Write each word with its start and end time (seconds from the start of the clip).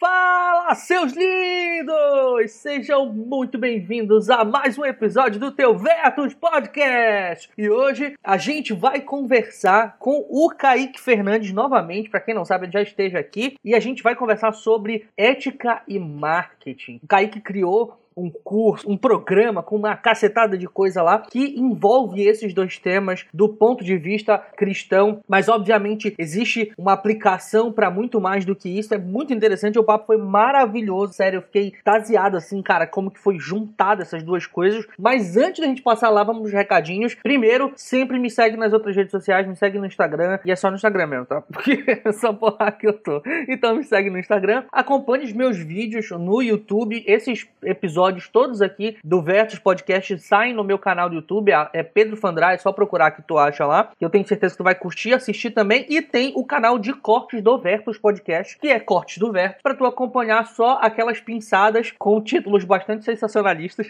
Fala, 0.00 0.76
seus 0.76 1.12
lindos! 1.12 2.52
Sejam 2.52 3.12
muito 3.12 3.58
bem-vindos 3.58 4.30
a 4.30 4.44
mais 4.44 4.78
um 4.78 4.84
episódio 4.84 5.40
do 5.40 5.50
Teu 5.50 5.76
Vertus 5.76 6.34
Podcast. 6.34 7.50
E 7.58 7.68
hoje 7.68 8.14
a 8.22 8.36
gente 8.36 8.72
vai 8.72 9.00
conversar 9.00 9.96
com 9.98 10.24
o 10.30 10.50
Kaique 10.50 11.00
Fernandes 11.00 11.52
novamente. 11.52 12.08
Para 12.08 12.20
quem 12.20 12.32
não 12.32 12.44
sabe, 12.44 12.66
ele 12.66 12.72
já 12.72 12.82
esteja 12.82 13.18
aqui. 13.18 13.56
E 13.64 13.74
a 13.74 13.80
gente 13.80 14.00
vai 14.00 14.14
conversar 14.14 14.52
sobre 14.52 15.08
ética 15.16 15.82
e 15.88 15.98
marketing. 15.98 17.00
O 17.02 17.08
Kaique 17.08 17.40
criou 17.40 17.98
um 18.18 18.30
curso, 18.30 18.90
um 18.90 18.96
programa 18.96 19.62
com 19.62 19.76
uma 19.76 19.96
cacetada 19.96 20.58
de 20.58 20.66
coisa 20.66 21.02
lá 21.02 21.20
que 21.20 21.58
envolve 21.58 22.22
esses 22.22 22.52
dois 22.52 22.78
temas 22.78 23.24
do 23.32 23.48
ponto 23.48 23.84
de 23.84 23.96
vista 23.96 24.38
cristão, 24.56 25.20
mas 25.28 25.48
obviamente 25.48 26.14
existe 26.18 26.72
uma 26.76 26.92
aplicação 26.92 27.72
para 27.72 27.90
muito 27.90 28.20
mais 28.20 28.44
do 28.44 28.56
que 28.56 28.68
isso. 28.68 28.94
É 28.94 28.98
muito 28.98 29.32
interessante, 29.32 29.78
o 29.78 29.84
papo 29.84 30.06
foi 30.06 30.16
maravilhoso, 30.16 31.12
sério, 31.12 31.38
eu 31.38 31.42
fiquei 31.42 31.72
taseado 31.84 32.36
assim, 32.36 32.60
cara, 32.62 32.86
como 32.86 33.10
que 33.10 33.18
foi 33.18 33.38
juntado 33.38 34.02
essas 34.02 34.22
duas 34.22 34.46
coisas. 34.46 34.86
Mas 34.98 35.36
antes 35.36 35.60
da 35.60 35.66
gente 35.66 35.82
passar 35.82 36.10
lá, 36.10 36.24
vamos 36.24 36.42
nos 36.42 36.52
recadinhos. 36.52 37.14
Primeiro, 37.14 37.72
sempre 37.76 38.18
me 38.18 38.30
segue 38.30 38.56
nas 38.56 38.72
outras 38.72 38.96
redes 38.96 39.10
sociais, 39.10 39.46
me 39.46 39.56
segue 39.56 39.78
no 39.78 39.86
Instagram, 39.86 40.38
e 40.44 40.50
é 40.50 40.56
só 40.56 40.70
no 40.70 40.76
Instagram 40.76 41.06
mesmo, 41.06 41.26
tá? 41.26 41.42
Porque 41.52 41.84
é 41.86 42.12
só 42.12 42.32
por 42.32 42.56
lá 42.58 42.70
que 42.72 42.86
eu 42.86 42.92
tô. 42.92 43.22
Então 43.48 43.76
me 43.76 43.84
segue 43.84 44.10
no 44.10 44.18
Instagram, 44.18 44.64
acompanhe 44.72 45.24
os 45.24 45.32
meus 45.32 45.56
vídeos 45.56 46.10
no 46.10 46.42
YouTube, 46.42 47.04
esses 47.06 47.46
episódios 47.62 48.07
episódios 48.08 48.28
todos 48.28 48.62
aqui 48.62 48.96
do 49.04 49.20
Vertus 49.20 49.58
Podcast 49.58 50.18
saem 50.20 50.54
no 50.54 50.64
meu 50.64 50.78
canal 50.78 51.08
do 51.08 51.16
YouTube, 51.16 51.52
é 51.72 51.82
Pedro 51.82 52.16
Fandrai, 52.16 52.54
é 52.54 52.58
só 52.58 52.72
procurar 52.72 53.10
que 53.10 53.22
tu 53.22 53.36
acha 53.36 53.66
lá. 53.66 53.90
Eu 54.00 54.08
tenho 54.08 54.26
certeza 54.26 54.54
que 54.54 54.58
tu 54.58 54.64
vai 54.64 54.74
curtir, 54.74 55.12
assistir 55.12 55.50
também. 55.50 55.84
E 55.88 56.00
tem 56.00 56.32
o 56.34 56.44
canal 56.44 56.78
de 56.78 56.92
cortes 56.92 57.42
do 57.42 57.58
Vertus 57.58 57.98
Podcast, 57.98 58.58
que 58.58 58.68
é 58.68 58.80
Cortes 58.80 59.18
do 59.18 59.30
Vertus, 59.30 59.60
para 59.62 59.74
tu 59.74 59.84
acompanhar 59.84 60.46
só 60.46 60.78
aquelas 60.80 61.20
pinçadas 61.20 61.92
com 61.98 62.20
títulos 62.22 62.64
bastante 62.64 63.04
sensacionalistas, 63.04 63.88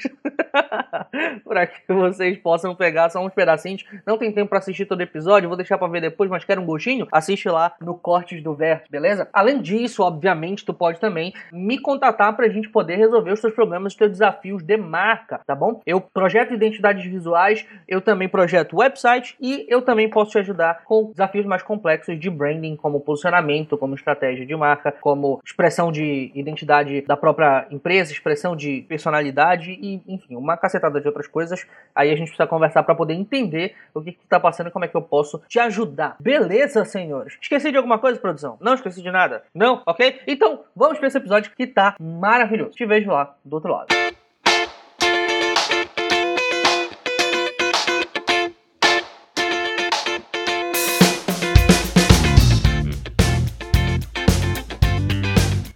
para 1.44 1.66
que 1.66 1.92
vocês 1.92 2.38
possam 2.38 2.74
pegar 2.74 3.10
só 3.10 3.24
uns 3.24 3.32
pedacinhos. 3.32 3.84
Não 4.06 4.18
tem 4.18 4.32
tempo 4.32 4.48
para 4.48 4.58
assistir 4.58 4.86
todo 4.86 5.00
episódio, 5.00 5.48
vou 5.48 5.56
deixar 5.56 5.78
para 5.78 5.88
ver 5.88 6.00
depois, 6.00 6.28
mas 6.28 6.44
quer 6.44 6.58
um 6.58 6.66
gostinho? 6.66 7.06
Assiste 7.12 7.48
lá 7.48 7.72
no 7.80 7.94
Cortes 7.94 8.42
do 8.42 8.54
Vertus, 8.54 8.88
beleza? 8.90 9.28
Além 9.32 9.60
disso, 9.60 10.02
obviamente, 10.02 10.64
tu 10.64 10.74
pode 10.74 10.98
também 10.98 11.32
me 11.52 11.78
contatar 11.78 12.34
pra 12.34 12.48
gente 12.48 12.68
poder 12.68 12.96
resolver 12.96 13.32
os 13.32 13.40
seus 13.40 13.54
problemas, 13.54 13.92
os 13.92 13.96
teus 13.96 14.07
desafios 14.08 14.62
de 14.62 14.76
marca, 14.76 15.40
tá 15.46 15.54
bom? 15.54 15.80
Eu 15.86 16.00
projeto 16.00 16.54
identidades 16.54 17.04
visuais, 17.04 17.66
eu 17.86 18.00
também 18.00 18.28
projeto 18.28 18.76
website 18.76 19.36
e 19.40 19.66
eu 19.68 19.82
também 19.82 20.08
posso 20.08 20.32
te 20.32 20.38
ajudar 20.38 20.82
com 20.84 21.10
desafios 21.10 21.46
mais 21.46 21.62
complexos 21.62 22.18
de 22.18 22.30
branding, 22.30 22.76
como 22.76 23.00
posicionamento, 23.00 23.76
como 23.76 23.94
estratégia 23.94 24.46
de 24.46 24.56
marca, 24.56 24.92
como 25.00 25.40
expressão 25.44 25.90
de 25.92 26.30
identidade 26.34 27.02
da 27.02 27.16
própria 27.16 27.66
empresa, 27.70 28.12
expressão 28.12 28.56
de 28.56 28.84
personalidade 28.88 29.72
e, 29.72 30.02
enfim, 30.06 30.36
uma 30.36 30.56
cacetada 30.56 31.00
de 31.00 31.06
outras 31.06 31.26
coisas. 31.26 31.66
Aí 31.94 32.10
a 32.10 32.16
gente 32.16 32.28
precisa 32.28 32.46
conversar 32.46 32.82
para 32.82 32.94
poder 32.94 33.14
entender 33.14 33.74
o 33.94 34.00
que, 34.00 34.10
está 34.10 34.38
passando 34.40 34.68
e 34.68 34.70
como 34.70 34.84
é 34.84 34.88
que 34.88 34.96
eu 34.96 35.02
posso 35.02 35.40
te 35.48 35.58
ajudar. 35.58 36.16
Beleza, 36.20 36.84
senhores? 36.84 37.36
Esqueci 37.40 37.70
de 37.70 37.76
alguma 37.76 37.98
coisa, 37.98 38.18
produção? 38.20 38.56
Não 38.60 38.74
esqueci 38.74 39.02
de 39.02 39.10
nada? 39.10 39.42
Não? 39.54 39.82
Ok? 39.86 40.20
Então, 40.26 40.64
vamos 40.74 40.98
para 40.98 41.08
esse 41.08 41.18
episódio 41.18 41.52
que 41.56 41.66
tá 41.66 41.96
maravilhoso. 42.00 42.72
Te 42.72 42.86
vejo 42.86 43.10
lá 43.10 43.34
do 43.44 43.54
outro 43.54 43.72
lado. 43.72 43.97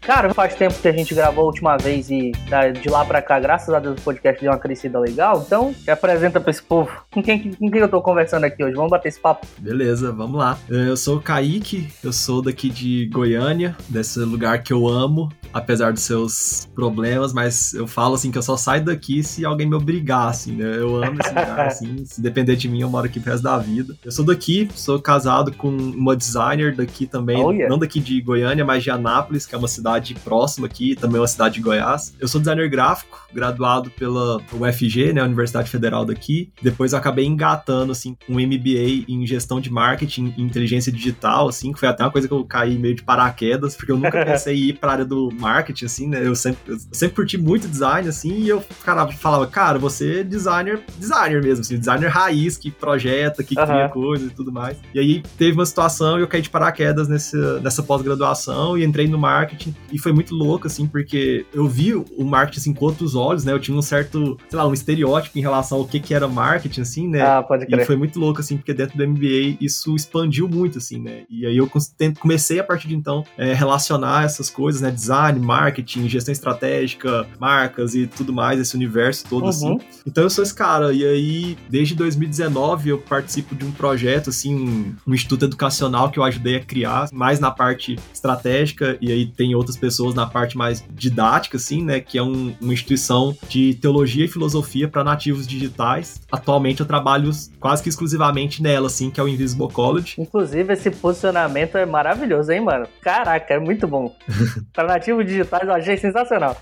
Cara, 0.02 0.34
faz 0.34 0.56
tempo 0.56 0.74
que 0.74 0.88
a 0.88 0.92
gente 0.92 1.14
gravou 1.14 1.44
a 1.44 1.46
última 1.46 1.76
vez 1.76 2.10
e 2.10 2.32
de 2.80 2.88
lá 2.88 3.04
pra 3.04 3.22
cá, 3.22 3.38
graças 3.38 3.72
a 3.72 3.78
Deus, 3.78 4.00
o 4.00 4.02
podcast 4.02 4.42
deu 4.42 4.50
uma 4.50 4.58
crescida 4.58 4.98
legal. 4.98 5.44
Então, 5.46 5.72
se 5.72 5.90
apresenta 5.90 6.40
pra 6.40 6.50
esse 6.50 6.62
povo. 6.62 6.90
Com 7.12 7.22
quem, 7.22 7.52
com 7.52 7.70
quem 7.70 7.80
eu 7.80 7.88
tô 7.88 8.02
conversando 8.02 8.44
aqui 8.44 8.64
hoje? 8.64 8.74
Vamos 8.74 8.90
bater 8.90 9.08
esse 9.08 9.20
papo? 9.20 9.46
Beleza, 9.58 10.10
vamos 10.10 10.38
lá. 10.38 10.58
É, 10.68 10.88
eu 10.88 10.96
sou 10.96 11.18
o 11.18 11.20
Kaique, 11.20 11.88
eu 12.02 12.12
sou 12.12 12.42
daqui 12.42 12.68
de 12.68 13.08
Goiânia, 13.12 13.76
desse 13.88 14.18
lugar 14.18 14.60
que 14.64 14.72
eu 14.72 14.88
amo, 14.88 15.28
apesar 15.52 15.92
dos 15.92 16.02
seus 16.02 16.68
problemas, 16.74 17.32
mas 17.32 17.72
eu 17.72 17.86
falo 17.86 18.16
assim 18.16 18.32
que 18.32 18.38
eu 18.38 18.42
só 18.42 18.56
saio 18.56 18.84
daqui 18.84 19.22
se 19.22 19.44
alguém 19.44 19.68
me 19.68 19.76
obrigar, 19.76 20.28
assim, 20.28 20.52
né? 20.52 20.78
Eu 20.78 20.96
amo 20.96 21.16
esse 21.20 21.28
lugar, 21.28 21.60
assim. 21.68 22.04
Se 22.04 22.20
depender 22.20 22.56
de 22.56 22.68
mim, 22.68 22.80
eu 22.80 22.90
moro 22.90 23.06
aqui 23.06 23.20
pro 23.20 23.30
resto 23.30 23.44
da 23.44 23.56
vida. 23.56 23.94
Eu 24.04 24.10
sou 24.10 24.24
daqui, 24.24 24.68
sou 24.74 25.00
casado 25.00 25.52
com 25.52 25.68
uma 25.68 26.16
designer 26.16 26.74
daqui 26.74 27.06
também, 27.06 27.40
oh, 27.40 27.52
yeah. 27.52 27.70
não 27.70 27.78
daqui 27.78 28.00
de 28.00 28.20
Goiânia, 28.20 28.64
mas 28.64 28.82
de 28.82 28.90
Anápolis, 28.90 29.46
que 29.46 29.54
é 29.54 29.58
uma 29.58 29.68
cidade 29.68 29.91
cidade 29.92 30.14
próxima 30.14 30.66
aqui, 30.66 30.96
também 30.96 31.20
uma 31.20 31.26
cidade 31.26 31.54
de 31.54 31.60
Goiás. 31.60 32.14
Eu 32.18 32.28
sou 32.28 32.40
designer 32.40 32.68
gráfico, 32.68 33.26
graduado 33.32 33.90
pela 33.90 34.40
UFG, 34.52 35.12
né, 35.12 35.22
Universidade 35.22 35.70
Federal 35.70 36.04
daqui. 36.04 36.52
Depois 36.62 36.92
eu 36.92 36.98
acabei 36.98 37.26
engatando, 37.26 37.92
assim, 37.92 38.16
um 38.28 38.34
MBA 38.34 39.04
em 39.08 39.26
gestão 39.26 39.60
de 39.60 39.70
marketing 39.70 40.34
e 40.36 40.42
inteligência 40.42 40.92
digital, 40.92 41.48
assim, 41.48 41.72
que 41.72 41.80
foi 41.80 41.88
até 41.88 42.04
uma 42.04 42.10
coisa 42.10 42.28
que 42.28 42.34
eu 42.34 42.44
caí 42.44 42.78
meio 42.78 42.94
de 42.94 43.02
paraquedas, 43.02 43.74
porque 43.74 43.92
eu 43.92 43.96
nunca 43.96 44.22
pensei 44.24 44.56
em 44.56 44.68
ir 44.68 44.78
pra 44.78 44.92
área 44.92 45.04
do 45.04 45.30
marketing, 45.32 45.84
assim, 45.84 46.08
né, 46.08 46.26
eu 46.26 46.34
sempre, 46.34 46.72
eu 46.72 46.78
sempre 46.92 47.16
curti 47.16 47.38
muito 47.38 47.68
design, 47.68 48.08
assim, 48.08 48.40
e 48.40 48.48
eu 48.48 48.62
cara, 48.84 49.06
falava, 49.08 49.46
cara, 49.46 49.78
você 49.78 50.20
é 50.20 50.24
designer, 50.24 50.80
designer 50.98 51.42
mesmo, 51.42 51.62
assim, 51.62 51.78
designer 51.78 52.08
raiz, 52.08 52.56
que 52.56 52.70
projeta, 52.70 53.42
que 53.42 53.58
uhum. 53.58 53.66
cria 53.66 53.88
coisas 53.88 54.30
e 54.30 54.34
tudo 54.34 54.52
mais. 54.52 54.76
E 54.94 54.98
aí 54.98 55.22
teve 55.36 55.52
uma 55.52 55.66
situação 55.66 56.18
e 56.18 56.22
eu 56.22 56.28
caí 56.28 56.42
de 56.42 56.50
paraquedas 56.50 57.08
nesse, 57.08 57.36
nessa 57.60 57.82
pós-graduação 57.82 58.76
e 58.76 58.84
entrei 58.84 59.08
no 59.08 59.18
marketing 59.18 59.74
e 59.92 59.98
foi 59.98 60.12
muito 60.12 60.34
louco, 60.34 60.66
assim, 60.66 60.86
porque 60.86 61.44
eu 61.52 61.68
vi 61.68 61.94
o 61.94 62.24
marketing 62.24 62.60
assim, 62.60 62.74
com 62.74 62.86
outros 62.86 63.14
olhos, 63.14 63.44
né? 63.44 63.52
Eu 63.52 63.60
tinha 63.60 63.76
um 63.76 63.82
certo, 63.82 64.38
sei 64.48 64.58
lá, 64.58 64.66
um 64.66 64.72
estereótipo 64.72 65.38
em 65.38 65.42
relação 65.42 65.78
ao 65.78 65.84
que, 65.84 66.00
que 66.00 66.14
era 66.14 66.26
marketing, 66.26 66.80
assim, 66.80 67.08
né? 67.08 67.20
Ah, 67.20 67.42
pode 67.42 67.66
crer. 67.66 67.80
E 67.80 67.84
foi 67.84 67.96
muito 67.96 68.18
louco, 68.18 68.40
assim, 68.40 68.56
porque 68.56 68.72
dentro 68.72 68.96
do 68.96 69.06
MBA 69.06 69.58
isso 69.60 69.94
expandiu 69.94 70.48
muito, 70.48 70.78
assim, 70.78 70.98
né? 70.98 71.24
E 71.28 71.46
aí 71.46 71.56
eu 71.56 71.70
comecei 72.18 72.58
a 72.58 72.64
partir 72.64 72.88
de 72.88 72.94
então 72.94 73.24
é, 73.36 73.52
relacionar 73.52 74.24
essas 74.24 74.48
coisas, 74.48 74.80
né? 74.80 74.90
Design, 74.90 75.38
marketing, 75.38 76.08
gestão 76.08 76.32
estratégica, 76.32 77.26
marcas 77.38 77.94
e 77.94 78.06
tudo 78.06 78.32
mais, 78.32 78.58
esse 78.58 78.74
universo 78.74 79.26
todo, 79.28 79.48
assim. 79.48 79.68
uhum. 79.68 79.76
assim. 79.76 80.02
Então 80.06 80.24
eu 80.24 80.30
sou 80.30 80.42
esse 80.42 80.54
cara. 80.54 80.92
E 80.92 81.04
aí, 81.04 81.58
desde 81.68 81.94
2019, 81.94 82.90
eu 82.90 82.98
participo 82.98 83.54
de 83.54 83.64
um 83.64 83.72
projeto, 83.72 84.30
assim, 84.30 84.94
um 85.06 85.14
instituto 85.14 85.44
educacional 85.44 86.10
que 86.10 86.18
eu 86.18 86.24
ajudei 86.24 86.56
a 86.56 86.60
criar, 86.60 87.08
mais 87.12 87.38
na 87.38 87.50
parte 87.50 87.98
estratégica, 88.12 88.96
e 89.00 89.10
aí 89.10 89.26
tem 89.26 89.54
outras 89.54 89.76
pessoas 89.82 90.14
na 90.14 90.24
parte 90.26 90.56
mais 90.56 90.84
didática, 90.94 91.56
assim, 91.56 91.82
né? 91.82 91.98
Que 91.98 92.16
é 92.16 92.22
um, 92.22 92.54
uma 92.60 92.72
instituição 92.72 93.36
de 93.48 93.74
teologia 93.74 94.24
e 94.24 94.28
filosofia 94.28 94.86
para 94.86 95.02
nativos 95.02 95.44
digitais. 95.44 96.20
Atualmente 96.30 96.78
eu 96.78 96.86
trabalho 96.86 97.32
quase 97.58 97.82
que 97.82 97.88
exclusivamente 97.88 98.62
nela, 98.62 98.86
assim, 98.86 99.10
que 99.10 99.18
é 99.18 99.24
o 99.24 99.26
Invisible 99.26 99.68
College. 99.68 100.14
Inclusive, 100.18 100.72
esse 100.72 100.88
posicionamento 100.88 101.76
é 101.76 101.84
maravilhoso, 101.84 102.52
hein, 102.52 102.60
mano? 102.60 102.86
Caraca, 103.00 103.54
é 103.54 103.58
muito 103.58 103.88
bom. 103.88 104.14
para 104.72 104.86
nativos 104.86 105.26
digitais 105.26 105.64
eu 105.64 105.74
achei 105.74 105.96
sensacional. 105.96 106.56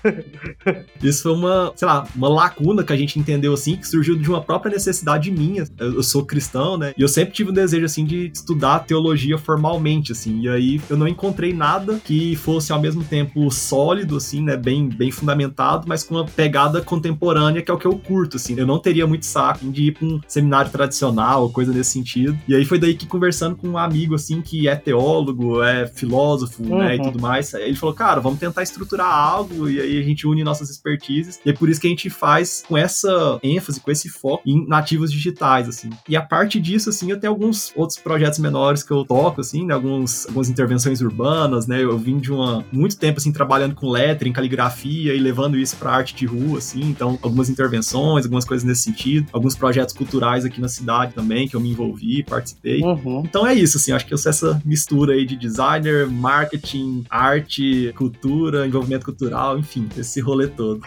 Isso 1.03 1.21
foi 1.21 1.33
uma, 1.33 1.71
sei 1.75 1.87
lá, 1.87 2.07
uma 2.15 2.27
lacuna 2.27 2.83
que 2.83 2.91
a 2.91 2.97
gente 2.97 3.19
entendeu, 3.19 3.53
assim, 3.53 3.75
que 3.75 3.87
surgiu 3.87 4.17
de 4.17 4.27
uma 4.27 4.41
própria 4.41 4.71
necessidade 4.71 5.29
minha. 5.29 5.63
Eu 5.77 6.01
sou 6.01 6.25
cristão, 6.25 6.75
né? 6.75 6.91
E 6.97 7.01
eu 7.03 7.07
sempre 7.07 7.35
tive 7.35 7.51
um 7.51 7.53
desejo, 7.53 7.85
assim, 7.85 8.03
de 8.03 8.31
estudar 8.33 8.79
teologia 8.79 9.37
formalmente, 9.37 10.11
assim. 10.11 10.41
E 10.41 10.49
aí 10.49 10.81
eu 10.89 10.97
não 10.97 11.07
encontrei 11.07 11.53
nada 11.53 11.99
que 12.03 12.35
fosse 12.35 12.71
ao 12.71 12.81
mesmo 12.81 13.03
tempo 13.11 13.51
sólido, 13.51 14.15
assim, 14.15 14.41
né? 14.41 14.55
Bem, 14.55 14.87
bem 14.87 15.11
fundamentado, 15.11 15.85
mas 15.85 16.01
com 16.01 16.15
uma 16.15 16.25
pegada 16.25 16.81
contemporânea, 16.81 17.61
que 17.61 17.69
é 17.69 17.73
o 17.73 17.77
que 17.77 17.85
eu 17.85 17.97
curto, 17.97 18.37
assim. 18.37 18.55
Eu 18.57 18.65
não 18.65 18.79
teria 18.79 19.05
muito 19.05 19.25
saco 19.25 19.69
de 19.69 19.87
ir 19.87 19.91
pra 19.91 20.07
um 20.07 20.21
seminário 20.25 20.71
tradicional, 20.71 21.49
coisa 21.49 21.73
nesse 21.73 21.91
sentido. 21.91 22.39
E 22.47 22.55
aí 22.55 22.63
foi 22.63 22.79
daí 22.79 22.93
que, 22.93 23.05
conversando 23.05 23.57
com 23.57 23.67
um 23.67 23.77
amigo, 23.77 24.15
assim, 24.15 24.41
que 24.41 24.65
é 24.65 24.75
teólogo, 24.77 25.61
é 25.61 25.87
filósofo, 25.87 26.63
uhum. 26.63 26.77
né? 26.77 26.95
E 26.95 27.01
tudo 27.01 27.19
mais, 27.19 27.53
aí 27.53 27.63
ele 27.63 27.75
falou, 27.75 27.93
cara, 27.93 28.21
vamos 28.21 28.39
tentar 28.39 28.63
estruturar 28.63 29.13
algo, 29.13 29.69
e 29.69 29.81
aí 29.81 29.99
a 29.99 30.03
gente 30.03 30.25
une 30.25 30.41
nossas 30.41 30.69
expertises. 30.69 31.37
E 31.45 31.49
é 31.49 31.53
por 31.53 31.67
isso 31.67 31.81
que 31.81 31.87
a 31.87 31.89
gente 31.89 32.09
faz 32.09 32.63
com 32.65 32.77
essa 32.77 33.39
ênfase, 33.43 33.81
com 33.81 33.91
esse 33.91 34.07
foco 34.07 34.41
em 34.45 34.65
nativos 34.65 35.11
digitais, 35.11 35.67
assim. 35.67 35.89
E 36.07 36.15
a 36.15 36.21
parte 36.21 36.61
disso, 36.61 36.89
assim, 36.89 37.11
eu 37.11 37.19
tenho 37.19 37.33
alguns 37.33 37.73
outros 37.75 37.99
projetos 37.99 38.39
menores 38.39 38.83
que 38.83 38.91
eu 38.91 39.03
toco, 39.03 39.41
assim, 39.41 39.65
né? 39.65 39.73
Alguns, 39.73 40.25
algumas 40.27 40.49
intervenções 40.49 41.01
urbanas, 41.01 41.67
né? 41.67 41.83
Eu 41.83 41.97
vim 41.97 42.17
de 42.19 42.31
uma 42.31 42.63
muito 42.71 42.97
tempo, 43.01 43.17
assim, 43.17 43.31
trabalhando 43.31 43.75
com 43.75 43.89
lettering, 43.89 44.31
caligrafia 44.31 45.13
e 45.13 45.19
levando 45.19 45.57
isso 45.57 45.75
para 45.75 45.91
arte 45.91 46.15
de 46.15 46.25
rua, 46.25 46.59
assim. 46.59 46.81
Então, 46.81 47.19
algumas 47.21 47.49
intervenções, 47.49 48.25
algumas 48.25 48.45
coisas 48.45 48.65
nesse 48.65 48.83
sentido. 48.83 49.27
Alguns 49.33 49.55
projetos 49.55 49.93
culturais 49.93 50.45
aqui 50.45 50.61
na 50.61 50.69
cidade 50.69 51.13
também, 51.13 51.47
que 51.47 51.55
eu 51.55 51.59
me 51.59 51.71
envolvi, 51.71 52.23
participei. 52.23 52.81
Uhum. 52.81 53.23
Então 53.25 53.45
é 53.45 53.53
isso, 53.53 53.77
assim, 53.77 53.91
acho 53.91 54.05
que 54.05 54.13
eu 54.13 54.17
sou 54.17 54.29
essa 54.29 54.61
mistura 54.63 55.13
aí 55.13 55.25
de 55.25 55.35
designer, 55.35 56.07
marketing, 56.07 57.03
arte, 57.09 57.93
cultura, 57.97 58.67
envolvimento 58.67 59.05
cultural, 59.05 59.57
enfim, 59.57 59.89
esse 59.97 60.21
rolê 60.21 60.47
todo. 60.47 60.81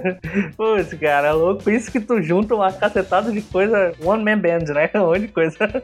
Putz, 0.56 0.92
cara, 0.94 1.28
é 1.28 1.32
louco. 1.32 1.62
Por 1.62 1.72
isso 1.72 1.90
que 1.90 2.00
tu 2.00 2.20
junta 2.22 2.54
uma 2.54 2.72
cacetada 2.72 3.30
de 3.30 3.40
coisa, 3.42 3.92
one 4.02 4.24
man 4.24 4.38
band, 4.38 4.72
né? 4.72 4.90
Um 5.00 5.06
monte 5.06 5.20
de 5.20 5.28
coisa. 5.28 5.56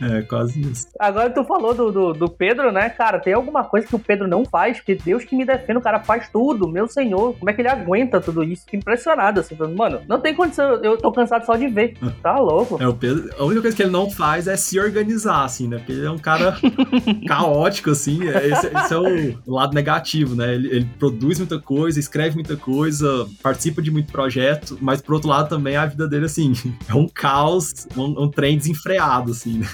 é, 0.00 0.22
quase 0.22 0.60
isso. 0.60 0.86
Agora 0.98 1.30
tu 1.30 1.44
falou 1.44 1.74
do, 1.74 1.90
do, 1.90 2.12
do 2.12 2.28
Pedro, 2.28 2.70
né? 2.70 2.88
Cara, 2.90 3.18
tem 3.18 3.32
alguma 3.32 3.64
coisa 3.64 3.86
que 3.86 3.96
o 3.96 3.98
Pedro 3.98 4.28
não 4.28 4.44
faz 4.44 4.79
que 4.84 4.94
Deus 4.94 5.24
que 5.24 5.36
me 5.36 5.44
defenda, 5.44 5.78
o 5.78 5.82
cara 5.82 6.00
faz 6.00 6.28
tudo, 6.28 6.68
meu 6.68 6.88
senhor, 6.88 7.34
como 7.38 7.50
é 7.50 7.52
que 7.52 7.60
ele 7.60 7.68
aguenta 7.68 8.20
tudo 8.20 8.42
isso? 8.42 8.64
Fico 8.64 8.76
impressionado, 8.76 9.40
assim, 9.40 9.56
mano, 9.76 10.00
não 10.08 10.20
tem 10.20 10.34
condição, 10.34 10.74
eu 10.82 10.96
tô 10.96 11.10
cansado 11.12 11.44
só 11.44 11.56
de 11.56 11.68
ver, 11.68 11.96
tá 12.22 12.38
louco. 12.38 12.80
É, 12.80 12.86
o 12.86 12.94
Pedro, 12.94 13.30
a 13.38 13.44
única 13.44 13.62
coisa 13.62 13.76
que 13.76 13.82
ele 13.82 13.90
não 13.90 14.10
faz 14.10 14.46
é 14.46 14.56
se 14.56 14.78
organizar, 14.78 15.44
assim, 15.44 15.68
né, 15.68 15.78
porque 15.78 15.92
ele 15.92 16.06
é 16.06 16.10
um 16.10 16.18
cara 16.18 16.56
caótico, 17.26 17.90
assim, 17.90 18.28
é, 18.28 18.48
esse, 18.48 18.66
esse, 18.66 18.94
é 18.94 18.98
o 19.46 19.54
lado 19.54 19.74
negativo, 19.74 20.34
né, 20.34 20.54
ele, 20.54 20.68
ele, 20.68 20.90
produz 20.98 21.38
muita 21.38 21.58
coisa, 21.58 21.98
escreve 21.98 22.34
muita 22.34 22.56
coisa, 22.56 23.26
participa 23.42 23.80
de 23.82 23.90
muito 23.90 24.12
projeto, 24.12 24.78
mas 24.80 25.00
por 25.00 25.14
outro 25.14 25.28
lado 25.28 25.48
também 25.48 25.76
a 25.76 25.86
vida 25.86 26.06
dele, 26.06 26.26
assim, 26.26 26.52
é 26.88 26.94
um 26.94 27.08
caos, 27.08 27.86
um, 27.96 28.24
um 28.24 28.30
trem 28.30 28.56
desenfreado, 28.56 29.32
assim, 29.32 29.58
né. 29.58 29.66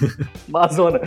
Amazona. 0.47 0.99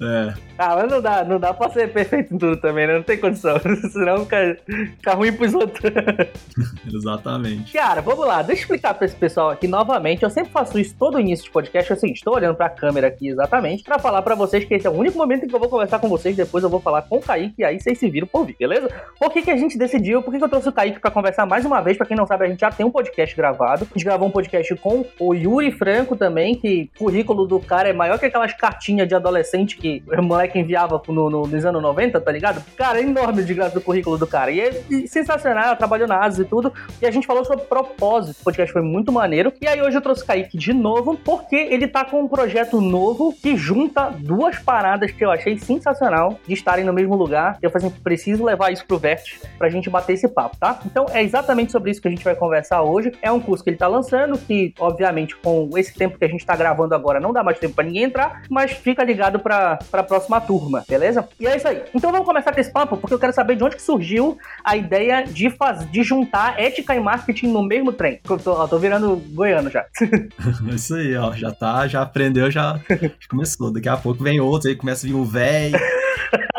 é. 0.00 0.34
Ah, 0.56 0.76
mas 0.76 0.90
não 0.90 1.02
dá, 1.02 1.24
não 1.24 1.40
dá 1.40 1.52
pra 1.52 1.68
ser 1.70 1.92
perfeito 1.92 2.23
em 2.32 2.38
tudo 2.38 2.56
também, 2.56 2.86
né? 2.86 2.94
Não 2.94 3.02
tem 3.02 3.18
condição. 3.18 3.58
Senão 3.90 4.24
fica, 4.24 4.56
fica 4.96 5.14
ruim 5.14 5.32
pros 5.32 5.54
outros. 5.54 5.92
Exatamente. 6.92 7.72
Cara, 7.72 8.00
vamos 8.00 8.26
lá. 8.26 8.42
Deixa 8.42 8.62
eu 8.62 8.64
explicar 8.64 8.94
pra 8.94 9.06
esse 9.06 9.16
pessoal 9.16 9.50
aqui 9.50 9.66
novamente. 9.66 10.22
Eu 10.22 10.30
sempre 10.30 10.52
faço 10.52 10.78
isso 10.78 10.94
todo 10.98 11.20
início 11.20 11.44
de 11.44 11.50
podcast. 11.50 11.92
É 11.92 11.94
o 11.94 11.98
seguinte, 11.98 12.16
estou 12.16 12.34
olhando 12.34 12.54
pra 12.54 12.68
câmera 12.68 13.08
aqui 13.08 13.28
exatamente 13.28 13.82
pra 13.82 13.98
falar 13.98 14.22
pra 14.22 14.34
vocês 14.34 14.64
que 14.64 14.74
esse 14.74 14.86
é 14.86 14.90
o 14.90 14.94
único 14.94 15.18
momento 15.18 15.44
em 15.44 15.48
que 15.48 15.54
eu 15.54 15.60
vou 15.60 15.68
conversar 15.68 15.98
com 15.98 16.08
vocês. 16.08 16.36
Depois 16.36 16.64
eu 16.64 16.70
vou 16.70 16.80
falar 16.80 17.02
com 17.02 17.16
o 17.16 17.20
Kaique 17.20 17.54
e 17.58 17.64
aí 17.64 17.80
vocês 17.80 17.98
se 17.98 18.08
viram 18.08 18.26
por 18.26 18.40
ouvir, 18.40 18.56
beleza? 18.58 18.88
Por 19.18 19.32
que, 19.32 19.42
que 19.42 19.50
a 19.50 19.56
gente 19.56 19.78
decidiu? 19.78 20.22
Por 20.22 20.30
que, 20.30 20.38
que 20.38 20.44
eu 20.44 20.48
trouxe 20.48 20.68
o 20.68 20.72
Kaique 20.72 21.00
pra 21.00 21.10
conversar 21.10 21.46
mais 21.46 21.64
uma 21.64 21.80
vez? 21.80 21.96
Pra 21.96 22.06
quem 22.06 22.16
não 22.16 22.26
sabe, 22.26 22.44
a 22.44 22.48
gente 22.48 22.60
já 22.60 22.70
tem 22.70 22.84
um 22.84 22.90
podcast 22.90 23.34
gravado. 23.36 23.84
A 23.84 23.94
gente 23.94 24.04
gravou 24.04 24.28
um 24.28 24.30
podcast 24.30 24.74
com 24.76 25.04
o 25.18 25.34
Yuri 25.34 25.72
Franco 25.72 26.16
também, 26.16 26.54
que 26.54 26.90
o 26.96 27.04
currículo 27.04 27.46
do 27.46 27.60
cara 27.60 27.88
é 27.88 27.92
maior 27.92 28.18
que 28.18 28.26
aquelas 28.26 28.52
cartinhas 28.52 29.08
de 29.08 29.14
adolescente 29.14 29.76
que 29.76 30.02
o 30.06 30.22
moleque 30.22 30.58
enviava 30.58 31.00
no, 31.08 31.30
no, 31.30 31.46
nos 31.46 31.64
anos 31.64 31.82
90, 31.82 32.13
tá 32.20 32.30
ligado? 32.30 32.62
Cara, 32.76 32.98
é 32.98 33.02
enorme 33.02 33.42
de 33.44 33.54
graça 33.54 33.74
do 33.74 33.80
currículo 33.80 34.18
do 34.18 34.26
cara. 34.26 34.50
E 34.50 34.60
é 34.60 34.72
sensacional, 35.06 35.76
trabalhou 35.76 36.08
na 36.08 36.24
ASUS 36.24 36.40
e 36.40 36.44
tudo. 36.44 36.72
E 37.00 37.06
a 37.06 37.10
gente 37.10 37.26
falou 37.26 37.44
sobre 37.44 37.64
propósito. 37.64 38.40
O 38.40 38.44
podcast 38.44 38.72
foi 38.72 38.82
muito 38.82 39.12
maneiro. 39.12 39.52
E 39.60 39.66
aí 39.66 39.80
hoje 39.80 39.96
eu 39.96 40.02
trouxe 40.02 40.22
o 40.22 40.26
Kaique 40.26 40.58
de 40.58 40.72
novo, 40.72 41.16
porque 41.16 41.56
ele 41.56 41.86
tá 41.86 42.04
com 42.04 42.22
um 42.22 42.28
projeto 42.28 42.80
novo 42.80 43.32
que 43.32 43.56
junta 43.56 44.10
duas 44.18 44.58
paradas 44.58 45.10
que 45.10 45.24
eu 45.24 45.30
achei 45.30 45.58
sensacional 45.58 46.38
de 46.46 46.54
estarem 46.54 46.84
no 46.84 46.92
mesmo 46.92 47.14
lugar. 47.14 47.58
Eu 47.62 47.70
falei 47.70 47.88
assim, 47.88 48.00
preciso 48.00 48.44
levar 48.44 48.72
isso 48.72 48.86
pro 48.86 48.98
Vert 48.98 49.38
pra 49.58 49.68
gente 49.68 49.90
bater 49.90 50.14
esse 50.14 50.28
papo, 50.28 50.56
tá? 50.56 50.80
Então 50.86 51.06
é 51.10 51.22
exatamente 51.22 51.72
sobre 51.72 51.90
isso 51.90 52.00
que 52.00 52.08
a 52.08 52.10
gente 52.10 52.24
vai 52.24 52.34
conversar 52.34 52.82
hoje. 52.82 53.12
É 53.22 53.30
um 53.30 53.40
curso 53.40 53.62
que 53.62 53.70
ele 53.70 53.76
tá 53.76 53.86
lançando, 53.86 54.38
que 54.38 54.74
obviamente 54.78 55.36
com 55.36 55.70
esse 55.76 55.94
tempo 55.94 56.18
que 56.18 56.24
a 56.24 56.28
gente 56.28 56.44
tá 56.44 56.56
gravando 56.56 56.94
agora 56.94 57.20
não 57.20 57.32
dá 57.32 57.42
mais 57.42 57.58
tempo 57.58 57.74
para 57.74 57.84
ninguém 57.84 58.04
entrar, 58.04 58.42
mas 58.50 58.72
fica 58.72 59.02
ligado 59.04 59.38
pra, 59.38 59.78
pra 59.90 60.02
próxima 60.02 60.40
turma, 60.40 60.84
beleza? 60.88 61.28
E 61.38 61.46
é 61.46 61.56
isso 61.56 61.68
aí. 61.68 61.82
Então 61.94 62.03
vamos 62.10 62.26
começar 62.26 62.52
com 62.52 62.60
esse 62.60 62.72
papo, 62.72 62.96
porque 62.96 63.14
eu 63.14 63.18
quero 63.18 63.32
saber 63.32 63.56
de 63.56 63.64
onde 63.64 63.76
que 63.76 63.82
surgiu 63.82 64.38
a 64.64 64.76
ideia 64.76 65.22
de, 65.22 65.50
faz, 65.50 65.90
de 65.90 66.02
juntar 66.02 66.58
ética 66.60 66.94
e 66.94 67.00
marketing 67.00 67.48
no 67.48 67.62
mesmo 67.62 67.92
trem. 67.92 68.20
Eu 68.28 68.38
tô, 68.38 68.68
tô 68.68 68.78
virando 68.78 69.16
goiano 69.32 69.70
já. 69.70 69.84
Isso 70.74 70.94
aí, 70.94 71.16
ó. 71.16 71.32
Já 71.32 71.52
tá, 71.52 71.86
já 71.86 72.02
aprendeu, 72.02 72.50
já, 72.50 72.80
já 72.88 73.28
começou. 73.28 73.72
Daqui 73.72 73.88
a 73.88 73.96
pouco 73.96 74.22
vem 74.22 74.40
outro, 74.40 74.68
aí 74.68 74.76
começa 74.76 75.06
a 75.06 75.08
vir 75.08 75.14
um 75.14 75.24
velho. 75.24 75.78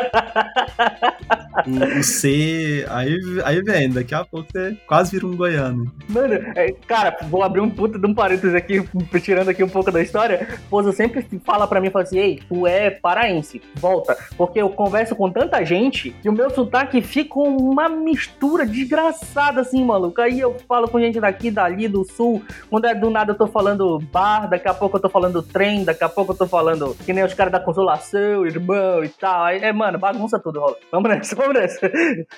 o, 1.98 2.02
C, 2.02 2.86
aí, 2.88 3.18
aí 3.44 3.62
vem, 3.62 3.90
daqui 3.90 4.14
a 4.14 4.24
pouco 4.24 4.48
você 4.50 4.76
quase 4.86 5.12
vira 5.12 5.26
um 5.26 5.36
goiano. 5.36 5.90
Mano, 6.08 6.34
é, 6.34 6.72
cara, 6.86 7.16
vou 7.28 7.42
abrir 7.42 7.60
um 7.60 7.70
puta 7.70 7.98
de 7.98 8.06
um 8.06 8.14
parênteses 8.14 8.54
aqui, 8.54 8.82
tirando 9.20 9.48
aqui 9.48 9.62
um 9.62 9.68
pouco 9.68 9.90
da 9.90 10.02
história. 10.02 10.46
Pousa 10.68 10.92
sempre 10.92 11.26
fala 11.44 11.66
pra 11.66 11.80
mim, 11.80 11.90
fala 11.90 12.04
assim, 12.04 12.18
ei, 12.18 12.40
tu 12.48 12.66
é 12.66 12.90
paraense, 12.90 13.60
volta. 13.76 14.16
Porque 14.36 14.60
eu 14.60 14.70
converso 14.70 15.14
com 15.16 15.30
tanta 15.30 15.64
gente 15.64 16.10
que 16.10 16.28
o 16.28 16.32
meu 16.32 16.50
sotaque 16.50 17.00
fica 17.00 17.38
uma 17.38 17.88
mistura 17.88 18.66
desgraçada, 18.66 19.60
assim, 19.60 19.84
maluco. 19.84 20.20
Aí 20.20 20.40
eu 20.40 20.56
falo 20.68 20.88
com 20.88 21.00
gente 21.00 21.20
daqui, 21.20 21.50
dali, 21.50 21.88
do 21.88 22.04
sul. 22.04 22.42
Quando 22.70 22.86
é 22.86 22.94
do 22.94 23.10
nada 23.10 23.32
eu 23.32 23.36
tô 23.36 23.46
falando 23.46 23.98
bar, 24.12 24.48
daqui 24.48 24.68
a 24.68 24.74
pouco 24.74 24.96
eu 24.96 25.00
tô 25.00 25.08
falando 25.08 25.42
trem, 25.42 25.84
daqui 25.84 26.04
a 26.04 26.08
pouco 26.08 26.32
eu 26.32 26.36
tô 26.36 26.46
falando 26.46 26.96
que 27.04 27.12
nem 27.12 27.24
os 27.24 27.34
caras 27.34 27.52
da 27.52 27.60
consolação, 27.60 28.46
irmão 28.46 29.04
e 29.04 29.08
tal. 29.08 29.44
Aí, 29.44 29.58
é, 29.58 29.72
mano, 29.72 29.95
bagunça 29.96 30.38
tudo, 30.38 30.60
rola. 30.60 30.76
Vamos 30.90 31.10
nessa, 31.10 31.34
vamos 31.34 31.54
nessa. 31.54 31.90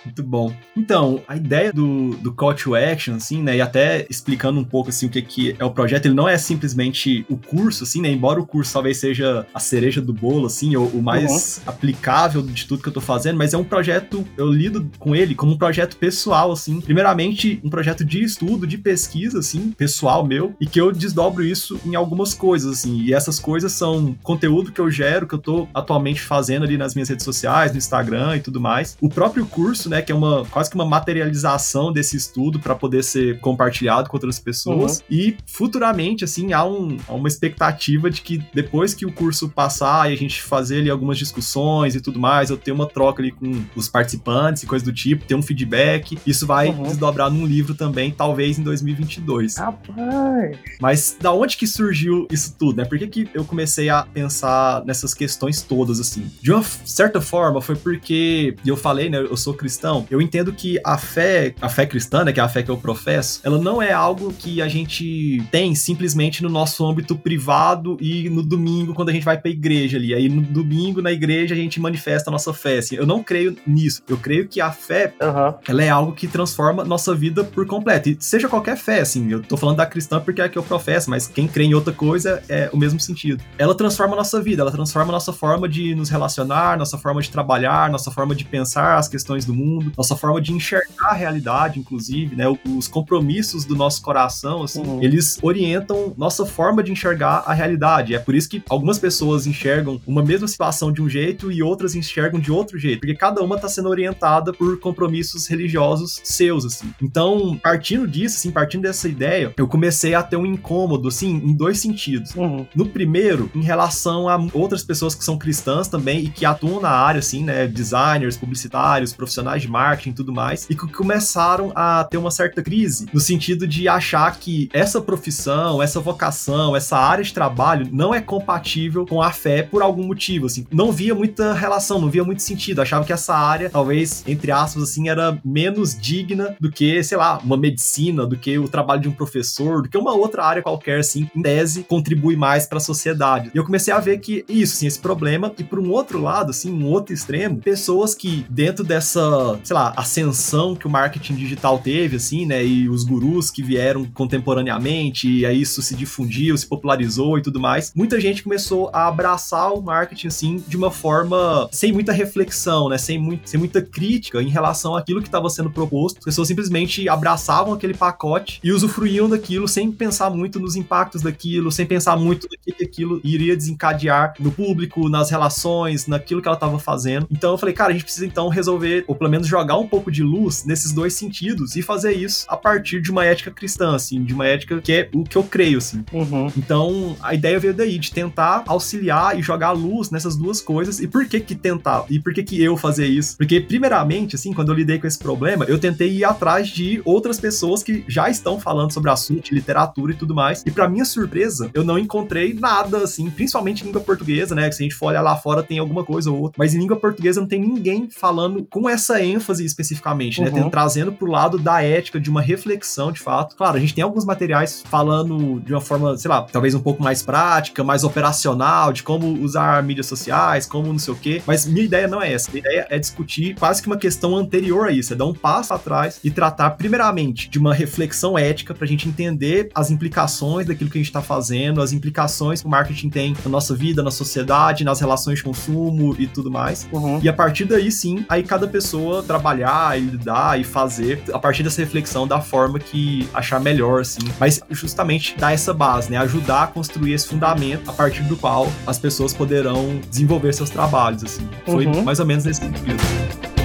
Muito 0.05 0.23
bom. 0.23 0.53
Então, 0.77 1.21
a 1.27 1.37
ideia 1.37 1.73
do, 1.73 2.11
do 2.17 2.33
call 2.33 2.55
to 2.55 2.75
action, 2.75 3.17
assim, 3.17 3.43
né, 3.43 3.57
e 3.57 3.61
até 3.61 4.07
explicando 4.11 4.59
um 4.61 4.65
pouco, 4.65 4.91
assim, 4.91 5.07
o 5.07 5.11
que, 5.11 5.23
que 5.23 5.57
é 5.59 5.65
o 5.65 5.71
projeto, 5.71 6.07
ele 6.07 6.15
não 6.15 6.29
é 6.29 6.37
simplesmente 6.39 7.25
o 7.29 7.37
curso, 7.37 7.85
assim, 7.85 8.01
né, 8.01 8.11
embora 8.11 8.41
o 8.41 8.47
curso 8.47 8.73
talvez 8.73 8.99
seja 8.99 9.47
a 9.53 9.61
cereja 9.61 10.01
do 10.01 10.13
bolo, 10.13 10.47
assim, 10.47 10.77
ou 10.77 10.87
o 10.87 11.03
mais 11.03 11.59
uhum. 11.59 11.73
aplicável 11.73 12.43
de 12.43 12.67
tudo 12.67 12.83
que 12.83 12.89
eu 12.89 12.93
tô 12.93 13.01
fazendo, 13.01 13.37
mas 13.37 13.55
é 13.55 13.59
um 13.59 13.65
projeto, 13.65 14.27
eu 14.37 14.47
lido 14.47 14.91
com 14.99 15.15
ele 15.15 15.35
como 15.35 15.53
um 15.53 15.59
projeto 15.59 15.97
pessoal, 15.97 16.53
assim, 16.53 16.81
primeiramente 16.81 17.61
um 17.65 17.71
projeto 17.71 18.05
de 18.05 18.23
estudo, 18.23 18.67
de 18.67 18.79
pesquisa, 18.79 19.39
assim, 19.39 19.71
pessoal 19.73 20.27
meu, 20.27 20.55
e 20.61 20.67
que 20.67 20.81
eu 20.81 20.93
desdobro 20.93 21.45
isso 21.45 21.81
em 21.85 21.95
algumas 21.95 22.35
coisas, 22.35 22.79
assim, 22.79 23.01
e 23.03 23.15
essas 23.15 23.39
coisas 23.39 23.73
são 23.73 24.17
conteúdo 24.23 24.73
que 24.73 24.81
eu 24.81 24.91
gero, 24.91 25.27
que 25.27 25.35
eu 25.35 25.39
tô 25.39 25.69
atualmente 25.75 26.21
fazendo 26.21 26.65
ali 26.65 26.77
nas 26.77 26.95
minhas 26.95 27.09
redes 27.09 27.25
sociais, 27.25 27.48
no 27.73 27.79
Instagram 27.79 28.37
e 28.37 28.41
tudo 28.41 28.61
mais. 28.61 28.97
O 29.01 29.09
próprio 29.09 29.47
curso, 29.47 29.89
né, 29.89 30.03
que 30.03 30.13
é 30.13 30.15
uma 30.15 30.45
quase 30.51 30.71
que 30.71 30.77
uma 30.77 30.87
materialização 30.87 31.93
desse 31.93 32.17
estudo 32.17 32.59
para 32.59 32.75
poder 32.75 33.03
ser 33.03 33.39
compartilhado 33.41 34.09
com 34.09 34.17
outras 34.17 34.39
pessoas. 34.39 34.99
Uhum. 34.99 35.05
E 35.11 35.37
futuramente, 35.47 36.25
assim, 36.25 36.53
há, 36.53 36.65
um, 36.65 36.97
há 37.09 37.15
uma 37.15 37.29
expectativa 37.29 38.11
de 38.11 38.21
que 38.21 38.43
depois 38.55 38.95
que 38.95 39.07
o 39.07 39.13
curso 39.13 39.49
passar 39.49 40.11
e 40.11 40.15
a 40.15 40.17
gente 40.17 40.43
fazer 40.43 40.81
ali 40.81 40.91
algumas 40.91 41.19
discussões 41.19 41.95
e 41.95 42.01
tudo 42.01 42.19
mais, 42.19 42.51
eu 42.51 42.57
ter 42.57 42.73
uma 42.73 42.87
troca 42.87 43.23
ali 43.23 43.33
com 43.33 43.65
os 43.75 43.89
participantes 43.89 44.63
e 44.63 44.67
coisa 44.67 44.85
do 44.85 44.93
tipo, 44.93 45.25
ter 45.25 45.35
um 45.35 45.43
feedback, 45.43 46.19
isso 46.27 46.47
vai 46.47 46.69
uhum. 46.69 46.83
desdobrar 46.83 47.31
num 47.31 47.47
livro 47.47 47.75
também, 47.75 48.11
talvez 48.11 48.59
em 48.59 48.63
2022. 48.63 49.57
Rapaz! 49.57 50.59
Mas 50.81 51.17
da 51.21 51.33
onde 51.33 51.57
que 51.57 51.67
surgiu 51.67 52.27
isso 52.31 52.55
tudo, 52.59 52.79
né? 52.79 52.85
Por 52.85 52.99
que, 52.99 53.07
que 53.07 53.29
eu 53.35 53.45
comecei 53.45 53.89
a 53.89 54.03
pensar 54.03 54.85
nessas 54.85 55.15
questões 55.15 55.63
todas, 55.63 56.01
assim? 56.01 56.31
De 56.41 56.53
uma 56.53 56.63
certa 56.63 57.21
forma, 57.21 57.38
foi 57.61 57.77
porque, 57.77 58.55
e 58.65 58.69
eu 58.69 58.77
falei, 58.77 59.09
né, 59.09 59.19
eu 59.19 59.37
sou 59.37 59.55
cristão, 59.55 60.07
eu 60.11 60.21
entendo 60.21 60.53
que 60.53 60.79
a 60.85 60.97
fé, 60.97 61.55
a 61.61 61.69
fé 61.69 61.87
cristã, 61.87 62.25
né, 62.25 62.33
que 62.33 62.41
é 62.41 62.43
a 62.43 62.49
fé 62.49 62.63
que 62.63 62.71
eu 62.71 62.77
professo, 62.77 63.41
ela 63.45 63.59
não 63.59 63.83
é 63.83 63.93
algo 63.93 64.33
que 64.33 64.61
a 64.63 64.69
gente 64.69 65.43
tem 65.51 65.75
simplesmente 65.75 66.43
no 66.43 66.49
nosso 66.49 66.87
âmbito 66.87 67.17
privado 67.17 67.97
e 68.01 68.29
no 68.29 68.43
domingo, 68.43 68.95
quando 68.95 69.11
a 69.11 69.13
gente 69.13 69.25
vai 69.25 69.39
pra 69.39 69.51
igreja 69.51 69.97
ali. 69.97 70.15
Aí 70.15 70.29
no 70.29 70.43
domingo, 70.43 71.03
na 71.03 71.13
igreja, 71.13 71.55
a 71.55 71.59
gente 71.59 71.81
manifesta 71.81 72.31
a 72.31 72.33
nossa 72.33 72.53
fé. 72.53 72.79
Assim, 72.79 72.97
eu 72.97 73.07
não 73.07 73.23
creio 73.23 73.57
nisso. 73.67 74.03
Eu 74.09 74.17
creio 74.17 74.49
que 74.49 74.61
a 74.61 74.71
fé, 74.71 75.15
uhum. 75.21 75.55
ela 75.69 75.83
é 75.83 75.89
algo 75.89 76.13
que 76.13 76.27
transforma 76.27 76.85
nossa 76.85 77.15
vida 77.15 77.45
por 77.45 77.67
completo. 77.67 78.09
E 78.09 78.17
seja 78.21 78.49
qualquer 78.49 78.77
fé, 78.77 79.01
assim, 79.01 79.31
eu 79.31 79.43
tô 79.43 79.57
falando 79.57 79.77
da 79.77 79.87
cristã 79.87 80.21
porque 80.21 80.41
é 80.41 80.45
a 80.45 80.49
que 80.49 80.59
eu 80.59 80.63
professo, 80.63 81.11
mas 81.11 81.27
quem 81.27 81.47
crê 81.47 81.65
em 81.65 81.75
outra 81.75 81.93
coisa 81.93 82.43
é 82.49 82.71
o 82.73 82.77
mesmo 82.77 83.01
sentido. 83.01 83.43
Ela 83.59 83.75
transforma 83.75 84.15
a 84.15 84.17
nossa 84.17 84.41
vida, 84.41 84.63
ela 84.63 84.73
transforma 84.73 85.11
a 85.11 85.13
nossa 85.13 85.33
forma 85.33 85.69
de 85.69 85.95
nos 85.95 86.09
relacionar, 86.09 86.79
nossa 86.79 86.99
forma 86.99 87.21
de 87.21 87.28
trabalhar, 87.31 87.91
nossa 87.91 88.11
forma 88.11 88.35
de 88.35 88.45
pensar 88.45 88.99
as 88.99 89.09
questões 89.09 89.45
do 89.45 89.55
mundo, 89.55 89.93
nossa 89.97 90.17
forma 90.17 90.41
de 90.41 90.53
enxergar 90.53 91.11
a 91.11 91.13
realidade, 91.13 91.79
inclusive, 91.79 92.35
né? 92.37 92.45
Os 92.77 92.89
compromissos 92.89 93.65
do 93.65 93.77
nosso 93.77 94.03
coração, 94.03 94.63
assim, 94.63 94.81
uhum. 94.81 95.03
eles 95.03 95.39
orientam 95.43 96.15
nossa 96.17 96.45
forma 96.45 96.83
de 96.83 96.93
enxergar 96.93 97.45
a 97.47 97.53
realidade. 97.53 98.15
É 98.15 98.19
por 98.19 98.35
isso 98.35 98.49
que 98.49 98.63
algumas 98.69 98.99
pessoas 98.99 99.47
enxergam 99.47 100.01
uma 100.07 100.23
mesma 100.23 100.49
situação 100.49 100.93
de 100.93 101.03
um 101.03 101.09
jeito 101.09 101.51
e 101.51 101.63
outras 101.63 101.95
enxergam 101.95 102.41
de 102.41 102.51
outro 102.51 102.79
jeito, 102.79 103.01
porque 103.01 103.15
cada 103.15 103.43
uma 103.43 103.57
está 103.57 103.69
sendo 103.69 103.89
orientada 103.89 104.53
por 104.53 104.79
compromissos 104.81 105.47
religiosos 105.47 106.21
seus, 106.25 106.65
assim. 106.65 106.93
Então, 107.03 107.59
partindo 107.63 108.07
disso, 108.07 108.37
assim, 108.37 108.51
partindo 108.51 108.83
dessa 108.83 109.09
ideia, 109.09 109.53
eu 109.57 109.67
comecei 109.67 110.15
a 110.15 110.23
ter 110.23 110.37
um 110.37 110.47
incômodo, 110.47 111.09
assim, 111.09 111.37
em 111.37 111.53
dois 111.53 111.79
sentidos. 111.79 112.35
Uhum. 112.35 112.67
No 112.75 112.87
primeiro, 112.87 113.51
em 113.55 113.63
relação 113.63 114.29
a 114.29 114.39
outras 114.53 114.83
pessoas 114.83 115.15
que 115.15 115.25
são 115.25 115.39
cristãs 115.39 115.89
também 115.89 116.25
e 116.25 116.29
que 116.29 116.45
atuam 116.45 116.81
na 116.81 116.91
área, 116.91 117.18
assim, 117.19 117.45
né, 117.45 117.67
designers, 117.67 118.37
publicitários, 118.37 119.13
profissionais 119.13 119.63
de 119.63 119.69
marketing 119.69 120.13
tudo 120.13 120.33
mais, 120.33 120.67
e 120.69 120.75
que 120.75 120.87
começaram 120.93 121.73
a 121.75 122.05
ter 122.05 122.17
uma 122.17 122.31
certa 122.31 122.63
crise 122.63 123.07
no 123.13 123.21
sentido 123.21 123.67
de 123.67 123.89
achar 123.89 124.37
que 124.39 124.69
essa 124.73 125.01
profissão, 125.01 125.83
essa 125.83 126.01
vocação, 126.01 126.75
essa 126.77 126.97
área 126.97 127.25
de 127.25 127.33
trabalho 127.33 127.89
não 127.93 128.15
é 128.15 128.21
compatível 128.21 129.07
com 129.07 129.23
a 129.23 129.31
fé 129.31 129.63
por 129.63 129.83
algum 129.83 130.07
motivo, 130.07 130.47
assim. 130.47 130.67
Não 130.73 130.93
via 130.93 131.15
muita 131.15 131.53
relação, 131.55 132.01
não 132.01 132.11
via 132.11 132.25
muito 132.25 132.43
sentido. 132.43 132.81
Achava 132.81 133.05
que 133.05 133.13
essa 133.13 133.35
área, 133.35 133.71
talvez, 133.71 134.23
entre 134.27 134.51
aspas, 134.51 134.83
assim, 134.83 135.09
era 135.09 135.39
menos 135.45 135.99
digna 135.99 136.57
do 136.61 136.71
que, 136.71 137.03
sei 137.03 137.19
lá, 137.19 137.39
uma 137.39 137.57
medicina, 137.57 138.27
do 138.27 138.37
que 138.37 138.59
o 138.59 138.69
trabalho 138.69 139.03
de 139.03 139.09
um 139.09 139.13
professor, 139.13 139.83
do 139.83 139.89
que 139.89 139.99
uma 139.99 140.15
outra 140.15 140.45
área 140.45 140.63
qualquer, 140.63 141.01
assim, 141.01 141.29
em 141.35 141.43
tese, 141.43 141.83
contribui 141.83 142.37
mais 142.37 142.67
para 142.67 142.79
a 142.79 142.81
sociedade. 142.81 143.51
E 143.55 143.59
eu 143.59 143.65
comecei 143.65 143.93
a 143.93 144.01
ver 144.01 144.19
que 144.19 144.45
isso, 144.49 144.75
assim, 144.75 144.87
esse 144.87 144.99
problema, 144.99 145.53
e 145.59 145.65
por 145.65 145.79
um 145.79 145.91
outro 145.91 146.21
lado, 146.21 146.51
assim, 146.51 146.71
um 146.71 146.87
outro 146.87 147.08
outro 147.09 147.15
extremo, 147.15 147.59
pessoas 147.59 148.15
que 148.15 148.45
dentro 148.49 148.85
dessa, 148.85 149.59
sei 149.65 149.75
lá, 149.75 149.93
ascensão 149.97 150.75
que 150.75 150.87
o 150.87 150.91
marketing 150.91 151.35
digital 151.35 151.79
teve, 151.79 152.17
assim, 152.17 152.47
né, 152.47 152.65
e 152.65 152.89
os 152.89 153.05
gurus 153.05 153.51
que 153.51 153.63
vieram 153.63 154.05
contemporaneamente, 154.05 155.29
e 155.29 155.47
aí 155.47 155.61
isso 155.61 155.81
se 155.83 155.95
difundiu, 155.95 156.57
se 156.57 156.67
popularizou 156.67 157.39
e 157.39 157.43
tudo 157.43 157.59
mais, 157.59 157.93
muita 157.95 158.21
gente 158.21 158.43
começou 158.43 158.91
a 158.93 159.09
abraçar 159.09 159.73
o 159.73 159.83
marketing, 159.83 160.27
assim, 160.27 160.65
de 160.67 160.77
uma 160.77 160.91
forma 160.91 161.69
sem 161.73 161.93
muita 161.93 162.13
reflexão, 162.13 162.89
né, 162.89 162.99
sem, 162.99 163.19
muito, 163.19 163.49
sem 163.49 163.59
muita 163.59 163.81
crítica 163.81 164.43
em 164.43 164.49
relação 164.49 164.95
àquilo 164.95 165.21
que 165.21 165.29
estava 165.29 165.49
sendo 165.49 165.71
proposto. 165.71 166.19
As 166.19 166.25
pessoas 166.25 166.49
simplesmente 166.49 167.09
abraçavam 167.09 167.73
aquele 167.73 167.95
pacote 167.95 168.61
e 168.63 168.73
usufruíam 168.73 169.29
daquilo 169.29 169.67
sem 169.67 169.91
pensar 169.91 170.31
muito 170.31 170.59
nos 170.61 170.77
impactos 170.77 171.23
daquilo, 171.23 171.73
sem 171.73 171.87
pensar 171.87 172.17
muito 172.17 172.49
no 172.51 172.75
que 172.75 172.85
aquilo 172.85 173.21
iria 173.25 173.57
desencadear 173.57 174.35
no 174.39 174.51
público, 174.51 175.09
nas 175.09 175.31
relações, 175.31 176.07
naquilo 176.07 176.43
que 176.43 176.49
ela 176.49 176.57
estava 176.57 176.79
fazendo. 176.79 176.98
Então 177.31 177.53
eu 177.53 177.59
falei, 177.59 177.75
cara, 177.75 177.91
a 177.91 177.93
gente 177.93 178.05
precisa 178.05 178.27
então 178.27 178.49
resolver, 178.49 179.05
ou 179.07 179.15
pelo 179.15 179.31
menos 179.31 179.47
jogar 179.47 179.79
um 179.79 179.87
pouco 179.87 180.11
de 180.11 180.23
luz 180.23 180.65
nesses 180.65 180.93
dois 180.93 181.15
sentidos 181.15 181.77
e 181.77 181.83
fazer 181.83 182.13
isso 182.13 182.47
a 182.49 182.57
partir 182.57 183.01
de 183.01 183.11
uma 183.11 183.25
ética 183.25 183.51
cristã, 183.51 183.95
assim, 183.95 184.23
de 184.25 184.35
uma 184.35 184.47
ética 184.47 184.81
que 184.81 184.93
é 184.93 185.09
o 185.15 185.25
que 185.25 185.37
eu 185.37 185.43
creio, 185.43 185.79
assim. 185.79 186.05
Uhum. 186.13 186.51
Então 186.57 187.17
a 187.21 187.35
ideia 187.35 187.59
veio 187.59 187.75
daí, 187.75 187.99
de 187.99 188.11
tentar 188.13 188.65
auxiliar 188.67 189.39
e 189.39 189.43
jogar 189.43 189.73
luz 189.73 190.11
nessas 190.11 190.37
duas 190.37 190.61
coisas. 190.61 191.01
E 191.01 191.07
por 191.07 191.27
que 191.27 191.41
que 191.41 191.55
tentar? 191.55 192.05
E 192.09 192.19
por 192.19 192.33
que 192.33 192.43
que 192.43 192.63
eu 192.63 192.77
fazer 192.77 193.07
isso? 193.07 193.37
Porque, 193.37 193.61
primeiramente, 193.61 194.37
assim, 194.37 194.53
quando 194.53 194.71
eu 194.71 194.75
lidei 194.75 194.99
com 194.99 195.07
esse 195.07 195.19
problema, 195.19 195.65
eu 195.67 195.79
tentei 195.79 196.11
ir 196.11 196.25
atrás 196.25 196.69
de 196.69 197.01
outras 197.05 197.39
pessoas 197.39 197.83
que 197.83 198.05
já 198.09 198.29
estão 198.29 198.59
falando 198.61 198.93
sobre 198.93 199.11
assunto, 199.11 199.55
literatura 199.55 200.13
e 200.13 200.17
tudo 200.17 200.35
mais. 200.35 200.63
E 200.67 200.71
para 200.71 200.89
minha 200.89 201.05
surpresa, 201.05 201.71
eu 201.75 201.85
não 201.85 201.99
encontrei 201.99 202.55
nada, 202.55 202.99
assim, 202.99 203.29
principalmente 203.31 203.83
em 203.83 203.87
língua 203.87 204.01
portuguesa, 204.01 204.55
né? 204.55 204.69
Que 204.69 204.75
se 204.75 204.83
a 204.83 204.85
gente 204.85 204.95
for 204.95 205.07
olhar 205.07 205.23
lá 205.23 205.37
fora, 205.37 205.63
tem 205.63 205.79
alguma 205.79 206.05
coisa 206.05 206.31
ou 206.31 206.41
outra. 206.41 206.57
Mas 206.59 206.75
em 206.75 206.79
língua 206.89 206.97
portuguesa 206.97 207.41
não 207.41 207.47
tem 207.47 207.61
ninguém 207.61 208.09
falando 208.11 208.67
com 208.71 208.89
essa 208.89 209.23
ênfase 209.23 209.65
especificamente, 209.65 210.41
né? 210.41 210.51
Uhum. 210.51 210.71
Trazendo 210.71 211.13
pro 211.13 211.31
lado 211.31 211.59
da 211.59 211.83
ética, 211.83 212.19
de 212.19 212.31
uma 212.31 212.41
reflexão, 212.41 213.13
de 213.13 213.21
fato. 213.21 213.55
Claro, 213.57 213.77
a 213.77 213.81
gente 213.81 213.95
tem 213.95 214.03
alguns 214.03 214.25
materiais 214.25 214.83
falando 214.89 215.61
de 215.61 215.73
uma 215.73 215.81
forma, 215.81 216.17
sei 216.17 216.31
lá, 216.31 216.43
talvez 216.43 216.75
um 216.75 216.81
pouco 216.81 217.03
mais 217.03 217.23
prática, 217.23 217.85
mais 217.85 218.05
operacional, 218.05 218.93
de 218.93 219.03
como 219.03 219.27
usar 219.43 219.83
mídias 219.83 220.07
sociais, 220.07 220.67
como 220.67 220.89
não 220.89 220.99
sei 220.99 221.13
o 221.13 221.17
quê. 221.17 221.43
Mas 221.47 221.67
minha 221.67 221.85
ideia 221.85 222.09
não 222.09 222.23
é 222.23 222.33
essa. 222.33 222.51
Minha 222.51 222.61
ideia 222.61 222.87
é 222.89 222.99
discutir 222.99 223.55
quase 223.59 223.83
que 223.83 223.89
uma 223.89 223.99
questão 223.99 224.37
anterior 224.37 224.89
a 224.89 224.93
isso, 224.93 225.13
é 225.13 225.17
dar 225.17 225.27
um 225.27 225.35
passo 225.35 225.75
atrás 225.75 226.19
e 226.25 226.31
tratar, 226.31 226.71
primeiramente, 226.71 227.49
de 227.51 227.59
uma 227.59 227.75
reflexão 227.75 228.39
ética 228.39 228.75
pra 228.75 228.87
gente 228.87 229.09
entender 229.09 229.71
as 229.75 229.91
implicações 229.91 230.67
daquilo 230.67 230.89
que 230.89 230.99
a 230.99 231.03
gente 231.03 231.13
tá 231.13 231.21
fazendo, 231.21 231.83
as 231.83 231.93
implicações 231.93 232.63
que 232.63 232.67
o 232.67 232.71
marketing 232.71 233.11
tem 233.11 233.37
na 233.45 233.51
nossa 233.51 233.75
vida, 233.75 234.03
na 234.03 234.11
sociedade, 234.11 234.85
nas 234.85 235.01
relações 235.01 235.39
de 235.39 235.45
consumo 235.45 236.17
e 236.19 236.27
tudo 236.27 236.51
mais. 236.51 236.78
Uhum. 236.93 237.21
E 237.23 237.29
a 237.29 237.33
partir 237.33 237.65
daí, 237.65 237.91
sim, 237.91 238.25
aí 238.29 238.43
cada 238.43 238.67
pessoa 238.67 239.23
trabalhar 239.23 239.99
e 239.99 240.03
lidar 240.03 240.61
e 240.61 240.65
fazer 240.65 241.23
a 241.33 241.39
partir 241.39 241.63
dessa 241.63 241.81
reflexão 241.81 242.27
da 242.27 242.41
forma 242.41 242.79
que 242.79 243.29
achar 243.33 243.61
melhor, 243.61 244.01
assim. 244.01 244.21
Mas 244.39 244.61
justamente 244.71 245.37
dar 245.39 245.53
essa 245.53 245.73
base, 245.73 246.11
né? 246.11 246.17
Ajudar 246.19 246.65
a 246.65 246.67
construir 246.67 247.13
esse 247.13 247.27
fundamento 247.27 247.91
a 247.91 247.93
partir 247.93 248.23
do 248.23 248.37
qual 248.37 248.69
as 248.87 248.99
pessoas 248.99 249.33
poderão 249.33 250.01
desenvolver 250.09 250.53
seus 250.53 250.71
trabalhos, 250.71 251.25
assim. 251.25 251.49
Foi 251.65 251.87
uhum. 251.87 252.03
mais 252.03 252.21
ou 252.21 252.27
menos 252.27 252.45
nesse 252.45 252.61
sentido. 252.61 253.58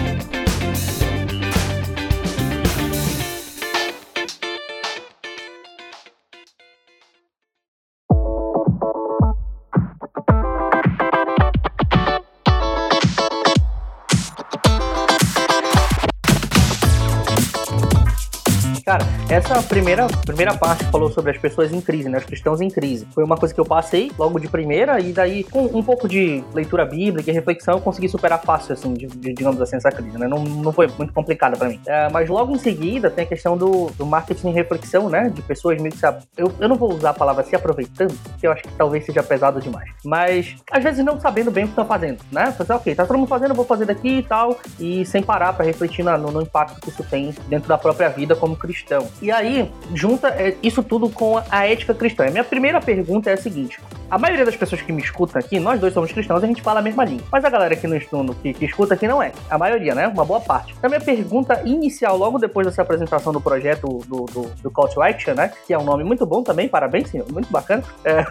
Essa 19.34 19.64
primeira, 19.64 20.06
primeira 20.28 20.54
parte 20.54 20.84
falou 20.92 21.10
sobre 21.10 21.32
as 21.32 21.40
pessoas 21.40 21.74
em 21.74 21.82
crise, 21.82 22.08
né? 22.08 22.20
Os 22.20 22.24
cristãos 22.24 22.62
em 22.62 22.70
crise. 22.70 23.08
Foi 23.16 23.24
uma 23.24 23.36
coisa 23.36 23.52
que 23.52 23.60
eu 23.60 23.66
passei 23.66 24.12
logo 24.16 24.40
de 24.40 24.48
primeira 24.48 25.00
e 25.00 25.12
daí 25.12 25.44
com 25.44 25.66
um 25.66 25.82
pouco 25.82 26.08
de 26.08 26.44
leitura 26.54 26.86
bíblica 26.86 27.32
e 27.32 27.34
reflexão 27.34 27.74
eu 27.74 27.82
consegui 27.82 28.08
superar 28.08 28.40
fácil, 28.44 28.74
assim, 28.74 28.94
de, 28.94 29.08
de, 29.08 29.34
digamos 29.34 29.60
assim, 29.60 29.76
essa 29.78 29.92
crise, 29.92 30.20
né? 30.20 30.28
Não, 30.28 30.44
não 30.44 30.72
foi 30.72 30.88
muito 31.00 31.12
complicada 31.12 31.58
para 31.58 31.68
mim. 31.68 31.82
É, 31.88 32.10
mas 32.12 32.30
logo 32.30 32.54
em 32.54 32.60
seguida 32.60 33.10
tem 33.10 33.24
a 33.24 33.28
questão 33.28 33.58
do, 33.58 33.88
do 33.98 34.06
marketing 34.06 34.50
e 34.50 34.54
reflexão, 34.54 35.10
né? 35.10 35.32
De 35.34 35.42
pessoas 35.42 35.82
meio 35.82 35.92
que 35.92 35.98
se... 35.98 36.06
Eu, 36.38 36.54
eu 36.60 36.70
não 36.70 36.76
vou 36.76 36.94
usar 36.94 37.10
a 37.10 37.14
palavra 37.16 37.44
se 37.44 37.56
aproveitando, 37.56 38.14
porque 38.14 38.46
eu 38.46 38.52
acho 38.52 38.62
que 38.62 38.70
talvez 38.78 39.04
seja 39.04 39.24
pesado 39.24 39.60
demais. 39.60 39.90
Mas 40.06 40.58
às 40.70 40.84
vezes 40.84 41.04
não 41.04 41.20
sabendo 41.20 41.50
bem 41.50 41.64
o 41.64 41.68
que 41.68 41.72
estão 41.72 41.88
fazendo, 41.88 42.20
né? 42.32 42.52
Fazer, 42.52 42.74
ok, 42.74 42.94
tá 42.94 43.04
todo 43.04 43.18
mundo 43.18 43.30
fazendo, 43.30 43.50
eu 43.50 43.56
vou 43.56 43.66
fazer 43.66 43.86
daqui 43.86 44.20
e 44.20 44.24
tal, 44.24 44.60
e 44.80 45.04
sem 45.08 45.24
parar 45.24 45.54
para 45.54 45.66
refletir 45.66 46.06
no, 46.06 46.20
no 46.20 46.44
impacto 46.44 46.80
que 46.80 46.90
isso 46.90 47.04
tem 47.06 47.34
dentro 47.48 47.68
da 47.68 47.80
própria 47.80 48.10
vida 48.10 48.36
como 48.36 48.56
cristão. 48.56 49.08
E 49.24 49.32
aí, 49.32 49.72
junta 49.96 50.28
é, 50.28 50.58
isso 50.62 50.84
tudo 50.84 51.10
com 51.10 51.42
a 51.50 51.66
ética 51.66 51.94
cristã. 51.94 52.30
Minha 52.30 52.44
primeira 52.44 52.82
pergunta 52.82 53.30
é 53.30 53.34
a 53.34 53.38
seguinte: 53.38 53.80
a 54.12 54.18
maioria 54.18 54.44
das 54.44 54.56
pessoas 54.58 54.82
que 54.82 54.92
me 54.92 55.02
escutam 55.02 55.40
aqui, 55.40 55.62
nós 55.62 55.80
dois 55.80 55.94
somos 55.94 56.12
cristãos, 56.12 56.44
a 56.44 56.46
gente 56.46 56.62
fala 56.62 56.82
a 56.82 56.84
mesma 56.84 57.06
língua. 57.06 57.26
Mas 57.32 57.46
a 57.46 57.50
galera 57.50 57.74
que 57.74 57.88
não 57.88 57.96
estuda, 57.96 58.34
que, 58.44 58.54
que 58.54 58.66
escuta 58.66 58.96
aqui 58.96 59.08
não 59.08 59.24
é. 59.24 59.32
A 59.50 59.58
maioria, 59.58 59.96
né? 59.96 60.10
Uma 60.10 60.26
boa 60.26 60.42
parte. 60.42 60.76
Então, 60.78 60.90
minha 60.90 61.00
pergunta 61.00 61.62
inicial, 61.64 62.18
logo 62.18 62.38
depois 62.38 62.68
dessa 62.68 62.82
apresentação 62.82 63.32
do 63.32 63.40
projeto 63.40 63.88
do, 64.06 64.26
do, 64.26 64.42
do 64.62 64.70
Call 64.70 64.90
to 64.90 65.02
Action, 65.02 65.36
né? 65.36 65.54
Que 65.66 65.74
é 65.74 65.80
um 65.80 65.86
nome 65.86 66.04
muito 66.04 66.26
bom 66.26 66.44
também, 66.44 66.68
parabéns, 66.68 67.10
senhor. 67.10 67.26
Muito 67.32 67.50
bacana. 67.50 67.82
É, 68.04 68.26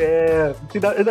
é, 0.00 0.54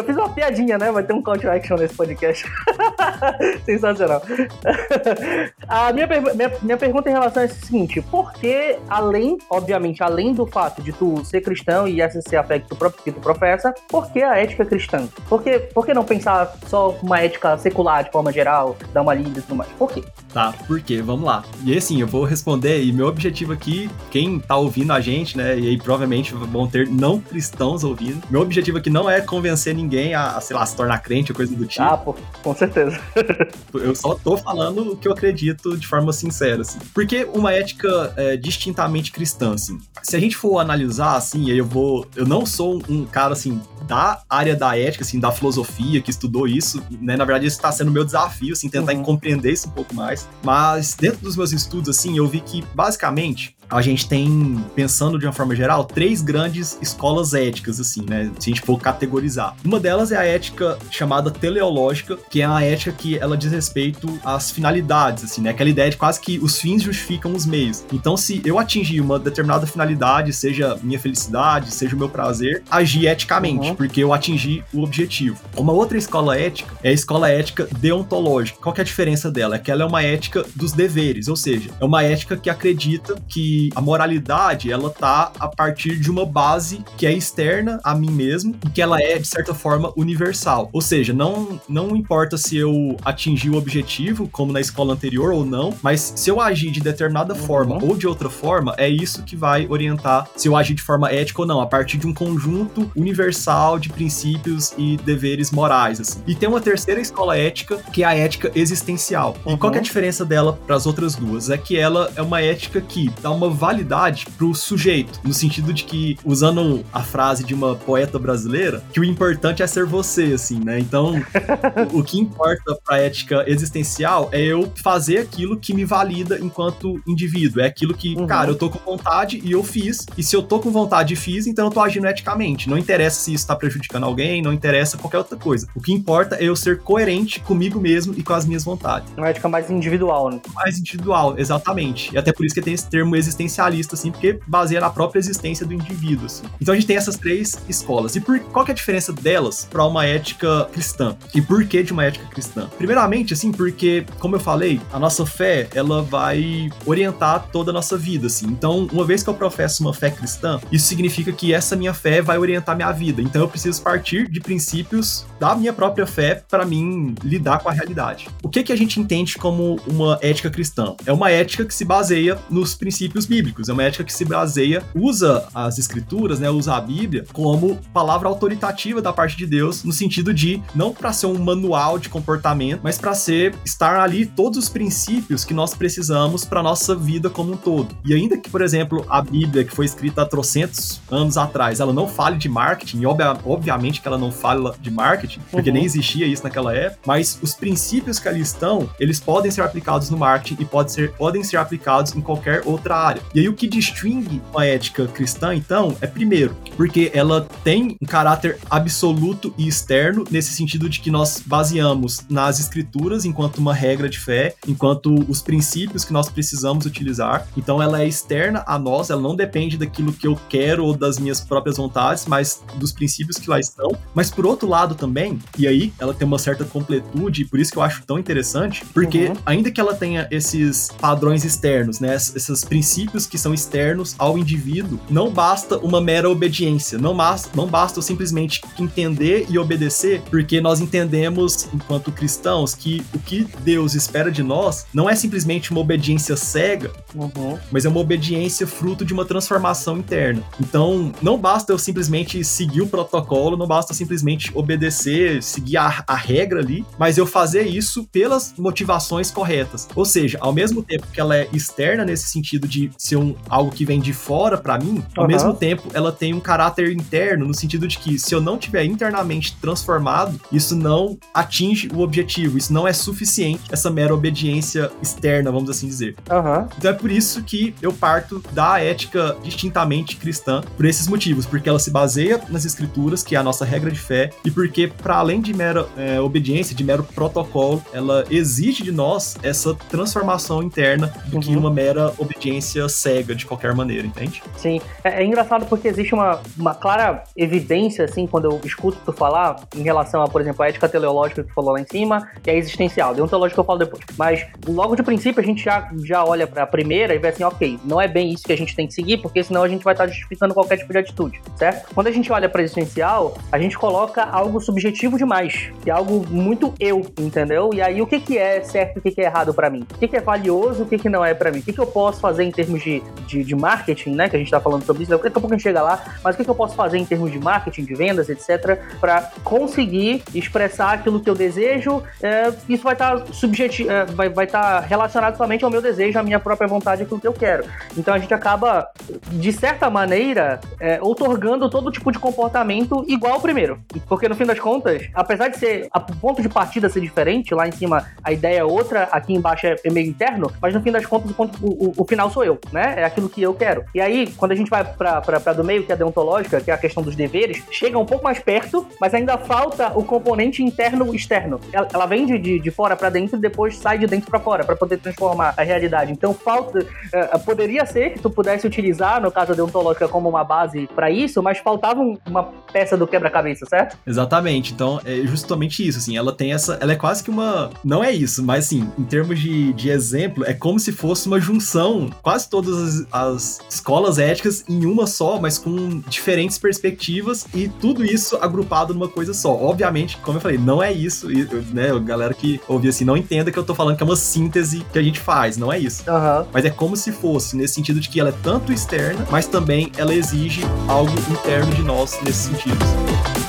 fiz 0.04 0.18
uma 0.18 0.30
piadinha, 0.30 0.80
né? 0.80 0.92
Vai 0.92 1.04
ter 1.04 1.14
um 1.14 1.22
Call 1.22 1.38
to 1.38 1.48
Action 1.48 1.78
nesse 1.78 1.94
podcast. 1.94 2.44
Sensacional. 3.66 4.22
a 5.68 5.94
minha, 5.94 6.08
minha, 6.08 6.52
minha 6.62 6.78
pergunta 6.78 7.10
em 7.10 7.14
relação 7.14 7.42
a 7.42 7.46
é 7.46 7.46
a 7.46 7.50
seguinte: 7.50 8.02
por 8.02 8.34
que, 8.34 8.78
além, 8.90 9.38
obviamente, 9.50 10.04
além 10.04 10.34
do 10.34 10.46
fato 10.46 10.82
de 10.82 10.92
tu 10.92 11.24
ser 11.26 11.42
cristão 11.42 11.88
e 11.88 12.02
essa 12.02 12.22
ser 12.22 12.38
a 12.38 12.44
fé 12.44 12.60
que 12.60 12.68
tu, 12.68 12.76
que 13.04 13.12
tu 13.12 13.20
professa, 13.20 13.74
por 13.90 14.12
que 14.12 14.22
a 14.22 14.38
ética 14.38 14.66
cristã? 14.66 15.08
Por 15.28 15.42
que, 15.44 15.60
por 15.60 15.86
que 15.86 15.94
não 15.94 16.04
pensar 16.04 16.56
só 16.68 16.90
uma 17.02 17.20
ética 17.20 17.58
secular 17.58 18.04
de 18.04 18.12
forma 18.12 18.32
geral, 18.32 18.78
dar 18.94 19.02
uma 19.02 19.14
lida 19.14 19.40
e 19.40 19.42
tudo 19.42 19.56
mais? 19.56 19.70
Por 19.72 19.92
quê? 19.92 20.04
Tá, 20.34 20.54
por 20.68 20.80
quê? 20.82 21.02
Vamos 21.02 21.26
lá. 21.26 21.44
E 21.64 21.76
assim, 21.76 22.00
eu 22.02 22.08
vou 22.08 22.24
responder, 22.24 22.84
e 22.84 22.92
meu 22.92 23.08
objetivo 23.08 23.54
aqui, 23.54 23.90
quem 24.10 24.40
tá 24.40 24.56
ouvindo 24.56 24.94
a 24.94 25.02
gente, 25.02 25.38
né, 25.38 25.58
e 25.58 25.70
aí 25.70 25.78
provavelmente 25.78 26.34
vão 26.34 26.68
ter 26.68 26.88
não 26.88 27.20
cristãos 27.20 27.84
ouvindo, 27.84 28.22
meu 28.30 28.42
objetivo 28.42 28.78
aqui 28.78 28.90
não 28.90 29.10
é 29.10 29.22
convencer 29.22 29.76
ninguém 29.76 30.14
a, 30.14 30.40
sei 30.40 30.56
lá, 30.56 30.66
se 30.66 30.76
tornar 30.76 31.00
crente 31.00 31.32
ou 31.32 31.36
coisa 31.36 31.56
do 31.56 31.66
tipo. 31.66 31.84
Ah, 31.84 31.98
pô, 31.98 32.16
com 32.44 32.56
certeza. 32.56 33.01
eu 33.74 33.96
só 33.96 34.16
tô 34.16 34.38
falando 34.38 34.94
o 34.94 34.98
que 34.98 35.08
eu 35.08 35.12
acredito 35.12 35.78
de 35.78 35.88
forma 35.88 36.14
sincera, 36.14 36.62
assim. 36.62 36.80
Porque 36.94 37.28
uma 37.34 37.54
ética 37.54 38.14
é, 38.16 38.38
distintamente 38.38 39.12
cristã, 39.12 39.54
assim. 39.54 39.80
Se 40.02 40.16
a 40.16 40.20
gente 40.20 40.36
for 40.36 40.60
analisar, 40.60 41.16
assim, 41.16 41.50
eu 41.50 41.66
vou. 41.66 42.08
Eu 42.16 42.26
não 42.26 42.46
sou 42.46 42.82
um 42.90 43.06
cara, 43.06 43.34
assim, 43.34 43.62
da 43.88 44.22
área 44.30 44.56
da 44.56 44.78
ética, 44.78 45.04
assim, 45.04 45.20
da 45.20 45.32
filosofia, 45.32 46.02
que 46.02 46.10
estudou 46.10 46.48
isso, 46.48 46.82
né? 47.02 47.16
Na 47.16 47.26
verdade, 47.26 47.48
isso 47.48 47.58
está 47.58 47.72
sendo 47.72 47.92
meu 47.92 48.06
desafio, 48.06 48.54
assim, 48.54 48.70
tentar 48.70 48.94
uhum. 48.94 49.04
compreender 49.04 49.52
isso 49.52 49.68
um 49.68 49.72
pouco 49.72 49.94
mais. 49.94 50.28
Mas 50.44 50.96
dentro 50.96 51.20
dos 51.20 51.36
meus 51.36 51.52
estudos, 51.52 51.98
assim, 51.98 52.18
eu 52.18 52.28
vi 52.28 52.42
que, 52.42 52.64
basicamente, 52.74 53.56
a 53.72 53.82
gente 53.82 54.08
tem, 54.08 54.64
pensando 54.76 55.18
de 55.18 55.26
uma 55.26 55.32
forma 55.32 55.56
geral, 55.56 55.86
três 55.86 56.22
grandes 56.22 56.78
escolas 56.82 57.34
éticas, 57.34 57.80
assim, 57.80 58.06
né? 58.08 58.30
Se 58.38 58.50
a 58.50 58.54
gente 58.54 58.62
for 58.62 58.80
categorizar. 58.80 59.56
Uma 59.64 59.80
delas 59.80 60.12
é 60.12 60.18
a 60.18 60.24
ética 60.24 60.78
chamada 60.92 61.32
teleológica, 61.32 62.18
que 62.30 62.42
é 62.42 62.46
a 62.46 62.62
ética 62.62 62.92
que 62.92 63.18
ela 63.18 63.38
diz 63.38 63.52
respeito 63.52 64.20
às 64.24 64.52
finalidades, 64.52 65.24
assim, 65.24 65.42
né? 65.42 65.52
Aquela 65.52 65.70
ideia 65.70 65.90
de 65.90 65.98
quase 65.98 66.20
que 66.20 66.38
os 66.40 66.60
fins 66.60 66.84
justificam 66.84 67.34
os 67.34 67.46
meios. 67.46 67.84
Então, 67.94 68.18
se 68.18 68.42
eu 68.46 68.60
atingir 68.60 69.00
uma 69.00 69.18
determinada 69.18 69.66
finalidade, 69.66 70.34
seja 70.34 70.78
minha 70.84 71.00
felicidade, 71.00 71.72
seja 71.74 71.96
o 71.96 72.00
meu 72.00 72.10
prazer, 72.10 72.64
agir 72.70 73.08
eticamente, 73.08 73.70
uhum. 73.70 73.76
porque 73.76 74.04
eu 74.04 74.14
atingi 74.14 74.64
o 74.74 74.84
objetivo. 74.84 75.38
Uma 75.56 75.72
outra 75.72 75.98
escola 75.98 76.38
ética 76.38 76.74
é 76.84 76.90
a 76.90 76.94
escola 76.94 77.30
ética 77.30 77.68
deontológica. 77.80 78.60
Qual 78.62 78.74
que 78.74 78.82
é 78.82 78.84
a 78.84 78.86
diferença 78.86 79.32
dela? 79.32 79.56
É 79.56 79.60
que 79.60 79.72
ela 79.72 79.84
é 79.84 79.86
uma 79.86 80.04
ética 80.04 80.46
dos 80.56 80.74
deveres, 80.74 81.28
ou 81.28 81.36
seja, 81.36 81.70
é 81.80 81.86
uma 81.86 82.04
ética 82.04 82.36
que 82.36 82.50
acredita 82.50 83.16
que 83.28 83.61
a 83.76 83.82
moralidade 83.82 84.72
ela 84.72 84.90
tá 84.90 85.32
a 85.40 85.48
partir 85.48 86.00
de 86.00 86.10
uma 86.10 86.26
base 86.26 86.84
que 86.98 87.06
é 87.06 87.14
externa 87.14 87.80
a 87.84 87.94
mim 87.96 88.12
mesmo 88.12 88.56
e 88.66 88.70
que 88.70 88.82
ela 88.82 89.02
é 89.02 89.18
de 89.18 89.28
certa 89.28 89.54
forma 89.54 89.92
universal. 89.96 90.70
Ou 90.74 90.82
seja, 90.82 91.14
não 91.14 91.60
não 91.68 91.96
importa 91.96 92.38
se 92.38 92.58
eu 92.58 92.98
atingir 93.04 93.50
o 93.50 93.58
objetivo 93.58 94.28
como 94.30 94.52
na 94.52 94.60
escola 94.60 94.94
anterior 94.94 95.32
ou 95.34 95.46
não, 95.46 95.74
mas 95.82 96.14
se 96.16 96.30
eu 96.30 96.40
agir 96.40 96.72
de 96.72 96.80
determinada 96.80 97.34
uhum. 97.34 97.40
forma 97.40 97.84
ou 97.84 97.96
de 97.96 98.08
outra 98.08 98.30
forma, 98.30 98.74
é 98.78 98.90
isso 98.90 99.24
que 99.24 99.36
vai 99.36 99.68
orientar 99.70 100.28
se 100.36 100.48
eu 100.48 100.56
agir 100.56 100.74
de 100.74 100.82
forma 100.82 101.12
ética 101.12 101.42
ou 101.42 101.48
não, 101.48 101.62
a 101.62 101.68
partir 101.68 101.98
de 101.98 102.08
um 102.08 102.14
conjunto 102.14 102.92
universal 102.96 103.80
de 103.80 103.90
princípios 103.90 104.74
e 104.78 104.98
deveres 104.98 105.52
morais 105.52 106.00
assim. 106.00 106.22
E 106.28 106.36
tem 106.36 106.48
uma 106.48 106.62
terceira 106.62 107.00
escola 107.00 107.38
ética, 107.38 107.78
que 107.92 108.04
é 108.04 108.06
a 108.06 108.16
ética 108.16 108.52
existencial. 108.56 109.36
E 109.46 109.58
qual 109.58 109.72
é 109.72 109.76
a 109.76 109.78
uhum. 109.78 109.84
diferença 109.84 110.26
dela 110.26 110.58
para 110.66 110.76
as 110.76 110.86
outras 110.86 111.16
duas? 111.16 111.50
É 111.50 111.58
que 111.58 111.78
ela 111.78 112.12
é 112.16 112.22
uma 112.22 112.42
ética 112.42 112.82
que 112.82 113.12
dá 113.22 113.32
uma 113.32 113.50
validade 113.54 114.26
pro 114.38 114.54
sujeito, 114.54 115.20
no 115.24 115.34
sentido 115.34 115.74
de 115.74 115.84
que, 115.84 116.18
usando 116.24 116.84
a 116.94 117.02
frase 117.02 117.44
de 117.44 117.54
uma 117.54 117.76
poeta 117.76 118.18
brasileira, 118.18 118.84
que 118.94 119.00
o 119.00 119.04
importante 119.04 119.64
é 119.64 119.68
ser 119.68 119.86
você, 119.86 120.34
assim, 120.34 120.60
né? 120.64 120.80
Então, 120.80 121.14
o, 121.92 122.00
o 122.00 122.04
que 122.04 122.20
importa 122.20 122.78
pra 122.84 123.00
ética 123.00 123.44
existencial 123.48 124.30
é 124.32 124.42
eu 124.42 124.72
fazer 124.84 125.20
aquilo 125.20 125.58
que 125.58 125.74
me 125.74 125.86
valida 125.86 126.40
enquanto 126.40 127.02
indivíduo. 127.08 127.62
É 127.62 127.68
aquilo 127.68 127.94
que, 127.94 128.16
uhum. 128.16 128.28
cara, 128.28 128.50
eu 128.50 128.56
tô 128.56 128.70
com 128.70 128.80
vontade 128.80 129.42
e 129.44 129.52
eu 129.52 129.64
fiz. 129.64 130.06
E 130.18 130.24
se 130.24 130.36
eu 130.36 130.42
tô 130.42 130.60
com 130.60 130.72
vontade 130.72 131.14
e 131.14 131.18
fiz, 131.18 131.48
então 131.48 131.66
eu 131.66 131.72
tô 131.72 131.80
agindo 131.80 132.08
eticamente. 132.08 132.70
Não 132.70 132.78
interessa 132.78 133.22
se 133.22 133.34
isso 133.34 133.48
tá 133.48 133.56
prejudicando 133.56 134.04
alguém, 134.04 134.42
não 134.42 134.54
interessa 134.54 134.98
qualquer 134.98 135.20
outra 135.20 135.38
coisa. 135.38 135.68
O 135.76 135.82
que 135.82 135.92
importa 135.92 136.36
é 136.36 136.46
eu 136.46 136.56
ser 136.56 136.80
coerente 136.80 137.40
comigo 137.40 137.80
mesmo 137.80 138.14
e 138.18 138.24
com 138.24 138.34
as 138.34 138.46
minhas 138.46 138.64
vontades. 138.64 139.12
Uma 139.18 139.30
ética 139.30 139.48
mais 139.48 139.70
individual, 139.70 140.30
né? 140.30 140.42
Mais 140.54 140.78
individual, 140.78 141.38
exatamente. 141.38 142.14
E 142.14 142.18
até 142.18 142.32
por 142.32 142.46
isso 142.46 142.56
que 142.56 142.62
tem 142.62 142.74
esse 142.74 142.90
termo 142.90 143.16
existencialista, 143.42 143.96
assim, 143.96 144.12
porque 144.12 144.40
baseia 144.48 144.80
na 144.80 144.90
própria 144.90 145.20
existência 145.20 145.66
do 145.66 145.74
indivíduo, 145.74 146.26
assim. 146.26 146.44
Então 146.60 146.74
a 146.74 146.76
gente 146.76 146.88
tem 146.88 146.98
essas 146.98 147.16
três 147.18 147.60
escolas. 147.68 148.16
E 148.16 148.22
por, 148.22 148.40
qual 148.40 148.64
que 148.64 148.72
é 148.72 148.74
a 148.74 148.76
diferença 148.76 149.12
delas 149.12 149.68
para 149.70 149.86
uma 149.86 150.06
ética 150.06 150.66
cristã? 150.72 151.16
E 151.34 151.42
por 151.42 151.66
que 151.66 151.84
de 151.84 151.92
uma 151.92 152.06
ética 152.06 152.26
cristã? 152.28 152.70
Primeiramente, 152.78 153.34
assim, 153.34 153.52
porque, 153.52 154.06
como 154.20 154.36
eu 154.36 154.40
falei, 154.40 154.80
a 154.92 155.00
nossa 155.00 155.26
fé, 155.26 155.68
ela 155.74 156.02
vai 156.02 156.70
orientar 156.86 157.48
toda 157.52 157.72
a 157.72 157.74
nossa 157.74 157.98
vida, 157.98 158.28
assim. 158.28 158.48
Então, 158.48 158.88
uma 158.92 159.06
vez 159.06 159.24
que 159.24 159.30
eu 159.30 159.34
professo 159.34 159.84
uma 159.84 159.94
fé 159.94 160.10
cristã, 160.10 160.60
isso 160.72 160.86
significa 160.86 161.32
que 161.32 161.54
essa 161.54 161.76
minha 161.76 161.94
fé 161.94 162.22
vai 162.22 162.38
orientar 162.38 162.76
minha 162.76 162.92
vida. 162.92 163.22
Então, 163.22 163.42
eu 163.42 163.48
preciso 163.48 163.82
partir 163.82 164.30
de 164.30 164.40
princípios 164.40 165.26
da 165.40 165.56
minha 165.56 165.74
própria 165.74 166.06
fé 166.06 166.44
para 166.50 166.66
mim 166.66 167.16
lidar 167.24 167.60
com 167.60 167.70
a 167.70 167.72
realidade. 167.72 168.28
O 168.44 168.50
que 168.50 168.64
que 168.64 168.72
a 168.72 168.76
gente 168.76 169.00
entende 169.00 169.38
como 169.38 169.80
uma 169.88 170.20
ética 170.22 170.50
cristã? 170.50 170.96
É 171.06 171.12
uma 171.12 171.32
ética 171.32 171.66
que 171.66 171.74
se 171.74 171.86
baseia 171.86 172.38
nos 172.50 172.76
princípios 172.76 173.21
bíblicos, 173.26 173.70
é 173.70 173.74
uma 173.74 173.84
ética 173.84 174.04
que 174.04 174.14
se 174.14 174.26
baseia, 174.26 174.84
usa 174.96 175.48
as 175.54 175.78
escrituras, 175.78 176.40
né, 176.40 176.50
usa 176.50 176.76
a 176.76 176.82
Bíblia 176.82 177.26
como 177.34 177.78
palavra 177.94 178.28
autoritativa 178.28 179.02
da 179.02 179.14
parte 179.14 179.38
de 179.38 179.46
Deus, 179.46 179.84
no 179.84 179.92
sentido 179.92 180.34
de 180.34 180.62
não 180.76 180.94
para 180.94 181.14
ser 181.14 181.28
um 181.28 181.38
manual 181.38 181.98
de 181.98 182.10
comportamento, 182.10 182.82
mas 182.84 182.98
para 182.98 183.14
ser 183.14 183.56
estar 183.66 184.00
ali 184.00 184.26
todos 184.26 184.58
os 184.58 184.70
princípios 184.70 185.44
que 185.44 185.54
nós 185.54 185.74
precisamos 185.74 186.46
para 186.46 186.64
nossa 186.64 186.96
vida 186.96 187.30
como 187.30 187.54
um 187.54 187.58
todo. 187.58 187.96
E 188.06 188.14
ainda 188.14 188.38
que, 188.38 188.50
por 188.50 188.62
exemplo, 188.62 189.06
a 189.10 189.22
Bíblia 189.22 189.64
que 189.64 189.76
foi 189.76 189.86
escrita 189.86 190.22
há 190.22 190.26
trocentos 190.26 191.02
anos 191.10 191.38
atrás, 191.38 191.80
ela 191.80 191.94
não 191.94 192.08
fale 192.08 192.38
de 192.38 192.50
marketing, 192.50 193.02
e 193.02 193.06
obviamente 193.06 194.02
que 194.02 194.08
ela 194.08 194.18
não 194.18 194.32
fala 194.32 194.76
de 194.80 194.92
marketing, 194.92 195.40
porque 195.52 195.70
uhum. 195.70 195.76
nem 195.76 195.86
existia 195.86 196.26
isso 196.26 196.44
naquela 196.44 196.74
época, 196.76 197.02
mas 197.06 197.40
os 197.42 197.54
princípios 197.54 198.20
que 198.20 198.28
ali 198.28 198.42
estão, 198.42 198.90
eles 199.00 199.20
podem 199.20 199.52
ser 199.52 199.62
aplicados 199.62 200.10
no 200.10 200.18
marketing 200.18 200.62
e 200.62 200.66
pode 200.66 200.92
ser, 200.92 201.12
podem 201.14 201.44
ser 201.44 201.58
aplicados 201.58 202.16
em 202.16 202.22
qualquer 202.22 202.62
outra 202.66 202.96
área. 202.96 203.11
E 203.34 203.40
aí 203.40 203.50
o 203.50 203.54
que 203.54 203.68
distingue 203.68 204.42
a 204.56 204.66
ética 204.66 205.08
cristã, 205.08 205.54
então, 205.56 205.96
é 206.02 206.08
primeiro, 206.08 206.56
porque 206.76 207.12
ela 207.14 207.48
tem 207.64 207.98
um 208.02 208.06
caráter 208.06 208.58
absoluto 208.70 209.54
e 209.58 209.68
externo, 209.68 210.24
nesse 210.30 210.54
sentido 210.54 210.90
de 210.90 211.00
que 211.00 211.12
nós 211.12 211.42
baseamos 211.46 212.26
nas 212.30 212.60
escrituras 212.60 213.26
enquanto 213.26 213.58
uma 213.58 213.74
regra 213.74 214.10
de 214.10 214.20
fé, 214.20 214.56
enquanto 214.68 215.14
os 215.30 215.42
princípios 215.42 216.04
que 216.04 216.14
nós 216.14 216.30
precisamos 216.30 216.86
utilizar. 216.86 217.48
Então 217.56 217.82
ela 217.82 218.02
é 218.02 218.08
externa 218.08 218.64
a 218.68 218.78
nós, 218.78 219.10
ela 219.10 219.22
não 219.22 219.36
depende 219.36 219.78
daquilo 219.78 220.14
que 220.14 220.28
eu 220.28 220.40
quero 220.50 220.86
ou 220.86 220.96
das 220.96 221.20
minhas 221.20 221.42
próprias 221.42 221.78
vontades, 221.78 222.26
mas 222.26 222.62
dos 222.76 222.92
princípios 222.92 223.38
que 223.38 223.50
lá 223.50 223.60
estão. 223.60 223.92
Mas 224.14 224.30
por 224.30 224.46
outro 224.46 224.68
lado 224.68 224.96
também, 224.96 225.40
e 225.58 225.68
aí 225.68 225.94
ela 226.00 226.14
tem 226.14 226.28
uma 226.28 226.40
certa 226.40 226.64
completude, 226.64 227.44
e 227.44 227.46
por 227.46 227.60
isso 227.60 227.72
que 227.72 227.78
eu 227.78 227.84
acho 227.84 228.04
tão 228.04 228.20
interessante, 228.20 228.84
porque 228.94 229.28
uhum. 229.28 229.36
ainda 229.46 229.72
que 229.72 229.80
ela 229.80 229.94
tenha 229.94 230.28
esses 230.32 230.90
padrões 231.00 231.44
externos, 231.44 232.00
né, 232.00 232.16
esses 232.16 232.64
princípios 232.64 233.01
que 233.30 233.38
são 233.38 233.54
externos 233.54 234.16
ao 234.18 234.38
indivíduo, 234.38 235.00
não 235.10 235.32
basta 235.32 235.78
uma 235.78 236.02
mera 236.02 236.30
obediência, 236.30 236.98
não 236.98 237.16
basta, 237.16 237.50
não 237.56 237.68
basta 237.68 238.00
eu 238.00 238.04
simplesmente 238.04 238.62
entender 238.80 239.46
e 239.50 239.58
obedecer, 239.58 240.22
porque 240.30 240.62
nós 240.62 240.80
entendemos, 240.80 241.68
enquanto 241.74 242.12
cristãos, 242.12 242.74
que 242.74 243.04
o 243.14 243.20
que 243.20 243.48
Deus 243.64 243.96
espera 243.96 244.32
de 244.32 244.44
nós 244.44 244.86
não 244.94 245.10
é 245.10 245.16
simplesmente 245.16 245.72
uma 245.72 245.82
obediência 245.82 246.36
cega, 246.36 246.92
uhum. 247.16 247.58
mas 247.72 247.86
é 247.86 247.90
uma 247.90 248.00
obediência 248.00 248.68
fruto 248.68 249.06
de 249.06 249.14
uma 249.14 249.26
transformação 249.26 249.98
interna. 249.98 250.44
Então, 250.60 251.12
não 251.22 251.38
basta 251.38 251.72
eu 251.72 251.78
simplesmente 251.78 252.44
seguir 252.44 252.82
o 252.82 252.88
protocolo, 252.88 253.58
não 253.58 253.68
basta 253.68 253.94
simplesmente 253.94 254.52
obedecer, 254.54 255.42
seguir 255.42 255.78
a, 255.78 256.04
a 256.08 256.16
regra 256.16 256.60
ali, 256.60 256.86
mas 256.98 257.18
eu 257.18 257.26
fazer 257.26 257.68
isso 257.68 258.04
pelas 258.12 258.54
motivações 258.58 259.32
corretas. 259.32 259.88
Ou 259.96 260.06
seja, 260.06 260.38
ao 260.42 260.54
mesmo 260.54 260.84
tempo 260.84 261.08
que 261.12 261.20
ela 261.20 261.36
é 261.36 261.48
externa 261.54 262.06
nesse 262.06 262.28
sentido 262.28 262.68
de 262.68 262.91
ser 262.98 263.18
um, 263.18 263.36
algo 263.50 263.72
que 263.72 263.86
vem 263.86 264.00
de 264.00 264.14
fora 264.14 264.58
para 264.58 264.78
mim, 264.78 265.04
ao 265.16 265.24
uhum. 265.24 265.30
mesmo 265.30 265.54
tempo 265.54 265.90
ela 265.94 266.12
tem 266.12 266.34
um 266.34 266.40
caráter 266.40 266.92
interno 266.92 267.46
no 267.46 267.54
sentido 267.54 267.88
de 267.88 267.98
que 267.98 268.18
se 268.20 268.34
eu 268.34 268.42
não 268.42 268.58
tiver 268.58 268.84
internamente 268.86 269.56
transformado, 269.58 270.40
isso 270.52 270.76
não 270.76 271.18
atinge 271.34 271.90
o 271.94 272.00
objetivo, 272.00 272.58
isso 272.58 272.74
não 272.74 272.88
é 272.88 272.94
suficiente, 272.94 273.62
essa 273.72 273.90
mera 273.90 274.14
obediência 274.14 274.92
externa, 275.02 275.52
vamos 275.52 275.70
assim 275.70 275.88
dizer. 275.88 276.16
Uhum. 276.30 276.68
Então 276.78 276.92
é 276.92 276.94
por 276.94 277.12
isso 277.12 277.44
que 277.44 277.74
eu 277.82 277.94
parto 277.94 278.44
da 278.52 278.80
ética 278.80 279.36
distintamente 279.44 280.16
cristã, 280.16 280.62
por 280.76 280.86
esses 280.86 281.08
motivos, 281.08 281.46
porque 281.46 281.70
ela 281.70 281.80
se 281.80 281.92
baseia 281.92 282.42
nas 282.50 282.66
escrituras, 282.66 283.24
que 283.24 283.36
é 283.36 283.40
a 283.40 283.44
nossa 283.44 283.66
regra 283.66 283.92
de 283.92 284.00
fé, 284.00 284.32
e 284.44 284.52
porque, 284.52 284.88
para 284.88 285.18
além 285.18 285.42
de 285.42 285.54
mera 285.54 285.88
é, 285.98 286.20
obediência, 286.20 286.76
de 286.76 286.84
mero 286.84 287.04
protocolo, 287.04 287.84
ela 287.94 288.26
exige 288.30 288.84
de 288.84 288.92
nós 288.92 289.36
essa 289.44 289.74
transformação 289.90 290.64
interna 290.64 291.14
do 291.28 291.36
uhum. 291.36 291.42
que 291.42 291.56
uma 291.56 291.72
mera 291.72 292.14
obediência 292.18 292.81
cega 292.90 293.36
de 293.36 293.46
qualquer 293.46 293.74
maneira, 293.74 294.06
entende? 294.06 294.44
Sim. 294.58 294.82
É, 295.04 295.22
é, 295.22 295.26
engraçado 295.26 295.66
porque 295.66 295.88
existe 295.88 296.14
uma, 296.14 296.42
uma 296.58 296.74
clara 296.74 297.24
evidência, 297.36 298.06
assim, 298.06 298.28
quando 298.28 298.46
eu 298.46 298.62
escuto 298.64 298.98
tu 299.06 299.14
falar, 299.14 299.62
em 299.76 299.84
relação 299.84 300.22
a, 300.22 300.28
por 300.28 300.42
exemplo, 300.42 300.64
a 300.64 300.70
ética 300.70 300.88
teleológica 300.88 301.44
que 301.44 301.50
tu 301.50 301.54
falou 301.54 301.74
lá 301.74 301.82
em 301.82 301.86
cima, 301.86 302.30
e 302.46 302.50
a 302.50 302.54
existencial. 302.54 303.14
Deontológica 303.14 303.60
eu 303.60 303.66
falo 303.66 303.80
depois. 303.80 304.04
Mas 304.18 304.46
logo 304.68 304.96
de 304.96 305.04
princípio 305.04 305.42
a 305.42 305.46
gente 305.46 305.64
já, 305.64 305.90
já 306.04 306.24
olha 306.24 306.48
para 306.48 306.64
a 306.64 306.68
primeira 306.68 307.14
e 307.14 307.18
vê 307.18 307.30
assim, 307.30 307.44
ok, 307.44 307.80
não 307.84 308.00
é 308.00 308.08
bem 308.08 308.32
isso 308.32 308.44
que 308.44 308.54
a 308.54 308.58
gente 308.58 308.76
tem 308.76 308.88
que 308.88 308.94
seguir, 308.94 309.18
porque 309.18 309.44
senão 309.44 309.64
a 309.64 309.68
gente 309.68 309.84
vai 309.84 309.94
estar 309.94 310.08
justificando 310.08 310.54
qualquer 310.54 310.78
tipo 310.78 310.92
de 310.92 311.00
atitude, 311.00 311.42
certo? 311.56 311.94
Quando 311.94 312.08
a 312.08 312.12
gente 312.12 312.32
olha 312.32 312.50
para 312.50 312.62
existencial, 312.62 313.38
a 313.52 313.60
gente 313.60 313.78
coloca 313.78 314.24
algo 314.24 314.60
subjetivo 314.60 315.18
demais, 315.18 315.72
que 315.84 315.90
é 315.90 315.94
algo 315.94 316.26
muito 316.30 316.74
eu, 316.80 317.06
entendeu? 317.20 317.72
E 317.74 317.82
aí 317.82 318.02
o 318.02 318.08
que 318.08 318.20
que 318.20 318.38
é 318.38 318.62
certo 318.62 318.98
e 318.98 319.00
o 319.00 319.02
que 319.02 319.12
que 319.12 319.22
é 319.22 319.26
errado 319.26 319.54
para 319.54 319.70
mim? 319.70 319.86
O 319.94 319.98
que 319.98 320.08
que 320.08 320.18
é 320.18 320.22
valioso, 320.22 320.84
o 320.84 320.86
que 320.86 320.98
que 320.98 321.10
não 321.10 321.24
é 321.24 321.34
para 321.34 321.52
mim? 321.52 321.60
O 321.60 321.64
que 321.64 321.74
que 321.74 321.80
eu 321.80 321.88
posso 321.88 322.20
fazer 322.20 322.44
em 322.44 322.52
termos 322.52 322.71
de, 322.80 323.02
de, 323.28 323.44
de 323.44 323.56
marketing, 323.56 324.12
né? 324.12 324.30
Que 324.30 324.36
a 324.36 324.40
gente 324.40 324.52
tá 324.52 324.60
falando 324.60 324.84
sobre 324.84 325.04
isso, 325.04 325.12
daqui 325.12 325.28
a 325.28 325.32
pouco 325.32 325.48
a 325.48 325.52
gente 325.52 325.64
chega 325.64 325.82
lá, 325.82 326.04
mas 326.24 326.36
o 326.36 326.38
que 326.38 326.44
que 326.44 326.50
eu 326.50 326.56
posso 326.56 326.76
fazer 326.76 326.98
em 326.98 327.06
termos 327.06 327.32
de 327.32 327.40
marketing, 327.40 327.86
de 327.86 327.96
vendas, 327.96 328.30
etc, 328.30 328.80
para 329.00 329.32
conseguir 329.44 330.24
expressar 330.34 330.94
aquilo 330.94 331.20
que 331.20 331.30
eu 331.30 331.36
desejo? 331.36 332.04
É, 332.22 332.52
isso 332.68 332.84
vai 332.84 332.94
estar 332.94 333.20
tá 333.20 333.34
subjetivo, 333.34 333.92
é, 333.92 334.06
vai 334.06 334.30
vai 334.30 334.46
estar 334.46 334.62
tá 334.62 334.80
relacionado 334.80 335.38
somente 335.38 335.64
ao 335.64 335.72
meu 335.72 335.82
desejo, 335.82 336.18
à 336.18 336.24
minha 336.24 336.40
própria 336.40 336.68
vontade, 336.68 337.04
aquilo 337.04 337.20
que 337.20 337.28
eu 337.28 337.34
quero. 337.34 337.66
Então 337.98 338.14
a 338.14 338.20
gente 338.20 338.34
acaba, 338.34 338.88
de 339.32 339.52
certa 339.52 339.90
maneira, 339.90 340.60
é, 340.80 341.00
otorgando 341.02 341.70
todo 341.70 341.92
tipo 341.92 342.12
de 342.12 342.20
comportamento 342.20 343.06
igual 343.08 343.34
ao 343.34 343.42
primeiro. 343.42 343.80
Porque 344.08 344.28
no 344.28 344.36
fim 344.36 344.46
das 344.46 344.60
contas, 344.60 345.10
apesar 345.14 345.50
de 345.50 345.58
ser 345.58 345.88
a 345.92 346.00
ponto 346.00 346.42
de 346.42 346.50
partida 346.50 346.90
ser 346.90 347.02
diferente, 347.02 347.54
lá 347.54 347.68
em 347.68 347.72
cima 347.72 348.06
a 348.24 348.32
ideia 348.32 348.60
é 348.60 348.64
outra, 348.64 349.04
aqui 349.12 349.34
embaixo 349.34 349.68
é, 349.68 349.76
meio 349.92 350.08
interno, 350.08 350.52
mas 350.62 350.74
no 350.74 350.82
fim 350.82 350.92
das 350.92 351.06
contas 351.06 351.32
o, 351.32 351.34
ponto, 351.34 351.58
o, 351.62 351.94
o, 351.98 352.06
final 352.06 352.30
sou 352.30 352.44
eu, 352.44 352.60
né? 352.72 352.96
É 352.98 353.04
aquilo 353.04 353.30
que 353.30 353.42
eu 353.42 353.54
quero. 353.54 353.84
E 353.94 354.02
aí, 354.02 354.28
quando 354.38 354.52
a 354.52 354.56
gente 354.56 354.70
vai 354.70 354.84
pra, 354.84 355.22
pra, 355.22 355.40
pra 355.40 355.54
do 355.54 355.64
meio, 355.64 355.84
que 355.84 355.92
é 355.92 355.96
a 355.96 355.98
deontológica, 355.98 356.62
que 356.62 356.72
é 356.72 356.74
a 356.74 356.78
questão 356.78 357.04
dos 357.04 357.16
deveres, 357.16 357.64
chega 357.72 357.98
um 357.98 358.06
pouco 358.06 358.24
mais 358.24 358.40
perto, 358.40 358.88
mas 359.00 359.14
ainda 359.14 359.38
falta 359.38 359.92
o 359.96 360.04
componente 360.04 360.64
interno-externo. 360.64 361.60
Ela, 361.72 361.88
ela 361.94 362.06
vem 362.06 362.26
de, 362.26 362.60
de, 362.60 362.72
fora 362.72 362.96
para 362.96 363.10
dentro 363.10 363.38
e 363.38 363.40
depois 363.40 363.78
sai 363.78 363.98
de 363.98 364.08
dentro 364.08 364.30
para 364.30 364.40
fora, 364.40 364.64
para 364.64 364.76
poder 364.76 364.98
transformar 364.98 365.54
a 365.58 365.64
realidade. 365.64 366.12
Então, 366.12 366.34
falta. 366.34 366.80
Uh, 366.80 367.40
poderia 367.40 367.86
ser 367.86 368.12
que 368.12 368.20
tu 368.20 368.30
pudesse 368.30 368.66
utilizar, 368.66 369.22
no 369.22 369.32
caso 369.32 369.50
da 369.50 369.56
deontológica, 369.56 370.08
como 370.08 370.30
uma 370.30 370.44
base 370.44 370.88
para 370.96 371.10
isso, 371.10 371.42
mas 371.42 371.58
faltava 371.58 372.02
uma 372.02 372.44
peça 372.72 372.98
do 372.98 373.08
quebra-cabeça, 373.08 373.66
certo? 373.66 373.98
Exatamente. 374.06 374.74
Então, 374.74 375.00
é 375.06 375.26
justamente 375.26 375.86
isso, 375.86 376.00
assim. 376.00 376.18
Ela 376.18 376.34
tem 376.34 376.54
essa. 376.54 376.78
Ela 376.82 376.94
é 376.94 376.96
quase 376.96 377.24
que 377.24 377.30
uma. 377.30 377.70
Não 377.84 378.04
é 378.04 378.12
isso, 378.12 378.44
mas 378.44 378.66
assim, 378.66 378.90
em 378.98 379.04
termos 379.04 379.40
de, 379.40 379.74
de 379.74 379.90
exemplo, 379.90 380.46
é 380.46 380.54
como 380.54 380.80
se 380.80 380.92
fosse 380.92 381.28
uma 381.28 381.40
junção, 381.40 382.10
quase 382.22 382.50
todas 382.52 382.78
as, 382.78 383.08
as 383.12 383.60
escolas 383.70 384.20
éticas 384.20 384.64
em 384.68 384.86
uma 384.86 385.08
só, 385.08 385.40
mas 385.40 385.58
com 385.58 386.04
diferentes 386.08 386.58
perspectivas 386.58 387.48
e 387.54 387.70
tudo 387.70 388.04
isso 388.04 388.38
agrupado 388.42 388.94
numa 388.94 389.08
coisa 389.08 389.34
só. 389.34 389.56
Obviamente, 389.56 390.18
como 390.18 390.38
eu 390.38 390.42
falei, 390.42 390.58
não 390.58 390.84
é 390.84 390.92
isso, 390.92 391.28
né? 391.74 391.92
A 391.92 392.00
galera 392.00 392.34
que 392.34 392.60
ouve 392.68 392.90
assim, 392.90 393.06
não 393.06 393.16
entenda 393.16 393.52
que 393.52 393.58
eu 393.58 393.64
tô 393.64 393.74
falando 393.74 393.96
que 393.96 394.04
é 394.04 394.06
uma 394.06 394.18
síntese 394.18 394.86
que 394.92 395.00
a 395.00 395.04
gente 395.04 395.20
faz, 395.20 395.56
não 395.58 395.72
é 395.72 395.80
isso. 395.80 396.04
Uhum. 396.10 396.46
Mas 396.52 396.66
é 396.66 396.70
como 396.70 396.98
se 396.98 397.12
fosse, 397.12 397.56
nesse 397.56 397.76
sentido 397.76 398.00
de 398.00 398.10
que 398.10 398.20
ela 398.20 398.30
é 398.30 398.36
tanto 398.44 398.74
externa, 398.74 399.26
mas 399.32 399.48
também 399.48 399.90
ela 399.98 400.14
exige 400.14 400.62
algo 400.88 401.14
interno 401.32 401.74
de 401.74 401.84
nós 401.84 402.20
nesse 402.22 402.50
sentido. 402.50 403.41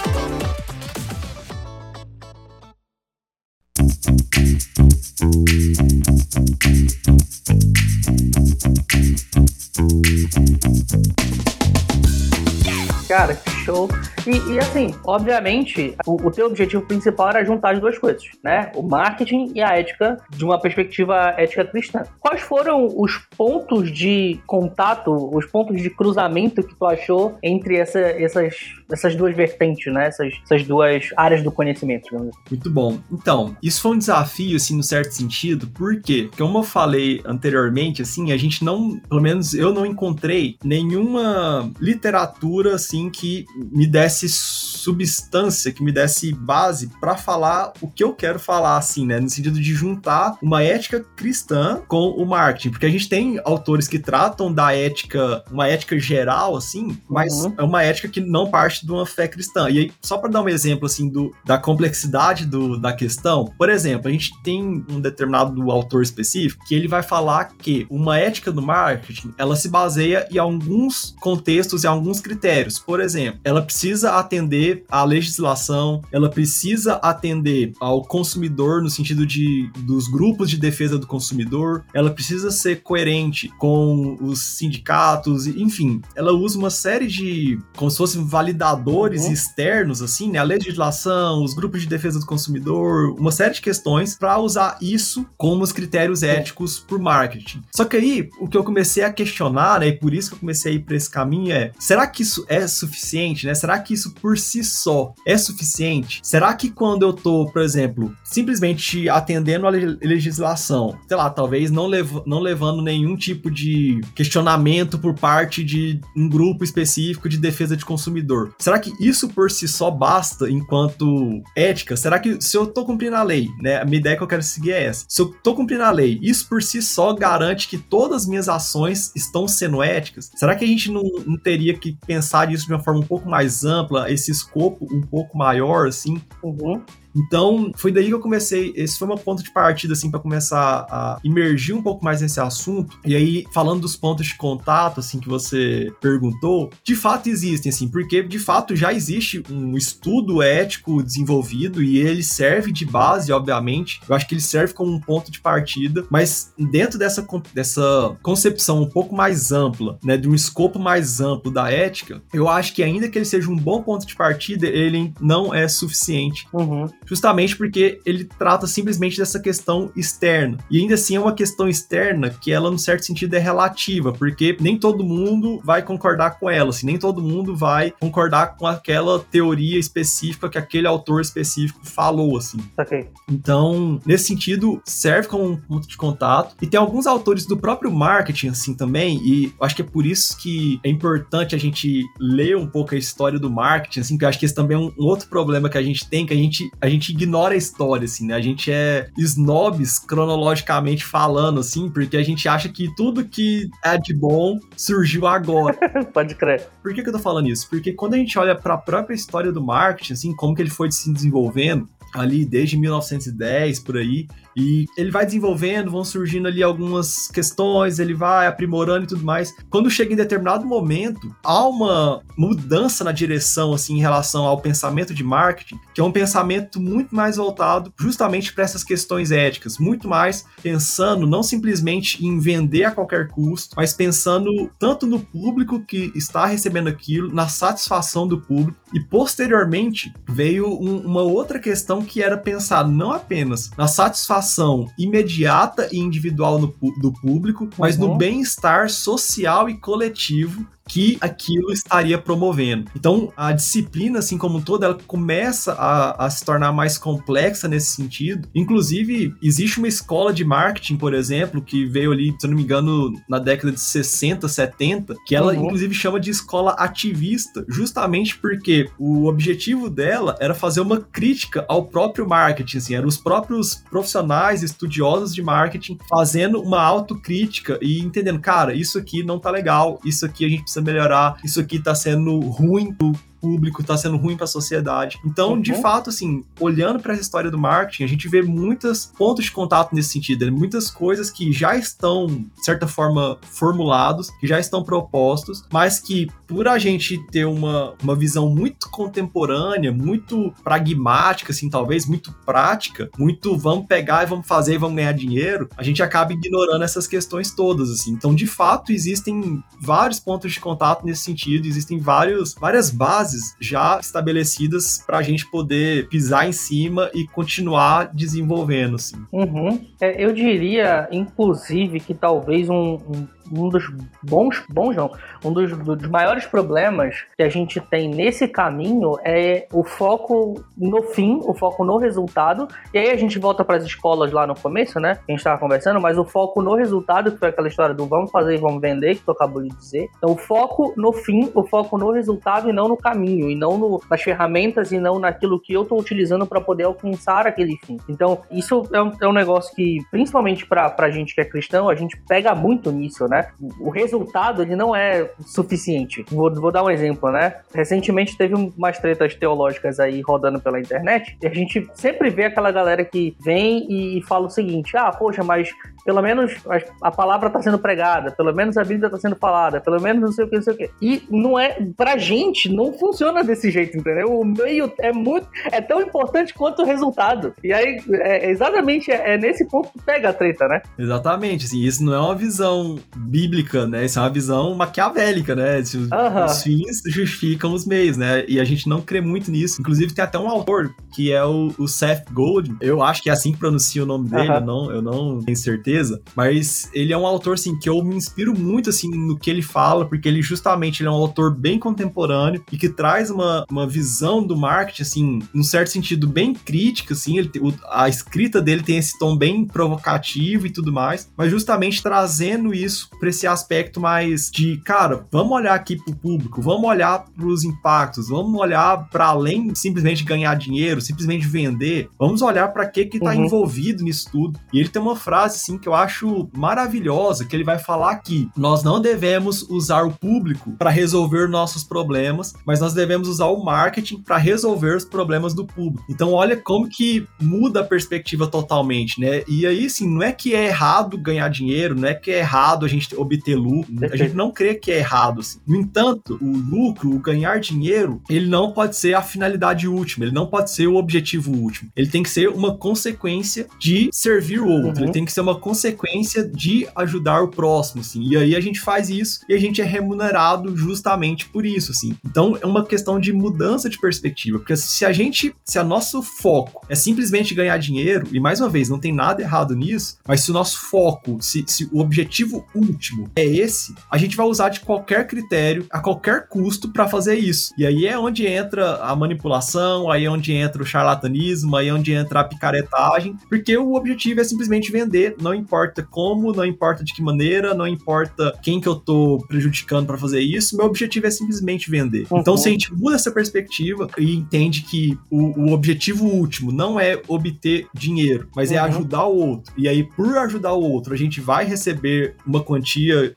Cara, 13.12 13.37
show. 13.64 13.88
E, 14.27 14.53
e 14.53 14.59
assim, 14.59 14.94
obviamente, 15.05 15.94
o, 16.07 16.27
o 16.27 16.31
teu 16.31 16.46
objetivo 16.46 16.83
principal 16.83 17.31
era 17.31 17.44
juntar 17.44 17.75
as 17.75 17.81
duas 17.81 17.98
coisas, 17.98 18.22
né? 18.42 18.70
O 18.75 18.83
marketing 18.83 19.53
e 19.55 19.61
a 19.61 19.79
ética 19.79 20.18
de 20.31 20.44
uma 20.44 20.61
perspectiva 20.61 21.35
ética 21.37 21.64
cristã. 21.64 22.05
Quais 22.20 22.40
foram 22.40 22.88
os 22.96 23.16
pontos 23.37 23.90
de 23.92 24.40
contato, 24.46 25.12
os 25.35 25.46
pontos 25.46 25.81
de 25.81 25.90
cruzamento 25.90 26.62
que 26.62 26.75
tu 26.75 26.87
achou 26.87 27.37
entre 27.42 27.77
essa, 27.77 27.98
essas, 27.98 28.55
essas 28.90 29.14
duas 29.14 29.35
vertentes, 29.35 29.92
né? 29.92 30.07
Essas, 30.07 30.33
essas 30.44 30.66
duas 30.66 31.11
áreas 31.16 31.42
do 31.42 31.51
conhecimento. 31.51 32.14
Assim? 32.14 32.31
Muito 32.51 32.70
bom. 32.70 32.98
Então, 33.11 33.57
isso 33.62 33.81
foi 33.81 33.92
um 33.92 33.98
desafio, 33.98 34.57
assim, 34.57 34.77
no 34.77 34.83
certo 34.83 35.12
sentido? 35.12 35.68
Porque, 35.75 36.31
como 36.37 36.59
eu 36.59 36.62
falei 36.62 37.20
anteriormente, 37.25 38.03
assim, 38.03 38.33
a 38.33 38.37
gente 38.37 38.64
não, 38.64 38.98
pelo 38.98 39.20
menos 39.20 39.55
eu 39.55 39.72
não 39.72 39.87
encontrei 39.87 40.57
nenhuma 40.64 41.70
literatura, 41.81 42.75
assim, 42.75 43.11
que 43.11 43.44
me 43.57 43.87
desse 43.87 44.29
substância, 44.29 45.73
que 45.73 45.83
me 45.83 45.93
desse 45.93 46.33
base 46.33 46.91
para 47.01 47.17
falar 47.17 47.73
o 47.81 47.88
que 47.88 48.03
eu 48.03 48.12
quero 48.12 48.38
falar, 48.38 48.77
assim, 48.77 49.07
né? 49.07 49.21
No 49.21 49.29
sentido 49.29 49.61
de 49.61 49.75
juntar 49.75 50.37
uma 50.43 50.62
ética 50.62 51.05
cristã 51.17 51.83
com 51.87 52.11
o 52.11 52.27
marketing, 52.27 52.71
porque 52.71 52.87
a 52.87 52.91
gente 52.91 53.09
tem 53.09 53.41
autores 53.45 53.87
que 53.87 53.99
tratam 53.99 54.53
da 54.53 54.75
ética, 54.75 55.45
uma 55.51 55.69
ética 55.69 55.99
geral, 55.99 56.57
assim, 56.57 56.99
mas 57.09 57.33
uhum. 57.33 57.55
é 57.59 57.62
uma 57.62 57.83
ética 57.83 58.09
que 58.09 58.21
não 58.21 58.51
parte 58.51 58.85
de 58.85 58.91
uma 58.91 59.07
fé 59.07 59.29
cristã. 59.29 59.69
E 59.71 59.79
aí, 59.79 59.93
só 60.01 60.19
para 60.19 60.31
dar 60.31 60.43
um 60.43 60.49
exemplo, 60.49 60.87
assim, 60.87 61.09
do, 61.09 61.33
da 61.45 61.59
complexidade 61.59 62.47
do, 62.47 62.81
da 62.81 62.93
questão, 62.93 63.53
por 63.57 63.71
exemplo, 63.71 64.09
a 64.09 64.12
gente 64.12 64.33
tem 64.43 64.85
um 64.88 65.01
determinado 65.01 65.71
autor 65.71 66.03
específico 66.03 66.65
que 66.67 66.75
ele 66.75 66.88
vai 66.88 67.03
falar 67.03 67.51
que 67.57 67.87
uma 67.88 68.19
ética 68.19 68.51
do 68.51 68.62
marketing, 68.62 69.33
ela 69.38 69.55
se 69.57 69.69
baseia 69.69 70.27
em 70.31 70.38
alguns 70.38 71.15
contextos 71.21 71.85
e 71.85 71.87
alguns 71.87 72.21
critérios. 72.21 72.79
Por 72.79 73.01
exemplo, 73.01 73.41
ela 73.44 73.62
precisa 73.62 74.12
atender 74.12 74.85
à 74.88 75.05
legislação, 75.05 76.02
ela 76.11 76.28
precisa 76.28 76.94
atender 76.94 77.72
ao 77.81 78.02
consumidor 78.02 78.83
no 78.83 78.90
sentido 78.90 79.26
de 79.26 79.70
dos 79.78 80.09
grupos 80.09 80.50
de 80.50 80.57
defesa 80.57 80.98
do 80.98 81.07
consumidor, 81.07 81.85
ela 81.94 82.11
precisa 82.11 82.50
ser 82.50 82.83
coerente 82.83 83.48
com 83.59 84.16
os 84.20 84.40
sindicatos, 84.40 85.46
enfim, 85.46 86.00
ela 86.14 86.33
usa 86.33 86.59
uma 86.59 86.70
série 86.70 87.07
de 87.07 87.59
como 87.76 87.90
se 87.90 87.96
fossem 87.96 88.24
validadores 88.24 89.24
uhum. 89.24 89.33
externos 89.33 90.02
assim, 90.02 90.31
né, 90.31 90.38
a 90.38 90.44
legislação, 90.44 91.42
os 91.42 91.55
grupos 91.55 91.83
de 91.83 91.88
defesa 91.88 92.18
do 92.18 92.26
consumidor, 92.26 93.14
uma 93.18 93.33
série 93.33 93.55
de 93.55 93.61
questões 93.61 94.16
para 94.16 94.38
usar 94.38 94.78
isso 94.81 95.26
como 95.37 95.62
os 95.62 95.72
critérios 95.72 96.22
éticos 96.22 96.78
por 96.78 96.98
marketing. 96.98 97.62
Só 97.74 97.85
que 97.85 97.96
aí 97.96 98.31
o 98.40 98.48
que 98.48 98.57
eu 98.57 98.64
comecei 98.64 99.02
a 99.02 99.12
questionar, 99.12 99.81
né, 99.81 99.88
e 99.88 99.92
por 99.92 100.14
isso 100.14 100.31
que 100.31 100.35
eu 100.37 100.40
comecei 100.40 100.72
a 100.72 100.74
ir 100.74 100.81
para 100.81 100.96
esse 100.96 101.11
caminho 101.11 101.52
é, 101.52 101.72
será 101.78 102.07
que 102.07 102.22
isso 102.22 102.44
é 102.48 102.66
suficiente, 102.66 103.32
né? 103.47 103.55
Será 103.55 103.79
que 103.79 103.95
isso 103.95 104.12
por 104.14 104.38
si 104.38 104.62
só 104.62 105.14
é 105.27 105.37
suficiente? 105.38 106.21
Será 106.23 106.53
que 106.55 106.71
quando 106.71 107.03
eu 107.03 107.12
tô, 107.12 107.47
por 107.47 107.62
exemplo, 107.62 108.14
simplesmente 108.23 109.09
atendendo 109.09 109.66
a 109.66 109.71
legislação, 109.71 110.99
sei 111.07 111.16
lá, 111.16 111.31
talvez 111.31 111.71
não, 111.71 111.87
lev 111.87 112.23
não 112.27 112.40
levando 112.40 112.83
nenhum 112.83 113.16
tipo 113.16 113.51
de 113.51 114.01
questionamento 114.14 114.99
por 114.99 115.14
parte 115.14 115.64
de 115.64 116.01
um 116.16 116.29
grupo 116.29 116.64
específico 116.64 117.29
de 117.29 117.38
defesa 117.38 117.77
de 117.77 117.85
consumidor, 117.85 118.55
será 118.59 118.79
que 118.79 118.92
isso 119.01 119.29
por 119.29 119.51
si 119.51 119.66
só 119.66 119.90
basta 119.90 120.51
enquanto 120.51 121.42
ética? 121.57 121.97
Será 121.97 122.18
que 122.18 122.40
se 122.40 122.57
eu 122.57 122.66
tô 122.66 122.85
cumprindo 122.85 123.16
a 123.16 123.23
lei, 123.23 123.49
né? 123.61 123.81
A 123.81 123.85
minha 123.85 123.99
ideia 123.99 124.16
que 124.16 124.23
eu 124.23 124.29
quero 124.29 124.42
seguir 124.42 124.73
é 124.73 124.85
essa. 124.85 125.05
Se 125.09 125.21
eu 125.23 125.35
tô 125.42 125.55
cumprindo 125.55 125.85
a 125.85 125.90
lei, 125.90 126.18
isso 126.23 126.49
por 126.49 126.62
si 126.62 126.83
só 126.83 127.12
garante 127.14 127.68
que 127.68 127.79
todas 127.79 128.23
as 128.23 128.29
minhas 128.29 128.49
ações 128.49 129.12
estão 129.14 129.47
sendo 129.47 129.83
éticas? 129.83 130.31
Será 130.35 130.55
que 130.55 130.64
a 130.64 130.68
gente 130.68 130.90
não, 130.90 131.03
não 131.27 131.37
teria 131.37 131.75
que 131.75 131.97
pensar 132.07 132.49
nisso 132.49 132.66
de 132.66 132.73
uma 132.73 132.83
forma 132.83 133.01
um 133.01 133.07
pouco 133.07 133.22
mais 133.29 133.65
ampla, 133.65 134.11
esse 134.11 134.31
escopo 134.31 134.87
um 134.91 135.01
pouco 135.01 135.37
maior, 135.37 135.89
assim? 135.89 136.21
Uhum. 136.43 136.83
Então, 137.14 137.72
foi 137.77 137.92
daí 137.92 138.07
que 138.07 138.14
eu 138.14 138.20
comecei. 138.20 138.72
Esse 138.77 138.98
foi 138.98 139.07
uma 139.07 139.16
ponto 139.16 139.42
de 139.42 139.53
partida, 139.53 139.92
assim, 139.92 140.11
para 140.11 140.20
começar 140.20 140.87
a 140.90 141.18
imergir 141.22 141.75
um 141.75 141.83
pouco 141.83 142.05
mais 142.05 142.20
nesse 142.20 142.40
assunto. 142.40 142.98
E 143.05 143.14
aí, 143.14 143.44
falando 143.53 143.81
dos 143.81 143.96
pontos 143.96 144.27
de 144.27 144.35
contato, 144.35 145.01
assim, 145.01 145.20
que 145.20 145.29
você 145.29 145.92
perguntou, 146.01 146.70
de 146.83 146.96
fato 146.96 147.29
existem, 147.29 147.70
assim, 147.70 147.88
porque 147.88 148.22
de 148.22 148.38
fato 148.38 148.75
já 148.75 148.92
existe 148.92 149.42
um 149.51 149.77
estudo 149.77 150.42
ético 150.42 151.03
desenvolvido 151.03 151.83
e 151.83 151.98
ele 151.98 152.22
serve 152.22 152.72
de 152.72 152.85
base, 152.85 153.33
obviamente. 153.33 154.01
Eu 154.09 154.14
acho 154.14 154.27
que 154.27 154.35
ele 154.35 154.40
serve 154.40 154.75
como 154.75 154.92
um 154.92 155.01
ponto 155.01 155.31
de 155.31 155.40
partida, 155.40 156.05
mas 156.11 156.53
dentro 156.59 156.98
dessa, 156.98 157.27
dessa 157.55 158.16
concepção 158.22 158.83
um 158.83 158.88
pouco 158.88 159.14
mais 159.14 159.53
ampla, 159.53 159.98
né, 160.03 160.16
de 160.16 160.29
um 160.29 160.35
escopo 160.35 160.79
mais 160.79 161.20
amplo 161.20 161.51
da 161.51 161.70
ética, 161.70 162.22
eu 162.33 162.48
acho 162.48 162.75
que 162.75 162.83
ainda 162.83 163.09
que 163.09 163.18
ele 163.18 163.25
seja 163.25 163.51
um 163.51 163.57
bom 163.57 163.83
ponto 163.83 164.07
de 164.07 164.16
partida, 164.16 164.66
ele 164.66 165.12
não 165.20 165.55
é 165.55 165.68
suficiente. 165.68 166.46
Uhum 166.53 166.88
justamente 167.05 167.57
porque 167.57 168.01
ele 168.05 168.25
trata 168.25 168.67
simplesmente 168.67 169.19
dessa 169.19 169.41
questão 169.41 169.91
externa. 169.97 170.59
E 170.71 170.81
ainda 170.81 170.95
assim 170.95 171.17
é 171.17 171.21
uma 171.21 171.35
questão 171.35 171.69
externa 171.69 172.31
que 172.31 172.53
ela, 172.53 172.71
no 172.71 172.79
certo 172.79 173.05
sentido, 173.05 173.35
é 173.35 173.38
relativa, 173.38 174.12
porque 174.12 174.57
nem 174.61 174.79
todo 174.79 175.05
mundo 175.05 175.61
vai 175.65 175.83
concordar 175.83 176.38
com 176.38 176.49
ela, 176.49 176.71
assim, 176.71 176.87
nem 176.87 176.99
todo 176.99 177.23
mundo 177.23 177.55
vai 177.57 177.93
concordar 178.01 178.57
com 178.57 178.67
aquela 178.67 179.19
teoria 179.19 179.79
específica 179.79 180.49
que 180.49 180.59
aquele 180.59 180.87
autor 180.87 181.21
específico 181.21 181.81
falou, 181.85 182.37
assim. 182.37 182.59
Okay. 182.79 183.09
Então, 183.31 184.01
nesse 184.05 184.25
sentido, 184.25 184.81
serve 184.85 185.29
como 185.29 185.45
um 185.45 185.57
ponto 185.57 185.88
de 185.88 185.97
contato. 185.97 186.55
E 186.61 186.67
tem 186.67 186.79
alguns 186.79 187.07
autores 187.07 187.47
do 187.47 187.57
próprio 187.57 187.91
marketing, 187.91 188.49
assim, 188.49 188.75
também, 188.75 189.21
e 189.25 189.53
acho 189.61 189.77
que 189.77 189.83
é 189.83 189.85
por 189.85 190.07
isso 190.07 190.37
que 190.38 190.81
é 190.85 190.88
importante 190.88 191.55
a 191.55 191.59
gente 191.59 192.03
ler 192.19 192.57
um 192.57 192.67
pouco 192.67 192.95
a 192.95 192.99
história 192.99 193.38
do 193.38 193.51
marketing, 193.51 194.01
assim, 194.01 194.19
que 194.19 194.25
eu 194.25 194.29
acho 194.29 194.38
que 194.38 194.45
esse 194.45 194.55
também 194.55 194.77
é 194.77 194.81
um, 194.81 194.93
um 194.99 195.05
outro 195.05 195.29
problema 195.29 195.69
que 195.69 195.79
a 195.79 195.83
gente 195.83 196.09
tem, 196.09 196.27
que 196.27 196.33
a 196.33 196.37
gente, 196.37 196.71
a 196.81 196.88
gente 196.92 197.11
ignora 197.11 197.55
a 197.55 197.57
história, 197.57 198.05
assim, 198.05 198.26
né? 198.26 198.35
A 198.35 198.40
gente 198.40 198.70
é 198.70 199.09
snobs 199.18 199.98
cronologicamente 199.98 201.05
falando, 201.05 201.61
assim, 201.61 201.90
porque 201.90 202.16
a 202.16 202.22
gente 202.22 202.48
acha 202.48 202.68
que 202.68 202.94
tudo 202.94 203.24
que 203.24 203.68
é 203.85 203.98
de 203.98 204.14
bom 204.14 204.59
surgiu 204.76 205.26
agora. 205.26 205.76
Pode 206.12 206.35
crer. 206.35 206.68
Por 206.83 206.94
que, 206.94 207.02
que 207.02 207.09
eu 207.09 207.12
tô 207.12 207.18
falando 207.18 207.48
isso? 207.48 207.68
Porque 207.68 207.92
quando 207.92 208.14
a 208.14 208.18
gente 208.18 208.38
olha 208.38 208.55
para 208.55 208.74
a 208.74 208.78
própria 208.78 209.14
história 209.14 209.52
do 209.52 209.62
marketing, 209.62 210.12
assim, 210.12 210.37
como 210.37 210.55
que 210.55 210.62
ele 210.62 210.70
foi 210.70 210.90
se 210.92 211.12
desenvolvendo, 211.12 211.88
ali 212.14 212.44
desde 212.44 212.76
1910 212.76 213.81
por 213.81 213.96
aí 213.96 214.26
e 214.57 214.87
ele 214.97 215.11
vai 215.11 215.25
desenvolvendo, 215.25 215.91
vão 215.91 216.05
surgindo 216.05 216.49
ali 216.49 216.62
algumas 216.62 217.29
questões, 217.29 217.99
ele 217.99 218.15
vai 218.15 218.47
aprimorando 218.47 219.05
e 219.05 219.09
tudo 219.09 219.25
mais. 219.25 219.55
Quando 219.71 219.91
chega 219.91 220.12
em 220.12 220.17
determinado 220.17 220.67
momento, 220.67 221.35
há 221.43 221.67
uma 221.67 222.23
mudança 222.37 223.05
na 223.05 223.12
direção 223.12 223.73
assim 223.73 223.97
em 223.97 224.01
relação 224.01 224.45
ao 224.45 224.61
pensamento 224.61 225.15
de 225.15 225.25
marketing, 225.25 225.79
que 225.95 226.01
é 226.01 226.05
um 226.05 226.12
pensamento 226.12 226.81
muito 226.81 227.15
mais 227.15 227.37
voltado 227.37 227.93
justamente 227.99 228.53
para 228.53 228.65
essas 228.65 228.85
questões 228.85 229.31
éticas, 229.31 229.79
muito 229.79 230.09
mais 230.09 230.45
pensando 230.62 231.27
não 231.27 231.43
simplesmente 231.43 232.25
em 232.25 232.38
vender 232.38 232.85
a 232.85 232.91
qualquer 232.91 233.29
custo, 233.29 233.75
mas 233.77 233.93
pensando 233.93 234.51
tanto 234.79 235.07
no 235.07 235.21
público 235.21 235.81
que 235.81 236.12
está 236.15 236.47
recebendo 236.47 236.88
aquilo, 236.88 237.33
na 237.33 237.49
satisfação 237.49 238.27
do 238.27 238.41
público 238.41 238.82
e 238.92 239.00
posteriormente 239.00 240.12
veio 240.28 240.66
um, 240.66 240.98
uma 240.98 241.22
outra 241.22 241.59
questão 241.59 242.02
que 242.02 242.22
era 242.22 242.37
pensar 242.37 242.87
não 242.87 243.12
apenas 243.12 243.70
na 243.76 243.87
satisfação 243.87 244.88
imediata 244.98 245.88
e 245.92 245.98
individual 245.98 246.59
no, 246.59 246.74
do 247.00 247.12
público, 247.12 247.68
mas 247.78 247.96
uhum. 247.96 248.09
no 248.09 248.16
bem-estar 248.16 248.88
social 248.90 249.68
e 249.68 249.76
coletivo 249.76 250.66
que 250.88 251.16
aquilo 251.21 251.73
estaria 251.73 252.18
promovendo. 252.18 252.90
Então, 252.95 253.33
a 253.37 253.53
disciplina, 253.53 254.18
assim 254.18 254.37
como 254.37 254.62
todo, 254.62 254.85
ela 254.85 254.99
começa 255.07 255.73
a, 255.73 256.27
a, 256.27 256.31
se 256.31 256.45
tornar 256.45 256.73
mais 256.73 256.99
complexa 256.99 257.68
nesse 257.68 257.92
sentido. 257.92 258.49
Inclusive, 258.55 259.35
existe 259.42 259.79
uma 259.79 259.88
escola 259.88 260.33
de 260.33 260.45
marketing, 260.45 260.97
por 260.97 261.14
exemplo, 261.14 261.62
que 261.62 261.87
veio 261.87 262.12
ali, 262.12 262.35
se 262.38 262.47
eu 262.47 262.51
não 262.51 262.57
me 262.57 262.62
engano, 262.62 263.12
na 263.29 263.38
década 263.38 263.73
de 263.73 263.81
60, 263.81 264.49
70, 264.49 265.16
que 265.27 265.35
ela, 265.35 265.53
uhum. 265.55 265.64
inclusive, 265.64 265.95
chama 265.95 266.21
de 266.21 266.31
escola 266.31 266.73
ativista, 266.73 267.64
justamente 267.68 268.37
porque 268.37 268.90
o 268.99 269.27
objetivo 269.27 269.88
dela 269.88 270.37
era 270.40 270.55
fazer 270.55 270.81
uma 270.81 271.01
crítica 271.01 271.64
ao 271.68 271.87
próprio 271.87 272.29
marketing, 272.29 272.79
assim, 272.79 272.95
eram 272.95 273.09
os 273.09 273.16
próprios 273.16 273.77
profissionais, 273.90 274.62
estudiosos 274.62 275.35
de 275.35 275.42
marketing, 275.42 275.99
fazendo 276.09 276.61
uma 276.61 276.83
autocrítica 276.83 277.79
e 277.81 278.01
entendendo, 278.01 278.40
cara, 278.40 278.75
isso 278.75 278.99
aqui 278.99 279.23
não 279.23 279.38
tá 279.38 279.51
legal, 279.51 280.01
isso 280.05 280.27
aqui 280.27 280.45
a 280.45 280.49
gente 280.49 280.62
precisa 280.62 280.82
melhorar, 280.83 281.37
isso 281.45 281.61
aqui 281.61 281.79
tá 281.79 281.95
sendo 281.95 282.38
ruim 282.40 282.92
pro 282.92 283.12
público, 283.42 283.83
tá 283.83 283.96
sendo 283.96 284.16
ruim 284.16 284.37
para 284.37 284.44
a 284.44 284.48
sociedade. 284.48 285.18
Então, 285.26 285.55
uhum. 285.55 285.61
de 285.61 285.74
fato, 285.74 286.11
assim, 286.11 286.44
olhando 286.61 287.00
para 287.00 287.12
essa 287.12 287.22
história 287.22 287.50
do 287.50 287.59
marketing, 287.59 288.05
a 288.05 288.07
gente 288.07 288.28
vê 288.28 288.40
muitos 288.40 289.07
pontos 289.18 289.44
de 289.44 289.50
contato 289.50 289.92
nesse 289.92 290.11
sentido, 290.11 290.46
né? 290.46 290.50
muitas 290.50 290.90
coisas 290.90 291.28
que 291.28 291.52
já 291.52 291.76
estão, 291.76 292.26
de 292.26 292.64
certa 292.64 292.87
forma, 292.87 293.37
formulados, 293.42 294.31
que 294.40 294.46
já 294.46 294.61
estão 294.61 294.85
propostos, 294.85 295.64
mas 295.72 295.98
que 295.98 296.28
por 296.46 296.68
a 296.68 296.78
gente 296.78 297.18
ter 297.31 297.46
uma, 297.46 297.94
uma 298.02 298.14
visão 298.14 298.48
muito 298.48 298.90
contemporânea, 298.90 299.90
muito 299.90 300.55
pragmática, 300.62 301.50
assim, 301.50 301.68
talvez, 301.68 302.07
muito 302.07 302.33
prática, 302.44 303.11
muito 303.18 303.57
vamos 303.57 303.87
pegar 303.87 304.22
e 304.22 304.26
vamos 304.26 304.46
fazer 304.46 304.74
e 304.74 304.78
vamos 304.78 304.96
ganhar 304.96 305.12
dinheiro, 305.12 305.68
a 305.76 305.83
gente 305.83 306.02
acaba 306.02 306.33
ignorando 306.33 306.85
essas 306.85 307.07
questões 307.07 307.50
todas, 307.50 307.90
assim. 307.90 308.12
Então, 308.12 308.35
de 308.35 308.46
fato, 308.46 308.92
existem 308.92 309.62
vários 309.81 310.20
pontos 310.20 310.52
de 310.52 310.61
contato 310.61 311.05
nesse 311.05 311.22
sentido, 311.22 311.66
existem 311.66 311.98
vários, 311.98 312.55
várias 312.55 312.90
bases 312.90 313.32
já 313.61 313.99
estabelecidas 314.01 315.03
para 315.07 315.18
a 315.18 315.23
gente 315.23 315.51
poder 315.51 316.09
pisar 316.09 316.49
em 316.49 316.53
cima 316.53 317.11
e 317.14 317.27
continuar 317.27 318.12
desenvolvendo, 318.12 318.97
assim. 318.97 319.16
Uhum. 319.33 319.85
É, 320.01 320.23
eu 320.23 320.33
diria, 320.33 321.09
inclusive, 321.11 322.01
que 322.01 322.14
talvez 322.14 322.68
um, 322.68 322.95
um 322.95 323.27
um 323.53 323.69
dos 323.69 323.85
bons, 324.23 324.62
bons 324.69 324.97
não, 324.97 325.11
um 325.45 325.53
dos, 325.53 325.77
dos 325.77 326.09
maiores 326.09 326.47
problemas 326.47 327.25
que 327.37 327.43
a 327.43 327.49
gente 327.49 327.81
tem 327.81 328.09
nesse 328.09 328.49
caminho 328.49 329.17
é 329.25 329.67
o 329.73 329.85
foco 329.85 330.62
no 330.77 331.03
fim, 331.03 331.41
o 331.45 331.55
foco 331.55 331.85
no 331.85 331.97
resultado. 331.97 332.69
E 332.93 332.99
aí 332.99 333.11
a 333.11 333.17
gente 333.17 333.38
volta 333.38 333.65
para 333.65 333.77
as 333.77 333.85
escolas 333.85 334.33
lá 334.33 334.47
no 334.47 334.55
começo, 334.55 334.99
né? 334.99 335.17
Que 335.17 335.21
a 335.29 335.33
gente 335.33 335.41
estava 335.41 335.59
conversando, 335.59 336.01
mas 336.01 336.19
o 336.19 336.25
foco 336.25 336.62
no 336.62 336.75
resultado, 336.75 337.33
que 337.33 337.38
foi 337.38 337.49
aquela 337.49 337.69
história 337.69 337.95
do 337.95 338.07
vamos 338.07 338.31
fazer 338.31 338.55
e 338.55 338.59
vamos 338.59 338.81
vender, 338.81 339.17
que 339.17 339.23
tu 339.23 339.31
acabou 339.31 339.62
de 339.62 339.69
dizer. 339.69 340.09
Então, 340.17 340.33
o 340.33 340.37
foco 340.37 340.95
no 340.97 341.12
fim, 341.12 341.51
o 341.55 341.65
foco 341.65 341.99
no 341.99 342.11
resultado 342.12 342.69
e 342.69 342.73
não 342.73 342.88
no 342.88 342.97
caminho, 342.97 343.51
e 343.51 343.55
não 343.55 343.77
no, 343.77 344.01
nas 344.11 344.23
ferramentas 344.23 344.93
e 344.93 344.99
não 344.99 345.19
naquilo 345.19 345.61
que 345.61 345.73
eu 345.73 345.83
estou 345.83 345.99
utilizando 345.99 346.47
para 346.47 346.61
poder 346.61 346.85
alcançar 346.85 347.47
aquele 347.47 347.77
fim. 347.85 347.99
Então, 348.09 348.41
isso 348.51 348.88
é 348.93 349.03
um, 349.03 349.12
é 349.21 349.29
um 349.29 349.33
negócio 349.33 349.75
que, 349.75 349.99
principalmente 350.11 350.67
para 350.67 350.95
a 350.97 351.11
gente 351.11 351.35
que 351.35 351.41
é 351.41 351.45
cristão, 351.45 351.88
a 351.88 351.95
gente 351.95 352.17
pega 352.29 352.55
muito 352.55 352.91
nisso, 352.91 353.27
né? 353.29 353.41
O 353.81 353.90
resultado, 353.90 354.62
ele 354.62 354.76
não 354.76 354.94
é 354.94 355.31
suficiente. 355.40 356.24
Vou, 356.31 356.52
vou 356.55 356.72
dar 356.72 356.85
um 356.85 356.90
exemplo, 356.90 357.31
né? 357.31 357.57
Recentemente 357.74 358.37
teve 358.37 358.55
umas 358.55 358.98
tretas 358.98 359.35
teológicas 359.35 359.98
aí 360.00 360.20
rodando 360.20 360.61
pela 360.61 360.81
internet, 360.81 361.37
e 361.40 361.46
a 361.46 361.55
gente 361.55 361.88
sempre 361.94 362.31
vê 362.31 362.44
aquela 362.44 362.70
galera 362.70 363.05
que 363.05 363.37
vem 363.40 363.87
e 363.90 364.22
fala 364.22 364.46
o 364.46 364.50
seguinte: 364.50 364.96
ah, 364.96 365.11
poxa, 365.11 365.42
mas 365.42 365.70
pelo 366.05 366.20
menos 366.20 366.52
a, 367.00 367.11
palavra 367.11 367.48
está 367.48 367.62
sendo 367.62 367.78
pregada, 367.78 368.31
pelo 368.33 368.52
menos 368.52 368.76
a 368.76 368.85
Bíblia 368.85 369.07
está 369.07 369.18
sendo 369.18 369.37
falada, 369.37 369.81
pelo 369.81 370.00
menos 370.00 370.22
não 370.22 370.33
sei 370.33 370.44
o 370.44 370.48
que, 370.48 370.57
não 370.57 370.62
sei 370.62 370.74
o 370.74 370.76
que. 370.76 370.90
E 371.00 371.22
não 371.31 371.59
é, 371.59 371.78
pra 371.96 372.16
gente, 372.16 372.68
não 372.68 372.92
funciona 372.92 373.44
desse 373.44 373.70
jeito, 373.70 373.96
entendeu? 373.96 374.38
O 374.38 374.44
meio 374.44 374.92
é 374.98 375.12
muito, 375.12 375.46
é 375.70 375.81
tão 375.81 376.00
importante 376.00 376.55
quanto 376.55 376.83
o 376.83 376.85
resultado. 376.85 377.55
E 377.62 377.72
aí, 377.72 378.00
é, 378.11 378.50
exatamente, 378.50 379.11
é, 379.11 379.35
é, 379.35 379.38
nesse 379.38 379.64
ponto 379.66 379.90
que 379.90 380.02
pega 380.02 380.31
a 380.31 380.33
treta, 380.33 380.66
né? 380.66 380.83
Exatamente, 380.98 381.66
assim, 381.66 381.81
isso 381.81 382.05
não 382.05 382.14
é 382.14 382.20
uma 382.20 382.35
visão 382.35 382.98
bíblica, 383.23 383.87
né? 383.87 384.05
Isso 384.05 384.19
é 384.19 384.23
uma 384.23 384.31
visão 384.31 384.75
maquiavélica, 384.75 385.55
né? 385.55 385.81
Os, 385.81 385.95
uh 385.95 386.09
-huh. 386.09 386.47
os 386.47 386.63
fins 386.63 387.03
justificam 387.07 387.73
os 387.73 387.85
meios, 387.85 388.17
né? 388.17 388.45
E 388.49 388.61
a 388.61 388.65
gente 388.65 388.89
não 388.89 389.01
crê 389.01 389.21
muito 389.21 389.51
nisso. 389.51 389.81
Inclusive, 389.81 390.13
tem 390.13 390.25
até 390.25 390.39
um 390.39 390.49
autor, 390.49 390.95
que 391.15 391.33
é 391.33 391.45
o, 391.45 391.73
o 391.79 391.89
Seth 391.89 392.31
Godin, 392.33 392.77
eu 392.81 393.03
acho 393.03 393.23
que 393.23 393.31
é 393.31 393.33
assim 393.33 393.53
que 393.53 393.59
pronuncia 393.59 394.03
o 394.03 394.07
nome 394.07 394.29
dele, 394.29 394.49
uh 394.49 394.53
-huh. 394.53 394.57
eu, 394.57 394.63
não, 394.63 394.91
eu 394.93 395.03
não 395.03 395.41
tenho 395.41 395.57
certeza 395.57 395.73
certeza, 395.93 396.21
mas 396.35 396.91
ele 396.93 397.13
é 397.13 397.19
um 397.19 397.27
autor, 397.27 397.55
assim, 397.55 397.79
que 397.79 397.89
eu 397.89 398.03
me 398.03 398.15
inspiro 398.15 398.59
muito, 398.59 398.91
assim, 398.91 399.09
no 399.09 399.39
que 399.39 399.51
ele 399.51 399.63
fala, 399.63 400.05
porque 400.05 400.29
ele 400.29 400.43
justamente 400.43 401.03
ele 401.03 401.09
é 401.09 401.13
um 401.13 401.17
autor 401.17 401.55
bem 401.55 401.79
contemporâneo 401.79 402.63
e 402.71 402.77
que 402.77 402.89
traz 402.89 403.31
uma, 403.31 403.65
uma 403.71 403.87
visão 403.87 404.43
do 404.43 404.57
marketing, 404.57 405.03
assim, 405.03 405.39
num 405.53 405.63
certo 405.63 405.89
sentido, 405.89 406.27
bem 406.27 406.55
crítica, 406.55 407.15
assim, 407.15 407.39
ele, 407.39 407.51
o, 407.61 407.73
a 407.91 408.09
escrita 408.09 408.61
dele 408.61 408.83
tem 408.83 408.97
esse 408.99 409.19
tom 409.19 409.37
bem 409.37 409.65
provocativo 409.65 410.67
e 410.67 410.71
tudo 410.71 410.93
mais, 410.93 411.31
mas 411.37 411.51
justamente 411.51 412.03
trazendo 412.03 412.75
isso 412.75 413.09
para 413.23 413.31
esse 413.31 413.47
aspecto 413.47 414.01
mais 414.01 414.51
de, 414.51 414.79
cara, 414.79 415.25
vamos 415.31 415.53
olhar 415.53 415.75
aqui 415.75 415.95
pro 415.95 416.13
público, 416.13 416.61
vamos 416.61 416.91
olhar 416.91 417.25
pros 417.37 417.63
impactos, 417.63 418.29
vamos 418.29 418.61
olhar 418.61 419.09
para 419.11 419.27
além 419.27 419.69
de 419.69 419.79
simplesmente 419.79 420.25
ganhar 420.25 420.57
dinheiro, 420.57 421.01
simplesmente 421.01 421.47
vender, 421.47 422.11
vamos 422.19 422.43
olhar 422.43 422.67
para 422.73 422.85
que 422.85 423.05
que 423.05 423.21
tá 423.21 423.31
uhum. 423.31 423.45
envolvido 423.45 424.03
nisso 424.03 424.29
tudo. 424.29 424.59
E 424.73 424.81
ele 424.81 424.89
tem 424.89 425.01
uma 425.01 425.15
frase, 425.15 425.55
assim, 425.55 425.79
que 425.79 425.89
eu 425.89 425.95
acho 425.95 426.49
maravilhosa, 426.53 427.45
que 427.45 427.55
ele 427.55 427.63
vai 427.63 427.79
falar 427.79 428.17
que 428.17 428.51
nós 428.57 428.83
não 428.83 429.01
devemos 429.01 429.63
usar 429.71 430.03
o 430.03 430.11
público 430.11 430.73
para 430.73 430.91
resolver 430.91 431.49
nossos 431.49 431.85
problemas, 431.85 432.55
mas 432.67 432.81
nós 432.81 432.93
devemos 432.93 433.29
usar 433.29 433.47
o 433.47 433.65
marketing 433.65 434.21
para 434.21 434.37
resolver 434.37 434.97
os 434.97 435.05
problemas 435.05 435.55
do 435.55 435.65
público. 435.65 436.05
Então, 436.11 436.33
olha 436.33 436.57
como 436.57 436.89
que 436.89 437.25
muda 437.41 437.83
a 437.83 437.85
perspectiva 437.85 438.49
totalmente, 438.49 439.21
né? 439.21 439.45
E 439.47 439.65
aí, 439.65 439.89
sim, 439.89 440.09
não 440.09 440.25
é 440.25 440.33
que 440.33 440.57
é 440.57 440.67
errado 440.67 441.17
ganhar 441.17 441.49
dinheiro, 441.49 441.95
não 441.95 442.09
é 442.09 442.15
que 442.15 442.29
é 442.29 442.41
errado 442.41 442.85
a 442.85 442.89
gente 442.89 443.12
obter 443.16 443.57
lucro, 443.57 443.92
a 444.11 444.16
gente 444.16 444.35
não 444.35 444.51
crê 444.51 444.75
que 444.75 444.90
é 444.90 444.98
errado, 444.98 445.40
assim. 445.40 445.59
No 445.66 445.77
entanto, 445.77 446.38
o 446.40 446.57
lucro, 446.57 447.14
o 447.14 447.18
ganhar 447.18 447.61
dinheiro, 447.61 448.22
ele 448.29 448.46
não 448.46 448.72
pode 448.72 448.96
ser 448.96 449.14
a 449.14 449.22
finalidade 449.22 449.88
última, 449.88 450.25
ele 450.25 450.35
não 450.35 450.46
pode 450.46 450.70
ser 450.70 450.87
o 450.87 450.96
objetivo 450.96 451.53
último. 451.53 451.90
Ele 451.96 452.09
tem 452.09 452.22
que 452.22 452.31
ser 452.31 452.48
uma 452.48 452.77
consequência 452.77 453.66
de 453.79 454.09
servir 454.12 454.61
o 454.61 454.68
outro, 454.68 455.01
uhum. 455.01 455.05
ele 455.05 455.12
tem 455.12 455.25
que 455.25 455.33
ser 455.33 455.40
uma 455.40 455.59
consequência 455.59 456.44
de 456.44 456.87
ajudar 456.96 457.42
o 457.42 457.48
próximo, 457.48 458.01
assim. 458.01 458.22
E 458.22 458.37
aí 458.37 458.57
a 458.57 458.61
gente 458.61 458.81
faz 458.81 459.09
isso 459.09 459.40
e 459.48 459.55
a 459.55 459.59
gente 459.59 459.81
é 459.81 459.85
remunerado 459.85 460.77
justamente 460.77 461.48
por 461.48 461.64
isso, 461.64 461.92
assim. 461.92 462.16
Então 462.25 462.57
é 462.61 462.66
uma 462.66 462.85
questão 462.85 463.18
de 463.18 463.33
mudança 463.33 463.88
de 463.88 463.98
perspectiva, 463.98 464.59
porque 464.59 464.77
se 464.77 465.05
a 465.05 465.12
gente, 465.12 465.55
se 465.64 465.79
a 465.79 465.85
nosso 465.85 466.22
foco 466.22 466.85
é 466.88 466.94
simplesmente 466.94 467.55
ganhar 467.55 467.77
dinheiro, 467.79 468.27
e 468.33 468.40
mais 468.40 468.61
uma 468.61 468.68
vez, 468.68 468.88
não 468.88 468.98
tem 468.98 469.12
nada 469.12 469.42
errado 469.42 469.75
nisso, 469.75 470.18
mas 470.27 470.42
se 470.42 470.51
o 470.51 470.55
nosso 470.55 470.81
foco, 470.81 471.38
se, 471.40 471.64
se 471.66 471.88
o 471.92 472.01
objetivo 472.01 472.66
último 472.92 473.31
é 473.35 473.44
esse, 473.44 473.94
a 474.11 474.18
gente 474.18 474.37
vai 474.37 474.46
usar 474.46 474.68
de 474.68 474.81
qualquer 474.81 475.26
critério, 475.26 475.87
a 475.90 476.00
qualquer 476.00 476.46
custo 476.48 476.92
para 476.92 477.09
fazer 477.09 477.37
isso. 477.37 477.72
E 477.76 477.87
aí 477.87 478.07
é 478.07 478.18
onde 478.18 478.46
entra 478.46 478.96
a 478.96 479.16
manipulação, 479.16 480.11
aí 480.11 480.24
é 480.24 480.31
onde 480.31 480.52
entra 480.52 480.83
o 480.83 480.87
charlatanismo, 480.87 481.76
aí 481.76 481.88
é 481.88 481.94
onde 481.94 482.12
entra 482.12 482.40
a 482.40 482.44
picaretagem, 482.44 483.37
porque 483.48 483.76
o 483.76 483.94
objetivo 483.94 484.40
é 484.40 484.44
simplesmente 484.44 484.92
vender, 484.92 485.37
não 485.40 485.55
importa 485.55 486.02
como, 486.02 486.52
não 486.52 486.64
importa 486.64 487.02
de 487.02 487.12
que 487.14 487.22
maneira, 487.22 487.74
não 487.74 487.87
importa 487.87 488.57
quem 488.62 488.81
que 488.81 488.88
eu 488.88 488.94
tô 488.94 489.44
prejudicando 489.48 490.07
para 490.07 490.18
fazer 490.18 490.40
isso, 490.40 490.76
meu 490.76 490.87
objetivo 490.87 491.26
é 491.26 491.31
simplesmente 491.31 491.90
vender. 491.90 492.26
Uhum. 492.31 492.40
Então, 492.40 492.57
se 492.57 492.68
a 492.68 492.72
gente 492.72 492.92
muda 492.94 493.16
essa 493.16 493.31
perspectiva 493.31 494.09
e 494.18 494.35
entende 494.35 494.83
que 494.83 495.18
o, 495.31 495.68
o 495.68 495.72
objetivo 495.72 496.26
último 496.26 496.70
não 496.70 497.00
é 497.00 497.20
obter 497.26 497.87
dinheiro, 497.94 498.48
mas 498.55 498.70
é 498.70 498.81
uhum. 498.81 498.87
é 498.87 498.88
ajudar 498.88 499.26
o 499.26 499.37
outro, 499.37 499.72
e 499.76 499.88
aí 499.88 500.02
por 500.05 500.37
ajudar 500.38 500.72
o 500.72 500.83
outro 500.83 501.14
a 501.14 501.16
gente 501.16 501.40
vai 501.40 501.64
receber 501.64 502.37
uma 502.46 502.62
quantia 502.62 502.82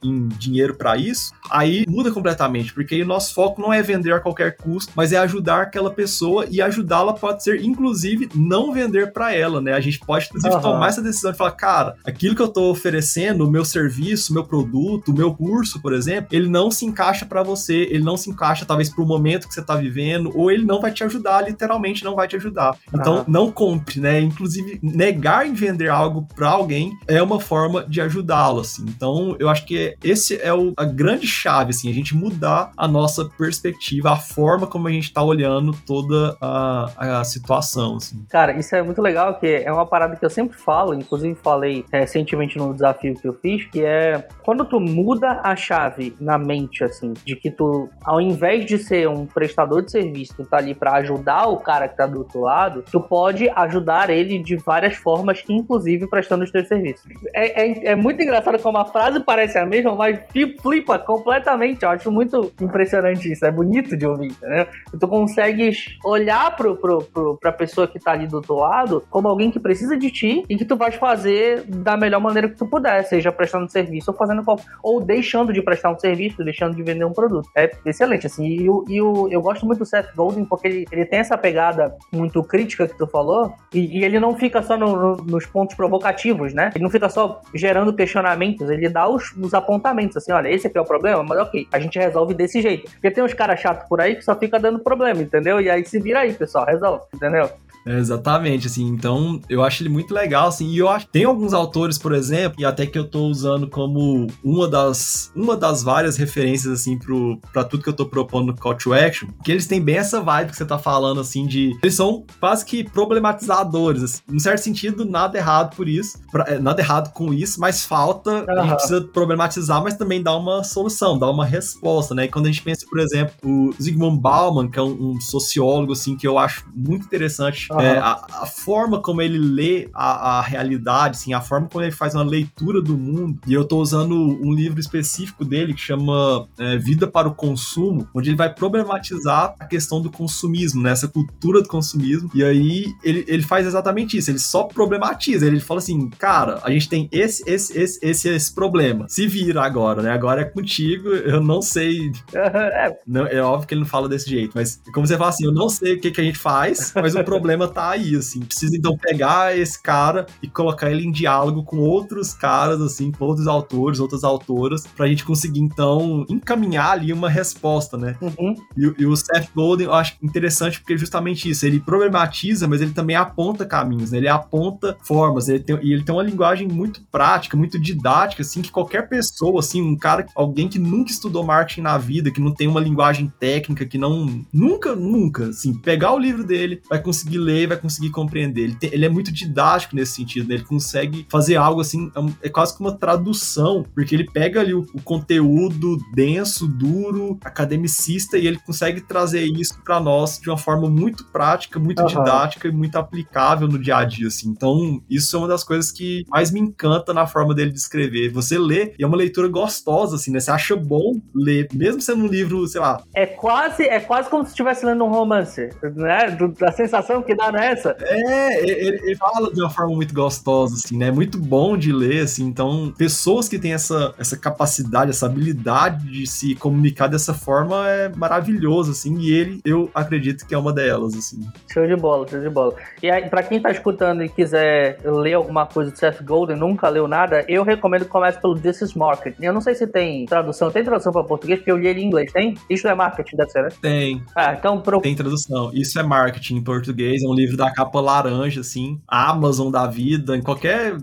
em 0.04 0.28
dinheiro 0.30 0.76
para 0.76 0.98
isso, 0.98 1.32
aí 1.50 1.86
muda 1.88 2.12
completamente, 2.12 2.74
porque 2.74 2.96
aí 2.96 3.04
o 3.04 3.08
nosso 3.08 3.34
foco 3.34 3.62
não 3.62 3.72
é 3.72 3.82
vender 3.82 4.14
a 4.14 4.20
qualquer 4.20 4.58
custo, 4.58 4.92
mas 4.96 5.12
é 5.12 5.18
ajudar 5.18 5.62
aquela 5.62 5.92
pessoa 5.92 6.46
e 6.50 6.62
ajudá-la 6.62 7.14
pode 7.14 7.44
ser, 7.44 7.64
inclusive, 7.64 8.30
não 8.36 8.74
vender 8.74 9.12
para 9.12 9.34
ela, 9.34 9.62
né? 9.62 9.74
A 9.74 9.80
gente 9.80 10.00
pode, 10.00 10.26
inclusive, 10.26 10.56
uhum. 10.56 10.62
tomar 10.62 10.90
essa 10.90 11.02
decisão 11.02 11.32
de 11.32 11.38
falar, 11.38 11.52
cara, 11.52 11.96
aquilo 12.06 12.36
que 12.36 12.42
eu 12.42 12.48
estou 12.48 12.72
oferecendo, 12.72 13.48
o 13.48 13.52
meu 13.52 13.66
serviço, 13.66 14.32
o 14.32 14.36
meu 14.36 14.44
produto, 14.44 15.10
o 15.10 15.16
meu 15.16 15.34
curso, 15.34 15.82
por 15.82 15.94
exemplo, 15.94 16.30
ele 16.32 16.48
não 16.48 16.72
se 16.72 16.86
encaixa 16.86 17.26
para 17.26 17.44
você, 17.44 17.88
ele 17.90 18.04
não 18.04 18.18
se 18.18 18.30
encaixa 18.30 18.66
talvez 18.66 18.90
para 18.90 19.04
o 19.04 19.08
momento 19.08 19.48
que 19.48 19.54
você 19.54 19.62
está 19.62 19.76
vivendo, 19.76 20.32
ou 20.36 20.52
ele 20.52 20.66
não 20.66 20.82
vai 20.82 20.92
te 20.92 21.04
ajudar, 21.04 21.42
literalmente 21.42 22.04
não 22.04 22.16
vai 22.16 22.28
te 22.28 22.36
ajudar. 22.36 22.78
Então, 22.94 23.20
ah. 23.20 23.26
não 23.28 23.52
compre, 23.52 24.00
né? 24.00 24.20
Inclusive, 24.20 24.80
negar 24.82 25.48
em 25.48 25.54
vender 25.54 25.90
algo 25.90 26.28
para 26.36 26.50
alguém 26.50 26.92
é 27.08 27.22
uma 27.22 27.40
forma 27.40 27.86
de 27.88 28.02
ajudá-lo, 28.02 28.62
assim. 28.62 28.86
Então, 28.88 29.35
eu 29.40 29.50
acho 29.50 29.66
que 29.66 29.96
esse 30.04 30.40
é 30.42 30.54
o, 30.54 30.74
a 30.78 30.86
grande 30.86 31.28
chave, 31.28 31.72
assim, 31.72 31.90
a 31.90 31.94
gente 31.94 32.16
mudar 32.16 32.72
a 32.78 32.88
nossa 32.88 33.26
perspectiva, 33.38 34.12
a 34.12 34.18
forma 34.18 34.68
como 34.68 34.88
a 34.88 34.92
gente 34.92 35.06
está 35.06 35.24
olhando 35.24 35.76
toda 35.86 36.38
a, 36.42 37.20
a 37.20 37.24
situação, 37.24 37.98
assim. 37.98 38.26
Cara, 38.30 38.54
isso 38.54 38.76
é 38.76 38.82
muito 38.82 39.02
legal, 39.02 39.36
que 39.40 39.48
é 39.48 39.72
uma 39.72 39.86
parada 39.86 40.16
que 40.16 40.26
eu 40.26 40.30
sempre 40.30 40.58
falo, 40.58 40.94
inclusive 40.94 41.36
falei 41.36 41.86
recentemente 41.92 42.58
no 42.58 42.74
desafio 42.74 43.16
que 43.16 43.28
eu 43.28 43.34
fiz, 43.34 43.66
que 43.66 43.84
é 43.84 44.28
quando 44.44 44.66
tu 44.66 44.80
muda 44.80 45.42
a 45.44 45.56
chave 45.56 46.16
na 46.20 46.38
mente, 46.38 46.84
assim, 46.84 47.14
de 47.26 47.36
que 47.36 47.52
tu, 47.52 47.90
ao 48.04 48.22
invés 48.22 48.66
de 48.66 48.78
ser 48.78 49.08
um 49.08 49.26
prestador 49.26 49.82
de 49.84 49.92
serviço, 49.92 50.36
tu 50.38 50.46
tá 50.46 50.58
ali 50.58 50.74
para 50.74 50.94
ajudar 50.94 51.48
o 51.48 51.58
cara 51.58 51.88
que 51.88 51.98
tá 51.98 52.06
do 52.06 52.20
outro 52.20 52.42
lado, 52.42 52.84
tu 52.92 53.00
pode 53.00 53.50
ajudar 53.50 54.10
ele 54.10 54.40
de 54.40 54.56
várias 54.56 54.96
formas, 54.96 55.44
inclusive 55.50 56.08
prestando 56.08 56.44
os 56.44 56.52
teus 56.52 56.68
serviços. 56.68 57.06
É, 57.34 57.66
é, 57.66 57.88
é 57.92 57.96
muito 57.96 58.22
engraçado 58.22 58.60
como 58.60 58.78
a 58.78 58.86
frase 58.86 59.20
parece 59.26 59.58
a 59.58 59.66
mesma, 59.66 59.96
mas 59.96 60.20
flipa 60.62 61.00
completamente. 61.00 61.84
Eu 61.84 61.90
acho 61.90 62.12
muito 62.12 62.52
impressionante 62.62 63.32
isso. 63.32 63.46
É 63.46 63.52
bonito 63.52 63.98
de 63.98 64.06
ouvir, 64.06 64.34
né? 64.42 64.68
Tu 64.98 65.08
consegues 65.08 65.98
olhar 66.04 66.56
pro, 66.56 66.76
pro, 66.76 67.00
pro, 67.04 67.38
pra 67.38 67.52
pessoa 67.52 67.88
que 67.88 68.00
tá 68.00 68.12
ali 68.12 68.28
do 68.28 68.38
outro 68.38 68.56
lado 68.56 69.04
como 69.10 69.28
alguém 69.28 69.52
que 69.52 69.60
precisa 69.60 69.98
de 69.98 70.12
ti 70.12 70.44
e 70.50 70.58
que 70.58 70.66
tu 70.66 70.76
vais 70.76 70.96
fazer 70.96 71.64
da 71.68 71.98
melhor 71.98 72.20
maneira 72.20 72.50
que 72.50 72.56
tu 72.56 72.66
puder, 72.66 73.04
seja 73.04 73.32
prestando 73.32 73.72
serviço 73.72 74.12
ou 74.12 74.18
fazendo 74.18 74.44
ou 74.84 75.02
deixando 75.02 75.52
de 75.52 75.62
prestar 75.62 75.92
um 75.92 76.00
serviço, 76.00 76.44
deixando 76.44 76.76
de 76.76 76.84
vender 76.84 77.06
um 77.06 77.14
produto. 77.14 77.50
É 77.56 77.72
excelente, 77.86 78.28
assim. 78.28 78.46
E, 78.46 78.70
o, 78.70 78.86
e 78.88 79.02
o, 79.02 79.28
eu 79.30 79.42
gosto 79.42 79.66
muito 79.66 79.80
do 79.80 79.86
Seth 79.86 80.14
Golden 80.16 80.46
porque 80.46 80.68
ele, 80.68 80.86
ele 80.92 81.06
tem 81.06 81.20
essa 81.20 81.38
pegada 81.38 81.96
muito 82.12 82.44
crítica 82.44 82.88
que 82.88 82.98
tu 82.98 83.08
falou, 83.08 83.54
e, 83.74 84.00
e 84.00 84.04
ele 84.04 84.20
não 84.20 84.36
fica 84.36 84.62
só 84.62 84.78
no, 84.78 84.96
no, 84.96 85.16
nos 85.18 85.46
pontos 85.46 85.76
provocativos, 85.76 86.54
né? 86.54 86.72
Ele 86.76 86.84
não 86.84 86.92
fica 86.92 87.10
só 87.10 87.42
gerando 87.54 87.94
questionamentos, 87.94 88.70
ele 88.70 88.90
dá 88.90 89.08
os, 89.16 89.32
os 89.38 89.54
apontamentos, 89.54 90.18
assim, 90.18 90.32
olha, 90.32 90.50
esse 90.50 90.68
aqui 90.68 90.78
é 90.78 90.82
o 90.82 90.86
problema, 90.86 91.24
mas 91.24 91.40
ok, 91.40 91.68
a 91.72 91.80
gente 91.80 91.98
resolve 91.98 92.34
desse 92.34 92.62
jeito. 92.62 92.90
Porque 92.92 93.12
tem 93.12 93.24
uns 93.24 93.34
caras 93.34 93.60
chatos 93.60 93.88
por 93.88 94.02
aí 94.02 94.16
que 94.16 94.22
só 94.22 94.36
fica 94.36 94.60
dando 94.60 94.80
problema, 94.80 95.22
entendeu? 95.22 95.60
E 95.60 95.70
aí 95.70 95.86
se 95.86 96.00
vira 96.00 96.20
aí, 96.20 96.34
pessoal, 96.34 96.66
resolve, 96.66 97.04
entendeu? 97.14 97.50
É, 97.86 98.00
exatamente, 98.00 98.66
assim, 98.66 98.88
então 98.88 99.40
eu 99.48 99.64
acho 99.64 99.84
ele 99.84 99.90
muito 99.90 100.14
legal, 100.14 100.48
assim, 100.48 100.70
e 100.70 100.80
eu 100.80 100.90
acho 100.90 101.08
tem 101.08 101.24
alguns 101.24 101.54
autores, 101.54 101.98
por 101.98 102.14
exemplo, 102.14 102.60
e 102.60 102.66
até 102.66 102.86
que 102.86 102.98
eu 102.98 103.08
tô 103.08 103.28
usando 103.28 103.70
como 103.70 104.26
uma 104.44 104.68
das 104.68 105.32
uma 105.36 105.56
das 105.56 105.84
várias 105.84 106.18
referências, 106.18 106.74
assim, 106.82 106.98
pro, 106.98 107.40
pra 107.54 107.64
tudo 107.64 107.84
que 107.84 107.90
eu 107.90 107.94
tô 107.94 108.08
propondo 108.08 108.48
no 108.48 108.58
Call 108.58 108.76
to 108.76 108.94
Action, 108.94 109.30
que 109.44 109.52
eles 109.52 109.68
têm 109.68 109.80
bem 109.80 109.98
essa 109.98 110.20
vibe 110.20 110.50
que 110.50 110.58
você 110.58 110.66
tá 110.66 110.80
falando, 110.80 111.22
assim, 111.22 111.46
de 111.46 111.78
eles 111.84 111.96
são 111.96 112.26
quase 112.40 112.66
que 112.66 112.84
problematizadores, 112.84 114.02
assim, 114.02 114.22
em 114.32 114.40
certo 114.40 114.60
sentido, 114.60 115.06
nada 115.06 115.38
errado 115.38 115.76
por 115.76 115.88
isso, 115.88 116.18
pra, 116.32 116.46
é, 116.48 116.60
nada 116.60 116.82
errado 116.82 117.14
com 117.14 117.32
isso, 117.32 117.60
mas 117.60 117.86
falta, 117.86 118.32
uhum. 118.32 118.60
a 118.60 118.64
gente 118.64 118.76
precisa 118.76 119.02
problematizar, 119.02 119.84
mas 119.84 119.96
também 119.96 120.24
dar 120.24 120.36
uma 120.38 120.64
solução, 120.64 121.20
dar 121.20 121.30
uma 121.30 121.46
resposta, 121.46 122.16
né, 122.16 122.26
e 122.26 122.30
quando 122.30 122.46
a 122.46 122.50
gente 122.50 122.64
pensa, 122.64 122.86
por 122.90 123.00
exemplo, 123.00 123.36
o 123.44 123.72
Zygmunt 123.80 124.20
Bauman, 124.20 124.70
que 124.70 124.80
é 124.80 124.82
um, 124.82 125.12
um 125.12 125.22
sociólogo, 125.22 125.94
assim, 125.94 126.18
que 126.18 126.28
eu 126.28 126.40
acho 126.40 126.66
muito 126.74 127.06
interessante 127.06 127.68
Uhum. 127.76 127.82
É, 127.82 127.98
a, 127.98 128.26
a, 128.42 128.46
forma 128.46 129.02
como 129.02 129.22
ele 129.22 129.38
lê 129.38 129.90
a, 129.94 130.40
a, 130.40 130.42
realidade, 130.42 131.18
assim, 131.18 131.34
a 131.34 131.42
forma 131.42 131.68
como 131.68 131.84
ele 131.84 131.92
faz 131.92 132.16
uma 132.16 132.24
leitura 132.24 132.82
do 132.82 132.98
mundo. 132.98 133.40
E 133.46 133.54
eu 133.54 133.66
tô 133.66 133.80
usando 133.80 134.16
um 134.16 134.54
livro 134.54 134.80
específico 134.80 135.44
dele 135.44 135.74
que 135.74 135.82
chama 135.82 136.48
é, 136.58 136.78
Vida 136.78 137.08
para 137.08 137.28
o 137.28 137.36
Consumo, 137.36 138.08
onde 138.14 138.30
ele 138.30 138.38
vai 138.38 138.54
problematizar 138.54 139.56
a 139.60 139.66
questão 139.66 140.02
do 140.02 140.10
consumismo, 140.10 140.82
né? 140.82 140.92
Essa 140.92 141.08
cultura 141.08 141.62
do 141.62 141.68
consumismo. 141.68 142.30
E 142.34 142.44
aí 142.44 142.86
ele, 143.04 143.26
ele 143.28 143.44
faz 143.44 143.68
exatamente 143.68 144.18
isso, 144.18 144.32
ele 144.32 144.40
só 144.40 144.64
problematiza. 144.64 145.46
Ele 145.46 145.60
fala 145.60 145.80
assim, 145.80 146.10
cara, 146.10 146.60
a 146.64 146.72
gente 146.72 146.88
tem 146.88 147.10
esse, 147.12 147.44
esse, 147.46 147.78
esse, 147.78 148.00
esse, 148.02 148.30
esse 148.30 148.54
problema. 148.54 149.06
Se 149.10 149.28
vira 149.28 149.64
agora, 149.64 150.02
né? 150.02 150.12
Agora 150.12 150.42
é 150.42 150.46
contigo, 150.46 151.10
eu 151.10 151.42
não 151.42 151.62
sei. 151.62 152.12
É. 152.34 152.96
Não, 153.06 153.26
é 153.28 153.42
óbvio 153.42 153.68
que 153.68 153.74
ele 153.74 153.82
não 153.82 153.88
fala 153.88 154.08
desse 154.08 154.30
jeito, 154.30 154.54
mas 154.56 154.82
como 154.94 155.06
você 155.06 155.18
fala 155.18 155.30
assim, 155.30 155.46
eu 155.46 155.52
não 155.52 155.70
sei 155.70 155.96
o 155.96 156.00
que, 156.00 156.12
que 156.12 156.22
a 156.22 156.24
gente 156.24 156.38
faz, 156.38 156.94
mas 156.96 157.16
o 157.16 157.24
problema 157.24 157.65
problema 157.66 157.68
tá 157.68 157.90
aí, 157.90 158.16
assim. 158.16 158.40
Precisa 158.42 158.76
então 158.76 158.98
pegar 158.98 159.58
esse 159.58 159.82
cara 159.82 160.26
e 160.42 160.48
colocar 160.48 160.92
ele 160.92 161.06
em 161.06 161.12
diálogo 161.12 161.64
com 161.64 161.78
outros 161.78 162.34
caras, 162.34 162.82
assim, 162.82 163.12
com 163.12 163.26
outros 163.26 163.48
autores, 163.48 164.00
outras 164.00 164.24
autoras, 164.24 164.86
pra 164.96 165.08
gente 165.08 165.24
conseguir 165.24 165.60
então 165.60 166.26
encaminhar 166.30 166.92
ali 166.92 167.12
uma 167.12 167.30
resposta, 167.30 167.98
né? 167.98 168.16
Uhum. 168.22 168.56
E, 168.78 168.94
e, 169.00 169.06
o 169.06 169.16
Seth 169.16 169.50
Golden 169.54 169.88
eu 169.88 169.94
acho 169.94 170.16
interessante 170.22 170.80
porque 170.80 170.94
é 170.94 170.98
justamente 170.98 171.50
isso, 171.50 171.66
ele 171.66 171.80
problematiza, 171.80 172.68
mas 172.68 172.82
ele 172.82 172.92
também 172.92 173.16
aponta 173.16 173.66
caminhos, 173.66 174.12
né? 174.12 174.18
Ele 174.18 174.28
aponta 174.28 174.98
formas, 175.04 175.50
ele 175.50 175.60
tem, 175.60 175.78
e 175.82 175.94
ele 175.94 176.04
tem 176.04 176.14
uma 176.14 176.24
linguagem 176.24 176.68
muito 176.68 177.02
prática, 177.12 177.58
muito 177.58 177.80
didática, 177.80 178.42
assim, 178.42 178.62
que 178.62 178.72
qualquer 178.72 179.08
pessoa, 179.08 179.60
assim, 179.60 179.82
um 179.82 179.98
cara, 179.98 180.26
alguém 180.36 180.68
que 180.68 180.80
nunca 180.80 181.12
estudou 181.12 181.44
marketing 181.44 181.82
na 181.82 181.98
vida, 181.98 182.32
que 182.32 182.42
não 182.42 182.54
tem 182.54 182.68
uma 182.68 182.80
linguagem 182.80 183.32
técnica, 183.40 183.86
que 183.86 183.98
não, 183.98 184.44
nunca, 184.54 184.96
nunca, 184.96 185.50
assim, 185.50 185.74
pegar 185.74 186.14
o 186.14 186.20
livro 186.20 186.44
dele, 186.44 186.82
vai 186.90 187.02
conseguir 187.02 187.38
ler 187.38 187.55
ler 187.56 187.68
vai 187.68 187.78
conseguir 187.78 188.10
compreender. 188.10 188.64
Ele, 188.64 188.76
tem, 188.76 188.90
ele 188.94 189.06
é 189.06 189.10
muito 189.10 189.32
didático 189.32 189.96
nesse 189.96 190.14
sentido, 190.14 190.50
né? 190.50 190.56
Ele 190.56 190.64
consegue 190.64 191.26
fazer 191.30 191.56
algo 191.56 191.82
assim, 191.82 192.12
é, 192.16 192.48
é 192.48 192.50
quase 192.50 192.76
que 192.76 192.82
uma 192.82 192.92
tradução, 192.92 193.86
porque 193.94 194.14
ele 194.14 194.26
pega 194.26 194.60
ali 194.60 194.74
o, 194.74 194.86
o, 194.94 195.02
conteúdo 195.02 195.98
denso, 196.14 196.68
duro, 196.68 197.38
academicista, 197.44 198.38
e 198.38 198.48
ele 198.48 198.60
consegue 198.60 199.02
trazer 199.02 199.46
isso 199.46 199.80
para 199.84 200.00
nós 200.00 200.40
de 200.40 200.50
uma 200.50 200.58
forma 200.58 200.90
muito 200.90 201.26
prática, 201.26 201.80
muito 201.80 202.02
uhum. 202.02 202.08
didática 202.08 202.68
e 202.68 202.72
muito 202.72 202.98
aplicável 202.98 203.68
no 203.68 203.80
dia 203.80 203.98
a 203.98 204.04
dia, 204.04 204.28
assim. 204.28 204.50
Então, 204.50 205.02
isso 205.10 205.36
é 205.36 205.40
uma 205.40 205.48
das 205.48 205.64
coisas 205.64 205.92
que 205.92 206.26
mais 206.30 206.52
me 206.52 206.60
encanta 206.60 207.14
na 207.14 207.26
forma 207.26 207.54
dele 207.54 207.72
de 207.72 207.80
escrever. 207.80 208.32
Você 208.32 208.58
lê 208.58 208.94
e 209.00 209.04
é 209.04 209.08
uma 209.08 209.18
leitura 209.18 209.48
gostosa, 209.48 210.16
assim, 210.16 210.32
né? 210.32 210.40
Você 210.40 210.52
acha 210.52 210.76
bom 210.76 211.22
ler, 211.34 211.68
mesmo 211.74 212.02
sendo 212.02 212.26
um 212.26 212.28
livro, 212.28 212.68
sei 212.68 212.82
lá. 212.82 213.02
É 213.14 213.26
quase, 213.26 213.84
é 213.84 214.00
quase 214.00 214.30
como 214.30 214.44
se 214.44 214.50
estivesse 214.50 214.86
lendo 214.86 215.04
um 215.04 215.10
romance, 215.10 215.70
né? 215.96 216.32
Do, 216.32 216.54
a 216.66 216.72
sensação 216.72 217.22
que 217.22 217.36
dá 217.36 217.45
nessa. 217.52 217.96
É, 218.00 218.62
ele, 218.62 219.00
ele, 219.04 219.16
fala 219.16 219.52
de 219.54 219.62
uma 219.62 219.70
forma 219.70 219.96
muito 219.96 220.14
gostosa, 220.14 220.76
assim, 220.76 220.98
né? 220.98 221.12
Muito 221.12 221.38
bom 221.38 221.78
de 221.78 221.92
ler, 221.92 222.24
assim. 222.24 222.46
Então, 222.46 222.94
pessoas 222.98 223.48
que 223.48 223.60
têm 223.60 223.74
essa, 223.74 224.14
essa 224.18 224.38
capacidade, 224.38 225.12
essa 225.12 225.26
habilidade 225.26 226.10
de 226.10 226.28
se 226.28 226.56
comunicar 226.56 227.08
dessa 227.08 227.34
forma 227.34 227.88
é 227.90 228.10
maravilhoso, 228.10 228.92
assim. 228.92 229.18
E 229.20 229.32
ele, 229.32 229.62
eu 229.66 229.90
acredito 229.94 230.46
que 230.46 230.54
é 230.54 230.58
uma 230.58 230.74
delas, 230.74 231.16
assim. 231.16 231.42
Show 231.72 231.88
de 231.88 231.96
bola, 231.96 232.28
show 232.28 232.40
de 232.40 232.50
bola. 232.50 232.76
E 233.02 233.10
aí, 233.10 233.30
pra 233.30 233.44
quem 233.44 233.60
tá 233.60 233.72
escutando 233.72 234.24
e 234.24 234.30
quiser 234.30 235.00
ler 235.04 235.34
alguma 235.34 235.66
coisa 235.66 235.92
do 235.92 235.98
Seth 235.98 236.22
Golden, 236.24 236.58
nunca 236.58 236.90
leu 236.90 237.08
nada, 237.08 237.46
eu 237.48 237.64
recomendo 237.64 238.06
que 238.06 238.12
comece 238.12 238.40
pelo 238.40 238.58
This 238.60 238.82
is 238.82 238.94
Marketing. 238.94 239.44
Eu 239.44 239.54
não 239.54 239.62
sei 239.62 239.76
se 239.76 239.88
tem 239.88 240.26
tradução. 240.26 240.72
Tem 240.72 240.84
tradução 240.84 241.12
para 241.12 241.24
português? 241.24 241.60
Porque 241.60 241.72
eu 241.72 241.78
li 241.78 241.88
ele 241.88 242.02
em 242.02 242.06
inglês. 242.08 242.32
Tem? 242.32 242.56
Isso 242.70 242.88
é 242.88 242.96
marketing, 242.96 243.36
deve 243.38 243.52
ser, 243.52 243.64
né? 243.64 243.70
Tem. 243.82 244.24
Ah, 244.36 244.54
então... 244.54 244.82
Pro... 244.82 245.02
Tem 245.02 245.16
tradução. 245.16 245.72
Isso 245.74 246.00
é 246.00 246.04
marketing 246.04 246.58
em 246.58 246.64
português. 246.64 247.24
É 247.26 247.28
um 247.28 247.34
livro 247.34 247.58
da 247.58 247.72
capa 247.72 248.00
laranja, 248.00 248.62
assim, 248.62 249.02
Amazon 249.08 249.72
da 249.72 249.88
vida, 249.88 250.38
em 250.38 250.42
qualquer 250.42 250.96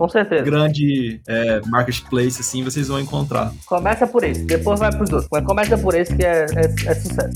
grande 0.44 1.20
é, 1.26 1.61
marketplace, 1.66 2.40
assim, 2.40 2.62
vocês 2.62 2.87
vão 2.87 3.00
encontrar. 3.00 3.52
Começa 3.66 4.06
por 4.06 4.22
esse, 4.22 4.44
depois 4.44 4.78
vai 4.78 4.94
pros 4.94 5.11
outros. 5.11 5.28
Mas 5.32 5.44
começa 5.44 5.76
por 5.76 5.94
esse 5.94 6.14
que 6.14 6.24
é, 6.24 6.46
é, 6.54 6.64
é 6.87 6.94
sucesso. 6.94 7.32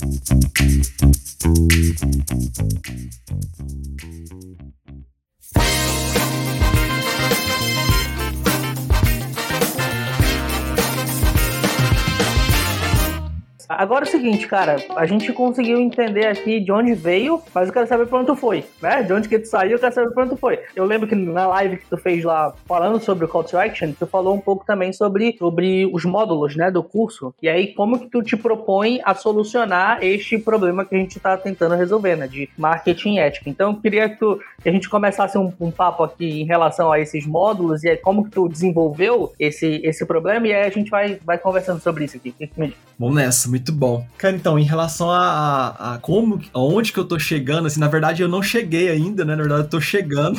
Agora 13.68 14.04
é 14.04 14.08
o 14.08 14.10
seguinte, 14.10 14.46
cara, 14.46 14.76
a 14.94 15.06
gente 15.06 15.32
conseguiu 15.32 15.78
entender 15.78 16.26
aqui 16.26 16.60
de 16.60 16.70
onde 16.70 16.94
veio, 16.94 17.42
mas 17.54 17.66
eu 17.66 17.72
quero 17.72 17.86
saber 17.86 18.06
pra 18.06 18.18
onde 18.18 18.26
tu 18.28 18.36
foi, 18.36 18.64
né? 18.80 19.02
De 19.02 19.12
onde 19.12 19.28
que 19.28 19.38
tu 19.38 19.48
saiu, 19.48 19.72
eu 19.72 19.78
quero 19.78 19.94
saber 19.94 20.10
pra 20.12 20.22
onde 20.22 20.34
tu 20.34 20.36
foi. 20.36 20.60
Eu 20.74 20.84
lembro 20.84 21.08
que 21.08 21.14
na 21.14 21.46
live 21.48 21.78
que 21.78 21.86
tu 21.86 21.96
fez 21.96 22.22
lá, 22.22 22.54
falando 22.66 23.00
sobre 23.00 23.24
o 23.24 23.28
Call 23.28 23.44
to 23.44 23.58
Action, 23.58 23.92
tu 23.98 24.06
falou 24.06 24.34
um 24.34 24.40
pouco 24.40 24.64
também 24.64 24.92
sobre, 24.92 25.36
sobre 25.38 25.88
os 25.92 26.04
módulos, 26.04 26.54
né, 26.54 26.70
do 26.70 26.82
curso. 26.82 27.34
E 27.42 27.48
aí, 27.48 27.74
como 27.74 27.98
que 27.98 28.06
tu 28.06 28.22
te 28.22 28.36
propõe 28.36 29.00
a 29.04 29.14
solucionar 29.14 29.98
este 30.02 30.38
problema 30.38 30.84
que 30.84 30.94
a 30.94 30.98
gente 30.98 31.18
tá 31.18 31.36
tentando 31.36 31.74
resolver, 31.74 32.16
né, 32.16 32.28
de 32.28 32.48
marketing 32.56 33.18
ético. 33.18 33.48
Então, 33.48 33.72
eu 33.72 33.80
queria 33.80 34.08
que, 34.08 34.18
tu, 34.18 34.40
que 34.62 34.68
a 34.68 34.72
gente 34.72 34.88
começasse 34.88 35.36
um, 35.36 35.52
um, 35.60 35.70
papo 35.70 36.04
aqui 36.04 36.42
em 36.42 36.44
relação 36.44 36.92
a 36.92 37.00
esses 37.00 37.26
módulos 37.26 37.84
e 37.84 37.96
como 37.96 38.24
que 38.24 38.30
tu 38.30 38.48
desenvolveu 38.48 39.32
esse, 39.38 39.80
esse 39.82 40.04
problema 40.06 40.46
e 40.46 40.54
aí 40.54 40.66
a 40.66 40.70
gente 40.70 40.90
vai, 40.90 41.18
vai 41.24 41.38
conversando 41.38 41.80
sobre 41.80 42.04
isso 42.04 42.16
aqui. 42.16 42.34
Vamos 42.98 43.16
nessa, 43.16 43.48
muito 43.56 43.72
bom. 43.72 44.06
Cara, 44.18 44.36
então, 44.36 44.58
em 44.58 44.64
relação 44.64 45.10
a, 45.10 45.18
a, 45.18 45.94
a 45.94 45.98
como, 45.98 46.40
aonde 46.52 46.92
que 46.92 46.98
eu 46.98 47.04
tô 47.04 47.18
chegando, 47.18 47.66
assim, 47.66 47.80
na 47.80 47.88
verdade 47.88 48.22
eu 48.22 48.28
não 48.28 48.42
cheguei 48.42 48.90
ainda, 48.90 49.24
né? 49.24 49.34
Na 49.34 49.42
verdade 49.42 49.62
eu 49.62 49.68
tô 49.68 49.80
chegando. 49.80 50.38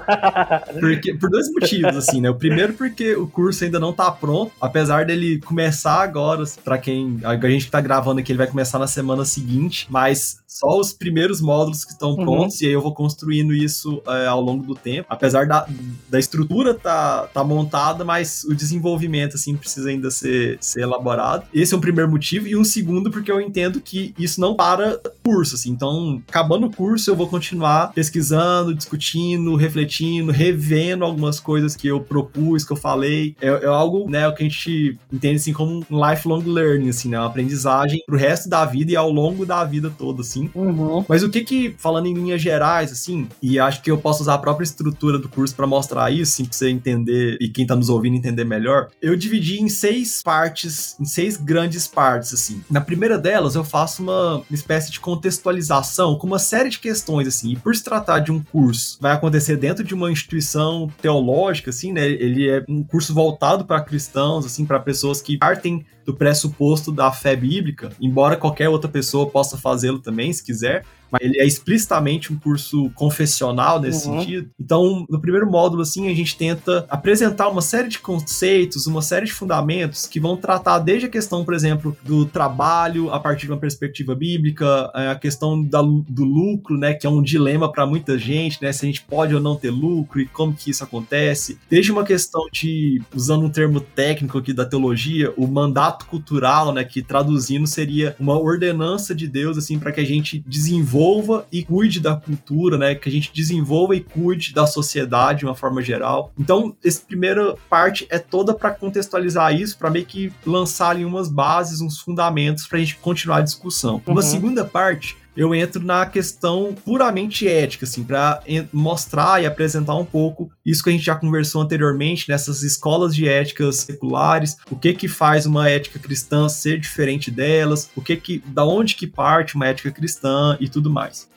porque, 0.80 1.14
por 1.14 1.30
dois 1.30 1.50
motivos, 1.52 1.96
assim, 1.96 2.20
né? 2.20 2.30
O 2.30 2.34
primeiro 2.34 2.72
porque 2.72 3.14
o 3.14 3.26
curso 3.26 3.64
ainda 3.64 3.78
não 3.78 3.92
tá 3.92 4.10
pronto, 4.10 4.52
apesar 4.60 5.04
dele 5.04 5.40
começar 5.40 6.02
agora, 6.02 6.42
para 6.64 6.78
quem, 6.78 7.20
a 7.22 7.36
gente 7.48 7.70
tá 7.70 7.80
gravando 7.80 8.20
aqui, 8.20 8.32
ele 8.32 8.38
vai 8.38 8.46
começar 8.46 8.78
na 8.78 8.86
semana 8.86 9.24
seguinte, 9.24 9.86
mas 9.90 10.40
só 10.48 10.80
os 10.80 10.94
primeiros 10.94 11.42
módulos 11.42 11.84
que 11.84 11.92
estão 11.92 12.12
uhum. 12.12 12.24
prontos, 12.24 12.58
uhum. 12.58 12.64
e 12.64 12.68
aí 12.68 12.72
eu 12.72 12.80
vou 12.80 12.94
construindo 12.94 13.52
isso 13.52 14.02
é, 14.08 14.26
ao 14.26 14.40
longo 14.40 14.64
do 14.64 14.74
tempo. 14.74 15.06
Apesar 15.10 15.46
da, 15.46 15.68
da 16.08 16.18
estrutura 16.18 16.72
tá, 16.72 17.26
tá 17.26 17.44
montada, 17.44 18.02
mas 18.02 18.44
o 18.44 18.54
desenvolvimento, 18.54 19.34
assim, 19.34 19.54
precisa 19.54 19.90
ainda 19.90 20.10
ser, 20.10 20.56
ser 20.58 20.80
elaborado. 20.80 21.44
Esse 21.52 21.74
é 21.74 21.76
o 21.76 21.80
primeiro 21.80 22.10
motivo, 22.10 22.46
e 22.46 22.56
um 22.56 22.64
segundo 22.64 23.10
porque 23.10 23.30
eu 23.30 23.42
entendo 23.42 23.78
que 23.78 24.14
isso 24.18 24.40
não 24.40 24.56
para 24.56 24.98
curso, 25.22 25.54
assim. 25.54 25.70
Então, 25.70 26.22
acabando 26.26 26.66
o 26.66 26.72
curso, 26.72 27.10
eu 27.10 27.16
vou 27.16 27.28
continuar 27.28 27.92
pesquisando, 27.92 28.74
discutindo, 28.74 29.54
refletindo, 29.54 30.32
revendo 30.32 31.04
algumas 31.04 31.38
coisas 31.38 31.76
que 31.76 31.88
eu 31.88 32.00
propus, 32.00 32.64
que 32.64 32.72
eu 32.72 32.76
falei. 32.76 33.36
É, 33.38 33.48
é 33.48 33.66
algo, 33.66 34.08
né, 34.08 34.30
que 34.32 34.42
a 34.42 34.48
gente 34.48 34.98
entende, 35.12 35.36
assim, 35.36 35.52
como 35.52 35.84
um 35.90 36.10
lifelong 36.10 36.42
learning, 36.42 36.88
assim, 36.88 37.10
né? 37.10 37.18
Uma 37.18 37.26
aprendizagem 37.26 38.02
pro 38.06 38.16
resto 38.16 38.48
da 38.48 38.64
vida 38.64 38.92
e 38.92 38.96
ao 38.96 39.10
longo 39.10 39.44
da 39.44 39.62
vida 39.62 39.92
toda, 39.96 40.22
assim 40.22 40.37
assim. 40.38 40.50
Uhum. 40.54 41.04
Mas 41.08 41.22
o 41.22 41.28
que 41.28 41.42
que, 41.42 41.74
falando 41.78 42.06
em 42.06 42.14
linhas 42.14 42.40
gerais, 42.40 42.92
assim, 42.92 43.28
e 43.42 43.58
acho 43.58 43.82
que 43.82 43.90
eu 43.90 43.98
posso 43.98 44.22
usar 44.22 44.34
a 44.34 44.38
própria 44.38 44.64
estrutura 44.64 45.18
do 45.18 45.28
curso 45.28 45.54
para 45.54 45.66
mostrar 45.66 46.10
isso, 46.12 46.34
assim, 46.34 46.44
pra 46.44 46.56
você 46.56 46.68
entender 46.70 47.36
e 47.40 47.48
quem 47.48 47.66
tá 47.66 47.74
nos 47.74 47.88
ouvindo 47.88 48.16
entender 48.16 48.44
melhor, 48.44 48.88
eu 49.02 49.16
dividi 49.16 49.60
em 49.60 49.68
seis 49.68 50.22
partes, 50.22 50.96
em 51.00 51.04
seis 51.04 51.36
grandes 51.36 51.86
partes, 51.86 52.32
assim. 52.32 52.62
Na 52.70 52.80
primeira 52.80 53.18
delas, 53.18 53.54
eu 53.54 53.64
faço 53.64 54.02
uma 54.02 54.42
espécie 54.50 54.90
de 54.90 55.00
contextualização 55.00 56.16
com 56.16 56.26
uma 56.26 56.38
série 56.38 56.68
de 56.68 56.78
questões, 56.78 57.26
assim, 57.26 57.52
e 57.52 57.56
por 57.56 57.74
se 57.74 57.82
tratar 57.82 58.20
de 58.20 58.30
um 58.30 58.42
curso, 58.42 58.98
vai 59.00 59.12
acontecer 59.12 59.56
dentro 59.56 59.82
de 59.82 59.94
uma 59.94 60.10
instituição 60.10 60.90
teológica, 61.00 61.70
assim, 61.70 61.92
né? 61.92 62.06
Ele 62.06 62.48
é 62.48 62.64
um 62.68 62.82
curso 62.82 63.14
voltado 63.14 63.64
para 63.64 63.80
cristãos, 63.80 64.44
assim, 64.44 64.64
para 64.64 64.78
pessoas 64.80 65.20
que 65.20 65.38
partem 65.38 65.84
do 66.08 66.14
pressuposto 66.14 66.90
da 66.90 67.12
fé 67.12 67.36
bíblica, 67.36 67.92
embora 68.00 68.34
qualquer 68.34 68.70
outra 68.70 68.88
pessoa 68.88 69.28
possa 69.28 69.58
fazê-lo 69.58 69.98
também, 69.98 70.32
se 70.32 70.42
quiser, 70.42 70.86
mas 71.10 71.22
ele 71.22 71.40
é 71.40 71.46
explicitamente 71.46 72.32
um 72.32 72.38
curso 72.38 72.90
confessional 72.94 73.80
nesse 73.80 74.08
uhum. 74.08 74.20
sentido. 74.20 74.50
Então, 74.60 75.06
no 75.08 75.20
primeiro 75.20 75.50
módulo, 75.50 75.82
assim, 75.82 76.08
a 76.08 76.14
gente 76.14 76.36
tenta 76.36 76.86
apresentar 76.88 77.48
uma 77.48 77.62
série 77.62 77.88
de 77.88 77.98
conceitos, 77.98 78.86
uma 78.86 79.02
série 79.02 79.26
de 79.26 79.32
fundamentos 79.32 80.06
que 80.06 80.20
vão 80.20 80.36
tratar 80.36 80.78
desde 80.78 81.06
a 81.06 81.08
questão, 81.08 81.44
por 81.44 81.54
exemplo, 81.54 81.96
do 82.04 82.26
trabalho 82.26 83.10
a 83.10 83.18
partir 83.18 83.46
de 83.46 83.52
uma 83.52 83.58
perspectiva 83.58 84.14
bíblica, 84.14 84.90
é, 84.94 85.08
a 85.08 85.14
questão 85.14 85.62
da, 85.62 85.80
do 85.80 86.24
lucro, 86.24 86.76
né, 86.76 86.94
que 86.94 87.06
é 87.06 87.10
um 87.10 87.22
dilema 87.22 87.70
para 87.70 87.86
muita 87.86 88.18
gente, 88.18 88.62
né, 88.62 88.72
se 88.72 88.84
a 88.84 88.88
gente 88.88 89.02
pode 89.02 89.34
ou 89.34 89.40
não 89.40 89.56
ter 89.56 89.70
lucro 89.70 90.20
e 90.20 90.26
como 90.26 90.52
que 90.52 90.70
isso 90.70 90.84
acontece. 90.84 91.58
Desde 91.70 91.90
uma 91.90 92.04
questão 92.04 92.42
de, 92.52 93.00
usando 93.14 93.46
um 93.46 93.50
termo 93.50 93.80
técnico 93.80 94.38
aqui 94.38 94.52
da 94.52 94.64
teologia, 94.64 95.32
o 95.36 95.46
mandato 95.46 96.06
cultural, 96.06 96.72
né, 96.72 96.84
que 96.84 97.02
traduzindo 97.02 97.66
seria 97.66 98.14
uma 98.18 98.38
ordenança 98.38 99.14
de 99.14 99.26
Deus, 99.26 99.56
assim, 99.56 99.78
para 99.78 99.92
que 99.92 100.00
a 100.00 100.04
gente 100.04 100.42
desenvolva 100.46 100.97
desenvolva 100.98 101.46
e 101.52 101.64
cuide 101.64 102.00
da 102.00 102.16
cultura, 102.16 102.76
né? 102.76 102.94
Que 102.94 103.08
a 103.08 103.12
gente 103.12 103.30
desenvolva 103.32 103.94
e 103.94 104.00
cuide 104.00 104.52
da 104.52 104.66
sociedade 104.66 105.40
de 105.40 105.44
uma 105.44 105.54
forma 105.54 105.80
geral. 105.80 106.32
Então, 106.38 106.76
essa 106.84 107.00
primeira 107.06 107.54
parte 107.70 108.06
é 108.10 108.18
toda 108.18 108.52
para 108.52 108.70
contextualizar 108.70 109.54
isso, 109.54 109.78
para 109.78 109.90
meio 109.90 110.04
que 110.04 110.32
lançar 110.44 110.90
ali 110.90 111.04
umas 111.04 111.28
bases, 111.28 111.80
uns 111.80 112.00
fundamentos 112.00 112.66
para 112.66 112.78
a 112.78 112.80
gente 112.80 112.96
continuar 112.96 113.38
a 113.38 113.42
discussão. 113.42 114.02
Uhum. 114.06 114.14
Uma 114.14 114.22
segunda 114.22 114.64
parte 114.64 115.16
eu 115.38 115.54
entro 115.54 115.80
na 115.84 116.04
questão 116.04 116.74
puramente 116.84 117.46
ética, 117.46 117.84
assim, 117.84 118.02
para 118.02 118.42
mostrar 118.72 119.40
e 119.40 119.46
apresentar 119.46 119.94
um 119.94 120.04
pouco 120.04 120.50
isso 120.66 120.82
que 120.82 120.90
a 120.90 120.92
gente 120.92 121.04
já 121.04 121.14
conversou 121.14 121.62
anteriormente 121.62 122.28
nessas 122.28 122.64
escolas 122.64 123.14
de 123.14 123.28
éticas 123.28 123.76
seculares, 123.76 124.56
o 124.68 124.74
que 124.74 124.92
que 124.92 125.06
faz 125.06 125.46
uma 125.46 125.70
ética 125.70 126.00
cristã 126.00 126.48
ser 126.48 126.80
diferente 126.80 127.30
delas, 127.30 127.88
o 127.94 128.02
que 128.02 128.16
que, 128.16 128.42
da 128.48 128.64
onde 128.64 128.96
que 128.96 129.06
parte 129.06 129.54
uma 129.54 129.68
ética 129.68 129.92
cristã 129.92 130.56
e 130.58 130.68
tudo 130.68 130.90
mais. 130.90 131.28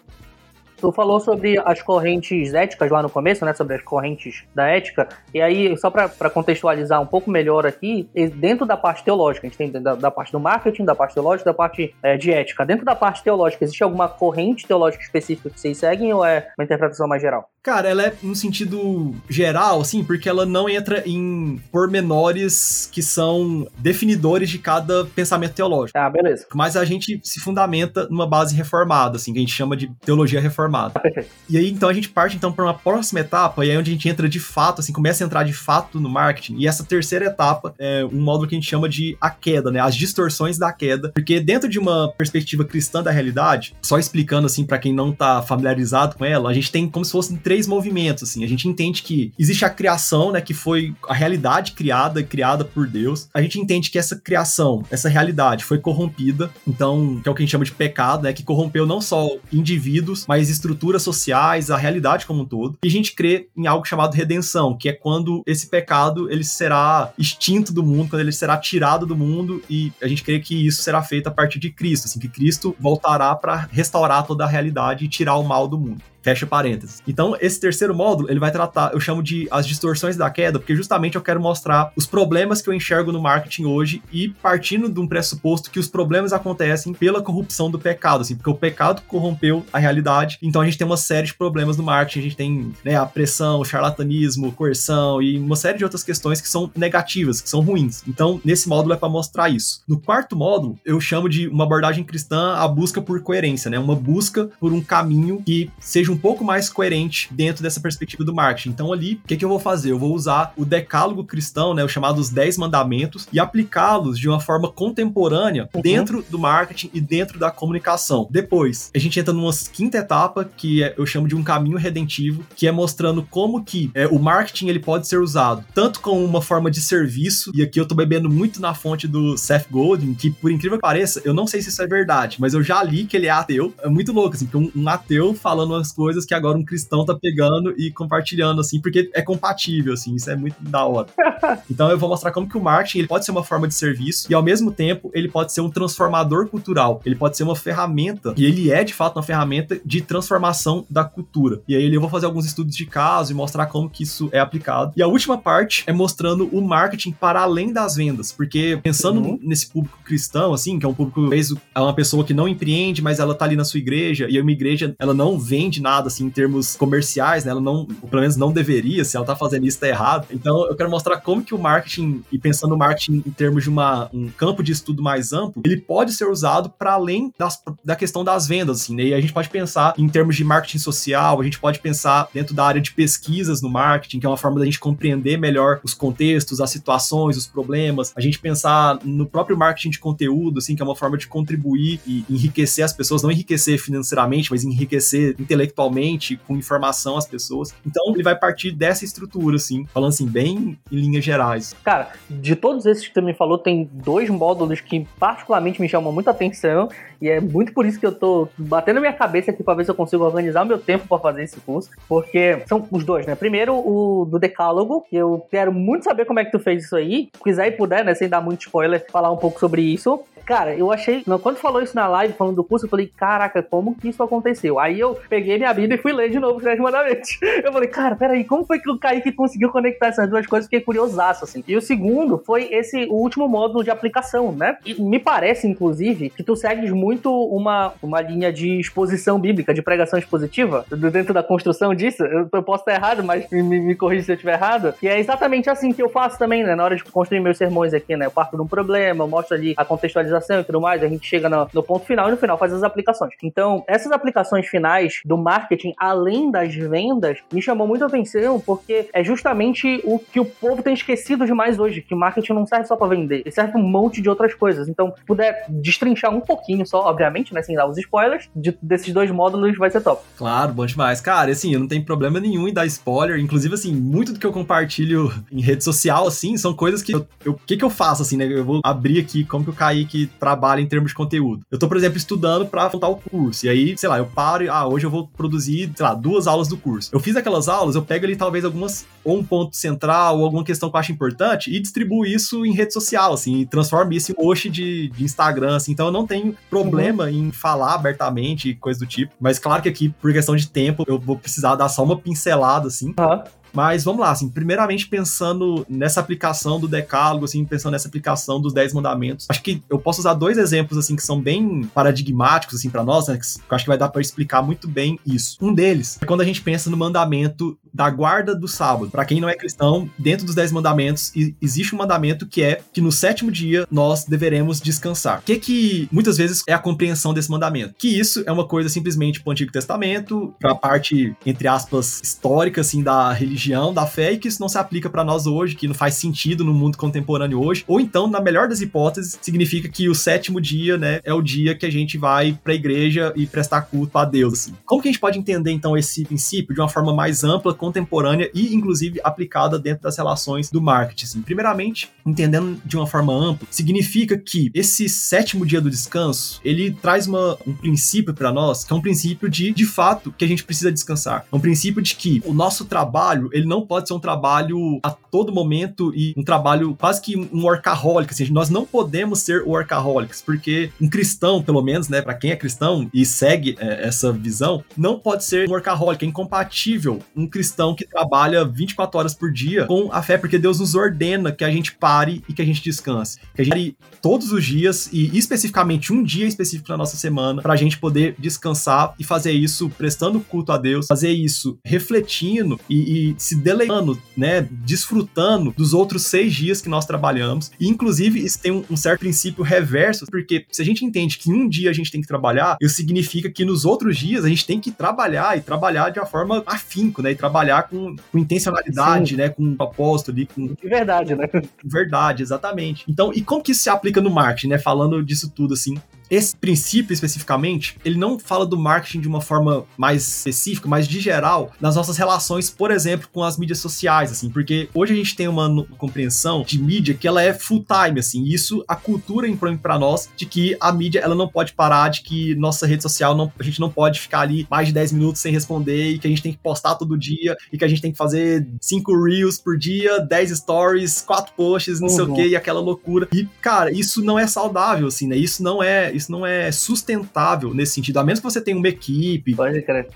Tu 0.81 0.91
falou 0.91 1.19
sobre 1.19 1.61
as 1.63 1.81
correntes 1.81 2.53
éticas 2.55 2.89
lá 2.89 3.03
no 3.03 3.09
começo, 3.09 3.45
né? 3.45 3.53
Sobre 3.53 3.75
as 3.75 3.83
correntes 3.83 4.43
da 4.55 4.67
ética. 4.67 5.07
E 5.33 5.39
aí, 5.39 5.77
só 5.77 5.91
para 5.91 6.29
contextualizar 6.29 6.99
um 6.99 7.05
pouco 7.05 7.29
melhor 7.29 7.67
aqui, 7.67 8.09
dentro 8.35 8.65
da 8.65 8.75
parte 8.75 9.03
teológica, 9.03 9.45
a 9.45 9.49
gente 9.49 9.57
tem 9.57 9.71
da, 9.71 9.93
da 9.93 10.09
parte 10.09 10.31
do 10.31 10.39
marketing, 10.39 10.85
da 10.85 10.95
parte 10.95 11.13
teológica, 11.13 11.51
da 11.51 11.53
parte 11.53 11.93
é, 12.01 12.17
de 12.17 12.31
ética. 12.31 12.65
Dentro 12.65 12.83
da 12.83 12.95
parte 12.95 13.23
teológica, 13.23 13.63
existe 13.63 13.83
alguma 13.83 14.09
corrente 14.09 14.67
teológica 14.67 15.03
específica 15.03 15.51
que 15.51 15.59
vocês 15.59 15.77
seguem 15.77 16.11
ou 16.13 16.25
é 16.25 16.47
uma 16.57 16.63
interpretação 16.63 17.07
mais 17.07 17.21
geral? 17.21 17.49
Cara, 17.63 17.87
ela 17.87 18.03
é 18.03 18.13
no 18.23 18.35
sentido 18.35 19.13
geral, 19.29 19.81
assim, 19.81 20.03
porque 20.03 20.27
ela 20.27 20.47
não 20.47 20.67
entra 20.67 21.03
em 21.05 21.61
pormenores 21.71 22.89
que 22.91 23.03
são 23.03 23.67
definidores 23.77 24.49
de 24.49 24.57
cada 24.57 25.05
pensamento 25.05 25.53
teológico. 25.53 25.97
Ah, 25.97 26.09
beleza. 26.09 26.47
Mas 26.55 26.75
a 26.75 26.83
gente 26.83 27.21
se 27.23 27.39
fundamenta 27.39 28.07
numa 28.09 28.25
base 28.25 28.55
reformada, 28.55 29.17
assim, 29.17 29.31
que 29.31 29.37
a 29.37 29.41
gente 29.41 29.53
chama 29.53 29.77
de 29.77 29.91
teologia 30.03 30.41
reformada. 30.41 30.70
Ah, 30.73 30.99
perfeito. 30.99 31.29
E 31.49 31.57
aí, 31.57 31.69
então, 31.69 31.89
a 31.89 31.93
gente 31.93 32.09
parte, 32.09 32.35
então, 32.35 32.51
para 32.51 32.65
uma 32.65 32.73
próxima 32.73 33.19
etapa, 33.19 33.65
e 33.65 33.69
aí 33.69 33.75
é 33.75 33.79
onde 33.79 33.91
a 33.91 33.93
gente 33.93 34.07
entra 34.07 34.27
de 34.27 34.39
fato, 34.39 34.79
assim, 34.79 34.93
começa 34.93 35.23
a 35.23 35.25
entrar 35.25 35.43
de 35.43 35.53
fato 35.53 35.99
no 35.99 36.09
marketing. 36.09 36.57
E 36.57 36.67
essa 36.67 36.83
terceira 36.83 37.25
etapa 37.25 37.73
é 37.77 38.05
um 38.05 38.21
módulo 38.21 38.47
que 38.47 38.55
a 38.55 38.59
gente 38.59 38.69
chama 38.69 38.87
de 38.87 39.17
a 39.19 39.29
queda, 39.29 39.71
né? 39.71 39.79
As 39.79 39.95
distorções 39.95 40.57
da 40.57 40.71
queda. 40.71 41.11
Porque 41.13 41.39
dentro 41.39 41.69
de 41.69 41.79
uma 41.79 42.11
perspectiva 42.17 42.63
cristã 42.63 43.03
da 43.03 43.11
realidade, 43.11 43.75
só 43.81 43.97
explicando, 43.97 44.45
assim, 44.47 44.65
para 44.65 44.77
quem 44.77 44.93
não 44.93 45.11
tá 45.11 45.41
familiarizado 45.41 46.15
com 46.15 46.25
ela, 46.25 46.49
a 46.49 46.53
gente 46.53 46.71
tem 46.71 46.89
como 46.89 47.05
se 47.05 47.11
fossem 47.11 47.37
três 47.37 47.67
movimentos, 47.67 48.23
assim. 48.23 48.43
A 48.43 48.47
gente 48.47 48.67
entende 48.67 49.01
que 49.01 49.33
existe 49.37 49.65
a 49.65 49.69
criação, 49.69 50.31
né, 50.31 50.41
que 50.41 50.53
foi 50.53 50.93
a 51.07 51.13
realidade 51.13 51.73
criada, 51.73 52.23
criada 52.23 52.63
por 52.63 52.87
Deus. 52.87 53.27
A 53.33 53.41
gente 53.41 53.59
entende 53.59 53.89
que 53.89 53.97
essa 53.97 54.15
criação, 54.15 54.83
essa 54.89 55.09
realidade 55.09 55.63
foi 55.63 55.77
corrompida, 55.79 56.49
então, 56.67 57.19
que 57.21 57.29
é 57.29 57.31
o 57.31 57.35
que 57.35 57.41
a 57.41 57.45
gente 57.45 57.51
chama 57.51 57.65
de 57.65 57.71
pecado, 57.71 58.23
né, 58.23 58.33
que 58.33 58.43
corrompeu 58.43 58.85
não 58.85 59.01
só 59.01 59.27
indivíduos, 59.51 60.25
mas 60.27 60.49
estruturas 60.61 61.01
sociais, 61.01 61.71
a 61.71 61.77
realidade 61.77 62.25
como 62.25 62.43
um 62.43 62.45
todo. 62.45 62.77
E 62.83 62.87
a 62.87 62.91
gente 62.91 63.13
crê 63.13 63.49
em 63.57 63.67
algo 63.67 63.85
chamado 63.85 64.13
redenção, 64.13 64.77
que 64.77 64.87
é 64.87 64.93
quando 64.93 65.41
esse 65.45 65.67
pecado 65.67 66.31
ele 66.31 66.43
será 66.43 67.11
extinto 67.17 67.73
do 67.73 67.83
mundo, 67.83 68.09
quando 68.09 68.21
ele 68.21 68.31
será 68.31 68.57
tirado 68.57 69.05
do 69.05 69.15
mundo 69.15 69.61
e 69.69 69.91
a 70.01 70.07
gente 70.07 70.23
crê 70.23 70.39
que 70.39 70.67
isso 70.67 70.83
será 70.83 71.01
feito 71.01 71.27
a 71.27 71.31
partir 71.31 71.59
de 71.59 71.71
Cristo, 71.71 72.05
assim, 72.05 72.19
que 72.19 72.27
Cristo 72.27 72.75
voltará 72.79 73.35
para 73.35 73.67
restaurar 73.71 74.25
toda 74.25 74.43
a 74.43 74.47
realidade 74.47 75.05
e 75.05 75.09
tirar 75.09 75.35
o 75.37 75.43
mal 75.43 75.67
do 75.67 75.79
mundo. 75.79 76.01
Fecha 76.21 76.45
parênteses. 76.45 77.01
Então, 77.07 77.35
esse 77.39 77.59
terceiro 77.59 77.95
módulo, 77.95 78.29
ele 78.29 78.39
vai 78.39 78.51
tratar, 78.51 78.93
eu 78.93 78.99
chamo 78.99 79.23
de 79.23 79.47
as 79.49 79.65
distorções 79.67 80.15
da 80.15 80.29
queda, 80.29 80.59
porque 80.59 80.75
justamente 80.75 81.15
eu 81.15 81.21
quero 81.21 81.41
mostrar 81.41 81.91
os 81.95 82.05
problemas 82.05 82.61
que 82.61 82.69
eu 82.69 82.73
enxergo 82.73 83.11
no 83.11 83.21
marketing 83.21 83.65
hoje 83.65 84.03
e 84.11 84.29
partindo 84.29 84.89
de 84.89 84.99
um 84.99 85.07
pressuposto 85.07 85.71
que 85.71 85.79
os 85.79 85.87
problemas 85.87 86.33
acontecem 86.33 86.93
pela 86.93 87.21
corrupção 87.21 87.71
do 87.71 87.79
pecado, 87.79 88.21
assim, 88.21 88.35
porque 88.35 88.49
o 88.49 88.55
pecado 88.55 89.01
corrompeu 89.07 89.65
a 89.73 89.79
realidade. 89.79 90.37
Então, 90.41 90.61
a 90.61 90.65
gente 90.65 90.77
tem 90.77 90.85
uma 90.85 90.97
série 90.97 91.27
de 91.27 91.33
problemas 91.33 91.77
no 91.77 91.83
marketing, 91.83 92.19
a 92.19 92.23
gente 92.23 92.37
tem 92.37 92.73
né, 92.85 92.95
a 92.95 93.05
pressão, 93.05 93.59
o 93.59 93.65
charlatanismo, 93.65 94.51
coerção 94.51 95.21
e 95.21 95.39
uma 95.39 95.55
série 95.55 95.77
de 95.77 95.83
outras 95.83 96.03
questões 96.03 96.39
que 96.39 96.47
são 96.47 96.69
negativas, 96.75 97.41
que 97.41 97.49
são 97.49 97.61
ruins. 97.61 98.03
Então, 98.07 98.39
nesse 98.45 98.69
módulo 98.69 98.93
é 98.93 98.97
para 98.97 99.09
mostrar 99.09 99.49
isso. 99.49 99.81
No 99.87 99.99
quarto 99.99 100.35
módulo, 100.35 100.77
eu 100.85 100.99
chamo 100.99 101.27
de 101.27 101.47
uma 101.47 101.63
abordagem 101.63 102.03
cristã 102.03 102.55
a 102.55 102.67
busca 102.67 103.01
por 103.01 103.21
coerência, 103.21 103.69
né? 103.69 103.79
Uma 103.79 103.95
busca 103.95 104.49
por 104.59 104.71
um 104.71 104.81
caminho 104.81 105.41
que 105.43 105.69
seja 105.79 106.10
um 106.11 106.17
pouco 106.17 106.43
mais 106.43 106.69
coerente 106.69 107.29
dentro 107.31 107.63
dessa 107.63 107.79
perspectiva 107.79 108.23
do 108.23 108.33
marketing. 108.33 108.69
Então, 108.69 108.91
ali, 108.93 109.15
o 109.23 109.27
que, 109.27 109.37
que 109.37 109.45
eu 109.45 109.49
vou 109.49 109.59
fazer? 109.59 109.91
Eu 109.91 109.99
vou 109.99 110.13
usar 110.13 110.53
o 110.55 110.65
decálogo 110.65 111.23
cristão, 111.23 111.73
né, 111.73 111.83
o 111.83 111.89
chamado 111.89 112.19
os 112.19 112.29
10 112.29 112.57
mandamentos, 112.57 113.27
e 113.31 113.39
aplicá-los 113.39 114.19
de 114.19 114.27
uma 114.27 114.39
forma 114.39 114.69
contemporânea 114.71 115.69
uhum. 115.73 115.81
dentro 115.81 116.25
do 116.29 116.37
marketing 116.37 116.89
e 116.93 117.01
dentro 117.01 117.39
da 117.39 117.51
comunicação. 117.51 118.27
Depois, 118.29 118.91
a 118.95 118.99
gente 118.99 119.19
entra 119.19 119.33
numa 119.33 119.51
quinta 119.71 119.97
etapa, 119.97 120.49
que 120.57 120.83
é, 120.83 120.93
eu 120.97 121.05
chamo 121.05 121.27
de 121.27 121.35
um 121.35 121.43
caminho 121.43 121.77
redentivo, 121.77 122.43
que 122.55 122.67
é 122.67 122.71
mostrando 122.71 123.25
como 123.29 123.63
que 123.63 123.91
é, 123.93 124.07
o 124.07 124.19
marketing 124.19 124.67
ele 124.67 124.79
pode 124.79 125.07
ser 125.07 125.19
usado 125.19 125.63
tanto 125.73 125.99
como 125.99 126.23
uma 126.23 126.41
forma 126.41 126.69
de 126.69 126.81
serviço, 126.81 127.51
e 127.55 127.61
aqui 127.61 127.79
eu 127.79 127.87
tô 127.87 127.95
bebendo 127.95 128.29
muito 128.29 128.61
na 128.61 128.73
fonte 128.73 129.07
do 129.07 129.37
Seth 129.37 129.67
Godin, 129.69 130.13
que 130.13 130.29
por 130.29 130.51
incrível 130.51 130.77
que 130.77 130.81
pareça, 130.81 131.21
eu 131.23 131.33
não 131.33 131.47
sei 131.47 131.61
se 131.61 131.69
isso 131.69 131.81
é 131.81 131.87
verdade, 131.87 132.37
mas 132.39 132.53
eu 132.53 132.63
já 132.63 132.81
li 132.83 133.05
que 133.05 133.17
ele 133.17 133.27
é 133.27 133.29
ateu. 133.29 133.73
É 133.81 133.89
muito 133.89 134.11
louco, 134.11 134.35
assim, 134.35 134.45
porque 134.45 134.57
um, 134.57 134.81
um 134.83 134.87
ateu 134.87 135.33
falando 135.33 135.71
umas 135.73 135.91
coisas 135.91 136.00
que 136.27 136.33
agora 136.33 136.57
um 136.57 136.63
cristão 136.63 137.05
tá 137.05 137.15
pegando 137.15 137.73
e 137.77 137.91
compartilhando, 137.91 138.61
assim, 138.61 138.79
porque 138.79 139.09
é 139.13 139.21
compatível, 139.21 139.93
assim, 139.93 140.15
isso 140.15 140.29
é 140.29 140.35
muito 140.35 140.57
da 140.59 140.85
hora. 140.85 141.07
Então 141.69 141.89
eu 141.89 141.97
vou 141.97 142.09
mostrar 142.09 142.31
como 142.31 142.47
que 142.47 142.57
o 142.57 142.61
marketing 142.61 142.99
ele 142.99 143.07
pode 143.07 143.25
ser 143.25 143.31
uma 143.31 143.43
forma 143.43 143.67
de 143.67 143.73
serviço 143.73 144.27
e 144.29 144.33
ao 144.33 144.43
mesmo 144.43 144.71
tempo 144.71 145.09
ele 145.13 145.27
pode 145.27 145.51
ser 145.51 145.61
um 145.61 145.69
transformador 145.69 146.47
cultural, 146.47 147.01
ele 147.05 147.15
pode 147.15 147.35
ser 147.35 147.43
uma 147.43 147.55
ferramenta, 147.55 148.33
e 148.37 148.45
ele 148.45 148.71
é 148.71 148.83
de 148.83 148.93
fato 148.93 149.17
uma 149.17 149.23
ferramenta 149.23 149.79
de 149.83 150.01
transformação 150.01 150.85
da 150.89 151.03
cultura. 151.03 151.61
E 151.67 151.75
aí 151.75 151.93
eu 151.93 152.01
vou 152.01 152.09
fazer 152.09 152.25
alguns 152.25 152.45
estudos 152.45 152.75
de 152.75 152.85
caso 152.85 153.31
e 153.31 153.35
mostrar 153.35 153.65
como 153.67 153.89
que 153.89 154.03
isso 154.03 154.29
é 154.31 154.39
aplicado. 154.39 154.93
E 154.95 155.01
a 155.01 155.07
última 155.07 155.37
parte 155.37 155.83
é 155.87 155.93
mostrando 155.93 156.47
o 156.51 156.61
marketing 156.61 157.11
para 157.11 157.41
além 157.41 157.73
das 157.73 157.95
vendas, 157.95 158.31
porque 158.31 158.79
pensando 158.81 159.21
uhum. 159.21 159.39
nesse 159.41 159.67
público 159.67 159.97
cristão, 160.03 160.53
assim, 160.53 160.77
que 160.77 160.85
é 160.85 160.89
um 160.89 160.93
público, 160.93 161.29
é 161.33 161.79
uma 161.79 161.93
pessoa 161.93 162.23
que 162.23 162.33
não 162.33 162.47
empreende, 162.47 163.01
mas 163.01 163.19
ela 163.19 163.33
tá 163.33 163.45
ali 163.45 163.55
na 163.55 163.65
sua 163.65 163.79
igreja, 163.79 164.27
e 164.29 164.39
uma 164.39 164.51
igreja, 164.51 164.95
ela 164.99 165.13
não 165.13 165.39
vende 165.39 165.81
nada 165.81 165.90
nada, 165.91 166.07
assim, 166.07 166.25
em 166.25 166.29
termos 166.29 166.75
comerciais, 166.75 167.43
né? 167.43 167.51
Ela 167.51 167.59
não, 167.59 167.85
pelo 167.85 168.21
menos 168.21 168.37
não 168.37 168.51
deveria, 168.51 169.03
se 169.03 169.17
ela 169.17 169.25
tá 169.25 169.35
fazendo 169.35 169.65
isso, 169.65 169.79
tá 169.79 169.87
errado. 169.87 170.27
Então, 170.31 170.65
eu 170.67 170.75
quero 170.75 170.89
mostrar 170.89 171.17
como 171.17 171.43
que 171.43 171.53
o 171.53 171.59
marketing, 171.59 172.23
e 172.31 172.39
pensando 172.39 172.71
no 172.71 172.77
marketing 172.77 173.23
em 173.25 173.31
termos 173.31 173.63
de 173.63 173.69
uma, 173.69 174.09
um 174.13 174.29
campo 174.29 174.63
de 174.63 174.71
estudo 174.71 175.03
mais 175.03 175.33
amplo, 175.33 175.61
ele 175.65 175.77
pode 175.77 176.13
ser 176.13 176.27
usado 176.27 176.69
para 176.69 176.93
além 176.93 177.33
das, 177.37 177.61
da 177.83 177.95
questão 177.95 178.23
das 178.23 178.47
vendas, 178.47 178.81
assim, 178.81 178.95
né? 178.95 179.03
E 179.03 179.13
a 179.13 179.19
gente 179.19 179.33
pode 179.33 179.49
pensar 179.49 179.93
em 179.97 180.07
termos 180.07 180.35
de 180.35 180.43
marketing 180.43 180.77
social, 180.77 181.41
a 181.41 181.43
gente 181.43 181.59
pode 181.59 181.79
pensar 181.79 182.29
dentro 182.33 182.55
da 182.55 182.65
área 182.65 182.79
de 182.79 182.93
pesquisas 182.93 183.61
no 183.61 183.69
marketing, 183.69 184.19
que 184.19 184.25
é 184.25 184.29
uma 184.29 184.37
forma 184.37 184.59
da 184.59 184.65
gente 184.65 184.79
compreender 184.79 185.37
melhor 185.37 185.81
os 185.83 185.93
contextos, 185.93 186.61
as 186.61 186.69
situações, 186.69 187.35
os 187.35 187.47
problemas, 187.47 188.13
a 188.15 188.21
gente 188.21 188.39
pensar 188.39 188.99
no 189.03 189.25
próprio 189.25 189.57
marketing 189.57 189.89
de 189.89 189.99
conteúdo, 189.99 190.59
assim, 190.59 190.75
que 190.75 190.81
é 190.81 190.85
uma 190.85 190.95
forma 190.95 191.17
de 191.17 191.27
contribuir 191.27 191.99
e 192.07 192.23
enriquecer 192.29 192.85
as 192.85 192.93
pessoas, 192.93 193.23
não 193.23 193.31
enriquecer 193.31 193.77
financeiramente, 193.77 194.49
mas 194.49 194.63
enriquecer 194.63 195.35
intelectualmente 195.39 195.80
principalmente, 195.81 196.37
com 196.47 196.55
informação 196.55 197.17
às 197.17 197.25
pessoas. 197.25 197.73
Então, 197.85 198.13
ele 198.13 198.23
vai 198.23 198.37
partir 198.37 198.71
dessa 198.71 199.03
estrutura, 199.03 199.55
assim, 199.55 199.85
falando 199.87 200.09
assim, 200.09 200.27
bem 200.27 200.77
em 200.91 200.95
linhas 200.95 201.23
gerais. 201.23 201.75
Cara, 201.83 202.11
de 202.29 202.55
todos 202.55 202.85
esses 202.85 203.07
que 203.07 203.13
você 203.13 203.21
me 203.21 203.33
falou, 203.33 203.57
tem 203.57 203.89
dois 203.91 204.29
módulos 204.29 204.81
que 204.81 205.07
particularmente 205.19 205.81
me 205.81 205.89
chamam 205.89 206.11
muita 206.11 206.31
atenção, 206.31 206.89
e 207.21 207.29
é 207.29 207.39
muito 207.39 207.73
por 207.73 207.85
isso 207.85 207.99
que 207.99 208.05
eu 208.05 208.11
tô 208.11 208.47
batendo 208.57 208.99
minha 208.99 209.13
cabeça 209.13 209.51
aqui 209.51 209.63
pra 209.63 209.73
ver 209.73 209.85
se 209.85 209.91
eu 209.91 209.95
consigo 209.95 210.23
organizar 210.23 210.63
o 210.63 210.65
meu 210.65 210.79
tempo 210.79 211.07
para 211.07 211.19
fazer 211.19 211.43
esse 211.43 211.59
curso, 211.59 211.89
porque 212.07 212.61
são 212.67 212.87
os 212.91 213.03
dois, 213.03 213.25
né? 213.25 213.35
Primeiro, 213.35 213.75
o 213.75 214.25
do 214.25 214.39
Decálogo, 214.39 215.05
que 215.09 215.15
eu 215.15 215.45
quero 215.49 215.71
muito 215.71 216.03
saber 216.03 216.25
como 216.25 216.39
é 216.39 216.45
que 216.45 216.51
tu 216.51 216.59
fez 216.59 216.85
isso 216.85 216.95
aí, 216.95 217.29
se 217.35 217.43
quiser 217.43 217.67
e 217.67 217.71
puder, 217.71 218.03
né, 218.03 218.15
sem 218.15 218.27
dar 218.27 218.41
muito 218.41 218.61
spoiler, 218.61 219.05
falar 219.11 219.31
um 219.31 219.37
pouco 219.37 219.59
sobre 219.59 219.81
isso. 219.81 220.23
Cara, 220.45 220.75
eu 220.75 220.91
achei. 220.91 221.23
Quando 221.41 221.57
falou 221.57 221.81
isso 221.81 221.95
na 221.95 222.07
live, 222.07 222.33
falando 222.33 222.55
do 222.55 222.63
curso, 222.63 222.85
eu 222.85 222.89
falei, 222.89 223.11
caraca, 223.15 223.61
como 223.61 223.95
que 223.95 224.09
isso 224.09 224.21
aconteceu? 224.23 224.79
Aí 224.79 224.99
eu 224.99 225.17
peguei 225.29 225.57
minha 225.57 225.73
Bíblia 225.73 225.95
e 225.95 226.01
fui 226.01 226.11
ler 226.11 226.29
de 226.29 226.39
novo 226.39 226.57
os 226.57 226.63
Dez 226.63 226.79
Mandamentos. 226.79 227.37
Eu 227.63 227.71
falei, 227.71 227.87
cara, 227.87 228.15
peraí, 228.15 228.43
como 228.43 228.65
foi 228.65 228.79
que 228.79 228.89
o 228.89 228.97
Kaique 228.97 229.31
conseguiu 229.31 229.69
conectar 229.69 230.07
essas 230.07 230.29
duas 230.29 230.45
coisas? 230.47 230.65
Fiquei 230.67 230.81
curiosaço, 230.81 231.43
assim. 231.43 231.63
E 231.67 231.75
o 231.75 231.81
segundo 231.81 232.41
foi 232.45 232.63
esse 232.71 233.05
o 233.05 233.13
último 233.13 233.47
módulo 233.47 233.83
de 233.83 233.91
aplicação, 233.91 234.51
né? 234.51 234.77
E 234.85 234.99
me 235.01 235.19
parece, 235.19 235.67
inclusive, 235.67 236.29
que 236.29 236.43
tu 236.43 236.55
segues 236.55 236.91
muito 236.91 237.10
uma, 237.31 237.93
uma 238.01 238.21
linha 238.21 238.51
de 238.51 238.79
exposição 238.79 239.39
bíblica, 239.39 239.73
de 239.73 239.81
pregação 239.81 240.19
expositiva, 240.19 240.85
dentro 241.11 241.33
da 241.33 241.43
construção 241.43 241.93
disso. 241.93 242.23
Eu, 242.23 242.49
eu 242.51 242.63
posso 242.63 242.81
estar 242.81 242.93
errado, 242.93 243.23
mas 243.23 243.49
me, 243.49 243.61
me 243.61 243.95
corrija 243.95 244.23
se 244.23 244.31
eu 244.31 244.35
estiver 244.35 244.53
errado. 244.53 244.93
E 245.01 245.07
é 245.07 245.19
exatamente 245.19 245.69
assim 245.69 245.91
que 245.91 246.01
eu 246.01 246.09
faço 246.09 246.37
também, 246.37 246.63
né? 246.63 246.75
Na 246.75 246.83
hora 246.83 246.95
de 246.95 247.03
construir 247.03 247.39
meus 247.39 247.57
sermões 247.57 247.93
aqui, 247.93 248.15
né? 248.15 248.25
Eu 248.25 248.31
parto 248.31 248.55
de 248.55 248.61
um 248.61 248.67
problema, 248.67 249.23
eu 249.23 249.27
mostro 249.27 249.55
ali 249.55 249.73
a 249.77 249.85
contextualização 249.85 250.61
e 250.61 250.63
tudo 250.63 250.81
mais, 250.81 251.03
a 251.03 251.07
gente 251.07 251.27
chega 251.27 251.49
no, 251.49 251.67
no, 251.73 251.83
ponto 251.83 252.05
final 252.05 252.27
e 252.27 252.31
no 252.31 252.37
final 252.37 252.57
faz 252.57 252.73
as 252.73 252.83
aplicações. 252.83 253.33
Então, 253.43 253.83
essas 253.87 254.11
aplicações 254.11 254.67
finais 254.67 255.21
do 255.25 255.37
marketing, 255.37 255.93
além 255.97 256.51
das 256.51 256.73
vendas, 256.73 257.39
me 257.51 257.61
chamou 257.61 257.87
muito 257.87 258.03
a 258.03 258.07
atenção 258.07 258.59
porque 258.59 259.09
é 259.13 259.23
justamente 259.23 260.01
o 260.03 260.19
que 260.19 260.39
o 260.39 260.45
povo 260.45 260.81
tem 260.81 260.93
esquecido 260.93 261.45
demais 261.45 261.79
hoje, 261.79 262.01
que 262.01 262.13
o 262.13 262.17
marketing 262.17 262.53
não 262.53 262.65
serve 262.65 262.85
só 262.85 262.95
para 262.95 263.07
vender, 263.07 263.41
ele 263.41 263.51
serve 263.51 263.71
pra 263.71 263.81
um 263.81 263.83
monte 263.83 264.21
de 264.21 264.29
outras 264.29 264.53
coisas. 264.53 264.87
Então, 264.87 265.13
puder 265.25 265.65
destrinchar 265.69 266.33
um 266.33 266.41
pouquinho 266.41 266.85
só, 266.85 267.00
obviamente, 267.05 267.53
né, 267.53 267.61
sem 267.61 267.75
dar 267.75 267.87
os 267.87 267.97
spoilers, 267.97 268.49
de, 268.55 268.77
desses 268.81 269.13
dois 269.13 269.29
módulos 269.31 269.77
vai 269.77 269.89
ser 269.89 270.01
top. 270.01 270.23
Claro, 270.37 270.73
bom 270.73 270.85
demais. 270.85 271.21
Cara, 271.21 271.51
assim, 271.51 271.73
eu 271.73 271.79
não 271.79 271.87
tenho 271.87 272.03
problema 272.03 272.39
nenhum 272.39 272.67
em 272.67 272.73
dar 272.73 272.85
spoiler, 272.85 273.39
inclusive, 273.39 273.73
assim, 273.73 273.93
muito 273.93 274.33
do 274.33 274.39
que 274.39 274.45
eu 274.45 274.51
compartilho 274.51 275.31
em 275.51 275.61
rede 275.61 275.83
social, 275.83 276.27
assim, 276.27 276.57
são 276.57 276.73
coisas 276.73 277.01
que 277.01 277.13
eu, 277.13 277.27
o 277.45 277.53
que 277.53 277.77
que 277.77 277.83
eu 277.83 277.89
faço, 277.89 278.21
assim, 278.21 278.37
né, 278.37 278.45
eu 278.45 278.65
vou 278.65 278.81
abrir 278.83 279.19
aqui 279.19 279.43
como 279.45 279.63
que 279.63 279.69
o 279.69 279.73
Kaique 279.73 280.27
trabalha 280.39 280.81
em 280.81 280.87
termos 280.87 281.11
de 281.11 281.15
conteúdo. 281.15 281.63
Eu 281.69 281.79
tô, 281.79 281.87
por 281.87 281.97
exemplo, 281.97 282.17
estudando 282.17 282.65
para 282.65 282.89
montar 282.89 283.07
o 283.07 283.15
curso. 283.15 283.65
E 283.65 283.69
aí, 283.69 283.97
sei 283.97 284.09
lá, 284.09 284.17
eu 284.17 284.25
paro 284.25 284.63
e, 284.63 284.69
ah, 284.69 284.87
hoje 284.87 285.05
eu 285.05 285.11
vou 285.11 285.27
produzir, 285.27 285.91
sei 285.95 286.05
lá, 286.05 286.13
duas 286.13 286.47
aulas 286.47 286.67
do 286.67 286.77
curso. 286.77 287.09
Eu 287.13 287.19
fiz 287.19 287.35
aquelas 287.35 287.67
aulas, 287.67 287.95
eu 287.95 288.01
pego 288.01 288.25
ali 288.25 288.35
talvez 288.35 288.63
algumas, 288.65 289.05
ou 289.23 289.37
um 289.37 289.43
ponto 289.43 289.75
central, 289.75 290.39
ou 290.39 290.45
alguma 290.45 290.63
questão 290.63 290.89
que 290.89 290.95
eu 290.95 290.99
acho 290.99 291.11
importante, 291.11 291.73
e 291.73 291.79
distribuo 291.79 292.25
isso 292.25 292.65
em 292.65 292.73
rede 292.73 292.93
social, 292.93 293.33
assim, 293.33 293.61
e 293.61 293.65
transformo 293.65 294.13
isso 294.13 294.31
em 294.31 294.35
post 294.35 294.69
de, 294.69 295.09
de 295.09 295.23
Instagram, 295.23 295.75
assim. 295.75 295.91
Então 295.91 296.07
eu 296.07 296.11
não 296.11 296.25
tenho 296.25 296.55
problema 296.69 296.90
uhum. 296.95 297.27
em 297.27 297.51
falar 297.51 297.95
abertamente 297.95 298.69
e 298.69 298.75
coisa 298.75 298.99
do 298.99 299.05
tipo. 299.05 299.33
Mas 299.39 299.59
claro 299.59 299.81
que 299.81 299.89
aqui, 299.89 300.09
por 300.09 300.31
questão 300.31 300.55
de 300.55 300.67
tempo, 300.67 301.03
eu 301.07 301.19
vou 301.19 301.37
precisar 301.37 301.75
dar 301.75 301.89
só 301.89 302.03
uma 302.03 302.17
pincelada, 302.17 302.87
assim. 302.87 303.13
Uhum. 303.19 303.43
Mas 303.73 304.03
vamos 304.03 304.21
lá, 304.21 304.31
assim, 304.31 304.49
primeiramente 304.49 305.07
pensando 305.07 305.85
nessa 305.89 306.19
aplicação 306.19 306.79
do 306.79 306.87
decálogo, 306.87 307.45
assim, 307.45 307.63
pensando 307.63 307.93
nessa 307.93 308.07
aplicação 308.07 308.59
dos 308.59 308.73
Dez 308.73 308.93
Mandamentos, 308.93 309.47
acho 309.49 309.61
que 309.61 309.81
eu 309.89 309.97
posso 309.97 310.19
usar 310.19 310.33
dois 310.33 310.57
exemplos, 310.57 310.97
assim, 310.97 311.15
que 311.15 311.23
são 311.23 311.39
bem 311.39 311.83
paradigmáticos, 311.93 312.79
assim, 312.79 312.89
para 312.89 313.03
nós, 313.03 313.27
né, 313.27 313.37
que 313.37 313.45
eu 313.45 313.75
acho 313.75 313.85
que 313.85 313.89
vai 313.89 313.97
dar 313.97 314.09
para 314.09 314.21
explicar 314.21 314.61
muito 314.61 314.87
bem 314.87 315.19
isso. 315.25 315.57
Um 315.61 315.73
deles 315.73 316.19
é 316.21 316.25
quando 316.25 316.41
a 316.41 316.45
gente 316.45 316.61
pensa 316.61 316.89
no 316.89 316.97
mandamento 316.97 317.77
da 317.93 318.09
guarda 318.09 318.55
do 318.55 318.67
sábado. 318.67 319.09
Para 319.11 319.25
quem 319.25 319.41
não 319.41 319.49
é 319.49 319.55
cristão, 319.55 320.09
dentro 320.17 320.45
dos 320.45 320.55
Dez 320.55 320.71
Mandamentos 320.71 321.31
existe 321.61 321.93
um 321.95 321.97
mandamento 321.97 322.45
que 322.47 322.61
é 322.61 322.81
que 322.91 323.01
no 323.01 323.11
sétimo 323.11 323.51
dia 323.51 323.87
nós 323.91 324.25
deveremos 324.25 324.79
descansar. 324.81 325.39
O 325.39 325.43
que 325.43 325.57
que 325.57 326.09
muitas 326.11 326.37
vezes 326.37 326.63
é 326.67 326.73
a 326.73 326.79
compreensão 326.79 327.33
desse 327.33 327.49
mandamento? 327.49 327.95
Que 327.97 328.07
isso 328.07 328.43
é 328.45 328.51
uma 328.51 328.67
coisa 328.67 328.89
simplesmente 328.89 329.41
pro 329.41 329.51
Antigo 329.51 329.71
Testamento, 329.71 330.53
para 330.59 330.71
a 330.71 330.75
parte 330.75 331.35
entre 331.45 331.67
aspas 331.67 332.21
histórica 332.23 332.81
assim 332.81 333.03
da 333.03 333.31
religião 333.31 333.93
da 333.93 334.05
fé, 334.05 334.33
e 334.33 334.37
que 334.37 334.47
isso 334.47 334.61
não 334.61 334.69
se 334.69 334.77
aplica 334.77 335.09
para 335.09 335.23
nós 335.23 335.45
hoje, 335.45 335.75
que 335.75 335.87
não 335.87 335.95
faz 335.95 336.15
sentido 336.15 336.63
no 336.63 336.73
mundo 336.73 336.97
contemporâneo 336.97 337.61
hoje. 337.61 337.83
Ou 337.87 337.99
então, 337.99 338.27
na 338.27 338.39
melhor 338.39 338.67
das 338.67 338.81
hipóteses, 338.81 339.37
significa 339.41 339.89
que 339.89 340.09
o 340.09 340.15
sétimo 340.15 340.59
dia, 340.59 340.97
né, 340.97 341.19
é 341.23 341.33
o 341.33 341.41
dia 341.41 341.75
que 341.75 341.85
a 341.85 341.91
gente 341.91 342.17
vai 342.17 342.57
para 342.63 342.73
a 342.73 342.75
igreja 342.75 343.33
e 343.35 343.45
prestar 343.45 343.81
culto 343.81 344.17
a 344.17 344.25
Deus. 344.25 344.53
Assim. 344.53 344.73
Como 344.85 345.01
que 345.01 345.07
a 345.07 345.11
gente 345.11 345.21
pode 345.21 345.39
entender 345.39 345.71
então 345.71 345.97
esse 345.97 346.23
princípio 346.25 346.73
de 346.73 346.81
uma 346.81 346.89
forma 346.89 347.13
mais 347.13 347.43
ampla, 347.43 347.73
contemporânea 347.81 348.51
e 348.53 348.75
inclusive 348.75 349.19
aplicada 349.23 349.79
dentro 349.79 350.03
das 350.03 350.15
relações 350.15 350.69
do 350.69 350.79
marketing? 350.79 351.25
Assim? 351.25 351.41
Primeiramente, 351.41 352.11
entendendo 352.23 352.79
de 352.85 352.95
uma 352.95 353.07
forma 353.07 353.33
ampla, 353.33 353.67
significa 353.71 354.37
que 354.37 354.69
esse 354.75 355.09
sétimo 355.09 355.65
dia 355.65 355.81
do 355.81 355.89
descanso, 355.89 356.61
ele 356.63 356.91
traz 356.91 357.25
uma, 357.25 357.57
um 357.65 357.73
princípio 357.73 358.33
para 358.35 358.51
nós, 358.51 358.83
que 358.83 358.93
é 358.93 358.95
um 358.95 359.01
princípio 359.01 359.49
de, 359.49 359.71
de 359.71 359.85
fato, 359.85 360.31
que 360.37 360.45
a 360.45 360.47
gente 360.47 360.63
precisa 360.63 360.91
descansar. 360.91 361.45
É 361.51 361.55
um 361.55 361.59
princípio 361.59 362.01
de 362.01 362.15
que 362.15 362.41
o 362.45 362.53
nosso 362.53 362.85
trabalho, 362.85 363.49
ele 363.51 363.65
não 363.65 363.85
pode 363.85 364.07
ser 364.07 364.13
um 364.13 364.19
trabalho 364.19 364.99
a 365.01 365.09
todo 365.09 365.51
momento 365.51 366.13
e 366.15 366.33
um 366.37 366.43
trabalho 366.43 366.95
quase 366.95 367.19
que 367.19 367.35
um 367.35 367.63
workaholic, 367.63 368.31
assim, 368.31 368.51
nós 368.51 368.69
não 368.69 368.85
podemos 368.85 369.39
ser 369.39 369.63
workaholics, 369.63 370.41
porque 370.41 370.91
um 371.01 371.09
cristão, 371.09 371.63
pelo 371.63 371.81
menos, 371.81 372.07
né, 372.07 372.21
para 372.21 372.35
quem 372.35 372.51
é 372.51 372.55
cristão 372.55 373.09
e 373.11 373.25
segue 373.25 373.75
é, 373.79 374.07
essa 374.07 374.31
visão, 374.31 374.83
não 374.95 375.17
pode 375.17 375.43
ser 375.43 375.67
um 375.67 375.71
workaholic, 375.71 376.23
é 376.23 376.27
incompatível 376.27 377.19
um 377.35 377.47
cristão 377.47 377.70
que 377.95 378.07
trabalha 378.07 378.65
24 378.65 379.19
horas 379.19 379.33
por 379.33 379.51
dia 379.51 379.85
com 379.85 380.09
a 380.11 380.21
fé, 380.21 380.37
porque 380.37 380.57
Deus 380.57 380.79
nos 380.79 380.95
ordena 380.95 381.51
que 381.51 381.63
a 381.63 381.71
gente 381.71 381.93
pare 381.93 382.43
e 382.47 382.53
que 382.53 382.61
a 382.61 382.65
gente 382.65 382.81
descanse, 382.81 383.39
que 383.55 383.61
a 383.61 383.65
gente 383.65 383.71
pare 383.71 383.95
todos 384.21 384.51
os 384.51 384.63
dias 384.63 385.09
e 385.11 385.35
especificamente 385.37 386.13
um 386.13 386.23
dia 386.23 386.45
específico 386.45 386.89
na 386.89 386.97
nossa 386.97 387.17
semana 387.17 387.61
para 387.61 387.73
a 387.73 387.77
gente 387.77 387.97
poder 387.97 388.35
descansar 388.37 389.15
e 389.19 389.23
fazer 389.23 389.51
isso 389.51 389.89
prestando 389.89 390.39
culto 390.39 390.71
a 390.71 390.77
Deus, 390.77 391.07
fazer 391.07 391.31
isso 391.31 391.77
refletindo 391.83 392.79
e, 392.89 393.31
e 393.31 393.35
se 393.37 393.55
deleitando, 393.55 394.21
né, 394.37 394.67
desfrutando 394.69 395.73
dos 395.75 395.93
outros 395.93 396.23
seis 396.23 396.53
dias 396.53 396.81
que 396.81 396.89
nós 396.89 397.05
trabalhamos. 397.05 397.71
E, 397.79 397.87
inclusive, 397.87 398.43
isso 398.43 398.59
tem 398.59 398.71
um, 398.71 398.83
um, 398.89 398.97
certo 398.97 399.21
princípio 399.21 399.63
reverso, 399.63 400.25
porque 400.29 400.65
se 400.71 400.81
a 400.81 400.85
gente 400.85 401.03
entende 401.03 401.37
que 401.37 401.51
um 401.51 401.67
dia 401.67 401.89
a 401.89 401.93
gente 401.93 402.11
tem 402.11 402.21
que 402.21 402.27
trabalhar, 402.27 402.77
isso 402.81 402.95
significa 402.95 403.49
que 403.49 403.65
nos 403.65 403.85
outros 403.85 404.17
dias 404.17 404.45
a 404.45 404.49
gente 404.49 404.65
tem 404.65 404.79
que 404.79 404.91
trabalhar 404.91 405.57
e 405.57 405.61
trabalhar 405.61 406.09
de 406.09 406.19
uma 406.19 406.25
forma 406.25 406.63
afinco, 406.65 407.21
né, 407.21 407.31
e 407.31 407.35
trabalhar 407.35 407.60
com, 407.89 408.15
com 408.31 408.37
intencionalidade, 408.37 409.31
Sim. 409.31 409.35
né, 409.37 409.49
com 409.49 409.63
um 409.63 409.75
propósito 409.75 410.31
ali, 410.31 410.45
com... 410.45 410.67
De 410.67 410.87
verdade, 410.87 411.35
né? 411.35 411.49
Verdade, 411.83 412.43
exatamente. 412.43 413.03
Então, 413.07 413.31
e 413.33 413.41
como 413.41 413.63
que 413.63 413.71
isso 413.71 413.83
se 413.83 413.89
aplica 413.89 414.21
no 414.21 414.29
marketing, 414.29 414.69
né, 414.69 414.77
falando 414.77 415.23
disso 415.23 415.49
tudo, 415.49 415.73
assim? 415.73 415.95
Esse 416.31 416.55
princípio 416.55 417.13
especificamente, 417.13 417.97
ele 418.05 418.17
não 418.17 418.39
fala 418.39 418.65
do 418.65 418.79
marketing 418.79 419.19
de 419.19 419.27
uma 419.27 419.41
forma 419.41 419.83
mais 419.97 420.25
específica, 420.25 420.87
mais 420.87 421.05
de 421.05 421.19
geral, 421.19 421.73
nas 421.79 421.97
nossas 421.97 422.15
relações, 422.15 422.69
por 422.69 422.89
exemplo, 422.89 423.27
com 423.33 423.43
as 423.43 423.57
mídias 423.57 423.79
sociais, 423.79 424.31
assim, 424.31 424.49
porque 424.49 424.87
hoje 424.93 425.11
a 425.11 425.15
gente 425.17 425.35
tem 425.35 425.49
uma 425.49 425.85
compreensão 425.97 426.63
de 426.63 426.81
mídia 426.81 427.13
que 427.13 427.27
ela 427.27 427.43
é 427.43 427.53
full 427.53 427.85
time, 427.85 428.21
assim, 428.21 428.43
e 428.43 428.53
isso 428.53 428.81
a 428.87 428.95
cultura 428.95 429.45
impõe 429.45 429.75
para 429.75 429.99
nós 429.99 430.29
de 430.37 430.45
que 430.45 430.77
a 430.79 430.93
mídia 430.93 431.19
ela 431.19 431.35
não 431.35 431.49
pode 431.49 431.73
parar, 431.73 432.07
de 432.07 432.21
que 432.21 432.55
nossa 432.55 432.87
rede 432.87 433.03
social 433.03 433.35
não, 433.35 433.51
a 433.59 433.63
gente 433.63 433.81
não 433.81 433.89
pode 433.89 434.19
ficar 434.19 434.39
ali 434.39 434.65
mais 434.71 434.87
de 434.87 434.93
10 434.93 435.11
minutos 435.11 435.41
sem 435.41 435.51
responder 435.51 436.11
e 436.11 436.19
que 436.19 436.27
a 436.27 436.29
gente 436.29 436.41
tem 436.41 436.53
que 436.53 436.59
postar 436.59 436.95
todo 436.95 437.17
dia 437.17 437.57
e 437.73 437.77
que 437.77 437.83
a 437.83 437.87
gente 437.89 438.01
tem 438.01 438.11
que 438.11 438.17
fazer 438.17 438.65
5 438.79 439.23
reels 439.23 439.57
por 439.57 439.77
dia, 439.77 440.19
10 440.19 440.57
stories, 440.59 441.21
4 441.21 441.53
posts, 441.57 441.99
não 441.99 442.07
uhum. 442.07 442.15
sei 442.15 442.23
o 442.23 442.27
uhum. 442.29 442.35
que, 442.35 442.47
e 442.47 442.55
aquela 442.55 442.79
loucura. 442.79 443.27
E, 443.33 443.45
cara, 443.59 443.91
isso 443.91 444.23
não 444.23 444.39
é 444.39 444.47
saudável, 444.47 445.07
assim, 445.07 445.27
né? 445.27 445.35
Isso 445.35 445.61
não 445.61 445.83
é 445.83 446.13
isso 446.21 446.31
não 446.31 446.45
é 446.45 446.71
sustentável 446.71 447.73
nesse 447.73 447.93
sentido. 447.93 448.17
A 448.17 448.23
menos 448.23 448.39
que 448.39 448.43
você 448.43 448.61
tenha 448.61 448.77
uma 448.77 448.87
equipe, 448.87 449.55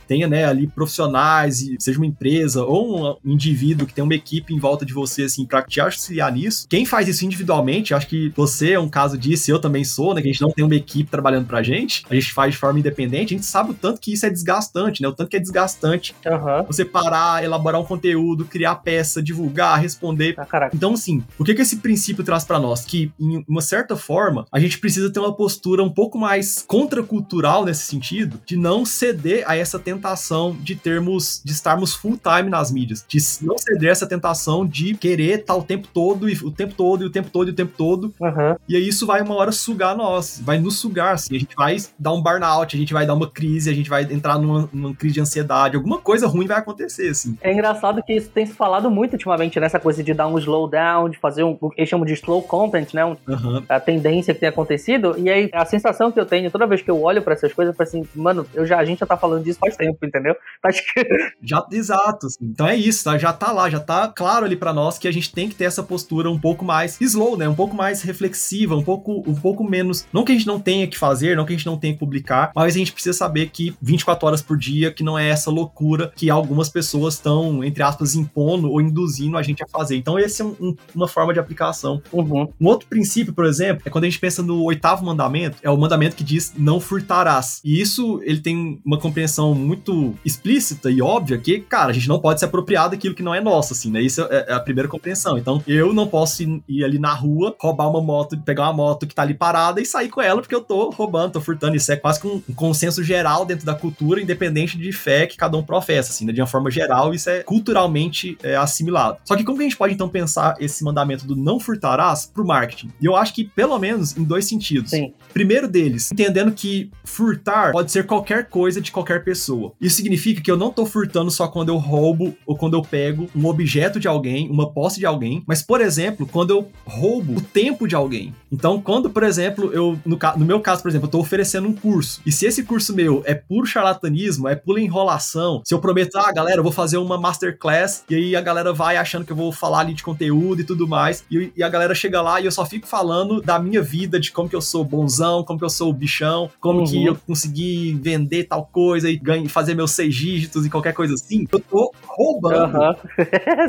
tenha 0.07 0.27
né, 0.27 0.45
ali 0.45 0.67
profissionais, 0.67 1.65
seja 1.79 1.97
uma 1.97 2.05
empresa 2.05 2.63
ou 2.63 3.19
um 3.23 3.33
indivíduo 3.33 3.87
que 3.87 3.93
tem 3.93 4.03
uma 4.03 4.15
equipe 4.15 4.53
em 4.53 4.59
volta 4.59 4.85
de 4.85 4.93
você, 4.93 5.23
assim, 5.23 5.45
para 5.45 5.61
te 5.63 5.79
auxiliar 5.79 6.31
nisso. 6.31 6.67
Quem 6.69 6.85
faz 6.85 7.07
isso 7.07 7.25
individualmente, 7.25 7.93
acho 7.93 8.07
que 8.07 8.31
você 8.35 8.73
é 8.73 8.79
um 8.79 8.89
caso 8.89 9.17
disso, 9.17 9.51
eu 9.51 9.59
também 9.59 9.83
sou, 9.83 10.13
né? 10.13 10.21
Que 10.21 10.29
a 10.29 10.31
gente 10.31 10.41
não 10.41 10.51
tem 10.51 10.63
uma 10.63 10.75
equipe 10.75 11.09
trabalhando 11.09 11.45
pra 11.45 11.63
gente, 11.63 12.05
a 12.09 12.15
gente 12.15 12.33
faz 12.33 12.53
de 12.53 12.59
forma 12.59 12.79
independente, 12.79 13.33
a 13.33 13.37
gente 13.37 13.45
sabe 13.45 13.71
o 13.71 13.73
tanto 13.73 13.99
que 13.99 14.13
isso 14.13 14.25
é 14.25 14.29
desgastante, 14.29 15.01
né? 15.01 15.07
O 15.07 15.13
tanto 15.13 15.29
que 15.29 15.37
é 15.37 15.39
desgastante 15.39 16.15
uhum. 16.25 16.63
você 16.65 16.85
parar, 16.85 17.43
elaborar 17.43 17.81
um 17.81 17.85
conteúdo, 17.85 18.45
criar 18.45 18.75
peça, 18.75 19.21
divulgar, 19.21 19.79
responder. 19.79 20.35
Ah, 20.37 20.69
então, 20.73 20.93
assim, 20.93 21.23
o 21.37 21.43
que 21.43 21.53
que 21.53 21.61
esse 21.61 21.77
princípio 21.77 22.23
traz 22.23 22.43
para 22.43 22.59
nós? 22.59 22.85
Que, 22.85 23.11
em 23.19 23.43
uma 23.47 23.61
certa 23.61 23.95
forma, 23.95 24.45
a 24.51 24.59
gente 24.59 24.79
precisa 24.79 25.11
ter 25.11 25.19
uma 25.19 25.35
postura 25.35 25.83
um 25.83 25.89
pouco 25.95 26.17
mais 26.17 26.63
contracultural 26.67 27.65
nesse 27.65 27.83
sentido, 27.83 28.39
de 28.45 28.57
não 28.57 28.85
ceder 28.85 29.43
a 29.47 29.55
essa 29.55 29.79
tentação 29.79 30.55
de 30.59 30.75
termos, 30.75 31.41
de 31.43 31.51
estarmos 31.51 31.93
full 31.93 32.17
time 32.17 32.49
nas 32.49 32.71
mídias, 32.71 33.05
de 33.07 33.17
não 33.41 33.57
ceder 33.57 33.89
a 33.89 33.91
essa 33.91 34.07
tentação 34.07 34.65
de 34.65 34.95
querer 34.95 35.39
estar 35.39 35.55
o 35.55 35.63
tempo 35.63 35.87
todo, 35.93 36.29
e 36.29 36.33
o 36.33 36.51
tempo 36.51 36.73
todo, 36.73 37.03
e 37.03 37.07
o 37.07 37.09
tempo 37.09 37.29
todo, 37.29 37.47
e 37.47 37.51
o 37.51 37.55
tempo 37.55 37.73
todo. 37.77 38.13
Uhum. 38.19 38.55
E 38.67 38.75
aí 38.75 38.87
isso 38.87 39.05
vai 39.05 39.21
uma 39.21 39.35
hora 39.35 39.51
sugar 39.51 39.95
nós, 39.95 40.41
vai 40.43 40.59
nos 40.59 40.77
sugar, 40.77 41.13
assim, 41.13 41.35
a 41.35 41.39
gente 41.39 41.55
vai 41.55 41.77
dar 41.97 42.13
um 42.13 42.21
burnout, 42.21 42.75
a 42.75 42.79
gente 42.79 42.93
vai 42.93 43.05
dar 43.05 43.13
uma 43.13 43.29
crise, 43.29 43.69
a 43.69 43.73
gente 43.73 43.89
vai 43.89 44.03
entrar 44.03 44.37
numa, 44.37 44.69
numa 44.71 44.93
crise 44.95 45.15
de 45.15 45.21
ansiedade, 45.21 45.75
alguma 45.75 45.99
coisa 45.99 46.27
ruim 46.27 46.47
vai 46.47 46.57
acontecer, 46.57 47.09
assim. 47.09 47.37
É 47.41 47.51
engraçado 47.53 48.03
que 48.03 48.13
isso 48.13 48.29
tem 48.29 48.45
se 48.45 48.53
falado 48.53 48.89
muito 48.89 49.13
ultimamente 49.13 49.59
nessa 49.59 49.79
coisa 49.79 50.03
de 50.03 50.13
dar 50.13 50.27
um 50.27 50.37
slowdown, 50.37 51.09
de 51.09 51.17
fazer 51.17 51.43
um, 51.43 51.57
o 51.59 51.69
que 51.69 51.81
eles 51.81 51.89
chamam 51.89 52.05
de 52.05 52.13
slow 52.13 52.41
content, 52.41 52.93
né? 52.93 53.05
Um, 53.05 53.15
Uhum. 53.27 53.63
a 53.67 53.79
tendência 53.79 54.33
que 54.33 54.39
tem 54.39 54.49
acontecido. 54.49 55.15
E 55.17 55.29
aí, 55.29 55.49
a 55.53 55.65
sensação 55.65 55.84
que 56.13 56.19
eu 56.19 56.25
tenho 56.25 56.49
toda 56.51 56.67
vez 56.67 56.81
que 56.81 56.89
eu 56.91 57.01
olho 57.01 57.21
pra 57.21 57.33
essas 57.33 57.53
coisas, 57.53 57.73
eu 57.73 57.77
falo 57.77 57.87
assim, 57.89 58.07
mano, 58.15 58.45
eu 58.53 58.65
já, 58.65 58.77
a 58.79 58.85
gente 58.85 58.99
já 58.99 59.05
tá 59.05 59.17
falando 59.17 59.43
disso 59.43 59.59
faz 59.59 59.75
tempo, 59.75 59.97
entendeu? 60.05 60.35
Acho 60.63 60.81
que. 60.93 61.07
Já, 61.41 61.65
exato. 61.71 62.27
assim. 62.27 62.37
Então 62.41 62.67
é 62.67 62.75
isso, 62.75 63.03
tá? 63.03 63.17
já 63.17 63.31
tá 63.33 63.51
lá, 63.51 63.69
já 63.69 63.79
tá 63.79 64.07
claro 64.07 64.45
ali 64.45 64.55
pra 64.55 64.73
nós 64.73 64.97
que 64.97 65.07
a 65.07 65.11
gente 65.11 65.31
tem 65.33 65.47
que 65.49 65.55
ter 65.55 65.65
essa 65.65 65.83
postura 65.83 66.29
um 66.29 66.39
pouco 66.39 66.63
mais 66.65 66.99
slow, 67.01 67.37
né? 67.37 67.47
Um 67.47 67.55
pouco 67.55 67.75
mais 67.75 68.01
reflexiva, 68.01 68.75
um 68.75 68.83
pouco, 68.83 69.23
um 69.27 69.35
pouco 69.35 69.63
menos. 69.63 70.05
Não 70.13 70.23
que 70.23 70.31
a 70.31 70.35
gente 70.35 70.47
não 70.47 70.59
tenha 70.59 70.87
que 70.87 70.97
fazer, 70.97 71.35
não 71.35 71.45
que 71.45 71.53
a 71.53 71.55
gente 71.55 71.65
não 71.65 71.77
tenha 71.77 71.93
que 71.93 71.99
publicar, 71.99 72.51
mas 72.55 72.75
a 72.75 72.77
gente 72.77 72.91
precisa 72.91 73.17
saber 73.17 73.49
que 73.49 73.75
24 73.81 74.27
horas 74.27 74.41
por 74.41 74.57
dia, 74.57 74.91
que 74.91 75.03
não 75.03 75.17
é 75.17 75.29
essa 75.29 75.49
loucura 75.51 76.11
que 76.15 76.29
algumas 76.29 76.69
pessoas 76.69 77.15
estão, 77.15 77.63
entre 77.63 77.83
aspas, 77.83 78.15
impondo 78.15 78.69
ou 78.71 78.81
induzindo 78.81 79.37
a 79.37 79.43
gente 79.43 79.63
a 79.63 79.67
fazer. 79.67 79.95
Então, 79.95 80.17
esse 80.19 80.41
é 80.41 80.45
um- 80.45 80.55
um- 80.59 80.75
uma 80.93 81.07
forma 81.07 81.33
de 81.33 81.39
aplicação. 81.39 82.01
Uhum. 82.11 82.51
Um 82.59 82.67
outro 82.67 82.87
princípio, 82.87 83.33
por 83.33 83.45
exemplo, 83.45 83.83
é 83.85 83.89
quando 83.89 84.03
a 84.05 84.07
gente 84.07 84.19
pensa 84.19 84.41
no 84.41 84.63
oitavo 84.63 85.05
mandamento, 85.05 85.57
é 85.65 85.69
o 85.69 85.77
mandamento 85.77 86.15
que 86.15 86.23
diz 86.23 86.53
não 86.57 86.79
furtarás. 86.79 87.59
E 87.63 87.81
isso, 87.81 88.21
ele 88.23 88.39
tem 88.39 88.79
uma 88.85 88.97
compreensão 88.97 89.53
muito 89.53 90.13
explícita 90.23 90.89
e 90.89 91.01
óbvia 91.01 91.37
que, 91.37 91.59
cara, 91.59 91.89
a 91.89 91.93
gente 91.93 92.07
não 92.07 92.19
pode 92.19 92.39
se 92.39 92.45
apropriar 92.45 92.89
daquilo 92.89 93.15
que 93.15 93.23
não 93.23 93.35
é 93.35 93.41
nosso, 93.41 93.73
assim, 93.73 93.91
né? 93.91 94.01
Isso 94.01 94.21
é 94.21 94.45
é 94.47 94.53
a 94.53 94.59
primeira 94.59 94.87
compreensão. 94.87 95.37
Então, 95.37 95.61
eu 95.67 95.93
não 95.93 96.07
posso 96.07 96.43
ir, 96.43 96.83
ali 96.83 96.99
na 96.99 97.13
rua, 97.13 97.55
roubar 97.59 97.89
uma 97.89 98.01
moto, 98.01 98.37
pegar 98.37 98.63
uma 98.63 98.73
moto 98.73 99.07
que 99.07 99.15
tá 99.15 99.21
ali 99.21 99.33
parada 99.33 99.81
e 99.81 99.85
sair 99.85 100.09
com 100.09 100.21
ela 100.21 100.41
porque 100.41 100.55
eu 100.55 100.61
tô 100.61 100.89
roubando, 100.89 101.33
tô 101.33 101.41
furtando. 101.41 101.75
Isso 101.75 101.91
é 101.91 101.95
quase 101.95 102.19
que 102.19 102.27
um, 102.27 102.41
um 102.47 102.53
consenso 102.53 103.03
geral 103.03 103.45
dentro 103.45 103.65
da 103.65 103.73
cultura, 103.73 104.21
independente 104.21 104.77
de 104.77 104.91
fé 104.91 105.25
que 105.25 105.37
cada 105.37 105.57
um 105.57 105.63
professa, 105.63 106.11
assim, 106.11 106.25
né? 106.25 106.33
De 106.33 106.41
uma 106.41 106.47
forma 106.47 106.69
geral, 106.69 107.13
isso 107.13 107.29
é 107.29 107.43
culturalmente 107.43 108.37
é, 108.43 108.55
assimilado. 108.55 109.17
Só 109.23 109.35
que 109.35 109.43
como 109.43 109.57
que 109.57 109.63
a 109.63 109.67
gente 109.67 109.77
pode, 109.77 109.93
então, 109.93 110.09
pensar 110.09 110.55
esse 110.59 110.83
mandamento 110.83 111.25
do 111.25 111.35
não 111.35 111.59
furtarás 111.59 112.29
pro 112.31 112.45
marketing? 112.45 112.91
E 113.01 113.05
eu 113.05 113.15
acho 113.15 113.33
que, 113.33 113.43
pelo 113.43 113.77
menos, 113.79 114.15
em 114.17 114.23
dois 114.23 114.45
sentidos. 114.45 114.91
Sim. 114.91 115.13
Primeiro 115.33 115.54
deles, 115.63 116.11
entendendo 116.11 116.51
que 116.51 116.91
furtar 117.03 117.71
pode 117.71 117.91
ser 117.91 118.05
qualquer 118.05 118.49
coisa 118.49 118.81
de 118.81 118.91
qualquer 118.91 119.23
pessoa. 119.23 119.73
Isso 119.79 119.95
significa 119.95 120.41
que 120.41 120.51
eu 120.51 120.57
não 120.57 120.71
tô 120.71 120.85
furtando 120.85 121.31
só 121.31 121.47
quando 121.47 121.69
eu 121.69 121.77
roubo 121.77 122.35
ou 122.45 122.55
quando 122.57 122.75
eu 122.75 122.81
pego 122.81 123.29
um 123.35 123.45
objeto 123.45 123.99
de 123.99 124.07
alguém, 124.07 124.49
uma 124.49 124.71
posse 124.71 124.99
de 124.99 125.05
alguém, 125.05 125.43
mas, 125.47 125.61
por 125.61 125.81
exemplo, 125.81 126.27
quando 126.27 126.51
eu 126.51 126.69
roubo 126.85 127.37
o 127.37 127.41
tempo 127.41 127.87
de 127.87 127.95
alguém. 127.95 128.33
Então, 128.51 128.81
quando, 128.81 129.09
por 129.09 129.23
exemplo, 129.23 129.71
eu, 129.73 129.97
no, 130.05 130.17
no 130.37 130.45
meu 130.45 130.59
caso, 130.59 130.81
por 130.81 130.89
exemplo, 130.89 131.07
eu 131.07 131.11
tô 131.11 131.19
oferecendo 131.19 131.67
um 131.67 131.73
curso, 131.73 132.21
e 132.25 132.31
se 132.31 132.45
esse 132.45 132.63
curso 132.63 132.95
meu 132.95 133.23
é 133.25 133.33
puro 133.33 133.65
charlatanismo, 133.65 134.47
é 134.47 134.55
pura 134.55 134.81
enrolação, 134.81 135.61
se 135.65 135.73
eu 135.73 135.79
prometo, 135.79 136.17
ah, 136.17 136.31
galera, 136.31 136.59
eu 136.59 136.63
vou 136.63 136.71
fazer 136.71 136.97
uma 136.97 137.17
masterclass, 137.17 138.03
e 138.09 138.15
aí 138.15 138.35
a 138.35 138.41
galera 138.41 138.73
vai 138.73 138.97
achando 138.97 139.25
que 139.25 139.31
eu 139.31 139.35
vou 139.35 139.51
falar 139.51 139.79
ali 139.79 139.93
de 139.93 140.03
conteúdo 140.03 140.61
e 140.61 140.63
tudo 140.63 140.87
mais, 140.87 141.23
e, 141.29 141.51
e 141.55 141.63
a 141.63 141.69
galera 141.69 141.93
chega 141.93 142.21
lá 142.21 142.39
e 142.39 142.45
eu 142.45 142.51
só 142.51 142.65
fico 142.65 142.87
falando 142.87 143.41
da 143.41 143.59
minha 143.59 143.81
vida, 143.81 144.19
de 144.19 144.31
como 144.31 144.49
que 144.49 144.55
eu 144.55 144.61
sou 144.61 144.83
bonzão, 144.83 145.43
como 145.45 145.59
que 145.59 145.65
eu 145.65 145.69
sou 145.69 145.89
o 145.89 145.93
bichão, 145.93 146.49
como 146.59 146.79
Uhum. 146.79 146.85
que 146.85 147.05
eu 147.05 147.15
consegui 147.15 147.97
vender 148.01 148.45
tal 148.45 148.65
coisa 148.65 149.09
e 149.09 149.15
ganhar, 149.17 149.47
fazer 149.49 149.73
meus 149.75 149.91
seis 149.91 150.13
dígitos 150.13 150.65
e 150.65 150.69
qualquer 150.69 150.93
coisa 150.93 151.13
assim, 151.13 151.47
eu 151.51 151.59
tô 151.59 151.93
roubando. 152.05 152.97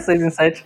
6 0.00 0.20
em 0.22 0.30
7. 0.30 0.64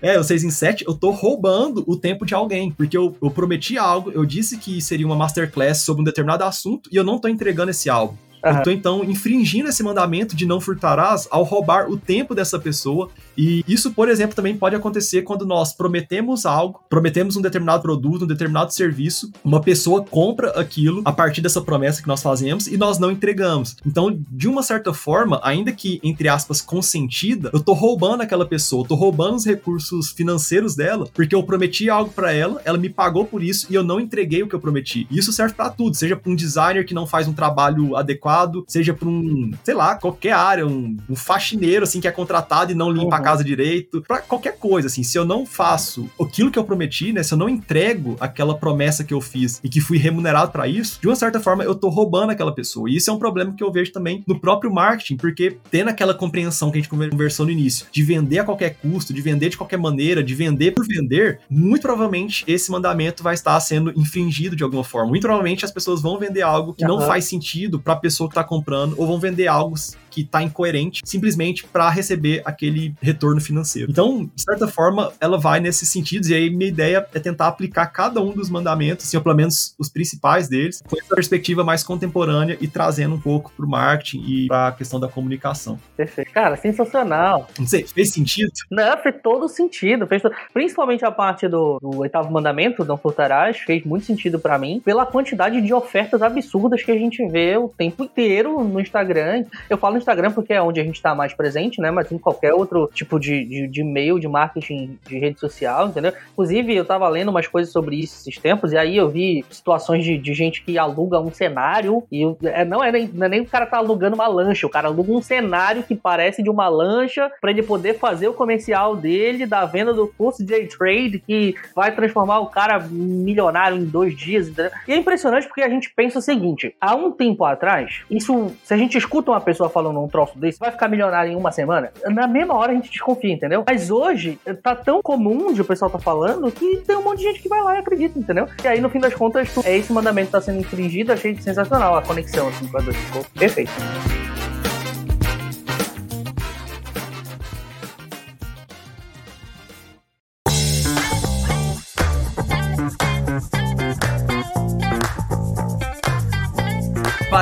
É, 0.00 0.18
o 0.18 0.24
6 0.24 0.44
em 0.44 0.50
7, 0.50 0.84
eu 0.86 0.94
tô 0.94 1.10
roubando 1.10 1.84
o 1.86 1.96
tempo 1.96 2.26
de 2.26 2.34
alguém, 2.34 2.70
porque 2.70 2.96
eu, 2.96 3.16
eu 3.22 3.30
prometi 3.30 3.78
algo, 3.78 4.10
eu 4.10 4.24
disse 4.24 4.58
que 4.58 4.80
seria 4.82 5.06
uma 5.06 5.16
masterclass 5.16 5.78
sobre 5.82 6.02
um 6.02 6.04
determinado 6.04 6.44
assunto 6.44 6.90
e 6.92 6.96
eu 6.96 7.04
não 7.04 7.18
tô 7.18 7.28
entregando 7.28 7.70
esse 7.70 7.88
algo. 7.88 8.18
Aham. 8.44 8.58
Eu 8.58 8.62
tô 8.64 8.70
então 8.72 9.04
infringindo 9.04 9.68
esse 9.68 9.84
mandamento 9.84 10.34
de 10.34 10.44
não 10.44 10.60
furtarás 10.60 11.28
ao 11.30 11.44
roubar 11.44 11.88
o 11.88 11.96
tempo 11.96 12.34
dessa 12.34 12.58
pessoa. 12.58 13.08
E 13.36 13.64
isso, 13.66 13.92
por 13.92 14.08
exemplo, 14.08 14.34
também 14.34 14.56
pode 14.56 14.76
acontecer 14.76 15.22
quando 15.22 15.46
nós 15.46 15.72
prometemos 15.72 16.44
algo, 16.46 16.80
prometemos 16.88 17.36
um 17.36 17.42
determinado 17.42 17.82
produto, 17.82 18.24
um 18.24 18.28
determinado 18.28 18.72
serviço, 18.72 19.30
uma 19.44 19.60
pessoa 19.60 20.04
compra 20.04 20.50
aquilo 20.50 21.02
a 21.04 21.12
partir 21.12 21.40
dessa 21.40 21.60
promessa 21.60 22.02
que 22.02 22.08
nós 22.08 22.22
fazemos 22.22 22.66
e 22.66 22.76
nós 22.76 22.98
não 22.98 23.10
entregamos. 23.10 23.76
Então, 23.86 24.16
de 24.30 24.48
uma 24.48 24.62
certa 24.62 24.92
forma, 24.92 25.40
ainda 25.42 25.72
que, 25.72 26.00
entre 26.02 26.28
aspas, 26.28 26.60
consentida, 26.60 27.50
eu 27.52 27.60
tô 27.60 27.72
roubando 27.72 28.22
aquela 28.22 28.46
pessoa, 28.46 28.82
eu 28.82 28.88
tô 28.88 28.94
roubando 28.94 29.36
os 29.36 29.44
recursos 29.44 30.10
financeiros 30.10 30.74
dela, 30.74 31.08
porque 31.12 31.34
eu 31.34 31.42
prometi 31.42 31.88
algo 31.88 32.10
pra 32.10 32.32
ela, 32.32 32.60
ela 32.64 32.78
me 32.78 32.88
pagou 32.88 33.24
por 33.24 33.42
isso 33.42 33.66
e 33.70 33.74
eu 33.74 33.82
não 33.82 34.00
entreguei 34.00 34.42
o 34.42 34.48
que 34.48 34.54
eu 34.54 34.60
prometi. 34.60 35.06
E 35.10 35.18
isso 35.18 35.32
serve 35.32 35.54
pra 35.54 35.70
tudo, 35.70 35.96
seja 35.96 36.16
pra 36.16 36.30
um 36.30 36.36
designer 36.36 36.84
que 36.84 36.94
não 36.94 37.06
faz 37.06 37.26
um 37.26 37.32
trabalho 37.32 37.96
adequado, 37.96 38.64
seja 38.66 38.92
pra 38.92 39.08
um, 39.08 39.52
sei 39.64 39.74
lá, 39.74 39.94
qualquer 39.94 40.32
área, 40.32 40.66
um, 40.66 40.96
um 41.08 41.16
faxineiro 41.16 41.84
assim 41.84 42.00
que 42.00 42.08
é 42.08 42.12
contratado 42.12 42.72
e 42.72 42.74
não 42.74 42.90
limpa. 42.90 43.21
Casa 43.22 43.44
direito, 43.44 44.02
pra 44.02 44.18
qualquer 44.18 44.58
coisa 44.58 44.88
assim. 44.88 45.02
Se 45.02 45.18
eu 45.18 45.24
não 45.24 45.46
faço 45.46 46.08
aquilo 46.20 46.50
que 46.50 46.58
eu 46.58 46.64
prometi, 46.64 47.12
né, 47.12 47.22
se 47.22 47.34
eu 47.34 47.38
não 47.38 47.48
entrego 47.48 48.16
aquela 48.20 48.56
promessa 48.56 49.04
que 49.04 49.14
eu 49.14 49.20
fiz 49.20 49.60
e 49.62 49.68
que 49.68 49.80
fui 49.80 49.98
remunerado 49.98 50.52
pra 50.52 50.66
isso, 50.68 51.00
de 51.00 51.08
uma 51.08 51.16
certa 51.16 51.40
forma 51.40 51.64
eu 51.64 51.74
tô 51.74 51.88
roubando 51.88 52.30
aquela 52.30 52.54
pessoa. 52.54 52.90
E 52.90 52.96
isso 52.96 53.10
é 53.10 53.12
um 53.12 53.18
problema 53.18 53.52
que 53.52 53.62
eu 53.62 53.72
vejo 53.72 53.92
também 53.92 54.22
no 54.26 54.38
próprio 54.38 54.72
marketing, 54.72 55.16
porque 55.16 55.56
tendo 55.70 55.88
aquela 55.88 56.14
compreensão 56.14 56.70
que 56.70 56.78
a 56.78 56.82
gente 56.82 56.88
conversou 56.88 57.46
no 57.46 57.52
início, 57.52 57.86
de 57.90 58.02
vender 58.02 58.40
a 58.40 58.44
qualquer 58.44 58.76
custo, 58.76 59.12
de 59.12 59.20
vender 59.20 59.48
de 59.48 59.56
qualquer 59.56 59.78
maneira, 59.78 60.22
de 60.22 60.34
vender 60.34 60.72
por 60.72 60.86
vender, 60.86 61.40
muito 61.48 61.82
provavelmente 61.82 62.44
esse 62.46 62.70
mandamento 62.70 63.22
vai 63.22 63.34
estar 63.34 63.58
sendo 63.60 63.92
infringido 63.98 64.56
de 64.56 64.62
alguma 64.62 64.84
forma. 64.84 65.10
Muito 65.10 65.22
provavelmente 65.22 65.64
as 65.64 65.70
pessoas 65.70 66.00
vão 66.02 66.18
vender 66.18 66.42
algo 66.42 66.74
que 66.74 66.84
não 66.84 66.98
Aham. 66.98 67.06
faz 67.06 67.24
sentido 67.24 67.80
pra 67.80 67.96
pessoa 67.96 68.28
que 68.28 68.34
tá 68.34 68.44
comprando, 68.44 68.94
ou 68.98 69.06
vão 69.06 69.18
vender 69.18 69.46
algo 69.46 69.74
que 70.12 70.24
tá 70.24 70.42
incoerente 70.42 71.00
simplesmente 71.04 71.64
pra 71.64 71.88
receber 71.88 72.42
aquele 72.44 72.94
retorno 73.00 73.40
financeiro. 73.40 73.90
Então, 73.90 74.30
de 74.34 74.42
certa 74.42 74.68
forma, 74.68 75.12
ela 75.20 75.38
vai 75.38 75.58
nesses 75.58 75.88
sentidos, 75.88 76.28
e 76.28 76.34
aí 76.34 76.50
minha 76.50 76.68
ideia 76.68 77.06
é 77.14 77.18
tentar 77.18 77.48
aplicar 77.48 77.86
cada 77.86 78.20
um 78.20 78.32
dos 78.32 78.50
mandamentos, 78.50 79.06
assim, 79.06 79.16
ou 79.16 79.22
pelo 79.22 79.34
menos 79.34 79.74
os 79.78 79.88
principais 79.88 80.48
deles, 80.48 80.82
com 80.86 80.98
essa 80.98 81.14
perspectiva 81.14 81.64
mais 81.64 81.82
contemporânea 81.82 82.58
e 82.60 82.68
trazendo 82.68 83.14
um 83.14 83.20
pouco 83.20 83.52
pro 83.56 83.66
marketing 83.66 84.22
e 84.26 84.46
pra 84.48 84.72
questão 84.72 85.00
da 85.00 85.08
comunicação. 85.08 85.78
Perfeito. 85.96 86.30
Cara, 86.32 86.56
sensacional. 86.56 87.48
Não 87.58 87.66
sei, 87.66 87.86
fez 87.86 88.10
sentido? 88.10 88.52
Não, 88.70 88.98
fez 88.98 89.14
todo 89.22 89.48
sentido. 89.48 90.06
Fez 90.06 90.22
Principalmente 90.52 91.04
a 91.04 91.10
parte 91.10 91.48
do, 91.48 91.78
do 91.80 91.98
oitavo 92.00 92.30
mandamento, 92.30 92.84
não 92.84 92.96
furtarás, 92.96 93.58
fez 93.58 93.84
muito 93.84 94.04
sentido 94.04 94.38
pra 94.38 94.58
mim, 94.58 94.80
pela 94.84 95.06
quantidade 95.06 95.60
de 95.60 95.72
ofertas 95.72 96.22
absurdas 96.22 96.82
que 96.82 96.90
a 96.90 96.98
gente 96.98 97.26
vê 97.28 97.56
o 97.56 97.68
tempo 97.68 98.04
inteiro 98.04 98.62
no 98.64 98.80
Instagram. 98.80 99.44
Eu 99.68 99.78
falo 99.78 99.96
Instagram 100.02 100.32
porque 100.32 100.52
é 100.52 100.62
onde 100.62 100.80
a 100.80 100.84
gente 100.84 101.00
tá 101.00 101.14
mais 101.14 101.32
presente, 101.32 101.80
né? 101.80 101.90
Mas 101.90 102.10
em 102.10 102.18
qualquer 102.18 102.52
outro 102.52 102.90
tipo 102.92 103.18
de, 103.18 103.44
de, 103.44 103.68
de 103.68 103.80
e-mail, 103.80 104.18
de 104.18 104.28
marketing 104.28 104.98
de 105.06 105.18
rede 105.18 105.40
social, 105.40 105.88
entendeu? 105.88 106.12
Inclusive, 106.32 106.74
eu 106.74 106.84
tava 106.84 107.08
lendo 107.08 107.30
umas 107.30 107.46
coisas 107.46 107.72
sobre 107.72 107.96
isso 107.96 108.20
esses 108.20 108.38
tempos, 108.38 108.72
e 108.72 108.76
aí 108.76 108.96
eu 108.96 109.08
vi 109.08 109.44
situações 109.50 110.04
de, 110.04 110.18
de 110.18 110.34
gente 110.34 110.62
que 110.62 110.78
aluga 110.78 111.20
um 111.20 111.32
cenário, 111.32 112.02
e 112.10 112.22
é, 112.44 112.64
não, 112.64 112.82
é 112.82 112.92
nem, 112.92 113.08
não 113.08 113.26
é 113.26 113.28
nem 113.28 113.40
o 113.40 113.46
cara 113.46 113.66
tá 113.66 113.78
alugando 113.78 114.14
uma 114.14 114.26
lancha, 114.26 114.66
o 114.66 114.70
cara 114.70 114.88
aluga 114.88 115.12
um 115.12 115.22
cenário 115.22 115.82
que 115.82 115.94
parece 115.94 116.42
de 116.42 116.50
uma 116.50 116.68
lancha 116.68 117.30
pra 117.40 117.50
ele 117.50 117.62
poder 117.62 117.98
fazer 117.98 118.28
o 118.28 118.34
comercial 118.34 118.96
dele 118.96 119.46
da 119.46 119.64
venda 119.64 119.92
do 119.92 120.08
curso 120.08 120.44
de 120.44 120.66
trade 120.66 121.18
que 121.18 121.54
vai 121.74 121.94
transformar 121.94 122.40
o 122.40 122.46
cara 122.46 122.78
milionário 122.80 123.76
em 123.76 123.84
dois 123.84 124.16
dias. 124.16 124.48
entendeu? 124.48 124.70
E 124.86 124.92
é 124.92 124.96
impressionante 124.96 125.46
porque 125.46 125.62
a 125.62 125.68
gente 125.68 125.92
pensa 125.94 126.18
o 126.18 126.22
seguinte: 126.22 126.74
há 126.80 126.94
um 126.94 127.10
tempo 127.10 127.44
atrás, 127.44 128.02
isso, 128.10 128.52
se 128.64 128.74
a 128.74 128.76
gente 128.76 128.96
escuta 128.96 129.30
uma 129.30 129.40
pessoa 129.40 129.68
falando 129.68 129.91
um 130.00 130.08
troço 130.08 130.38
desse, 130.38 130.58
vai 130.58 130.70
ficar 130.70 130.88
milionário 130.88 131.32
em 131.32 131.36
uma 131.36 131.50
semana, 131.50 131.92
na 132.04 132.26
mesma 132.26 132.54
hora 132.54 132.72
a 132.72 132.74
gente 132.74 132.90
desconfia, 132.90 133.32
entendeu? 133.32 133.64
Mas 133.66 133.90
hoje 133.90 134.38
tá 134.62 134.74
tão 134.74 135.02
comum 135.02 135.52
de 135.52 135.60
o 135.60 135.64
pessoal 135.64 135.90
tá 135.90 135.98
falando 135.98 136.50
que 136.50 136.78
tem 136.78 136.96
um 136.96 137.02
monte 137.02 137.18
de 137.18 137.24
gente 137.24 137.42
que 137.42 137.48
vai 137.48 137.62
lá 137.62 137.76
e 137.76 137.78
acredita, 137.78 138.18
entendeu? 138.18 138.46
E 138.62 138.68
aí, 138.68 138.80
no 138.80 138.90
fim 138.90 139.00
das 139.00 139.14
contas, 139.14 139.56
é 139.64 139.76
esse 139.76 139.92
mandamento 139.92 140.26
que 140.26 140.32
tá 140.32 140.40
sendo 140.40 140.60
infringido, 140.60 141.12
achei 141.12 141.36
sensacional 141.36 141.96
a 141.96 142.02
conexão, 142.02 142.48
assim, 142.48 142.66
com 142.66 142.78
a 142.78 142.80
dois. 142.80 142.96
Ficou 142.96 143.24
perfeito. 143.38 143.72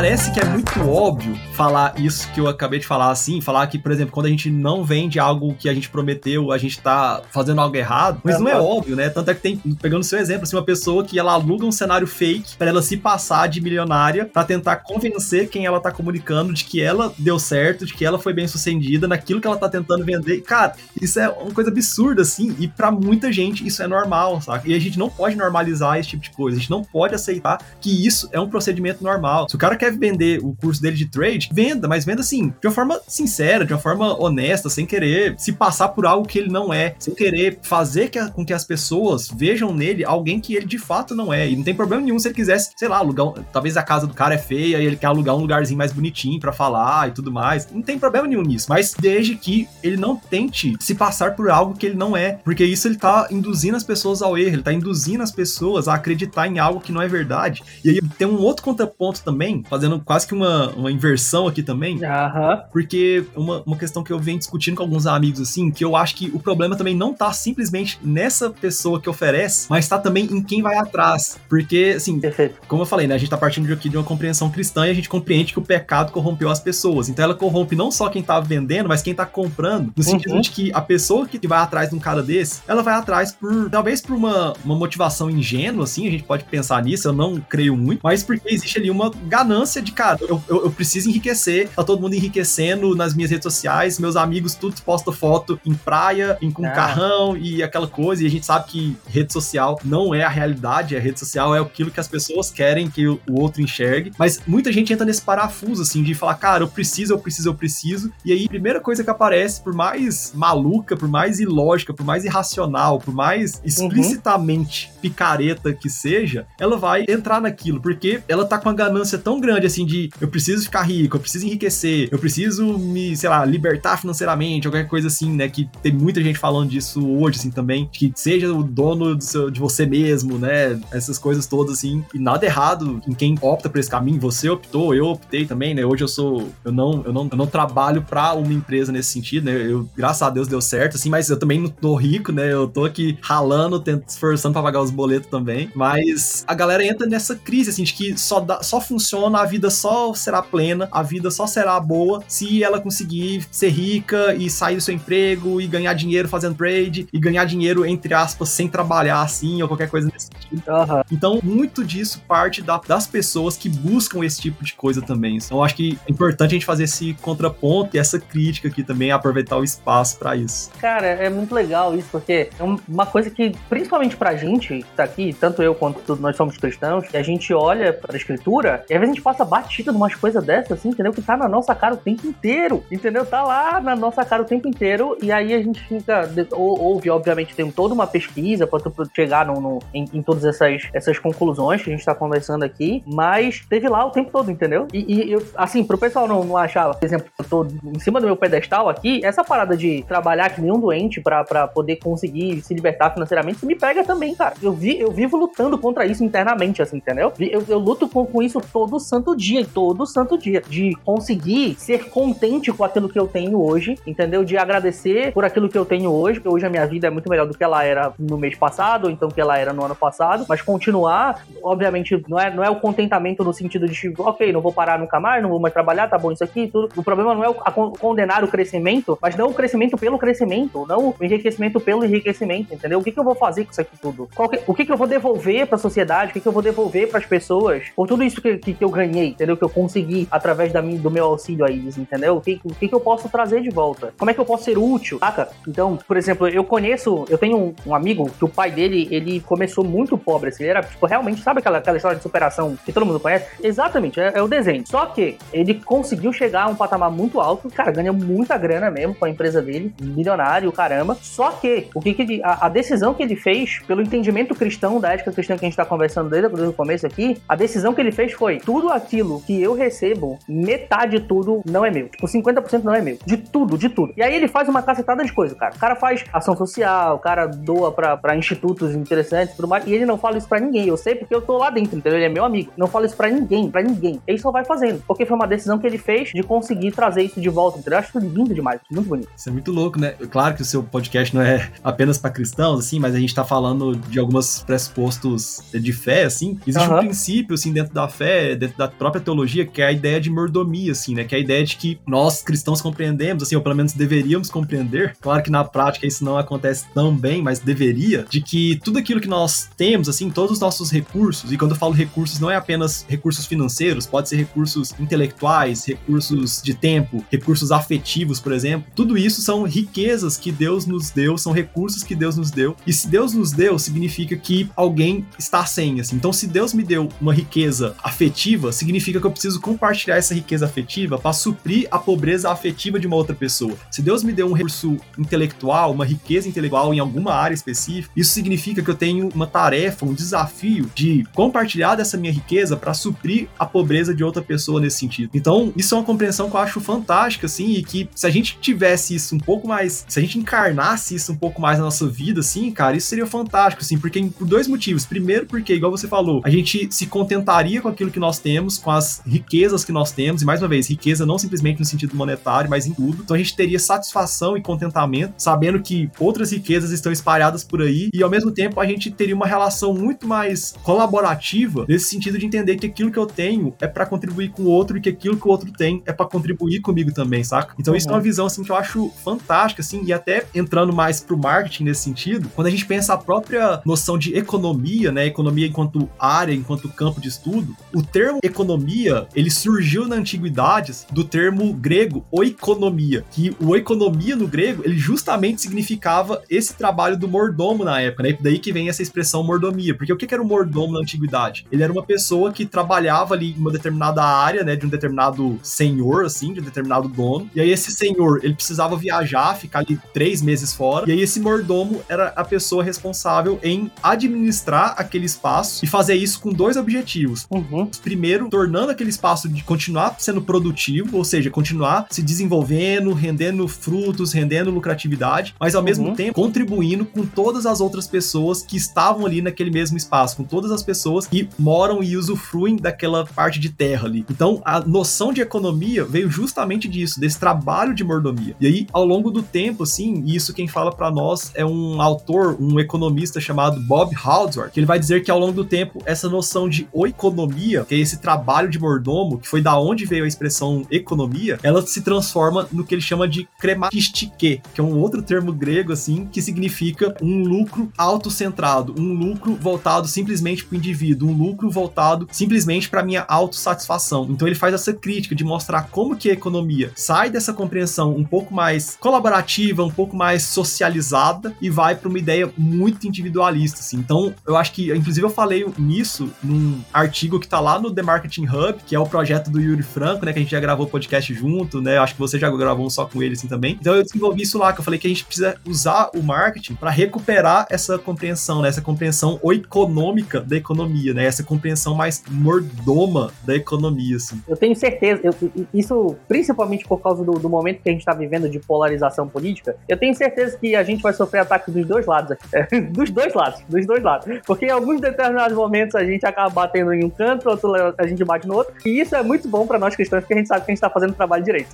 Parece 0.00 0.32
que 0.32 0.40
é 0.40 0.44
muito 0.46 0.80
óbvio 0.88 1.38
falar 1.52 1.92
isso 2.00 2.26
que 2.32 2.40
eu 2.40 2.48
acabei 2.48 2.78
de 2.78 2.86
falar 2.86 3.10
assim, 3.10 3.38
falar 3.42 3.66
que, 3.66 3.78
por 3.78 3.92
exemplo, 3.92 4.14
quando 4.14 4.24
a 4.24 4.30
gente 4.30 4.50
não 4.50 4.82
vende 4.82 5.20
algo 5.20 5.54
que 5.54 5.68
a 5.68 5.74
gente 5.74 5.90
prometeu, 5.90 6.52
a 6.52 6.56
gente 6.56 6.80
tá 6.80 7.20
fazendo 7.30 7.60
algo 7.60 7.76
errado, 7.76 8.18
mas 8.24 8.40
não 8.40 8.48
é 8.48 8.56
óbvio, 8.56 8.96
né? 8.96 9.10
Tanto 9.10 9.30
é 9.30 9.34
que 9.34 9.42
tem, 9.42 9.58
pegando 9.58 10.00
o 10.00 10.04
seu 10.04 10.18
exemplo, 10.18 10.44
assim, 10.44 10.56
uma 10.56 10.64
pessoa 10.64 11.04
que 11.04 11.18
ela 11.18 11.32
aluga 11.32 11.66
um 11.66 11.70
cenário 11.70 12.06
fake 12.06 12.56
para 12.56 12.70
ela 12.70 12.80
se 12.80 12.96
passar 12.96 13.46
de 13.46 13.60
milionária 13.60 14.24
para 14.24 14.42
tentar 14.42 14.76
convencer 14.76 15.50
quem 15.50 15.66
ela 15.66 15.78
tá 15.78 15.92
comunicando 15.92 16.54
de 16.54 16.64
que 16.64 16.80
ela 16.80 17.12
deu 17.18 17.38
certo, 17.38 17.84
de 17.84 17.92
que 17.92 18.02
ela 18.02 18.18
foi 18.18 18.32
bem 18.32 18.48
sucedida 18.48 19.06
naquilo 19.06 19.38
que 19.38 19.46
ela 19.46 19.58
tá 19.58 19.68
tentando 19.68 20.02
vender. 20.02 20.40
Cara, 20.40 20.76
isso 20.98 21.20
é 21.20 21.28
uma 21.28 21.52
coisa 21.52 21.68
absurda, 21.68 22.22
assim, 22.22 22.56
e 22.58 22.66
para 22.66 22.90
muita 22.90 23.30
gente 23.30 23.66
isso 23.66 23.82
é 23.82 23.86
normal, 23.86 24.40
sabe? 24.40 24.70
E 24.70 24.74
a 24.74 24.80
gente 24.80 24.98
não 24.98 25.10
pode 25.10 25.36
normalizar 25.36 25.98
esse 25.98 26.08
tipo 26.08 26.22
de 26.22 26.30
coisa, 26.30 26.56
a 26.56 26.60
gente 26.60 26.70
não 26.70 26.82
pode 26.82 27.14
aceitar 27.14 27.62
que 27.82 28.06
isso 28.06 28.30
é 28.32 28.40
um 28.40 28.48
procedimento 28.48 29.04
normal. 29.04 29.46
Se 29.46 29.56
o 29.56 29.58
cara 29.58 29.76
quer 29.76 29.89
vender 29.92 30.40
o 30.42 30.54
curso 30.54 30.80
dele 30.80 30.96
de 30.96 31.06
trade, 31.06 31.50
venda, 31.52 31.88
mas 31.88 32.04
venda 32.04 32.20
assim, 32.20 32.52
de 32.60 32.66
uma 32.66 32.72
forma 32.72 33.00
sincera, 33.06 33.64
de 33.64 33.72
uma 33.72 33.78
forma 33.78 34.20
honesta, 34.20 34.68
sem 34.68 34.86
querer 34.86 35.34
se 35.38 35.52
passar 35.52 35.88
por 35.88 36.06
algo 36.06 36.26
que 36.26 36.38
ele 36.38 36.50
não 36.50 36.72
é, 36.72 36.94
sem 36.98 37.14
querer 37.14 37.58
fazer 37.62 38.08
que, 38.08 38.18
com 38.30 38.44
que 38.44 38.52
as 38.52 38.64
pessoas 38.64 39.30
vejam 39.34 39.74
nele 39.74 40.04
alguém 40.04 40.40
que 40.40 40.54
ele 40.54 40.66
de 40.66 40.78
fato 40.78 41.14
não 41.14 41.32
é. 41.32 41.48
E 41.48 41.56
não 41.56 41.62
tem 41.62 41.74
problema 41.74 42.02
nenhum 42.02 42.18
se 42.18 42.28
ele 42.28 42.34
quisesse, 42.34 42.72
sei 42.76 42.88
lá, 42.88 42.98
alugar. 42.98 43.26
Um, 43.26 43.32
talvez 43.52 43.76
a 43.76 43.82
casa 43.82 44.06
do 44.06 44.14
cara 44.14 44.34
é 44.34 44.38
feia 44.38 44.78
e 44.78 44.86
ele 44.86 44.96
quer 44.96 45.06
alugar 45.06 45.36
um 45.36 45.40
lugarzinho 45.40 45.78
mais 45.78 45.92
bonitinho 45.92 46.40
para 46.40 46.52
falar 46.52 47.08
e 47.08 47.12
tudo 47.12 47.32
mais. 47.32 47.68
Não 47.70 47.82
tem 47.82 47.98
problema 47.98 48.26
nenhum 48.26 48.42
nisso, 48.42 48.66
mas 48.68 48.94
desde 48.98 49.34
que 49.34 49.68
ele 49.82 49.96
não 49.96 50.16
tente 50.16 50.74
se 50.80 50.94
passar 50.94 51.34
por 51.34 51.50
algo 51.50 51.74
que 51.74 51.86
ele 51.86 51.96
não 51.96 52.16
é, 52.16 52.32
porque 52.44 52.64
isso 52.64 52.88
ele 52.88 52.96
tá 52.96 53.28
induzindo 53.30 53.76
as 53.76 53.84
pessoas 53.84 54.22
ao 54.22 54.36
erro, 54.36 54.56
ele 54.56 54.62
tá 54.62 54.72
induzindo 54.72 55.22
as 55.22 55.30
pessoas 55.30 55.88
a 55.88 55.94
acreditar 55.94 56.46
em 56.46 56.58
algo 56.58 56.80
que 56.80 56.92
não 56.92 57.02
é 57.02 57.08
verdade. 57.08 57.62
E 57.84 57.90
aí 57.90 58.00
tem 58.18 58.26
um 58.26 58.40
outro 58.40 58.64
contraponto 58.64 59.22
também, 59.22 59.62
fazendo 59.68 59.79
quase 60.04 60.26
que 60.26 60.34
uma, 60.34 60.70
uma 60.70 60.90
inversão 60.90 61.46
aqui 61.46 61.62
também, 61.62 61.96
uhum. 61.96 62.60
porque 62.72 63.24
uma, 63.34 63.62
uma 63.66 63.76
questão 63.76 64.02
que 64.02 64.12
eu 64.12 64.18
venho 64.18 64.38
discutindo 64.38 64.76
com 64.76 64.82
alguns 64.82 65.06
amigos 65.06 65.40
assim, 65.40 65.70
que 65.70 65.84
eu 65.84 65.96
acho 65.96 66.14
que 66.14 66.30
o 66.34 66.38
problema 66.38 66.76
também 66.76 66.94
não 66.94 67.12
tá 67.12 67.32
simplesmente 67.32 67.98
nessa 68.02 68.50
pessoa 68.50 69.00
que 69.00 69.08
oferece, 69.08 69.66
mas 69.68 69.88
tá 69.88 69.98
também 69.98 70.24
em 70.24 70.42
quem 70.42 70.62
vai 70.62 70.76
atrás. 70.76 71.38
Porque, 71.48 71.94
assim, 71.96 72.20
Perfeito. 72.20 72.56
como 72.66 72.82
eu 72.82 72.86
falei, 72.86 73.06
né, 73.06 73.14
a 73.14 73.18
gente 73.18 73.30
tá 73.30 73.36
partindo 73.36 73.70
aqui 73.72 73.88
de 73.88 73.96
uma 73.96 74.04
compreensão 74.04 74.50
cristã 74.50 74.86
e 74.86 74.90
a 74.90 74.94
gente 74.94 75.08
compreende 75.08 75.52
que 75.52 75.58
o 75.58 75.62
pecado 75.62 76.12
corrompeu 76.12 76.50
as 76.50 76.60
pessoas. 76.60 77.08
Então 77.08 77.24
ela 77.24 77.34
corrompe 77.34 77.76
não 77.76 77.90
só 77.90 78.08
quem 78.08 78.22
tá 78.22 78.40
vendendo, 78.40 78.88
mas 78.88 79.02
quem 79.02 79.14
tá 79.14 79.24
comprando, 79.24 79.92
no 79.96 80.02
sentido 80.02 80.34
uhum. 80.34 80.40
de 80.40 80.50
que 80.50 80.72
a 80.72 80.80
pessoa 80.80 81.26
que 81.26 81.46
vai 81.46 81.60
atrás 81.60 81.90
de 81.90 81.96
um 81.96 81.98
cara 81.98 82.22
desse, 82.22 82.60
ela 82.66 82.82
vai 82.82 82.94
atrás 82.94 83.32
por, 83.32 83.70
talvez 83.70 84.00
por 84.00 84.14
uma, 84.14 84.52
uma 84.64 84.74
motivação 84.74 85.30
ingênua, 85.30 85.84
assim, 85.84 86.06
a 86.06 86.10
gente 86.10 86.24
pode 86.24 86.44
pensar 86.44 86.82
nisso, 86.82 87.08
eu 87.08 87.12
não 87.12 87.40
creio 87.40 87.76
muito, 87.76 88.00
mas 88.02 88.22
porque 88.22 88.52
existe 88.52 88.78
ali 88.78 88.90
uma 88.90 89.10
ganância 89.26 89.69
de, 89.78 89.92
cara, 89.92 90.18
eu, 90.22 90.42
eu, 90.48 90.64
eu 90.64 90.70
preciso 90.70 91.08
enriquecer, 91.08 91.68
tá 91.68 91.84
todo 91.84 92.00
mundo 92.00 92.14
enriquecendo 92.14 92.94
nas 92.96 93.14
minhas 93.14 93.30
redes 93.30 93.44
sociais, 93.44 93.98
meus 93.98 94.16
amigos 94.16 94.54
tudo 94.54 94.80
postam 94.82 95.12
foto 95.12 95.60
em 95.64 95.74
praia, 95.74 96.38
em, 96.40 96.50
com 96.50 96.64
ah. 96.64 96.70
carrão 96.70 97.36
e 97.36 97.62
aquela 97.62 97.86
coisa, 97.86 98.22
e 98.22 98.26
a 98.26 98.30
gente 98.30 98.46
sabe 98.46 98.66
que 98.68 98.96
rede 99.06 99.32
social 99.32 99.78
não 99.84 100.14
é 100.14 100.22
a 100.22 100.28
realidade, 100.28 100.96
a 100.96 101.00
rede 101.00 101.18
social 101.18 101.54
é 101.54 101.60
aquilo 101.60 101.90
que 101.90 102.00
as 102.00 102.08
pessoas 102.08 102.50
querem 102.50 102.90
que 102.90 103.06
o 103.06 103.20
outro 103.30 103.60
enxergue, 103.60 104.12
mas 104.18 104.40
muita 104.46 104.72
gente 104.72 104.92
entra 104.92 105.04
nesse 105.04 105.22
parafuso, 105.22 105.82
assim, 105.82 106.02
de 106.02 106.14
falar, 106.14 106.34
cara, 106.34 106.64
eu 106.64 106.68
preciso, 106.68 107.12
eu 107.12 107.18
preciso, 107.18 107.48
eu 107.48 107.54
preciso, 107.54 108.12
e 108.24 108.32
aí, 108.32 108.48
primeira 108.48 108.80
coisa 108.80 109.04
que 109.04 109.10
aparece, 109.10 109.62
por 109.62 109.74
mais 109.74 110.32
maluca, 110.34 110.96
por 110.96 111.08
mais 111.08 111.40
ilógica, 111.40 111.92
por 111.92 112.04
mais 112.04 112.24
irracional, 112.24 112.98
por 112.98 113.12
mais 113.12 113.54
uhum. 113.54 113.60
explicitamente 113.64 114.90
uhum. 114.94 115.00
picareta 115.00 115.72
que 115.72 115.90
seja, 115.90 116.46
ela 116.58 116.76
vai 116.76 117.04
entrar 117.08 117.40
naquilo, 117.40 117.80
porque 117.80 118.22
ela 118.28 118.44
tá 118.44 118.58
com 118.58 118.68
uma 118.68 118.74
ganância 118.74 119.18
tão 119.18 119.40
grande, 119.40 119.59
assim, 119.66 119.84
de 119.84 120.10
eu 120.20 120.28
preciso 120.28 120.64
ficar 120.64 120.82
rico, 120.82 121.16
eu 121.16 121.20
preciso 121.20 121.46
enriquecer, 121.46 122.08
eu 122.10 122.18
preciso 122.18 122.78
me, 122.78 123.16
sei 123.16 123.28
lá, 123.28 123.44
libertar 123.44 123.96
financeiramente, 123.96 124.68
qualquer 124.68 124.88
coisa 124.88 125.08
assim, 125.08 125.32
né, 125.32 125.48
que 125.48 125.68
tem 125.82 125.92
muita 125.92 126.22
gente 126.22 126.38
falando 126.38 126.70
disso 126.70 127.06
hoje, 127.06 127.38
assim, 127.38 127.50
também, 127.50 127.88
que 127.92 128.12
seja 128.14 128.52
o 128.52 128.62
dono 128.62 129.14
do 129.14 129.22
seu, 129.24 129.50
de 129.50 129.60
você 129.60 129.86
mesmo, 129.86 130.38
né, 130.38 130.78
essas 130.92 131.18
coisas 131.18 131.46
todas, 131.46 131.78
assim, 131.78 132.04
e 132.14 132.18
nada 132.18 132.44
errado 132.44 133.00
em 133.06 133.12
quem 133.12 133.36
opta 133.40 133.68
por 133.68 133.78
esse 133.78 133.90
caminho, 133.90 134.20
você 134.20 134.48
optou, 134.48 134.94
eu 134.94 135.06
optei 135.06 135.46
também, 135.46 135.74
né, 135.74 135.84
hoje 135.84 136.04
eu 136.04 136.08
sou, 136.08 136.48
eu 136.64 136.72
não, 136.72 137.02
eu 137.04 137.12
não, 137.12 137.28
eu 137.30 137.36
não 137.36 137.46
trabalho 137.46 138.02
pra 138.02 138.34
uma 138.34 138.52
empresa 138.52 138.92
nesse 138.92 139.10
sentido, 139.12 139.44
né, 139.44 139.70
eu, 139.70 139.88
graças 139.96 140.22
a 140.22 140.30
Deus 140.30 140.48
deu 140.48 140.60
certo, 140.60 140.96
assim, 140.96 141.10
mas 141.10 141.28
eu 141.28 141.38
também 141.38 141.60
não 141.60 141.68
tô 141.68 141.94
rico, 141.94 142.32
né, 142.32 142.52
eu 142.52 142.66
tô 142.66 142.84
aqui 142.84 143.18
ralando, 143.20 143.80
tentando, 143.80 144.04
esforçando 144.08 144.52
pra 144.52 144.62
pagar 144.62 144.80
os 144.80 144.90
boletos 144.90 145.30
também, 145.30 145.70
mas 145.74 146.44
a 146.46 146.54
galera 146.54 146.84
entra 146.84 147.06
nessa 147.06 147.34
crise, 147.34 147.70
assim, 147.70 147.82
de 147.82 147.92
que 147.92 148.18
só, 148.18 148.40
dá, 148.40 148.62
só 148.62 148.80
funciona, 148.80 149.39
a 149.40 149.44
vida 149.44 149.70
só 149.70 150.12
será 150.14 150.42
plena, 150.42 150.88
a 150.92 151.02
vida 151.02 151.30
só 151.30 151.46
será 151.46 151.78
boa 151.80 152.22
se 152.28 152.62
ela 152.62 152.80
conseguir 152.80 153.46
ser 153.50 153.68
rica 153.68 154.34
e 154.34 154.50
sair 154.50 154.76
do 154.76 154.80
seu 154.80 154.94
emprego 154.94 155.60
e 155.60 155.66
ganhar 155.66 155.94
dinheiro 155.94 156.28
fazendo 156.28 156.56
trade 156.56 157.08
e 157.12 157.18
ganhar 157.18 157.44
dinheiro, 157.44 157.84
entre 157.86 158.14
aspas, 158.14 158.48
sem 158.50 158.68
trabalhar 158.68 159.22
assim 159.22 159.62
ou 159.62 159.68
qualquer 159.68 159.88
coisa 159.88 160.10
nesse 160.12 160.26
sentido. 160.26 160.62
Uhum. 160.68 161.02
Então, 161.10 161.40
muito 161.42 161.84
disso 161.84 162.22
parte 162.28 162.62
da, 162.62 162.80
das 162.86 163.06
pessoas 163.06 163.56
que 163.56 163.68
buscam 163.68 164.24
esse 164.24 164.40
tipo 164.40 164.64
de 164.64 164.74
coisa 164.74 165.00
também. 165.02 165.36
Então, 165.36 165.62
acho 165.62 165.74
que 165.74 165.98
é 166.06 166.12
importante 166.12 166.50
a 166.50 166.54
gente 166.54 166.66
fazer 166.66 166.84
esse 166.84 167.14
contraponto 167.14 167.96
e 167.96 167.98
essa 167.98 168.18
crítica 168.18 168.68
aqui 168.68 168.82
também, 168.82 169.10
aproveitar 169.10 169.56
o 169.56 169.64
espaço 169.64 170.18
para 170.18 170.36
isso. 170.36 170.70
Cara, 170.80 171.06
é 171.06 171.28
muito 171.30 171.54
legal 171.54 171.96
isso, 171.96 172.08
porque 172.10 172.50
é 172.58 172.62
uma 172.88 173.06
coisa 173.06 173.30
que, 173.30 173.52
principalmente 173.68 174.16
pra 174.16 174.36
gente 174.36 174.78
que 174.78 174.84
tá 174.96 175.04
aqui, 175.04 175.32
tanto 175.32 175.62
eu 175.62 175.74
quanto 175.74 176.16
nós 176.16 176.36
somos 176.36 176.56
cristãos, 176.56 177.04
e 177.12 177.16
a 177.16 177.22
gente 177.22 177.52
olha 177.52 177.92
pra 177.92 178.16
escritura 178.16 178.84
e 178.88 178.94
às 178.94 179.00
vezes 179.00 179.12
a 179.12 179.14
gente 179.14 179.22
passa 179.30 179.44
batida 179.44 179.92
numas 179.92 180.14
coisas 180.14 180.42
dessas, 180.44 180.72
assim, 180.72 180.88
entendeu? 180.88 181.12
Que 181.12 181.22
tá 181.22 181.36
na 181.36 181.48
nossa 181.48 181.74
cara 181.74 181.94
o 181.94 181.96
tempo 181.96 182.26
inteiro, 182.26 182.82
entendeu? 182.90 183.24
Tá 183.24 183.44
lá 183.44 183.80
na 183.80 183.94
nossa 183.94 184.24
cara 184.24 184.42
o 184.42 184.44
tempo 184.44 184.66
inteiro, 184.66 185.16
e 185.22 185.30
aí 185.30 185.54
a 185.54 185.62
gente 185.62 185.80
fica. 185.84 186.28
Ouve, 186.52 187.10
obviamente, 187.10 187.54
tem 187.54 187.70
toda 187.70 187.94
uma 187.94 188.06
pesquisa 188.06 188.66
pra 188.66 188.80
tu 188.80 188.92
chegar 189.14 189.46
no, 189.46 189.60
no 189.60 189.78
em, 189.94 190.04
em, 190.12 190.22
todas 190.22 190.44
essas, 190.44 190.88
essas 190.92 191.18
conclusões 191.18 191.82
que 191.82 191.90
a 191.90 191.92
gente 191.92 192.04
tá 192.04 192.14
conversando 192.14 192.64
aqui, 192.64 193.04
mas 193.06 193.64
teve 193.68 193.88
lá 193.88 194.04
o 194.04 194.10
tempo 194.10 194.30
todo, 194.30 194.50
entendeu? 194.50 194.88
E, 194.92 195.14
e 195.14 195.32
eu, 195.32 195.46
assim, 195.54 195.84
pro 195.84 195.98
pessoal 195.98 196.26
não, 196.26 196.44
não 196.44 196.56
achar, 196.56 196.92
por 196.92 197.04
exemplo, 197.04 197.28
eu 197.38 197.44
tô 197.44 197.64
em 197.64 197.98
cima 198.00 198.20
do 198.20 198.26
meu 198.26 198.36
pedestal 198.36 198.88
aqui, 198.88 199.24
essa 199.24 199.44
parada 199.44 199.76
de 199.76 200.04
trabalhar 200.08 200.50
que 200.50 200.60
nem 200.60 200.72
um 200.72 200.80
doente 200.80 201.20
pra, 201.20 201.44
pra 201.44 201.68
poder 201.68 201.96
conseguir 201.96 202.60
se 202.62 202.74
libertar 202.74 203.10
financeiramente, 203.10 203.64
me 203.64 203.76
pega 203.76 204.02
também, 204.02 204.34
cara. 204.34 204.54
Eu, 204.62 204.72
vi, 204.72 204.98
eu 204.98 205.12
vivo 205.12 205.36
lutando 205.36 205.78
contra 205.78 206.04
isso 206.04 206.24
internamente, 206.24 206.82
assim, 206.82 206.96
entendeu? 206.96 207.32
Eu, 207.38 207.64
eu 207.68 207.78
luto 207.78 208.08
com, 208.08 208.26
com 208.26 208.42
isso 208.42 208.60
todo 208.72 208.98
santo 208.98 209.19
dia, 209.36 209.66
todo 209.66 210.06
santo 210.06 210.36
dia. 210.38 210.62
De 210.68 210.96
conseguir 211.04 211.74
ser 211.78 212.10
contente 212.10 212.72
com 212.72 212.84
aquilo 212.84 213.08
que 213.08 213.18
eu 213.18 213.26
tenho 213.26 213.60
hoje, 213.60 213.98
entendeu? 214.06 214.44
De 214.44 214.56
agradecer 214.56 215.32
por 215.32 215.44
aquilo 215.44 215.68
que 215.68 215.78
eu 215.78 215.84
tenho 215.84 216.10
hoje, 216.10 216.40
porque 216.40 216.54
hoje 216.54 216.66
a 216.66 216.70
minha 216.70 216.86
vida 216.86 217.06
é 217.06 217.10
muito 217.10 217.28
melhor 217.28 217.46
do 217.46 217.56
que 217.56 217.62
ela 217.62 217.84
era 217.84 218.12
no 218.18 218.36
mês 218.36 218.56
passado, 218.56 219.04
ou 219.04 219.10
então 219.10 219.28
que 219.28 219.40
ela 219.40 219.56
era 219.58 219.72
no 219.72 219.84
ano 219.84 219.94
passado, 219.94 220.44
mas 220.48 220.62
continuar, 220.62 221.44
obviamente, 221.62 222.22
não 222.28 222.38
é, 222.38 222.54
não 222.54 222.64
é 222.64 222.70
o 222.70 222.76
contentamento 222.76 223.44
no 223.44 223.52
sentido 223.52 223.88
de, 223.88 224.12
ok, 224.18 224.52
não 224.52 224.60
vou 224.60 224.72
parar 224.72 224.98
nunca 224.98 225.20
mais, 225.20 225.42
não 225.42 225.50
vou 225.50 225.60
mais 225.60 225.72
trabalhar, 225.72 226.08
tá 226.08 226.18
bom 226.18 226.32
isso 226.32 226.44
aqui, 226.44 226.66
tudo. 226.66 226.88
O 226.96 227.02
problema 227.02 227.34
não 227.34 227.44
é 227.44 227.48
o, 227.48 227.56
a, 227.60 227.70
condenar 227.70 228.44
o 228.44 228.48
crescimento, 228.48 229.18
mas 229.20 229.36
não 229.36 229.48
o 229.48 229.54
crescimento 229.54 229.96
pelo 229.96 230.18
crescimento, 230.18 230.86
não 230.88 231.08
o 231.08 231.24
enriquecimento 231.24 231.80
pelo 231.80 232.04
enriquecimento, 232.04 232.74
entendeu? 232.74 232.98
O 232.98 233.04
que, 233.04 233.12
que 233.12 233.18
eu 233.18 233.24
vou 233.24 233.34
fazer 233.34 233.64
com 233.64 233.70
isso 233.70 233.80
aqui 233.80 233.96
tudo? 234.00 234.28
Que, 234.28 234.60
o 234.66 234.74
que, 234.74 234.84
que 234.84 234.92
eu 234.92 234.96
vou 234.96 235.06
devolver 235.06 235.66
para 235.66 235.76
a 235.76 235.78
sociedade? 235.78 236.30
O 236.30 236.32
que, 236.34 236.40
que 236.40 236.48
eu 236.48 236.52
vou 236.52 236.62
devolver 236.62 237.08
para 237.08 237.18
as 237.18 237.26
pessoas 237.26 237.84
por 237.94 238.06
tudo 238.06 238.22
isso 238.22 238.40
que, 238.40 238.58
que, 238.58 238.74
que, 238.74 238.84
eu 238.84 238.90
ganhei, 238.90 239.09
entendeu? 239.18 239.56
Que 239.56 239.64
eu 239.64 239.68
consegui 239.68 240.28
através 240.30 240.72
da 240.72 240.82
minha, 240.82 241.00
do 241.00 241.10
meu 241.10 241.24
auxílio 241.24 241.64
a 241.64 241.70
eles, 241.70 241.98
entendeu? 241.98 242.36
O 242.36 242.40
que, 242.40 242.60
o 242.64 242.74
que, 242.74 242.92
eu 242.92 243.00
posso 243.00 243.28
trazer 243.28 243.62
de 243.62 243.70
volta? 243.70 244.12
Como 244.18 244.30
é 244.30 244.34
que 244.34 244.40
eu 244.40 244.44
posso 244.44 244.64
ser 244.64 244.78
útil, 244.78 245.18
saca? 245.18 245.48
Então, 245.66 245.96
por 245.96 246.16
exemplo, 246.16 246.48
eu 246.48 246.64
conheço, 246.64 247.24
eu 247.28 247.38
tenho 247.38 247.56
um, 247.56 247.74
um 247.86 247.94
amigo 247.94 248.30
que 248.30 248.44
o 248.44 248.48
pai 248.48 248.70
dele, 248.70 249.08
ele 249.10 249.40
começou 249.40 249.84
muito 249.84 250.18
pobre, 250.18 250.50
assim, 250.50 250.64
ele 250.64 250.70
era, 250.70 250.82
tipo, 250.82 251.04
realmente, 251.06 251.42
sabe 251.42 251.60
aquela, 251.60 251.78
aquela 251.78 251.96
história 251.96 252.16
de 252.16 252.22
superação 252.22 252.76
que 252.84 252.92
todo 252.92 253.06
mundo 253.06 253.20
conhece? 253.20 253.46
Exatamente, 253.62 254.20
é, 254.20 254.32
é 254.34 254.42
o 254.42 254.48
desenho. 254.48 254.84
Só 254.86 255.06
que 255.06 255.36
ele 255.52 255.74
conseguiu 255.74 256.32
chegar 256.32 256.64
a 256.64 256.68
um 256.68 256.74
patamar 256.74 257.10
muito 257.10 257.40
alto, 257.40 257.68
cara, 257.70 257.90
ganha 257.90 258.12
muita 258.12 258.56
grana 258.56 258.90
mesmo 258.90 259.14
com 259.14 259.24
a 259.24 259.30
empresa 259.30 259.62
dele, 259.62 259.92
milionário, 260.00 260.70
caramba. 260.72 261.16
Só 261.20 261.50
que, 261.52 261.88
o 261.94 262.00
que, 262.00 262.14
que 262.14 262.22
ele, 262.22 262.42
a, 262.42 262.66
a 262.66 262.68
decisão 262.68 263.14
que 263.14 263.22
ele 263.22 263.36
fez, 263.36 263.80
pelo 263.86 264.02
entendimento 264.02 264.54
cristão, 264.54 265.00
da 265.00 265.12
ética 265.12 265.32
cristã 265.32 265.56
que 265.56 265.64
a 265.64 265.68
gente 265.68 265.76
tá 265.76 265.84
conversando 265.84 266.30
desde, 266.30 266.48
o 266.48 266.72
começo 266.72 267.06
aqui, 267.06 267.40
a 267.48 267.56
decisão 267.56 267.94
que 267.94 268.00
ele 268.00 268.12
fez 268.12 268.32
foi: 268.32 268.58
tudo 268.58 268.90
aquilo 269.00 269.40
que 269.40 269.60
eu 269.60 269.74
recebo, 269.74 270.38
metade 270.48 271.10
de 271.10 271.20
tudo 271.20 271.62
não 271.64 271.84
é 271.84 271.90
meu. 271.90 272.08
Tipo, 272.08 272.26
50% 272.26 272.84
não 272.84 272.94
é 272.94 273.02
meu. 273.02 273.18
De 273.24 273.36
tudo, 273.36 273.76
de 273.76 273.88
tudo. 273.88 274.12
E 274.16 274.22
aí 274.22 274.34
ele 274.34 274.46
faz 274.46 274.68
uma 274.68 274.82
cacetada 274.82 275.24
de 275.24 275.32
coisa, 275.32 275.54
cara. 275.54 275.74
O 275.74 275.78
cara 275.78 275.96
faz 275.96 276.24
ação 276.32 276.56
social, 276.56 277.16
o 277.16 277.18
cara 277.18 277.46
doa 277.46 277.90
pra, 277.90 278.16
pra 278.16 278.36
institutos 278.36 278.94
interessantes 278.94 279.54
e 279.54 279.56
tudo 279.56 279.68
mais. 279.68 279.86
E 279.86 279.92
ele 279.92 280.06
não 280.06 280.18
fala 280.18 280.38
isso 280.38 280.48
pra 280.48 280.60
ninguém. 280.60 280.86
Eu 280.86 280.96
sei 280.96 281.14
porque 281.14 281.34
eu 281.34 281.42
tô 281.42 281.58
lá 281.58 281.70
dentro, 281.70 281.96
entendeu? 281.96 282.18
Ele 282.18 282.26
é 282.26 282.28
meu 282.28 282.44
amigo. 282.44 282.72
Não 282.76 282.86
fala 282.86 283.06
isso 283.06 283.16
pra 283.16 283.28
ninguém, 283.28 283.70
pra 283.70 283.82
ninguém. 283.82 284.20
Ele 284.26 284.38
só 284.38 284.50
vai 284.50 284.64
fazendo. 284.64 285.02
Porque 285.06 285.26
foi 285.26 285.36
uma 285.36 285.46
decisão 285.46 285.78
que 285.78 285.86
ele 285.86 285.98
fez 285.98 286.30
de 286.30 286.42
conseguir 286.42 286.92
trazer 286.92 287.22
isso 287.22 287.40
de 287.40 287.48
volta, 287.48 287.78
entendeu? 287.78 287.98
Eu 287.98 288.00
acho 288.00 288.16
isso 288.16 288.26
lindo 288.26 288.54
demais. 288.54 288.80
Muito 288.90 289.08
bonito. 289.08 289.28
Isso 289.36 289.48
é 289.48 289.52
muito 289.52 289.72
louco, 289.72 289.98
né? 289.98 290.14
Claro 290.30 290.54
que 290.54 290.62
o 290.62 290.64
seu 290.64 290.82
podcast 290.82 291.34
não 291.34 291.42
é 291.42 291.70
apenas 291.82 292.18
pra 292.18 292.30
cristãos, 292.30 292.80
assim, 292.80 292.98
mas 292.98 293.14
a 293.14 293.18
gente 293.18 293.34
tá 293.34 293.44
falando 293.44 293.96
de 293.96 294.18
algumas 294.18 294.62
pressupostos 294.62 295.62
de 295.72 295.92
fé, 295.92 296.24
assim, 296.24 296.58
existe 296.66 296.88
uhum. 296.88 296.96
um 296.96 297.00
princípio, 297.00 297.54
assim, 297.54 297.72
dentro 297.72 297.92
da 297.92 298.08
fé, 298.08 298.54
dentro 298.54 298.76
da 298.76 298.88
própria 298.90 299.22
teologia, 299.22 299.64
que 299.64 299.80
é 299.80 299.86
a 299.86 299.92
ideia 299.92 300.20
de 300.20 300.30
mordomia, 300.30 300.92
assim, 300.92 301.14
né? 301.14 301.24
Que 301.24 301.34
é 301.34 301.38
a 301.38 301.40
ideia 301.40 301.64
de 301.64 301.76
que 301.76 301.98
nós 302.06 302.42
cristãos 302.42 302.80
compreendemos, 302.80 303.42
assim, 303.42 303.56
ou 303.56 303.62
pelo 303.62 303.74
menos 303.74 303.92
deveríamos 303.92 304.50
compreender. 304.50 305.16
Claro 305.20 305.42
que 305.42 305.50
na 305.50 305.64
prática 305.64 306.06
isso 306.06 306.24
não 306.24 306.36
acontece 306.36 306.86
tão 306.94 307.16
bem, 307.16 307.42
mas 307.42 307.58
deveria, 307.58 308.26
de 308.28 308.40
que 308.40 308.80
tudo 308.84 308.98
aquilo 308.98 309.20
que 309.20 309.28
nós 309.28 309.68
temos, 309.76 310.08
assim, 310.08 310.30
todos 310.30 310.52
os 310.52 310.60
nossos 310.60 310.90
recursos, 310.90 311.52
e 311.52 311.56
quando 311.56 311.72
eu 311.72 311.76
falo 311.76 311.92
recursos, 311.92 312.40
não 312.40 312.50
é 312.50 312.56
apenas 312.56 313.04
recursos 313.08 313.46
financeiros, 313.46 314.06
pode 314.06 314.28
ser 314.28 314.36
recursos 314.36 314.92
intelectuais, 314.98 315.84
recursos 315.84 316.60
de 316.62 316.74
tempo, 316.74 317.24
recursos 317.30 317.72
afetivos, 317.72 318.40
por 318.40 318.52
exemplo. 318.52 318.90
Tudo 318.94 319.16
isso 319.16 319.40
são 319.42 319.62
riquezas 319.64 320.36
que 320.36 320.50
Deus 320.52 320.86
nos 320.86 321.10
deu, 321.10 321.36
são 321.38 321.52
recursos 321.52 322.02
que 322.02 322.14
Deus 322.14 322.36
nos 322.36 322.50
deu. 322.50 322.76
E 322.86 322.92
se 322.92 323.08
Deus 323.08 323.34
nos 323.34 323.52
deu, 323.52 323.78
significa 323.78 324.36
que 324.36 324.68
alguém 324.76 325.24
está 325.38 325.64
sem, 325.64 326.00
assim. 326.00 326.16
Então, 326.16 326.32
se 326.32 326.46
Deus 326.46 326.72
me 326.72 326.82
deu 326.82 327.08
uma 327.20 327.32
riqueza 327.32 327.94
afetiva, 328.02 328.72
significa 328.80 329.20
que 329.20 329.26
eu 329.26 329.30
preciso 329.30 329.60
compartilhar 329.60 330.16
essa 330.16 330.34
riqueza 330.34 330.66
afetiva 330.66 331.18
para 331.18 331.32
suprir 331.32 331.86
a 331.90 331.98
pobreza 331.98 332.50
afetiva 332.50 332.98
de 332.98 333.06
uma 333.06 333.16
outra 333.16 333.34
pessoa. 333.34 333.76
Se 333.90 334.02
Deus 334.02 334.24
me 334.24 334.32
deu 334.32 334.48
um 334.48 334.52
recurso 334.52 334.96
intelectual, 335.18 335.92
uma 335.92 336.04
riqueza 336.04 336.48
intelectual 336.48 336.92
em 336.92 336.98
alguma 336.98 337.32
área 337.32 337.54
específica, 337.54 338.12
isso 338.16 338.32
significa 338.32 338.82
que 338.82 338.90
eu 338.90 338.94
tenho 338.94 339.28
uma 339.34 339.46
tarefa, 339.46 340.04
um 340.04 340.14
desafio 340.14 340.90
de 340.94 341.24
compartilhar 341.34 341.94
dessa 341.94 342.16
minha 342.16 342.32
riqueza 342.32 342.76
para 342.76 342.94
suprir 342.94 343.48
a 343.58 343.66
pobreza 343.66 344.14
de 344.14 344.24
outra 344.24 344.42
pessoa 344.42 344.80
nesse 344.80 344.98
sentido. 344.98 345.30
Então, 345.34 345.72
isso 345.76 345.94
é 345.94 345.98
uma 345.98 346.04
compreensão 346.04 346.50
que 346.50 346.56
eu 346.56 346.60
acho 346.60 346.80
fantástica, 346.80 347.46
assim, 347.46 347.74
e 347.74 347.82
que 347.82 348.08
se 348.14 348.26
a 348.26 348.30
gente 348.30 348.58
tivesse 348.60 349.14
isso 349.14 349.34
um 349.34 349.38
pouco 349.38 349.68
mais, 349.68 350.04
se 350.08 350.18
a 350.18 350.22
gente 350.22 350.38
encarnasse 350.38 351.14
isso 351.14 351.32
um 351.32 351.36
pouco 351.36 351.60
mais 351.60 351.78
na 351.78 351.84
nossa 351.84 352.06
vida, 352.06 352.40
assim, 352.40 352.70
cara, 352.70 352.96
isso 352.96 353.08
seria 353.08 353.26
fantástico, 353.26 353.82
assim, 353.82 353.98
porque 353.98 354.20
por 354.36 354.46
dois 354.46 354.66
motivos. 354.66 355.04
Primeiro, 355.04 355.46
porque, 355.46 355.74
igual 355.74 355.90
você 355.90 356.08
falou, 356.08 356.40
a 356.44 356.50
gente 356.50 356.88
se 356.90 357.06
contentaria 357.06 357.80
com 357.80 357.88
aquilo 357.88 358.10
que 358.10 358.18
nós 358.18 358.38
temos, 358.38 358.69
com 358.78 358.90
as 358.90 359.22
riquezas 359.26 359.84
que 359.84 359.92
nós 359.92 360.12
temos, 360.12 360.42
e 360.42 360.44
mais 360.44 360.60
uma 360.60 360.68
vez, 360.68 360.88
riqueza 360.88 361.26
não 361.26 361.38
simplesmente 361.38 361.80
no 361.80 361.84
sentido 361.84 362.16
monetário, 362.16 362.70
mas 362.70 362.86
em 362.86 362.92
tudo. 362.92 363.22
Então 363.22 363.34
a 363.34 363.38
gente 363.38 363.56
teria 363.56 363.78
satisfação 363.78 364.56
e 364.56 364.62
contentamento, 364.62 365.34
sabendo 365.38 365.80
que 365.80 366.10
outras 366.18 366.52
riquezas 366.52 366.90
estão 366.90 367.12
espalhadas 367.12 367.64
por 367.64 367.82
aí, 367.82 368.10
e 368.12 368.22
ao 368.22 368.30
mesmo 368.30 368.50
tempo 368.50 368.80
a 368.80 368.86
gente 368.86 369.10
teria 369.10 369.34
uma 369.34 369.46
relação 369.46 369.94
muito 369.94 370.26
mais 370.26 370.74
colaborativa, 370.82 371.84
nesse 371.88 372.06
sentido 372.06 372.38
de 372.38 372.46
entender 372.46 372.76
que 372.76 372.86
aquilo 372.86 373.10
que 373.10 373.18
eu 373.18 373.26
tenho 373.26 373.74
é 373.80 373.86
para 373.86 374.06
contribuir 374.06 374.50
com 374.50 374.62
o 374.62 374.66
outro 374.66 374.96
e 374.96 375.00
que 375.00 375.08
aquilo 375.08 375.36
que 375.36 375.46
o 375.46 375.50
outro 375.50 375.70
tem 375.72 376.02
é 376.06 376.12
para 376.12 376.26
contribuir 376.26 376.80
comigo 376.80 377.12
também, 377.12 377.42
saca? 377.44 377.74
Então 377.78 377.92
uhum. 377.92 377.98
isso 377.98 378.08
é 378.08 378.12
uma 378.12 378.18
uhum. 378.18 378.22
visão 378.22 378.46
assim 378.46 378.62
que 378.62 378.70
eu 378.70 378.76
acho 378.76 379.10
fantástica, 379.24 379.82
assim, 379.82 380.02
e 380.04 380.12
até 380.12 380.46
entrando 380.54 380.92
mais 380.92 381.20
pro 381.20 381.36
marketing 381.36 381.84
nesse 381.84 382.02
sentido, 382.02 382.48
quando 382.54 382.66
a 382.66 382.70
gente 382.70 382.86
pensa 382.86 383.14
a 383.14 383.18
própria 383.18 383.80
noção 383.84 384.18
de 384.18 384.36
economia, 384.36 385.12
né, 385.12 385.26
economia 385.26 385.66
enquanto 385.66 386.08
área, 386.18 386.52
enquanto 386.52 386.88
campo 386.88 387.20
de 387.20 387.28
estudo, 387.28 387.74
o 387.94 388.02
termo 388.02 388.38
economia, 388.50 389.26
ele 389.34 389.50
surgiu 389.50 390.06
na 390.06 390.16
antiguidade 390.16 390.92
do 391.10 391.24
termo 391.24 391.72
grego 391.72 392.24
oikonomia, 392.30 393.24
que 393.30 393.54
o 393.60 393.74
economia 393.76 394.36
no 394.36 394.46
grego, 394.46 394.82
ele 394.84 394.98
justamente 394.98 395.62
significava 395.62 396.42
esse 396.48 396.74
trabalho 396.74 397.16
do 397.16 397.28
mordomo 397.28 397.84
na 397.84 398.00
época, 398.00 398.22
né? 398.22 398.38
Daí 398.40 398.58
que 398.58 398.72
vem 398.72 398.88
essa 398.88 399.02
expressão 399.02 399.42
mordomia, 399.42 399.94
porque 399.94 400.12
o 400.12 400.16
que 400.16 400.32
era 400.32 400.42
o 400.42 400.46
mordomo 400.46 400.94
na 400.94 401.00
antiguidade? 401.00 401.66
Ele 401.70 401.82
era 401.82 401.92
uma 401.92 402.04
pessoa 402.04 402.52
que 402.52 402.64
trabalhava 402.64 403.34
ali 403.34 403.52
em 403.52 403.58
uma 403.58 403.70
determinada 403.70 404.22
área, 404.22 404.62
né, 404.62 404.76
de 404.76 404.86
um 404.86 404.88
determinado 404.88 405.58
senhor, 405.62 406.24
assim, 406.24 406.52
de 406.52 406.60
um 406.60 406.64
determinado 406.64 407.08
dono, 407.08 407.50
e 407.54 407.60
aí 407.60 407.70
esse 407.70 407.90
senhor, 407.92 408.40
ele 408.42 408.54
precisava 408.54 408.96
viajar, 408.96 409.54
ficar 409.56 409.80
ali 409.80 409.98
três 410.12 410.42
meses 410.42 410.74
fora, 410.74 411.08
e 411.08 411.12
aí 411.12 411.20
esse 411.20 411.40
mordomo 411.40 412.02
era 412.08 412.28
a 412.36 412.44
pessoa 412.44 412.82
responsável 412.82 413.58
em 413.62 413.90
administrar 414.02 414.94
aquele 414.96 415.26
espaço 415.26 415.84
e 415.84 415.88
fazer 415.88 416.14
isso 416.14 416.40
com 416.40 416.52
dois 416.52 416.76
objetivos. 416.76 417.46
Uhum. 417.50 417.88
Primeiro, 418.02 418.39
tornando 418.48 418.90
aquele 418.90 419.10
espaço 419.10 419.48
de 419.48 419.62
continuar 419.62 420.16
sendo 420.18 420.40
produtivo, 420.40 421.16
ou 421.16 421.24
seja, 421.24 421.50
continuar 421.50 422.06
se 422.10 422.22
desenvolvendo, 422.22 423.12
rendendo 423.12 423.66
frutos, 423.68 424.32
rendendo 424.32 424.70
lucratividade, 424.70 425.54
mas 425.58 425.74
ao 425.74 425.80
uhum. 425.80 425.84
mesmo 425.84 426.14
tempo 426.14 426.34
contribuindo 426.34 427.04
com 427.04 427.26
todas 427.26 427.66
as 427.66 427.80
outras 427.80 428.06
pessoas 428.06 428.62
que 428.62 428.76
estavam 428.76 429.26
ali 429.26 429.42
naquele 429.42 429.70
mesmo 429.70 429.96
espaço, 429.96 430.36
com 430.36 430.44
todas 430.44 430.70
as 430.70 430.82
pessoas 430.82 431.26
que 431.26 431.48
moram 431.58 432.02
e 432.02 432.16
usufruem 432.16 432.76
daquela 432.76 433.26
parte 433.26 433.58
de 433.58 433.70
terra 433.70 434.06
ali. 434.06 434.24
Então, 434.30 434.60
a 434.64 434.80
noção 434.80 435.32
de 435.32 435.40
economia 435.40 436.04
veio 436.04 436.30
justamente 436.30 436.88
disso, 436.88 437.20
desse 437.20 437.38
trabalho 437.38 437.94
de 437.94 438.04
mordomia. 438.04 438.54
E 438.60 438.66
aí, 438.66 438.86
ao 438.92 439.04
longo 439.04 439.30
do 439.30 439.42
tempo, 439.42 439.82
assim, 439.82 440.22
isso 440.26 440.54
quem 440.54 440.68
fala 440.68 440.92
para 440.92 441.10
nós 441.10 441.50
é 441.54 441.64
um 441.64 442.00
autor, 442.00 442.56
um 442.60 442.78
economista 442.78 443.40
chamado 443.40 443.80
Bob 443.80 444.14
Haldsworth, 444.14 444.70
que 444.72 444.80
ele 444.80 444.86
vai 444.86 444.98
dizer 444.98 445.22
que 445.22 445.30
ao 445.30 445.38
longo 445.38 445.52
do 445.52 445.64
tempo 445.64 446.02
essa 446.04 446.28
noção 446.28 446.68
de 446.68 446.88
economia, 447.06 447.84
que 447.84 447.94
é 447.94 447.98
esse 447.98 448.18
trabalho 448.18 448.29
de 448.70 448.78
mordomo, 448.78 449.38
que 449.38 449.48
foi 449.48 449.60
da 449.60 449.78
onde 449.78 450.04
veio 450.04 450.24
a 450.24 450.28
expressão 450.28 450.86
economia, 450.90 451.58
ela 451.62 451.84
se 451.86 452.02
transforma 452.02 452.68
no 452.72 452.84
que 452.84 452.94
ele 452.94 453.02
chama 453.02 453.28
de 453.28 453.48
krematistike, 453.58 454.60
que 454.74 454.80
é 454.80 454.84
um 454.84 454.98
outro 454.98 455.22
termo 455.22 455.52
grego 455.52 455.92
assim, 455.92 456.26
que 456.26 456.42
significa 456.42 457.14
um 457.22 457.44
lucro 457.44 457.90
autocentrado, 457.96 458.94
um 458.98 459.12
lucro 459.12 459.54
voltado 459.54 460.08
simplesmente 460.08 460.64
para 460.64 460.74
o 460.74 460.78
indivíduo, 460.78 461.30
um 461.30 461.36
lucro 461.36 461.70
voltado 461.70 462.26
simplesmente 462.30 462.88
para 462.88 463.02
minha 463.02 463.24
autossatisfação. 463.28 464.26
Então 464.30 464.46
ele 464.46 464.54
faz 464.54 464.74
essa 464.74 464.92
crítica 464.92 465.34
de 465.34 465.44
mostrar 465.44 465.88
como 465.90 466.16
que 466.16 466.30
a 466.30 466.32
economia 466.32 466.92
sai 466.94 467.30
dessa 467.30 467.52
compreensão 467.52 468.14
um 468.14 468.24
pouco 468.24 468.54
mais 468.54 468.96
colaborativa, 469.00 469.84
um 469.84 469.90
pouco 469.90 470.16
mais 470.16 470.42
socializada 470.42 471.54
e 471.60 471.70
vai 471.70 471.94
para 471.94 472.08
uma 472.08 472.18
ideia 472.18 472.52
muito 472.56 473.06
individualista, 473.06 473.80
assim. 473.80 473.98
Então, 473.98 474.34
eu 474.46 474.56
acho 474.56 474.72
que, 474.72 474.92
inclusive, 474.92 475.26
eu 475.26 475.30
falei 475.30 475.66
nisso 475.78 476.30
num 476.42 476.80
artigo 476.92 477.38
que 477.38 477.48
tá 477.48 477.60
lá 477.60 477.78
no 477.78 477.90
The 477.90 478.02
Marketing 478.20 478.46
Hub, 478.46 478.78
que 478.86 478.94
é 478.94 478.98
o 478.98 479.06
projeto 479.06 479.50
do 479.50 479.60
Yuri 479.60 479.82
Franco, 479.82 480.26
né, 480.26 480.32
que 480.32 480.38
a 480.38 480.42
gente 480.42 480.50
já 480.50 480.60
gravou 480.60 480.86
podcast 480.86 481.32
junto, 481.32 481.80
né? 481.80 481.96
Acho 481.96 482.14
que 482.14 482.20
você 482.20 482.38
já 482.38 482.50
gravou 482.50 482.84
um 482.84 482.90
só 482.90 483.06
com 483.06 483.22
ele 483.22 483.32
assim 483.32 483.48
também. 483.48 483.78
Então, 483.80 483.94
eu 483.94 484.02
desenvolvi 484.02 484.42
isso 484.42 484.58
lá, 484.58 484.72
que 484.72 484.80
eu 484.80 484.84
falei 484.84 485.00
que 485.00 485.06
a 485.06 485.10
gente 485.10 485.24
precisa 485.24 485.56
usar 485.66 486.10
o 486.14 486.22
marketing 486.22 486.74
para 486.74 486.90
recuperar 486.90 487.66
essa 487.70 487.98
compreensão, 487.98 488.60
né, 488.60 488.68
essa 488.68 488.82
compreensão 488.82 489.40
econômica 489.44 490.40
da 490.40 490.56
economia, 490.56 491.14
né? 491.14 491.24
Essa 491.24 491.42
compreensão 491.42 491.94
mais 491.94 492.22
mordoma 492.30 493.32
da 493.44 493.54
economia, 493.56 494.16
assim. 494.16 494.40
Eu 494.46 494.56
tenho 494.56 494.76
certeza, 494.76 495.20
eu, 495.24 495.34
isso 495.72 496.16
principalmente 496.28 496.84
por 496.86 497.00
causa 497.00 497.24
do, 497.24 497.32
do 497.32 497.48
momento 497.48 497.82
que 497.82 497.88
a 497.88 497.92
gente 497.92 498.00
está 498.00 498.12
vivendo 498.12 498.48
de 498.48 498.58
polarização 498.58 499.28
política, 499.28 499.76
eu 499.88 499.96
tenho 499.96 500.14
certeza 500.14 500.58
que 500.58 500.76
a 500.76 500.82
gente 500.82 501.02
vai 501.02 501.12
sofrer 501.12 501.40
ataques 501.40 501.72
dos 501.72 501.86
dois 501.86 502.06
lados 502.06 502.32
aqui. 502.32 502.80
dos 502.92 503.10
dois 503.10 503.32
lados, 503.32 503.62
dos 503.68 503.86
dois 503.86 504.02
lados. 504.02 504.26
Porque 504.44 504.66
em 504.66 504.70
alguns 504.70 505.00
determinados 505.00 505.56
momentos 505.56 505.94
a 505.94 506.04
gente 506.04 506.26
acaba 506.26 506.50
batendo 506.50 506.92
em 506.92 507.04
um 507.04 507.10
canto, 507.10 507.48
outro 507.48 507.70
a 507.96 508.06
gente 508.10 508.24
bate 508.24 508.46
no 508.46 508.54
outro. 508.54 508.74
E 508.84 509.00
isso 509.00 509.14
é 509.14 509.22
muito 509.22 509.48
bom 509.48 509.66
para 509.66 509.78
nós 509.78 509.96
cristãos, 509.96 510.20
porque 510.20 510.34
a 510.34 510.36
gente 510.36 510.48
sabe 510.48 510.64
que 510.64 510.70
a 510.70 510.74
gente 510.74 510.80
tá 510.80 510.90
fazendo 510.90 511.10
o 511.10 511.14
trabalho 511.14 511.44
direito. 511.44 511.70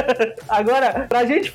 Agora, 0.48 1.06
pra 1.08 1.24
gente 1.24 1.52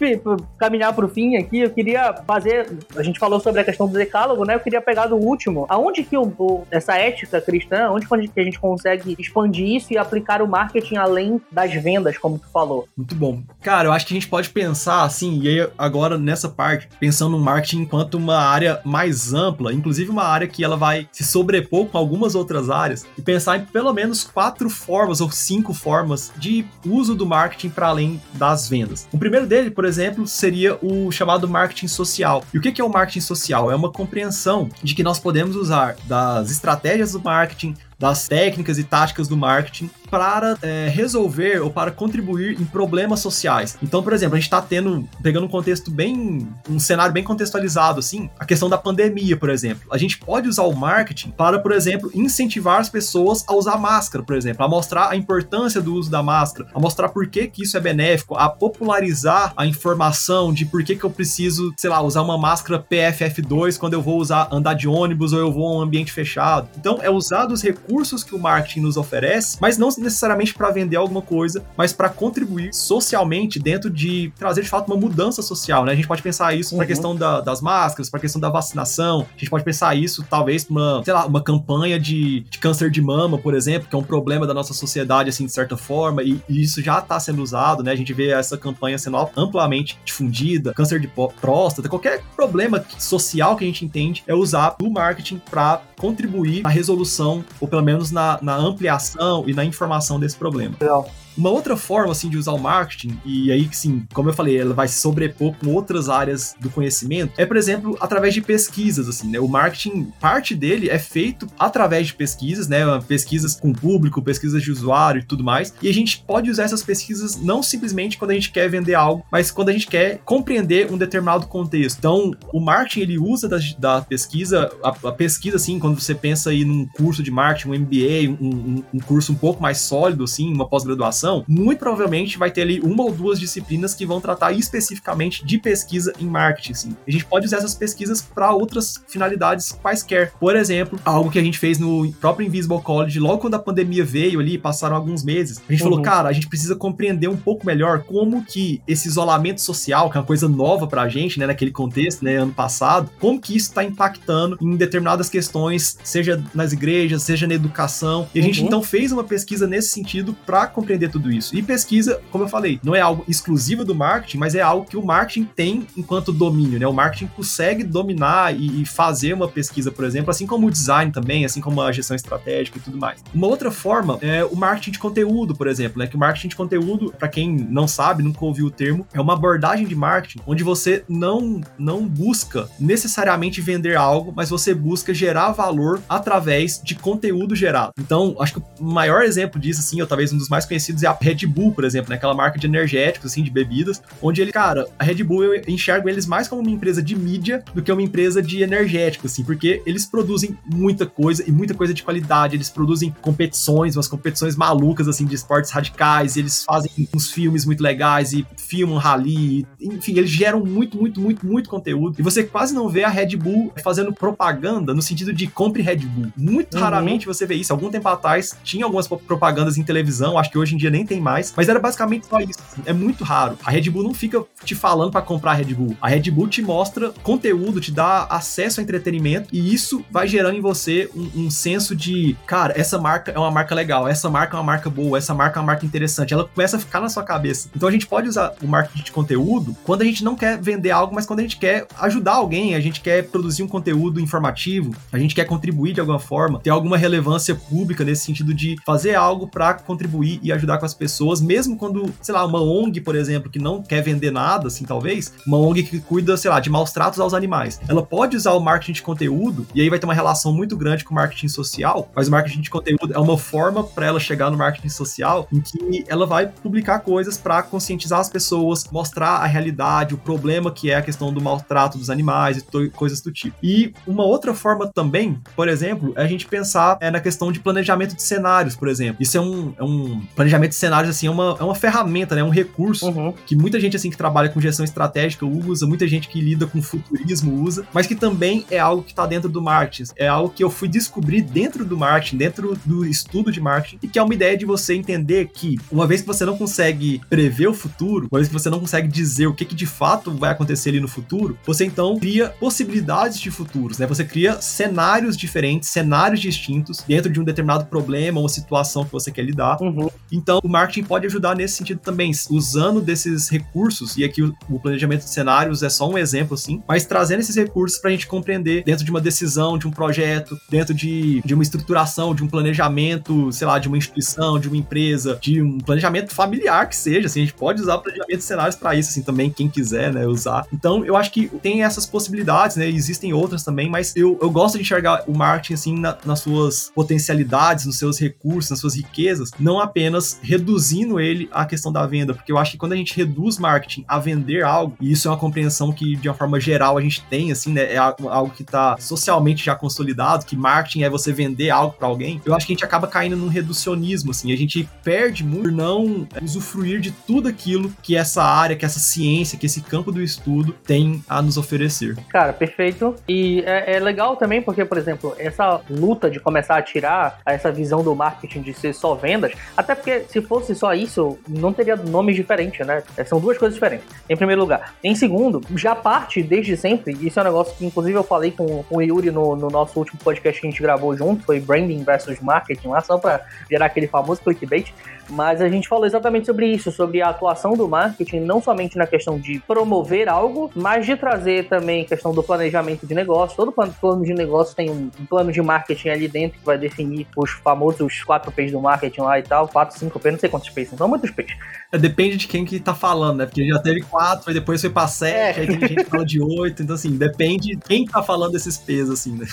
caminhar 0.58 0.94
pro 0.94 1.08
fim 1.08 1.36
aqui, 1.36 1.60
eu 1.60 1.70
queria 1.70 2.14
fazer. 2.26 2.72
A 2.96 3.04
gente 3.04 3.20
falou 3.20 3.40
sobre 3.40 3.62
a 3.62 3.64
questão 3.64 3.88
do 3.88 3.94
decálogo, 3.94 4.46
né? 4.46 4.56
Eu 4.56 4.60
queria 4.60 4.82
pegar 4.82 5.08
do 5.08 5.16
último. 5.16 5.66
Aonde 5.70 6.04
que 6.04 6.18
o, 6.18 6.34
o, 6.38 6.68
essa 6.70 6.96
ética 6.96 7.42
cristã, 7.42 7.90
onde 7.92 8.08
que 8.08 8.40
a 8.40 8.44
gente 8.44 8.60
consegue 8.60 9.16
expandir 9.20 9.68
isso 9.68 9.94
e 9.94 9.98
aplicar 9.98 10.42
o 10.42 10.48
marketing 10.48 10.96
além 10.96 11.42
das 11.52 11.74
vendas, 11.74 12.18
como 12.18 12.40
tu 12.40 12.48
falou? 12.52 12.88
Muito 12.96 13.16
bom. 13.16 13.42
Cara, 13.62 13.88
eu 13.88 13.92
acho 13.92 14.06
que 14.06 14.14
a 14.14 14.18
gente 14.18 14.28
pode 14.28 14.50
pensar 14.50 15.04
assim, 15.04 15.40
e 15.42 15.48
aí 15.48 15.70
agora 15.78 16.18
nessa 16.18 16.50
parte, 16.50 16.88
pensando 17.00 17.38
no 17.38 17.40
marketing 17.40 17.82
enquanto 17.82 18.16
uma 18.16 18.38
área 18.38 18.80
mais 18.84 19.34
ampla, 19.34 19.74
inclusive 19.74 20.10
uma 20.10 20.24
área 20.24 20.48
que 20.48 20.64
ela 20.64 20.78
vai 20.78 21.08
se 21.12 21.24
sobrepor 21.24 21.88
com 21.88 21.98
algumas 21.98 22.36
outras 22.36 22.70
áreas, 22.70 23.06
e 23.18 23.22
pensar 23.22 23.58
em 23.58 23.66
pelo 23.66 23.94
menos 23.94 24.25
quatro 24.26 24.70
formas 24.70 25.22
ou 25.22 25.32
cinco 25.32 25.74
formas 25.74 26.32
de 26.38 26.66
uso 26.86 27.16
do 27.16 27.26
marketing 27.26 27.70
para 27.70 27.88
além 27.88 28.22
das 28.34 28.68
vendas. 28.68 29.08
O 29.12 29.18
primeiro 29.18 29.46
dele, 29.46 29.72
por 29.72 29.86
exemplo, 29.86 30.28
seria 30.28 30.78
o 30.82 31.12
chamado 31.12 31.48
marketing 31.48 31.88
social. 31.88 32.44
E 32.54 32.58
o 32.58 32.62
que 32.62 32.82
é 32.82 32.84
o 32.84 32.90
marketing 32.90 33.22
social? 33.22 33.72
É 33.72 33.76
uma 33.76 33.92
compreensão 33.92 34.70
de 34.84 34.96
que 34.96 35.04
nós 35.04 35.20
podemos 35.20 35.56
usar 35.56 35.96
das 36.06 36.52
estratégias 36.52 37.12
do 37.14 37.22
marketing, 37.22 37.76
das 37.98 38.28
técnicas 38.28 38.78
e 38.78 38.84
táticas 38.84 39.28
do 39.28 39.38
marketing 39.38 39.90
para 40.10 40.58
é, 40.62 40.88
resolver 40.90 41.62
ou 41.62 41.70
para 41.70 41.92
contribuir 41.92 42.60
em 42.60 42.66
problemas 42.66 43.20
sociais. 43.20 43.78
Então, 43.82 44.04
por 44.04 44.14
exemplo, 44.14 44.36
a 44.36 44.40
gente 44.40 44.48
está 44.48 44.62
tendo, 44.62 45.08
pegando 45.22 45.46
um 45.46 45.50
contexto 45.50 45.92
bem, 45.92 46.48
um 46.70 46.80
cenário 46.80 47.14
bem 47.14 47.24
contextualizado, 47.24 48.00
assim, 48.00 48.30
a 48.40 48.46
questão 48.46 48.70
da 48.70 48.78
pandemia, 48.78 49.38
por 49.38 49.50
exemplo. 49.50 49.88
A 49.92 49.98
gente 49.98 50.18
pode 50.18 50.48
usar 50.48 50.64
o 50.64 50.76
marketing 50.76 51.32
para, 51.32 51.60
por 51.60 51.72
exemplo, 51.72 52.10
incentivar 52.14 52.80
as 52.80 52.90
pessoas 52.90 53.44
a 53.48 53.54
usar 53.54 53.78
máscara, 53.78 54.24
por 54.24 54.36
exemplo, 54.36 54.64
a 54.66 54.68
mostrar 54.68 55.10
a 55.10 55.16
importância 55.16 55.82
do 55.82 55.94
uso 55.94 56.10
da 56.10 56.22
máscara, 56.22 56.70
a 56.74 56.80
mostrar 56.80 57.10
por 57.10 57.28
que, 57.28 57.48
que 57.48 57.64
isso 57.64 57.78
é 57.78 57.80
benéfico, 57.80 58.36
a 58.36 58.50
popularizar 58.50 59.54
a 59.56 59.66
informação 59.66 60.54
de 60.54 60.66
por 60.66 60.84
que, 60.84 60.96
que 60.96 61.04
eu 61.04 61.10
preciso, 61.10 61.74
sei 61.78 61.90
lá, 61.90 62.02
usar 62.02 62.22
uma 62.22 62.38
máscara 62.38 62.84
PFF2 62.84 63.78
quando 63.78 63.94
eu 63.94 64.02
vou 64.02 64.20
usar 64.20 64.48
andar 64.52 64.74
de 64.74 64.88
ônibus 64.88 65.34
ou 65.34 65.40
eu 65.40 65.52
vou 65.52 65.68
a 65.68 65.78
um 65.78 65.82
ambiente 65.82 66.12
fechado. 66.12 66.70
Então, 66.78 67.00
é 67.02 67.10
usar 67.10 67.46
dos 67.46 67.62
recursos 67.62 68.24
que 68.24 68.36
o 68.36 68.40
marketing 68.40 68.82
nos 68.82 68.98
oferece, 68.98 69.58
mas 69.60 69.78
não 69.78 69.95
necessariamente 70.02 70.54
para 70.54 70.70
vender 70.72 70.96
alguma 70.96 71.22
coisa, 71.22 71.64
mas 71.78 71.94
para 71.94 72.10
contribuir 72.10 72.74
socialmente 72.74 73.60
dentro 73.60 73.90
de 73.90 74.32
trazer 74.38 74.62
de 74.62 74.70
fato 74.70 74.88
uma 74.88 75.00
mudança 75.00 75.42
social, 75.42 75.86
né? 75.86 75.92
A 75.92 75.96
gente 75.96 76.08
pode 76.08 76.22
pensar 76.22 76.56
isso 76.56 76.74
uhum. 76.74 76.78
para 76.78 76.86
a 76.86 76.88
questão 76.88 77.16
da, 77.16 77.42
das 77.42 77.62
máscaras, 77.62 78.10
para 78.10 78.18
a 78.18 78.22
questão 78.22 78.40
da 78.40 78.50
vacinação, 78.50 79.26
a 79.36 79.38
gente 79.38 79.50
pode 79.50 79.64
pensar 79.64 79.96
isso 79.96 80.26
talvez 80.30 80.64
para 80.64 80.74
uma, 80.74 81.04
sei 81.04 81.14
lá, 81.14 81.26
uma 81.26 81.42
campanha 81.42 82.00
de, 82.00 82.42
de 82.42 82.58
câncer 82.60 82.90
de 82.90 83.02
mama, 83.02 83.38
por 83.38 83.54
exemplo, 83.54 83.88
que 83.90 83.96
é 83.96 84.00
um 84.00 84.04
problema 84.04 84.46
da 84.46 84.54
nossa 84.54 84.74
sociedade, 84.74 85.30
assim, 85.30 85.46
de 85.46 85.52
certa 85.52 85.78
forma, 85.78 86.24
e, 86.24 86.42
e 86.48 86.62
isso 86.62 86.82
já 86.82 87.00
está 87.00 87.20
sendo 87.20 87.42
usado, 87.42 87.84
né? 87.84 87.92
A 87.92 87.96
gente 87.96 88.14
vê 88.14 88.30
essa 88.30 88.58
campanha 88.58 88.98
sendo 88.98 89.18
amplamente 89.36 89.98
difundida, 90.04 90.74
câncer 90.74 91.00
de 91.00 91.08
próstata, 91.08 91.90
qualquer 91.90 92.22
problema 92.36 92.84
social 92.98 93.56
que 93.56 93.64
a 93.64 93.68
gente 93.68 93.86
entende 93.86 94.24
é 94.28 94.34
usar 94.34 94.76
o 94.82 94.90
marketing 94.90 95.42
para 95.50 95.82
contribuir 95.98 96.64
na 96.64 96.70
resolução, 96.70 97.44
ou 97.60 97.68
pelo 97.68 97.82
menos 97.82 98.12
na, 98.12 98.40
na 98.42 98.56
ampliação 98.56 99.44
e 99.48 99.54
na 99.54 99.64
informação 99.64 99.85
desse 100.20 100.38
problema. 100.38 100.76
Legal. 100.80 101.10
Uma 101.38 101.50
outra 101.50 101.76
forma, 101.76 102.12
assim, 102.12 102.30
de 102.30 102.38
usar 102.38 102.54
o 102.54 102.60
marketing, 102.60 103.20
e 103.26 103.52
aí 103.52 103.68
sim, 103.72 104.06
como 104.14 104.30
eu 104.30 104.34
falei, 104.34 104.58
ela 104.60 104.74
vai 104.74 104.88
se 104.88 105.00
sobrepor 105.00 105.54
com 105.56 105.74
outras 105.74 106.10
áreas 106.10 106.56
do 106.60 106.70
conhecimento, 106.70 107.34
é, 107.38 107.46
por 107.46 107.58
exemplo, 107.58 107.98
através 108.00 108.34
de 108.34 108.42
pesquisas, 108.42 109.08
assim, 109.08 109.30
né? 109.30 109.40
O 109.40 109.48
marketing, 109.48 110.12
parte 110.20 110.56
dele 110.56 110.90
é 110.90 111.00
feito 111.00 111.48
através 111.58 112.08
de 112.08 112.14
pesquisas, 112.14 112.68
né? 112.68 112.80
Pesquisas 113.08 113.60
com 113.60 113.74
público, 113.74 114.22
pesquisas 114.22 114.62
de 114.62 114.72
usuário 114.72 115.20
e 115.20 115.24
tudo 115.24 115.44
mais, 115.44 115.74
e 115.82 115.90
a 115.90 115.94
gente 115.94 116.24
pode 116.26 116.50
usar 116.50 116.64
essas 116.64 116.84
pesquisas 116.84 117.36
não 117.42 117.62
simplesmente 117.62 118.18
quando 118.18 118.32
a 118.32 118.34
gente 118.34 118.52
quer 118.52 118.70
vender 118.70 118.94
algo, 118.94 119.26
mas 119.32 119.52
quando 119.52 119.70
a 119.70 119.74
gente 119.74 119.88
quer 119.88 120.20
compreender 120.24 120.92
um 120.92 120.98
determinado 120.98 121.48
contexto. 121.48 121.98
Então, 121.98 122.32
o 122.54 122.60
marketing, 122.60 123.02
ele 123.02 123.18
usa 123.18 123.48
da, 123.48 123.58
da 123.78 124.02
pesquisa, 124.02 124.72
a, 124.84 124.90
a, 124.90 125.12
pesquisa, 125.12 125.58
assim, 125.58 125.80
quando 125.80 126.00
você 126.00 126.16
pensa 126.16 126.50
aí 126.50 126.64
num 126.64 126.88
curso 126.88 127.22
de 127.22 127.32
marketing, 127.32 127.70
um 127.70 127.80
MBA, 127.80 128.38
um, 128.42 128.48
um, 128.48 128.84
um 128.94 129.00
curso 129.00 129.32
um 129.32 129.36
pouco 129.36 129.62
mais 129.62 129.80
sólido, 129.80 130.24
assim, 130.24 130.54
uma 130.54 130.68
pós-graduação, 130.68 131.25
muito 131.48 131.80
provavelmente 131.80 132.38
vai 132.38 132.52
ter 132.52 132.62
ali 132.62 132.80
uma 132.82 133.04
ou 133.04 133.12
duas 133.12 133.40
disciplinas 133.40 133.94
que 133.94 134.06
vão 134.06 134.22
tratar 134.22 134.52
especificamente 134.52 135.46
de 135.46 135.58
pesquisa 135.58 136.14
em 136.20 136.26
marketing. 136.26 136.74
Sim. 136.74 136.96
A 137.08 137.12
gente 137.12 137.26
pode 137.26 137.46
usar 137.46 137.58
essas 137.58 137.76
pesquisas 137.76 138.22
para 138.22 138.52
outras 138.52 139.04
finalidades 139.08 139.72
quaisquer. 139.72 140.34
Por 140.40 140.56
exemplo, 140.56 141.00
algo 141.06 141.32
que 141.32 141.40
a 141.40 141.44
gente 141.44 141.60
fez 141.60 141.80
no 141.80 142.12
próprio 142.14 142.46
Invisible 142.46 142.82
College, 142.82 143.20
logo 143.20 143.40
quando 143.40 143.56
a 143.56 143.60
pandemia 143.60 144.04
veio 144.04 144.40
ali, 144.40 144.58
passaram 144.58 144.96
alguns 144.96 145.24
meses, 145.24 145.62
a 145.68 145.72
gente 145.72 145.84
uhum. 145.84 145.90
falou, 145.90 146.02
cara, 146.02 146.30
a 146.30 146.34
gente 146.34 146.48
precisa 146.48 146.76
compreender 146.76 147.28
um 147.28 147.38
pouco 147.38 147.66
melhor 147.66 148.04
como 148.04 148.44
que 148.44 148.82
esse 148.88 149.08
isolamento 149.08 149.62
social, 149.62 150.10
que 150.10 150.18
é 150.18 150.20
uma 150.20 150.26
coisa 150.26 150.48
nova 150.48 150.88
pra 150.88 151.08
gente, 151.08 151.40
né, 151.40 151.48
naquele 151.48 151.72
contexto, 151.72 152.24
né, 152.24 152.38
ano 152.38 152.52
passado, 152.52 153.10
como 153.20 153.40
que 153.40 153.56
isso 153.56 153.70
está 153.70 153.84
impactando 153.84 154.58
em 154.62 154.76
determinadas 154.76 155.30
questões, 155.30 155.98
seja 156.04 156.44
nas 156.54 156.74
igrejas, 156.74 157.24
seja 157.24 157.48
na 157.48 157.54
educação. 157.54 158.28
E 158.34 158.40
a 158.40 158.42
gente 158.42 158.62
uhum. 158.62 158.68
então 158.68 158.84
fez 158.84 159.12
uma 159.12 159.24
pesquisa 159.24 159.68
nesse 159.68 159.90
sentido 159.90 160.36
para 160.46 160.68
compreender 160.68 161.10
tudo 161.16 161.32
isso. 161.32 161.56
E 161.56 161.64
pesquisa, 161.64 162.22
como 162.30 162.44
eu 162.44 162.48
falei, 162.50 162.78
não 162.84 162.94
é 162.94 163.00
algo 163.00 163.24
exclusivo 163.26 163.86
do 163.86 163.96
marketing, 163.96 164.38
mas 164.38 164.54
é 164.54 164.62
algo 164.62 164.86
que 164.86 164.98
o 164.98 165.06
marketing 165.06 165.46
tem 165.46 165.88
enquanto 165.96 166.34
domínio, 166.34 166.78
né? 166.78 166.86
O 166.86 166.94
marketing 166.94 167.28
consegue 167.28 167.84
dominar 167.84 168.54
e, 168.54 168.82
e 168.82 168.86
fazer 168.86 169.34
uma 169.34 169.48
pesquisa, 169.48 169.92
por 169.92 170.04
exemplo, 170.04 170.30
assim 170.30 170.46
como 170.46 170.68
o 170.68 170.72
design 170.72 171.12
também, 171.14 171.46
assim 171.46 171.62
como 171.62 171.82
a 171.82 171.92
gestão 171.92 172.16
estratégica 172.16 172.78
e 172.78 172.82
tudo 172.82 172.98
mais. 172.98 173.24
Uma 173.34 173.48
outra 173.48 173.72
forma 173.72 174.18
é 174.22 174.44
o 174.44 174.56
marketing 174.58 174.92
de 174.92 175.00
conteúdo, 175.00 175.56
por 175.56 175.68
exemplo, 175.68 176.00
né? 176.00 176.08
Que 176.08 176.18
o 176.18 176.20
marketing 176.20 176.50
de 176.50 176.56
conteúdo, 176.56 177.14
para 177.18 177.30
quem 177.30 177.56
não 177.56 177.88
sabe, 177.88 178.22
nunca 178.22 178.44
ouviu 178.44 178.66
o 178.66 178.72
termo, 178.72 179.08
é 179.14 179.22
uma 179.22 179.34
abordagem 179.34 179.88
de 179.88 179.96
marketing 179.96 180.42
onde 180.46 180.64
você 180.64 181.06
não 181.08 181.62
não 181.80 182.06
busca 182.06 182.70
necessariamente 182.78 183.62
vender 183.62 183.96
algo, 183.96 184.34
mas 184.36 184.50
você 184.50 184.74
busca 184.74 185.14
gerar 185.14 185.52
valor 185.52 186.02
através 186.10 186.82
de 186.84 186.96
conteúdo 186.96 187.56
gerado. 187.56 187.94
Então, 188.00 188.36
acho 188.40 188.56
que 188.56 188.62
o 188.82 188.86
maior 188.86 189.24
exemplo 189.24 189.60
disso, 189.60 189.80
assim, 189.80 190.02
ou 190.02 190.08
talvez 190.08 190.34
um 190.34 190.38
dos 190.38 190.50
mais 190.50 190.66
conhecidos 190.66 191.05
a 191.06 191.18
Red 191.20 191.46
Bull, 191.48 191.72
por 191.72 191.84
exemplo, 191.84 192.10
né? 192.10 192.16
Aquela 192.16 192.34
marca 192.34 192.60
de 192.60 192.68
energéticos, 192.68 193.32
assim, 193.32 193.44
de 193.44 193.52
bebidas, 193.52 194.02
onde 194.22 194.42
ele, 194.42 194.52
cara, 194.52 194.88
a 194.98 195.04
Red 195.04 195.24
Bull 195.24 195.44
eu 195.44 195.62
enxergo 195.68 196.10
eles 196.10 196.26
mais 196.26 196.48
como 196.48 196.62
uma 196.62 196.72
empresa 196.72 197.02
de 197.02 197.16
mídia 197.16 197.64
do 197.74 197.82
que 197.82 197.92
uma 197.92 198.02
empresa 198.02 198.42
de 198.42 198.62
energéticos, 198.62 199.32
assim, 199.32 199.44
porque 199.44 199.82
eles 199.86 200.06
produzem 200.06 200.58
muita 200.66 201.06
coisa 201.06 201.44
e 201.48 201.52
muita 201.52 201.74
coisa 201.74 201.94
de 201.94 202.04
qualidade. 202.04 202.56
Eles 202.56 202.70
produzem 202.70 203.16
competições, 203.22 203.96
umas 203.96 204.08
competições 204.08 204.56
malucas, 204.56 205.08
assim, 205.08 205.26
de 205.26 205.36
esportes 205.36 205.72
radicais, 205.72 206.38
eles 206.38 206.64
fazem 206.64 207.08
uns 207.14 207.32
filmes 207.32 207.66
muito 207.66 207.82
legais 207.82 208.34
e 208.34 208.46
filmam 208.58 208.98
rally, 208.98 209.66
enfim, 209.80 210.18
eles 210.18 210.30
geram 210.30 210.64
muito, 210.66 210.98
muito, 210.98 211.20
muito, 211.20 211.46
muito 211.46 211.70
conteúdo. 211.70 212.16
E 212.18 212.22
você 212.22 212.44
quase 212.44 212.74
não 212.74 212.90
vê 212.90 213.04
a 213.04 213.10
Red 213.10 213.36
Bull 213.38 213.72
fazendo 213.84 214.12
propaganda 214.14 214.94
no 214.94 215.02
sentido 215.02 215.34
de 215.34 215.48
compre 215.48 215.82
Red 215.82 215.98
Bull. 215.98 216.32
Muito 216.36 216.76
uhum. 216.76 216.82
raramente 216.82 217.26
você 217.26 217.46
vê 217.46 217.56
isso. 217.56 217.72
Algum 217.72 217.90
tempo 217.90 218.08
atrás 218.08 218.58
tinha 218.64 218.86
algumas 218.86 219.08
propagandas 219.08 219.78
em 219.78 219.84
televisão, 219.84 220.38
acho 220.38 220.50
que 220.50 220.58
hoje 220.58 220.76
em 220.76 220.78
dia 220.78 220.90
nem 220.96 221.06
tem 221.06 221.20
mais, 221.20 221.54
mas 221.56 221.68
era 221.68 221.80
basicamente 221.80 222.28
só 222.28 222.40
isso. 222.40 222.60
Assim. 222.60 222.82
É 222.86 222.94
muito 222.94 223.24
raro. 223.24 223.58
A 223.64 223.72
Red 223.72 223.90
Bull 223.90 224.04
não 224.04 224.14
fica 224.14 224.44
te 224.64 224.74
falando 224.74 225.12
para 225.12 225.22
comprar 225.22 225.52
a 225.52 225.54
Red 225.56 225.74
Bull. 225.74 225.96
A 226.02 226.08
Red 226.08 226.32
Bull 226.32 226.48
te 226.48 226.62
mostra 226.62 227.12
conteúdo, 227.24 227.82
te 227.82 227.92
dá 227.92 228.26
acesso 228.30 228.80
ao 228.80 228.84
entretenimento 228.84 229.50
e 229.52 229.74
isso 229.74 230.04
vai 230.10 230.28
gerando 230.28 230.58
em 230.58 230.62
você 230.62 231.10
um, 231.16 231.46
um 231.46 231.50
senso 231.50 231.96
de, 231.96 232.36
cara, 232.48 232.74
essa 232.78 232.98
marca 232.98 233.32
é 233.32 233.40
uma 233.40 233.52
marca 233.52 233.76
legal, 233.76 234.08
essa 234.08 234.30
marca 234.30 234.56
é 234.56 234.60
uma 234.60 234.66
marca 234.66 234.90
boa, 234.90 235.18
essa 235.18 235.34
marca 235.34 235.60
é 235.60 235.62
uma 235.62 235.68
marca 235.68 235.86
interessante. 235.86 236.34
Ela 236.34 236.46
começa 236.46 236.78
a 236.78 236.80
ficar 236.80 237.02
na 237.02 237.10
sua 237.10 237.24
cabeça. 237.24 237.70
Então 237.76 237.88
a 237.90 237.92
gente 237.92 238.08
pode 238.08 238.30
usar 238.30 238.54
o 238.62 238.68
marketing 238.68 239.04
de 239.04 239.12
conteúdo 239.12 239.76
quando 239.84 240.02
a 240.02 240.06
gente 240.06 240.24
não 240.24 240.36
quer 240.36 240.60
vender 240.60 240.92
algo, 240.92 241.14
mas 241.14 241.26
quando 241.26 241.40
a 241.40 241.44
gente 241.44 241.58
quer 241.58 241.88
ajudar 242.00 242.34
alguém, 242.34 242.76
a 242.76 242.80
gente 242.80 243.02
quer 243.02 243.28
produzir 243.28 243.64
um 243.64 243.68
conteúdo 243.68 244.20
informativo, 244.20 244.96
a 245.12 245.20
gente 245.20 245.36
quer 245.36 245.46
contribuir 245.46 245.94
de 245.94 246.00
alguma 246.00 246.20
forma, 246.20 246.60
ter 246.60 246.70
alguma 246.70 246.98
relevância 246.98 247.56
pública 247.56 248.04
nesse 248.04 248.24
sentido 248.24 248.54
de 248.54 248.76
fazer 248.86 249.16
algo 249.16 249.48
para 249.48 249.74
contribuir 249.74 250.40
e 250.42 250.52
ajudar 250.52 250.75
com 250.78 250.86
as 250.86 250.94
pessoas, 250.94 251.42
mesmo 251.42 251.78
quando, 251.78 252.14
sei 252.22 252.34
lá, 252.34 252.46
uma 252.46 252.62
ONG, 252.62 253.02
por 253.02 253.16
exemplo, 253.16 253.50
que 253.50 253.60
não 253.60 253.82
quer 253.82 254.02
vender 254.02 254.32
nada, 254.32 254.68
assim, 254.68 254.86
talvez, 254.86 255.34
uma 255.46 255.58
ONG 255.58 255.84
que 255.84 256.00
cuida, 256.00 256.36
sei 256.38 256.50
lá, 256.50 256.60
de 256.60 256.70
maus 256.70 256.92
tratos 256.92 257.20
aos 257.20 257.34
animais, 257.34 257.80
ela 257.88 258.04
pode 258.04 258.36
usar 258.36 258.54
o 258.54 258.60
marketing 258.60 258.94
de 258.94 259.02
conteúdo, 259.02 259.66
e 259.74 259.82
aí 259.82 259.90
vai 259.90 260.00
ter 260.00 260.06
uma 260.06 260.14
relação 260.14 260.54
muito 260.54 260.76
grande 260.78 261.04
com 261.04 261.12
o 261.12 261.16
marketing 261.16 261.48
social, 261.48 262.10
mas 262.16 262.28
o 262.28 262.32
marketing 262.32 262.62
de 262.62 262.70
conteúdo 262.70 263.14
é 263.14 263.20
uma 263.20 263.38
forma 263.38 263.84
para 263.84 264.06
ela 264.06 264.20
chegar 264.20 264.50
no 264.50 264.58
marketing 264.58 264.90
social 264.90 265.48
em 265.52 265.62
que 265.62 266.06
ela 266.08 266.26
vai 266.26 266.48
publicar 266.48 267.00
coisas 267.00 267.38
para 267.38 267.62
conscientizar 267.64 268.20
as 268.20 268.30
pessoas, 268.30 268.86
mostrar 268.92 269.38
a 269.38 269.46
realidade, 269.46 270.14
o 270.14 270.18
problema 270.18 270.72
que 270.72 270.92
é 270.92 270.96
a 270.96 271.02
questão 271.02 271.34
do 271.34 271.42
maltrato 271.42 271.98
dos 271.98 272.10
animais 272.10 272.58
e 272.58 272.90
coisas 272.90 273.22
do 273.22 273.32
tipo. 273.32 273.56
E 273.62 273.94
uma 274.08 274.24
outra 274.24 274.54
forma 274.54 274.88
também, 274.88 275.40
por 275.56 275.68
exemplo, 275.68 276.14
é 276.16 276.24
a 276.24 276.28
gente 276.28 276.46
pensar 276.46 276.98
é, 277.00 277.10
na 277.12 277.20
questão 277.20 277.52
de 277.52 277.60
planejamento 277.60 278.16
de 278.16 278.24
cenários, 278.24 278.76
por 278.76 278.88
exemplo. 278.88 279.18
Isso 279.20 279.38
é 279.38 279.42
um, 279.42 279.74
é 279.78 279.84
um 279.84 280.22
planejamento 280.36 280.65
de 280.68 280.76
cenários, 280.76 281.10
assim, 281.10 281.28
é 281.28 281.32
uma, 281.32 281.56
é 281.60 281.64
uma 281.64 281.76
ferramenta, 281.76 282.36
né? 282.36 282.44
Um 282.44 282.50
recurso 282.50 283.08
uhum. 283.08 283.34
que 283.46 283.56
muita 283.56 283.80
gente, 283.80 283.96
assim, 283.96 284.10
que 284.10 284.18
trabalha 284.18 284.50
com 284.50 284.60
gestão 284.60 284.84
estratégica 284.84 285.46
usa, 285.46 285.86
muita 285.86 286.08
gente 286.08 286.28
que 286.28 286.42
lida 286.42 286.66
com 286.66 286.82
futurismo 286.82 287.64
usa, 287.64 287.86
mas 287.94 288.08
que 288.08 288.16
também 288.16 288.66
é 288.70 288.80
algo 288.80 289.04
que 289.04 289.12
está 289.12 289.26
dentro 289.26 289.50
do 289.50 289.62
marketing. 289.62 290.12
É 290.16 290.28
algo 290.28 290.50
que 290.50 290.64
eu 290.64 290.70
fui 290.70 290.88
descobrir 290.88 291.42
dentro 291.42 291.86
do 291.86 291.98
marketing, 291.98 292.38
dentro 292.38 292.78
do 292.86 293.06
estudo 293.06 293.52
de 293.52 293.62
marketing, 293.62 294.00
e 294.02 294.08
que 294.08 294.20
é 294.20 294.24
uma 294.24 294.34
ideia 294.34 294.58
de 294.58 294.66
você 294.66 294.94
entender 294.94 295.50
que, 295.54 295.78
uma 295.92 296.08
vez 296.08 296.22
que 296.22 296.28
você 296.28 296.46
não 296.46 296.58
consegue 296.58 297.22
prever 297.30 297.68
o 297.68 297.74
futuro, 297.74 298.28
uma 298.32 298.40
vez 298.40 298.48
que 298.48 298.54
você 298.54 298.70
não 298.70 298.80
consegue 298.80 299.08
dizer 299.08 299.48
o 299.48 299.54
que, 299.54 299.66
que 299.66 299.76
de 299.76 299.86
fato 299.86 300.32
vai 300.32 300.52
acontecer 300.52 300.90
ali 300.90 301.00
no 301.00 301.08
futuro, 301.08 301.58
você 301.66 301.86
então 301.86 302.18
cria 302.20 302.50
possibilidades 302.50 303.40
de 303.40 303.52
futuros, 303.52 303.98
né? 303.98 304.06
Você 304.08 304.24
cria 304.24 304.62
cenários 304.62 305.38
diferentes, 305.38 305.90
cenários 305.90 306.40
distintos 306.40 307.04
dentro 307.08 307.32
de 307.32 307.40
um 307.40 307.44
determinado 307.44 307.86
problema 307.86 308.40
ou 308.40 308.50
situação 308.50 309.06
que 309.06 309.12
você 309.12 309.32
quer 309.32 309.44
lidar. 309.44 309.78
Uhum. 309.82 310.10
Então, 310.36 310.60
o 310.62 310.68
marketing 310.68 311.08
pode 311.08 311.26
ajudar 311.26 311.56
nesse 311.56 311.76
sentido 311.76 312.00
também, 312.00 312.32
usando 312.50 313.00
desses 313.00 313.48
recursos, 313.50 314.18
e 314.18 314.24
aqui 314.24 314.42
o, 314.42 314.80
planejamento 314.80 315.24
de 315.24 315.30
cenários 315.30 315.82
é 315.82 315.90
só 315.90 316.10
um 316.10 316.18
exemplo, 316.18 316.56
assim, 316.56 316.84
mas 316.88 317.06
trazendo 317.06 317.40
esses 317.40 317.56
recursos 317.56 317.98
para 318.00 318.10
a 318.10 318.14
gente 318.14 318.28
compreender 318.28 318.84
dentro 318.84 319.06
de 319.06 319.12
uma 319.12 319.22
decisão, 319.22 319.78
de 319.78 319.88
um 319.88 319.92
projeto, 319.92 320.58
dentro 320.70 320.94
de, 320.94 321.42
de 321.44 321.54
uma 321.54 321.64
estruturação, 321.64 322.36
de 322.36 322.44
um 322.44 322.48
planejamento, 322.48 323.52
sei 323.52 323.66
lá, 323.66 323.80
de 323.80 323.88
uma 323.88 323.98
instituição, 323.98 324.60
de 324.60 324.68
uma 324.68 324.78
empresa, 324.78 325.40
de 325.42 325.62
um 325.62 325.78
planejamento 325.78 326.34
familiar 326.34 326.88
que 326.90 326.96
seja, 326.96 327.28
assim, 327.28 327.42
a 327.42 327.46
gente 327.46 327.56
pode 327.56 327.82
usar 327.82 327.96
o 327.96 328.02
planejamento 328.02 328.38
de 328.38 328.44
cenários 328.44 328.76
para 328.76 328.96
isso, 328.96 329.10
assim, 329.10 329.22
também, 329.22 329.50
quem 329.50 329.70
quiser, 329.70 330.14
né, 330.14 330.28
usar. 330.28 330.68
Então, 330.74 331.06
eu 331.06 331.16
acho 331.16 331.32
que 331.32 331.48
tem 331.62 331.84
essas 331.84 332.06
possibilidades, 332.06 332.76
né, 332.76 332.88
existem 332.88 333.34
outras 333.34 333.64
também, 333.64 333.90
mas 333.90 334.14
eu, 334.16 334.38
eu 334.42 334.50
gosto 334.50 334.76
de 334.76 334.82
enxergar 334.82 335.24
o 335.28 335.34
marketing, 335.34 335.74
assim, 335.74 336.00
na, 336.00 336.18
nas 336.26 336.40
suas 336.40 336.92
potencialidades, 336.94 337.86
nos 337.86 337.98
seus 337.98 338.20
recursos, 338.20 338.72
nas 338.72 338.80
suas 338.80 338.96
riquezas, 338.96 339.52
não 339.60 339.80
apenas 339.80 340.25
reduzindo 340.42 341.20
ele 341.20 341.50
à 341.52 341.66
questão 341.66 341.92
da 341.92 342.06
venda, 342.06 342.34
porque 342.34 342.52
eu 342.52 342.58
acho 342.58 342.72
que 342.72 342.78
quando 342.78 342.94
a 342.94 342.96
gente 342.96 343.16
reduz 343.16 343.58
marketing 343.58 344.06
a 344.08 344.20
vender 344.20 344.64
algo, 344.64 344.96
e 345.02 345.12
isso 345.12 345.28
é 345.28 345.32
uma 345.32 345.38
compreensão 345.38 345.92
que 345.92 346.16
de 346.16 346.30
uma 346.30 346.36
forma 346.36 346.60
geral 346.60 346.98
a 346.98 347.02
gente 347.02 347.22
tem, 347.24 347.52
assim, 347.52 347.74
né, 347.74 347.94
é 347.94 347.98
algo 347.98 348.50
que 348.50 348.62
está 348.62 348.98
socialmente 348.98 349.66
já 349.66 349.76
consolidado, 349.76 350.46
que 350.46 350.56
marketing 350.56 351.04
é 351.04 351.10
você 351.10 351.34
vender 351.34 351.70
algo 351.70 351.96
para 351.98 352.08
alguém, 352.08 352.42
eu 352.46 352.54
acho 352.54 352.66
que 352.66 352.74
a 352.74 352.76
gente 352.76 352.86
acaba 352.86 353.08
caindo 353.08 353.36
num 353.36 353.48
reducionismo, 353.48 354.32
assim, 354.32 354.54
a 354.54 354.58
gente 354.58 354.88
perde 355.04 355.44
muito 355.44 355.66
por 355.66 355.72
não 355.72 356.28
usufruir 356.44 357.00
de 357.00 357.10
tudo 357.10 357.50
aquilo 357.50 357.92
que 358.04 358.16
essa 358.16 358.44
área, 358.44 358.76
que 358.76 358.86
essa 358.86 359.00
ciência, 359.00 359.58
que 359.58 359.66
esse 359.66 359.82
campo 359.82 360.12
do 360.12 360.22
estudo 360.22 360.74
tem 360.86 361.24
a 361.28 361.42
nos 361.42 361.58
oferecer. 361.58 362.16
Cara, 362.30 362.54
perfeito. 362.54 363.16
E 363.28 363.64
é, 363.66 363.96
é 363.96 364.00
legal 364.00 364.36
também 364.36 364.62
porque, 364.62 364.86
por 364.86 364.98
exemplo, 364.98 365.36
essa 365.40 365.82
luta 365.90 366.30
de 366.30 366.40
começar 366.40 366.78
a 366.78 366.84
tirar 366.84 367.40
essa 367.48 367.72
visão 367.72 368.04
do 368.04 368.14
marketing 368.16 368.62
de 368.62 368.74
ser 368.76 368.94
só 368.94 369.16
vendas, 369.16 369.54
até 369.76 369.96
porque 370.06 370.26
se 370.30 370.40
fosse 370.40 370.76
só 370.76 370.94
isso, 370.94 371.40
não 371.50 371.74
teria 371.74 371.96
nomes 371.96 372.36
diferentes, 372.36 372.86
né? 372.86 373.02
São 373.26 373.40
duas 373.40 373.58
coisas 373.58 373.74
diferentes, 373.74 374.06
em 374.30 374.38
primeiro 374.38 374.62
lugar. 374.62 374.94
Em 375.04 375.16
segundo, 375.16 375.60
já 375.76 375.96
parte 375.96 376.44
desde 376.44 376.78
sempre, 376.78 377.18
isso 377.20 377.40
é 377.40 377.42
um 377.42 377.46
negócio 377.46 377.76
que 377.76 377.84
inclusive 377.84 378.16
eu 378.16 378.24
falei 378.24 378.52
com, 378.52 378.84
com 378.84 378.98
o 378.98 379.02
Yuri 379.02 379.32
no, 379.32 379.56
no 379.56 379.68
nosso 379.68 379.98
último 379.98 380.20
podcast 380.24 380.62
que 380.62 380.68
a 380.68 380.70
gente 380.70 380.82
gravou 380.82 381.18
junto, 381.18 381.44
foi 381.44 381.60
Branding 381.60 382.04
versus 382.04 382.40
Marketing 382.40 382.90
lá, 382.90 383.02
só 383.02 383.18
para 383.18 383.44
gerar 383.68 383.88
aquele 383.88 384.08
famoso 384.08 384.42
clickbait. 384.42 384.94
Mas 385.30 385.62
a 385.62 385.70
gente 385.70 385.88
falou 385.88 386.06
exatamente 386.06 386.46
sobre 386.46 386.68
isso, 386.68 386.92
sobre 386.92 387.22
a 387.22 387.30
atuação 387.30 387.74
do 387.74 387.88
marketing, 387.88 388.42
não 388.42 388.62
somente 388.62 388.98
na 388.98 389.08
questão 389.08 389.40
de 389.40 389.60
promover 389.60 390.30
algo, 390.30 390.72
mas 390.76 391.06
de 391.06 391.16
trazer 391.16 391.68
também 391.68 392.06
questão 392.06 392.34
do 392.34 392.44
planejamento 392.44 393.06
de 393.06 393.14
negócio. 393.14 393.56
Todo 393.56 393.72
plano 393.72 394.24
de 394.24 394.34
negócio 394.34 394.76
tem 394.76 394.90
um 394.90 395.10
plano 395.30 395.52
de 395.52 395.62
marketing 395.62 396.10
ali 396.10 396.28
dentro 396.28 396.60
que 396.60 396.66
vai 396.66 396.78
definir 396.78 397.28
os 397.36 397.52
famosos 397.52 398.24
4 398.24 398.52
P's 398.52 398.72
do 398.72 398.82
marketing 398.82 399.22
lá 399.22 399.40
e 399.40 399.44
tal, 399.44 399.68
4, 399.68 400.00
5 400.00 400.20
P's, 400.20 400.32
não 400.32 400.40
sei 400.40 400.50
quantos 400.50 400.70
P's, 400.70 400.90
são 400.90 401.08
muitos 401.08 401.32
P's. 401.32 401.54
É, 401.92 401.98
depende 401.98 402.38
de 402.38 402.48
quem 402.48 402.66
que 402.66 402.80
tá 402.80 402.94
falando, 402.94 403.38
né? 403.38 403.46
Porque 403.46 403.66
já 403.66 403.80
teve 403.80 404.02
4, 404.02 404.44
aí 404.48 404.54
depois 404.54 404.82
foi 404.82 404.90
pra 404.90 405.08
7, 405.08 405.36
é. 405.36 405.62
aí 405.62 405.68
tem 405.68 405.80
gente 405.80 405.96
que 405.96 406.04
fala 406.06 406.26
de 406.26 406.42
8, 406.42 406.84
então 406.84 406.96
assim, 406.96 407.18
depende 407.18 407.76
de 407.76 407.78
quem 407.78 408.06
tá 408.06 408.22
falando 408.22 408.52
desses 408.52 408.78
P's, 408.78 409.10
assim, 409.10 409.38
né? 409.38 409.46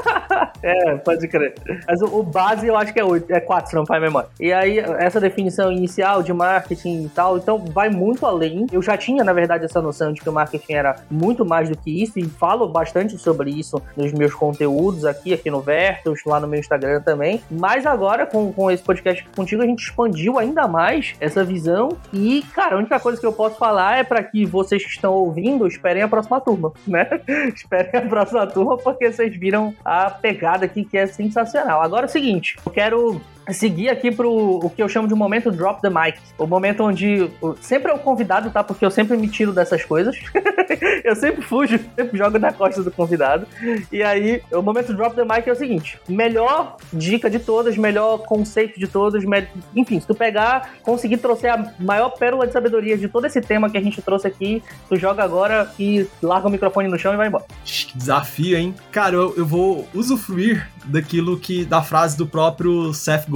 é, 0.62 0.96
pode 0.96 1.26
crer. 1.28 1.54
Mas 1.86 2.00
o, 2.02 2.20
o, 2.20 2.22
base 2.22 2.66
eu 2.66 2.76
acho 2.76 2.92
que 2.92 3.00
é 3.00 3.04
8, 3.04 3.30
é 3.30 3.40
4, 3.40 3.70
se 3.70 3.76
não 3.76 3.86
faz 3.86 4.00
memória. 4.00 4.28
E 4.40 4.52
aí, 4.52 4.78
essa 5.06 5.20
definição 5.20 5.70
inicial 5.70 6.20
de 6.22 6.32
marketing 6.32 7.04
e 7.04 7.08
tal, 7.08 7.38
então 7.38 7.58
vai 7.58 7.88
muito 7.88 8.26
além. 8.26 8.66
Eu 8.72 8.82
já 8.82 8.96
tinha, 8.96 9.22
na 9.22 9.32
verdade, 9.32 9.64
essa 9.64 9.80
noção 9.80 10.12
de 10.12 10.20
que 10.20 10.28
o 10.28 10.32
marketing 10.32 10.72
era 10.72 10.96
muito 11.08 11.44
mais 11.44 11.68
do 11.68 11.76
que 11.76 12.02
isso, 12.02 12.18
e 12.18 12.24
falo 12.24 12.66
bastante 12.68 13.16
sobre 13.16 13.50
isso 13.50 13.80
nos 13.96 14.12
meus 14.12 14.34
conteúdos 14.34 15.04
aqui, 15.04 15.32
aqui 15.32 15.48
no 15.48 15.60
Vertus, 15.60 16.20
lá 16.26 16.40
no 16.40 16.48
meu 16.48 16.58
Instagram 16.58 17.00
também. 17.02 17.40
Mas 17.48 17.86
agora, 17.86 18.26
com, 18.26 18.52
com 18.52 18.68
esse 18.68 18.82
podcast 18.82 19.24
contigo, 19.34 19.62
a 19.62 19.66
gente 19.66 19.84
expandiu 19.84 20.38
ainda 20.38 20.66
mais 20.66 21.14
essa 21.20 21.44
visão. 21.44 21.96
E, 22.12 22.42
cara, 22.52 22.74
a 22.74 22.78
única 22.78 22.98
coisa 22.98 23.20
que 23.20 23.26
eu 23.26 23.32
posso 23.32 23.56
falar 23.56 23.98
é 23.98 24.04
para 24.04 24.22
que 24.24 24.44
vocês 24.44 24.82
que 24.82 24.90
estão 24.90 25.12
ouvindo 25.12 25.66
esperem 25.68 26.02
a 26.02 26.08
próxima 26.08 26.40
turma, 26.40 26.72
né? 26.86 27.08
esperem 27.54 28.00
a 28.00 28.08
próxima 28.08 28.46
turma, 28.46 28.76
porque 28.76 29.12
vocês 29.12 29.34
viram 29.36 29.72
a 29.84 30.10
pegada 30.10 30.64
aqui 30.64 30.84
que 30.84 30.98
é 30.98 31.06
sensacional. 31.06 31.80
Agora 31.80 32.06
é 32.06 32.08
o 32.08 32.12
seguinte, 32.12 32.56
eu 32.66 32.72
quero 32.72 33.20
seguir 33.52 33.88
aqui 33.88 34.10
pro 34.10 34.30
o 34.30 34.70
que 34.70 34.82
eu 34.82 34.88
chamo 34.88 35.06
de 35.06 35.14
momento 35.14 35.50
drop 35.50 35.80
the 35.80 35.88
mic. 35.88 36.18
O 36.38 36.46
momento 36.46 36.82
onde 36.82 37.30
sempre 37.60 37.92
é 37.92 37.94
o 37.94 37.98
convidado, 37.98 38.50
tá? 38.50 38.62
Porque 38.62 38.84
eu 38.84 38.90
sempre 38.90 39.16
me 39.16 39.28
tiro 39.28 39.52
dessas 39.52 39.84
coisas. 39.84 40.16
eu 41.04 41.14
sempre 41.14 41.42
fujo, 41.42 41.78
sempre 41.96 42.18
jogo 42.18 42.38
na 42.38 42.52
costa 42.52 42.82
do 42.82 42.90
convidado. 42.90 43.46
E 43.92 44.02
aí, 44.02 44.42
o 44.52 44.62
momento 44.62 44.94
drop 44.94 45.14
the 45.14 45.24
mic 45.24 45.48
é 45.48 45.52
o 45.52 45.56
seguinte: 45.56 45.98
melhor 46.08 46.76
dica 46.92 47.30
de 47.30 47.38
todas, 47.38 47.76
melhor 47.76 48.18
conceito 48.18 48.78
de 48.78 48.86
todas, 48.86 49.24
me... 49.24 49.46
enfim, 49.74 50.00
se 50.00 50.06
tu 50.06 50.14
pegar, 50.14 50.70
conseguir 50.82 51.18
trouxer 51.18 51.52
a 51.52 51.72
maior 51.78 52.10
pérola 52.10 52.46
de 52.46 52.52
sabedoria 52.52 52.96
de 52.96 53.08
todo 53.08 53.26
esse 53.26 53.40
tema 53.40 53.70
que 53.70 53.78
a 53.78 53.82
gente 53.82 54.02
trouxe 54.02 54.26
aqui, 54.26 54.62
tu 54.88 54.96
joga 54.96 55.22
agora 55.22 55.70
e 55.78 56.06
larga 56.22 56.48
o 56.48 56.50
microfone 56.50 56.88
no 56.88 56.98
chão 56.98 57.14
e 57.14 57.16
vai 57.16 57.28
embora. 57.28 57.44
Desafio, 57.94 58.56
hein? 58.56 58.74
Cara, 58.90 59.14
eu, 59.14 59.34
eu 59.36 59.46
vou 59.46 59.86
usufruir 59.94 60.68
daquilo 60.84 61.38
que 61.38 61.64
da 61.64 61.82
frase 61.82 62.16
do 62.16 62.26
próprio 62.26 62.92
Seth 62.92 63.28
Godin 63.28 63.35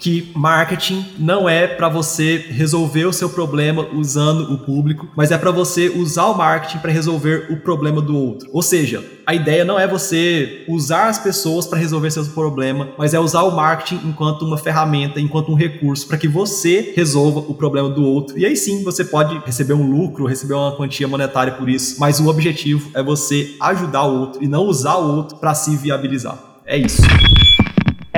que 0.00 0.32
marketing 0.34 1.04
não 1.18 1.46
é 1.46 1.66
para 1.66 1.88
você 1.88 2.38
resolver 2.48 3.04
o 3.04 3.12
seu 3.12 3.28
problema 3.28 3.86
usando 3.92 4.52
o 4.52 4.58
público, 4.58 5.06
mas 5.14 5.30
é 5.30 5.36
para 5.36 5.50
você 5.50 5.90
usar 5.90 6.24
o 6.26 6.36
marketing 6.36 6.78
para 6.78 6.90
resolver 6.90 7.48
o 7.50 7.58
problema 7.58 8.00
do 8.00 8.16
outro. 8.16 8.48
Ou 8.50 8.62
seja, 8.62 9.04
a 9.26 9.34
ideia 9.34 9.62
não 9.62 9.78
é 9.78 9.86
você 9.86 10.64
usar 10.66 11.08
as 11.08 11.18
pessoas 11.18 11.66
para 11.66 11.78
resolver 11.78 12.10
seu 12.10 12.24
problema, 12.24 12.88
mas 12.96 13.12
é 13.12 13.20
usar 13.20 13.42
o 13.42 13.54
marketing 13.54 14.08
enquanto 14.08 14.42
uma 14.42 14.56
ferramenta, 14.56 15.20
enquanto 15.20 15.52
um 15.52 15.54
recurso 15.54 16.08
para 16.08 16.16
que 16.16 16.26
você 16.26 16.94
resolva 16.96 17.40
o 17.40 17.54
problema 17.54 17.90
do 17.90 18.02
outro. 18.02 18.38
E 18.38 18.46
aí 18.46 18.56
sim, 18.56 18.82
você 18.82 19.04
pode 19.04 19.38
receber 19.44 19.74
um 19.74 19.88
lucro, 19.88 20.24
receber 20.24 20.54
uma 20.54 20.74
quantia 20.74 21.06
monetária 21.06 21.52
por 21.52 21.68
isso, 21.68 22.00
mas 22.00 22.18
o 22.18 22.28
objetivo 22.28 22.90
é 22.94 23.02
você 23.02 23.54
ajudar 23.60 24.04
o 24.04 24.18
outro 24.18 24.42
e 24.42 24.48
não 24.48 24.64
usar 24.64 24.96
o 24.96 25.16
outro 25.16 25.36
para 25.36 25.54
se 25.54 25.76
viabilizar. 25.76 26.38
É 26.64 26.78
isso 26.78 27.02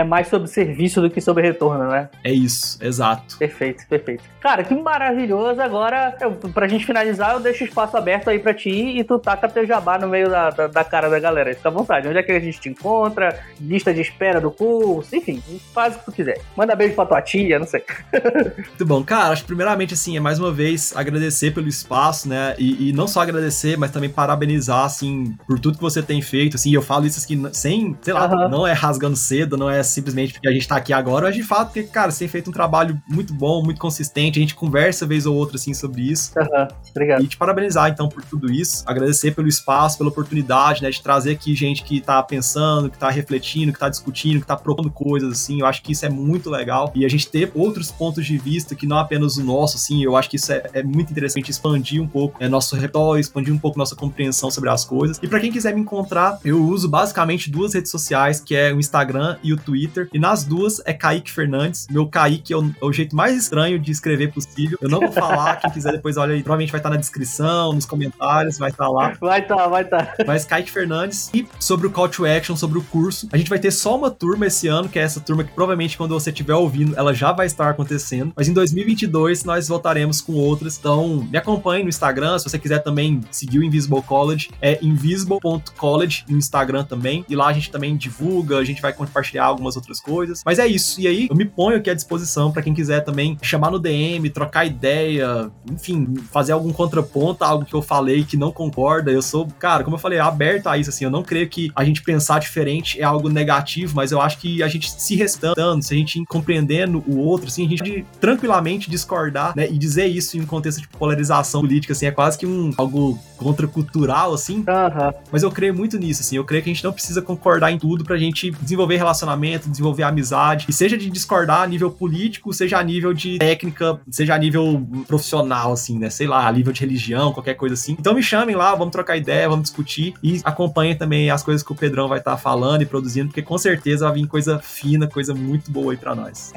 é 0.02 0.04
mais 0.04 0.28
sobre 0.28 0.48
serviço 0.48 1.00
do 1.00 1.08
que 1.08 1.20
sobre 1.20 1.42
retorno, 1.42 1.88
né? 1.88 2.08
É 2.22 2.32
isso, 2.32 2.78
exato. 2.82 3.38
Perfeito, 3.38 3.86
perfeito. 3.88 4.24
Cara, 4.40 4.64
que 4.64 4.74
maravilhoso. 4.74 5.60
Agora, 5.60 6.16
eu, 6.20 6.32
pra 6.32 6.66
gente 6.66 6.84
finalizar, 6.84 7.32
eu 7.32 7.40
deixo 7.40 7.64
o 7.64 7.66
espaço 7.66 7.96
aberto 7.96 8.28
aí 8.28 8.38
pra 8.38 8.52
ti 8.52 8.70
e 8.70 9.04
tu 9.04 9.18
taca 9.18 9.48
teu 9.48 9.64
jabá 9.64 9.98
no 9.98 10.08
meio 10.08 10.28
da, 10.28 10.50
da, 10.50 10.66
da, 10.66 10.84
cara 10.84 11.08
da 11.08 11.18
galera. 11.18 11.54
Fica 11.54 11.68
à 11.68 11.72
vontade. 11.72 12.08
Onde 12.08 12.18
é 12.18 12.22
que 12.22 12.32
a 12.32 12.40
gente 12.40 12.60
te 12.60 12.68
encontra? 12.68 13.38
Lista 13.60 13.94
de 13.94 14.00
espera 14.00 14.40
do 14.40 14.50
curso, 14.50 15.14
enfim, 15.14 15.40
faz 15.72 15.94
o 15.94 16.00
que 16.00 16.04
tu 16.06 16.12
quiser. 16.12 16.40
Manda 16.56 16.74
beijo 16.74 16.94
pra 16.94 17.06
tua 17.06 17.22
tia, 17.22 17.58
não 17.58 17.66
sei. 17.66 17.84
Muito 18.56 18.84
bom. 18.84 19.04
Cara, 19.04 19.32
acho 19.32 19.42
que 19.42 19.46
primeiramente, 19.46 19.94
assim, 19.94 20.16
é 20.16 20.20
mais 20.20 20.40
uma 20.40 20.52
vez 20.52 20.92
agradecer 20.96 21.52
pelo 21.52 21.68
espaço, 21.68 22.28
né? 22.28 22.54
E, 22.58 22.88
e 22.88 22.92
não 22.92 23.06
só 23.06 23.20
agradecer, 23.20 23.78
mas 23.78 23.92
também 23.92 24.10
parabenizar, 24.10 24.84
assim, 24.84 25.36
por 25.46 25.60
tudo 25.60 25.76
que 25.76 25.82
você 25.82 26.02
tem 26.02 26.20
feito. 26.20 26.56
Assim, 26.56 26.74
eu 26.74 26.82
falo 26.82 27.06
isso 27.06 27.22
aqui 27.22 27.40
sem, 27.52 27.96
sei 28.02 28.12
lá, 28.12 28.26
uhum. 28.26 28.48
não 28.48 28.66
é 28.66 28.72
rasgando 28.72 29.16
cedo, 29.16 29.56
não 29.56 29.70
é 29.70 29.82
simplesmente 29.92 30.32
porque 30.32 30.48
a 30.48 30.52
gente 30.52 30.66
tá 30.66 30.76
aqui 30.76 30.92
agora, 30.92 31.26
mas 31.26 31.34
de 31.34 31.42
fato, 31.42 31.68
porque, 31.68 31.84
cara, 31.84 32.10
você 32.10 32.20
tem 32.20 32.28
feito 32.28 32.50
um 32.50 32.52
trabalho 32.52 33.00
muito 33.08 33.32
bom, 33.34 33.62
muito 33.62 33.80
consistente, 33.80 34.38
a 34.38 34.42
gente 34.42 34.54
conversa 34.54 35.06
vez 35.06 35.26
ou 35.26 35.36
outra, 35.36 35.56
assim, 35.56 35.74
sobre 35.74 36.02
isso. 36.02 36.32
Uhum, 36.36 36.68
obrigado. 36.90 37.22
E 37.22 37.26
te 37.26 37.36
parabenizar, 37.36 37.90
então, 37.90 38.08
por 38.08 38.22
tudo 38.24 38.50
isso, 38.50 38.82
agradecer 38.86 39.34
pelo 39.34 39.48
espaço, 39.48 39.98
pela 39.98 40.10
oportunidade, 40.10 40.82
né, 40.82 40.90
de 40.90 41.02
trazer 41.02 41.32
aqui 41.32 41.54
gente 41.54 41.82
que 41.82 42.00
tá 42.00 42.22
pensando, 42.22 42.90
que 42.90 42.98
tá 42.98 43.10
refletindo, 43.10 43.72
que 43.72 43.78
tá 43.78 43.88
discutindo, 43.88 44.40
que 44.40 44.46
tá 44.46 44.56
propondo 44.56 44.90
coisas, 44.90 45.32
assim, 45.32 45.60
eu 45.60 45.66
acho 45.66 45.82
que 45.82 45.92
isso 45.92 46.04
é 46.06 46.08
muito 46.08 46.50
legal, 46.50 46.92
e 46.94 47.04
a 47.04 47.08
gente 47.08 47.28
ter 47.28 47.50
outros 47.54 47.90
pontos 47.90 48.24
de 48.24 48.36
vista 48.38 48.74
que 48.74 48.86
não 48.86 48.98
apenas 48.98 49.36
o 49.36 49.44
nosso, 49.44 49.76
assim, 49.76 50.02
eu 50.02 50.16
acho 50.16 50.28
que 50.30 50.36
isso 50.36 50.52
é, 50.52 50.62
é 50.72 50.82
muito 50.82 51.10
interessante, 51.10 51.50
expandir 51.50 52.02
um 52.02 52.08
pouco 52.08 52.42
é, 52.42 52.48
nosso 52.48 52.74
repertório, 52.74 53.20
expandir 53.20 53.52
um 53.52 53.58
pouco 53.58 53.78
nossa 53.78 53.96
compreensão 53.96 54.50
sobre 54.50 54.70
as 54.70 54.84
coisas, 54.84 55.18
e 55.22 55.28
para 55.28 55.40
quem 55.40 55.50
quiser 55.50 55.74
me 55.74 55.80
encontrar, 55.80 56.38
eu 56.44 56.62
uso 56.62 56.88
basicamente 56.88 57.50
duas 57.50 57.74
redes 57.74 57.90
sociais, 57.90 58.40
que 58.40 58.54
é 58.54 58.72
o 58.72 58.78
Instagram 58.78 59.36
e 59.42 59.52
o 59.52 59.56
Twitter, 59.56 59.71
Twitter. 59.72 60.08
E 60.12 60.18
nas 60.18 60.44
duas 60.44 60.82
é 60.84 60.92
Kaique 60.92 61.30
Fernandes. 61.30 61.86
Meu 61.90 62.06
Kaique 62.06 62.52
é 62.52 62.56
o, 62.56 62.62
é 62.62 62.84
o, 62.84 62.92
jeito 62.92 63.16
mais 63.16 63.36
estranho 63.36 63.78
de 63.78 63.90
escrever 63.90 64.30
possível. 64.32 64.78
Eu 64.82 64.90
não 64.90 65.00
vou 65.00 65.12
falar, 65.12 65.56
quem 65.56 65.70
quiser 65.70 65.92
depois 65.92 66.18
olha 66.18 66.34
aí. 66.34 66.42
Provavelmente 66.42 66.70
vai 66.70 66.78
estar 66.78 66.90
na 66.90 66.96
descrição, 66.96 67.72
nos 67.72 67.86
comentários, 67.86 68.58
vai 68.58 68.70
estar 68.70 68.88
lá. 68.88 69.14
Vai 69.18 69.40
estar, 69.40 69.66
vai 69.68 69.82
estar. 69.82 70.14
Mas 70.26 70.44
Kaique 70.44 70.70
Fernandes. 70.70 71.30
E 71.32 71.48
sobre 71.58 71.86
o 71.86 71.90
call 71.90 72.08
to 72.08 72.26
action, 72.26 72.54
sobre 72.54 72.78
o 72.78 72.82
curso. 72.82 73.28
A 73.32 73.38
gente 73.38 73.48
vai 73.48 73.58
ter 73.58 73.70
só 73.70 73.96
uma 73.96 74.10
turma 74.10 74.46
esse 74.46 74.68
ano, 74.68 74.88
que 74.88 74.98
é 74.98 75.02
essa 75.02 75.20
turma 75.20 75.42
que 75.42 75.52
provavelmente 75.52 75.96
quando 75.96 76.12
você 76.12 76.30
estiver 76.30 76.54
ouvindo, 76.54 76.94
ela 76.96 77.14
já 77.14 77.32
vai 77.32 77.46
estar 77.46 77.70
acontecendo. 77.70 78.32
Mas 78.36 78.48
em 78.48 78.52
2022 78.52 79.44
nós 79.44 79.68
voltaremos 79.68 80.20
com 80.20 80.34
outras. 80.34 80.78
Então 80.78 81.26
me 81.30 81.38
acompanhe 81.38 81.82
no 81.82 81.88
Instagram. 81.88 82.38
Se 82.38 82.48
você 82.48 82.58
quiser 82.58 82.80
também 82.80 83.20
seguir 83.30 83.58
o 83.58 83.64
Invisible 83.64 84.02
College, 84.02 84.50
é 84.60 84.78
invisible.college 84.82 86.24
no 86.28 86.36
Instagram 86.36 86.84
também. 86.84 87.24
E 87.28 87.34
lá 87.34 87.46
a 87.46 87.52
gente 87.52 87.70
também 87.70 87.96
divulga, 87.96 88.58
a 88.58 88.64
gente 88.64 88.82
vai 88.82 88.92
compartilhar 88.92 89.44
algumas 89.44 89.61
algumas 89.62 89.76
outras 89.76 90.00
coisas. 90.00 90.42
Mas 90.44 90.58
é 90.58 90.66
isso. 90.66 91.00
E 91.00 91.06
aí, 91.06 91.28
eu 91.30 91.36
me 91.36 91.44
ponho 91.44 91.78
aqui 91.78 91.88
à 91.88 91.94
disposição 91.94 92.50
para 92.50 92.62
quem 92.62 92.74
quiser 92.74 93.00
também 93.00 93.38
chamar 93.40 93.70
no 93.70 93.78
DM, 93.78 94.28
trocar 94.30 94.66
ideia, 94.66 95.50
enfim, 95.70 96.14
fazer 96.30 96.52
algum 96.52 96.72
contraponto 96.72 97.44
a 97.44 97.48
algo 97.48 97.64
que 97.64 97.74
eu 97.74 97.82
falei 97.82 98.24
que 98.24 98.36
não 98.36 98.50
concorda. 98.50 99.10
Eu 99.10 99.22
sou, 99.22 99.46
cara, 99.58 99.84
como 99.84 99.96
eu 99.96 100.00
falei, 100.00 100.18
aberto 100.18 100.66
a 100.66 100.76
isso, 100.76 100.90
assim. 100.90 101.04
Eu 101.04 101.10
não 101.10 101.22
creio 101.22 101.48
que 101.48 101.70
a 101.74 101.84
gente 101.84 102.02
pensar 102.02 102.40
diferente 102.40 103.00
é 103.00 103.04
algo 103.04 103.28
negativo, 103.28 103.94
mas 103.94 104.12
eu 104.12 104.20
acho 104.20 104.38
que 104.38 104.62
a 104.62 104.68
gente 104.68 104.90
se 104.90 105.14
restando, 105.14 105.82
se 105.82 105.94
a 105.94 105.96
gente 105.96 106.24
compreendendo 106.26 107.02
o 107.06 107.18
outro, 107.18 107.46
assim, 107.46 107.66
a 107.66 107.68
gente 107.68 107.82
pode 107.82 108.06
tranquilamente 108.20 108.90
discordar, 108.90 109.54
né? 109.56 109.70
E 109.70 109.78
dizer 109.78 110.06
isso 110.06 110.36
em 110.36 110.40
um 110.40 110.46
contexto 110.46 110.80
de 110.80 110.88
polarização 110.88 111.60
política, 111.60 111.92
assim, 111.92 112.06
é 112.06 112.10
quase 112.10 112.38
que 112.38 112.46
um 112.46 112.72
algo 112.76 113.18
contracultural, 113.36 114.32
assim. 114.32 114.58
Uhum. 114.58 115.12
Mas 115.30 115.42
eu 115.42 115.50
creio 115.50 115.74
muito 115.74 115.98
nisso, 115.98 116.22
assim. 116.22 116.36
Eu 116.36 116.44
creio 116.44 116.62
que 116.62 116.70
a 116.70 116.72
gente 116.72 116.84
não 116.84 116.92
precisa 116.92 117.20
concordar 117.20 117.70
em 117.70 117.78
tudo 117.78 118.04
pra 118.04 118.16
gente 118.16 118.50
desenvolver 118.60 118.96
relacionamento 118.96 119.51
conhecimento, 119.52 119.70
desenvolver 119.70 120.02
amizade, 120.02 120.66
e 120.68 120.72
seja 120.72 120.96
de 120.96 121.10
discordar 121.10 121.62
a 121.62 121.66
nível 121.66 121.90
político, 121.90 122.52
seja 122.52 122.78
a 122.78 122.82
nível 122.82 123.12
de 123.12 123.38
técnica, 123.38 124.00
seja 124.10 124.34
a 124.34 124.38
nível 124.38 124.86
profissional, 125.06 125.72
assim, 125.72 125.98
né? 125.98 126.10
Sei 126.10 126.26
lá, 126.26 126.46
a 126.46 126.52
nível 126.52 126.72
de 126.72 126.80
religião, 126.80 127.32
qualquer 127.32 127.54
coisa 127.54 127.74
assim. 127.74 127.96
Então 127.98 128.14
me 128.14 128.22
chamem 128.22 128.54
lá, 128.54 128.74
vamos 128.74 128.92
trocar 128.92 129.16
ideia, 129.16 129.48
vamos 129.48 129.64
discutir 129.64 130.14
e 130.22 130.40
acompanhem 130.44 130.96
também 130.96 131.30
as 131.30 131.42
coisas 131.42 131.62
que 131.62 131.72
o 131.72 131.74
Pedrão 131.74 132.08
vai 132.08 132.18
estar 132.18 132.32
tá 132.32 132.36
falando 132.36 132.82
e 132.82 132.86
produzindo, 132.86 133.28
porque 133.28 133.42
com 133.42 133.58
certeza 133.58 134.06
vai 134.06 134.14
vir 134.14 134.26
coisa 134.26 134.58
fina, 134.58 135.06
coisa 135.06 135.34
muito 135.34 135.70
boa 135.70 135.92
aí 135.92 135.98
pra 135.98 136.14
nós. 136.14 136.52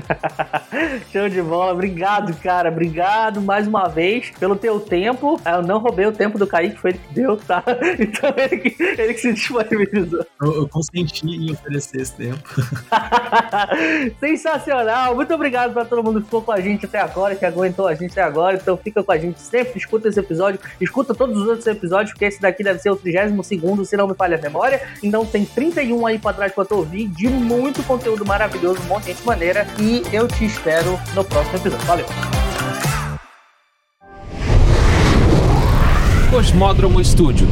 Show 1.12 1.30
de 1.30 1.42
bola, 1.42 1.74
obrigado, 1.74 2.34
cara. 2.36 2.70
Obrigado 2.70 3.42
mais 3.42 3.68
uma 3.68 3.88
vez 3.88 4.32
pelo 4.40 4.56
teu 4.56 4.80
tempo. 4.80 5.40
Eu 5.46 5.62
não 5.62 5.80
roubei 5.80 6.06
o 6.06 6.12
tempo 6.12 6.38
do 6.38 6.48
Kaique, 6.48 6.80
foi 6.80 6.92
ele 6.92 7.00
que 7.00 7.14
deu, 7.14 7.38
tá? 7.38 7.64
Então 8.06 8.34
ele 8.38 8.58
que, 8.58 8.84
ele 8.84 9.14
que 9.14 9.22
se 9.22 9.34
disponibilizou. 9.34 10.26
Eu, 10.42 10.54
eu 10.56 10.68
consenti 10.68 11.26
em 11.26 11.52
oferecer 11.52 12.02
esse 12.02 12.16
tempo. 12.16 12.44
Sensacional! 14.20 15.16
Muito 15.16 15.34
obrigado 15.34 15.74
pra 15.74 15.86
todo 15.86 16.04
mundo 16.04 16.20
que 16.20 16.26
ficou 16.26 16.42
com 16.42 16.52
a 16.52 16.60
gente 16.60 16.86
até 16.86 17.00
agora, 17.00 17.36
que 17.36 17.46
aguentou 17.46 17.88
a 17.88 17.96
gente 17.96 18.12
até 18.12 18.22
agora. 18.22 18.58
Então 18.58 18.78
fica 18.78 19.04
com 19.04 19.12
a 19.12 19.18
gente 19.18 19.40
sempre, 19.40 19.78
escuta 19.78 20.08
esse 20.08 20.20
episódio, 20.20 20.60
escuta 20.80 21.14
todos 21.14 21.38
os 21.38 21.48
outros 21.48 21.68
episódios, 21.68 22.12
porque 22.12 22.26
esse 22.26 22.42
daqui 22.42 22.64
deve 22.64 22.80
ser 22.80 22.90
o 22.90 22.96
32 22.96 23.88
se 23.88 23.98
não 23.98 24.08
me 24.08 24.14
falha 24.14 24.38
a 24.38 24.42
memória. 24.42 24.82
Então 25.04 25.26
tem 25.26 25.46
31 25.46 26.06
aí 26.06 26.20
pra 26.20 26.34
trás 26.34 26.52
pra 26.52 26.66
tu 26.66 26.76
ouvir, 26.76 27.08
de 27.08 27.28
muito 27.28 27.84
conteúdo 27.84 28.26
maravilhoso, 28.26 28.82
um 28.82 28.86
monte 28.86 29.06
de 29.06 29.14
gente 29.14 29.26
maneira. 29.26 29.68
E 29.80 30.04
eu 30.14 30.28
te 30.28 30.46
espero 30.46 31.00
no 31.14 31.24
próximo 31.24 31.58
episódio. 31.58 31.86
Valeu! 31.86 32.06
Cosmódromo 36.32 37.00
Estúdio 37.00 37.48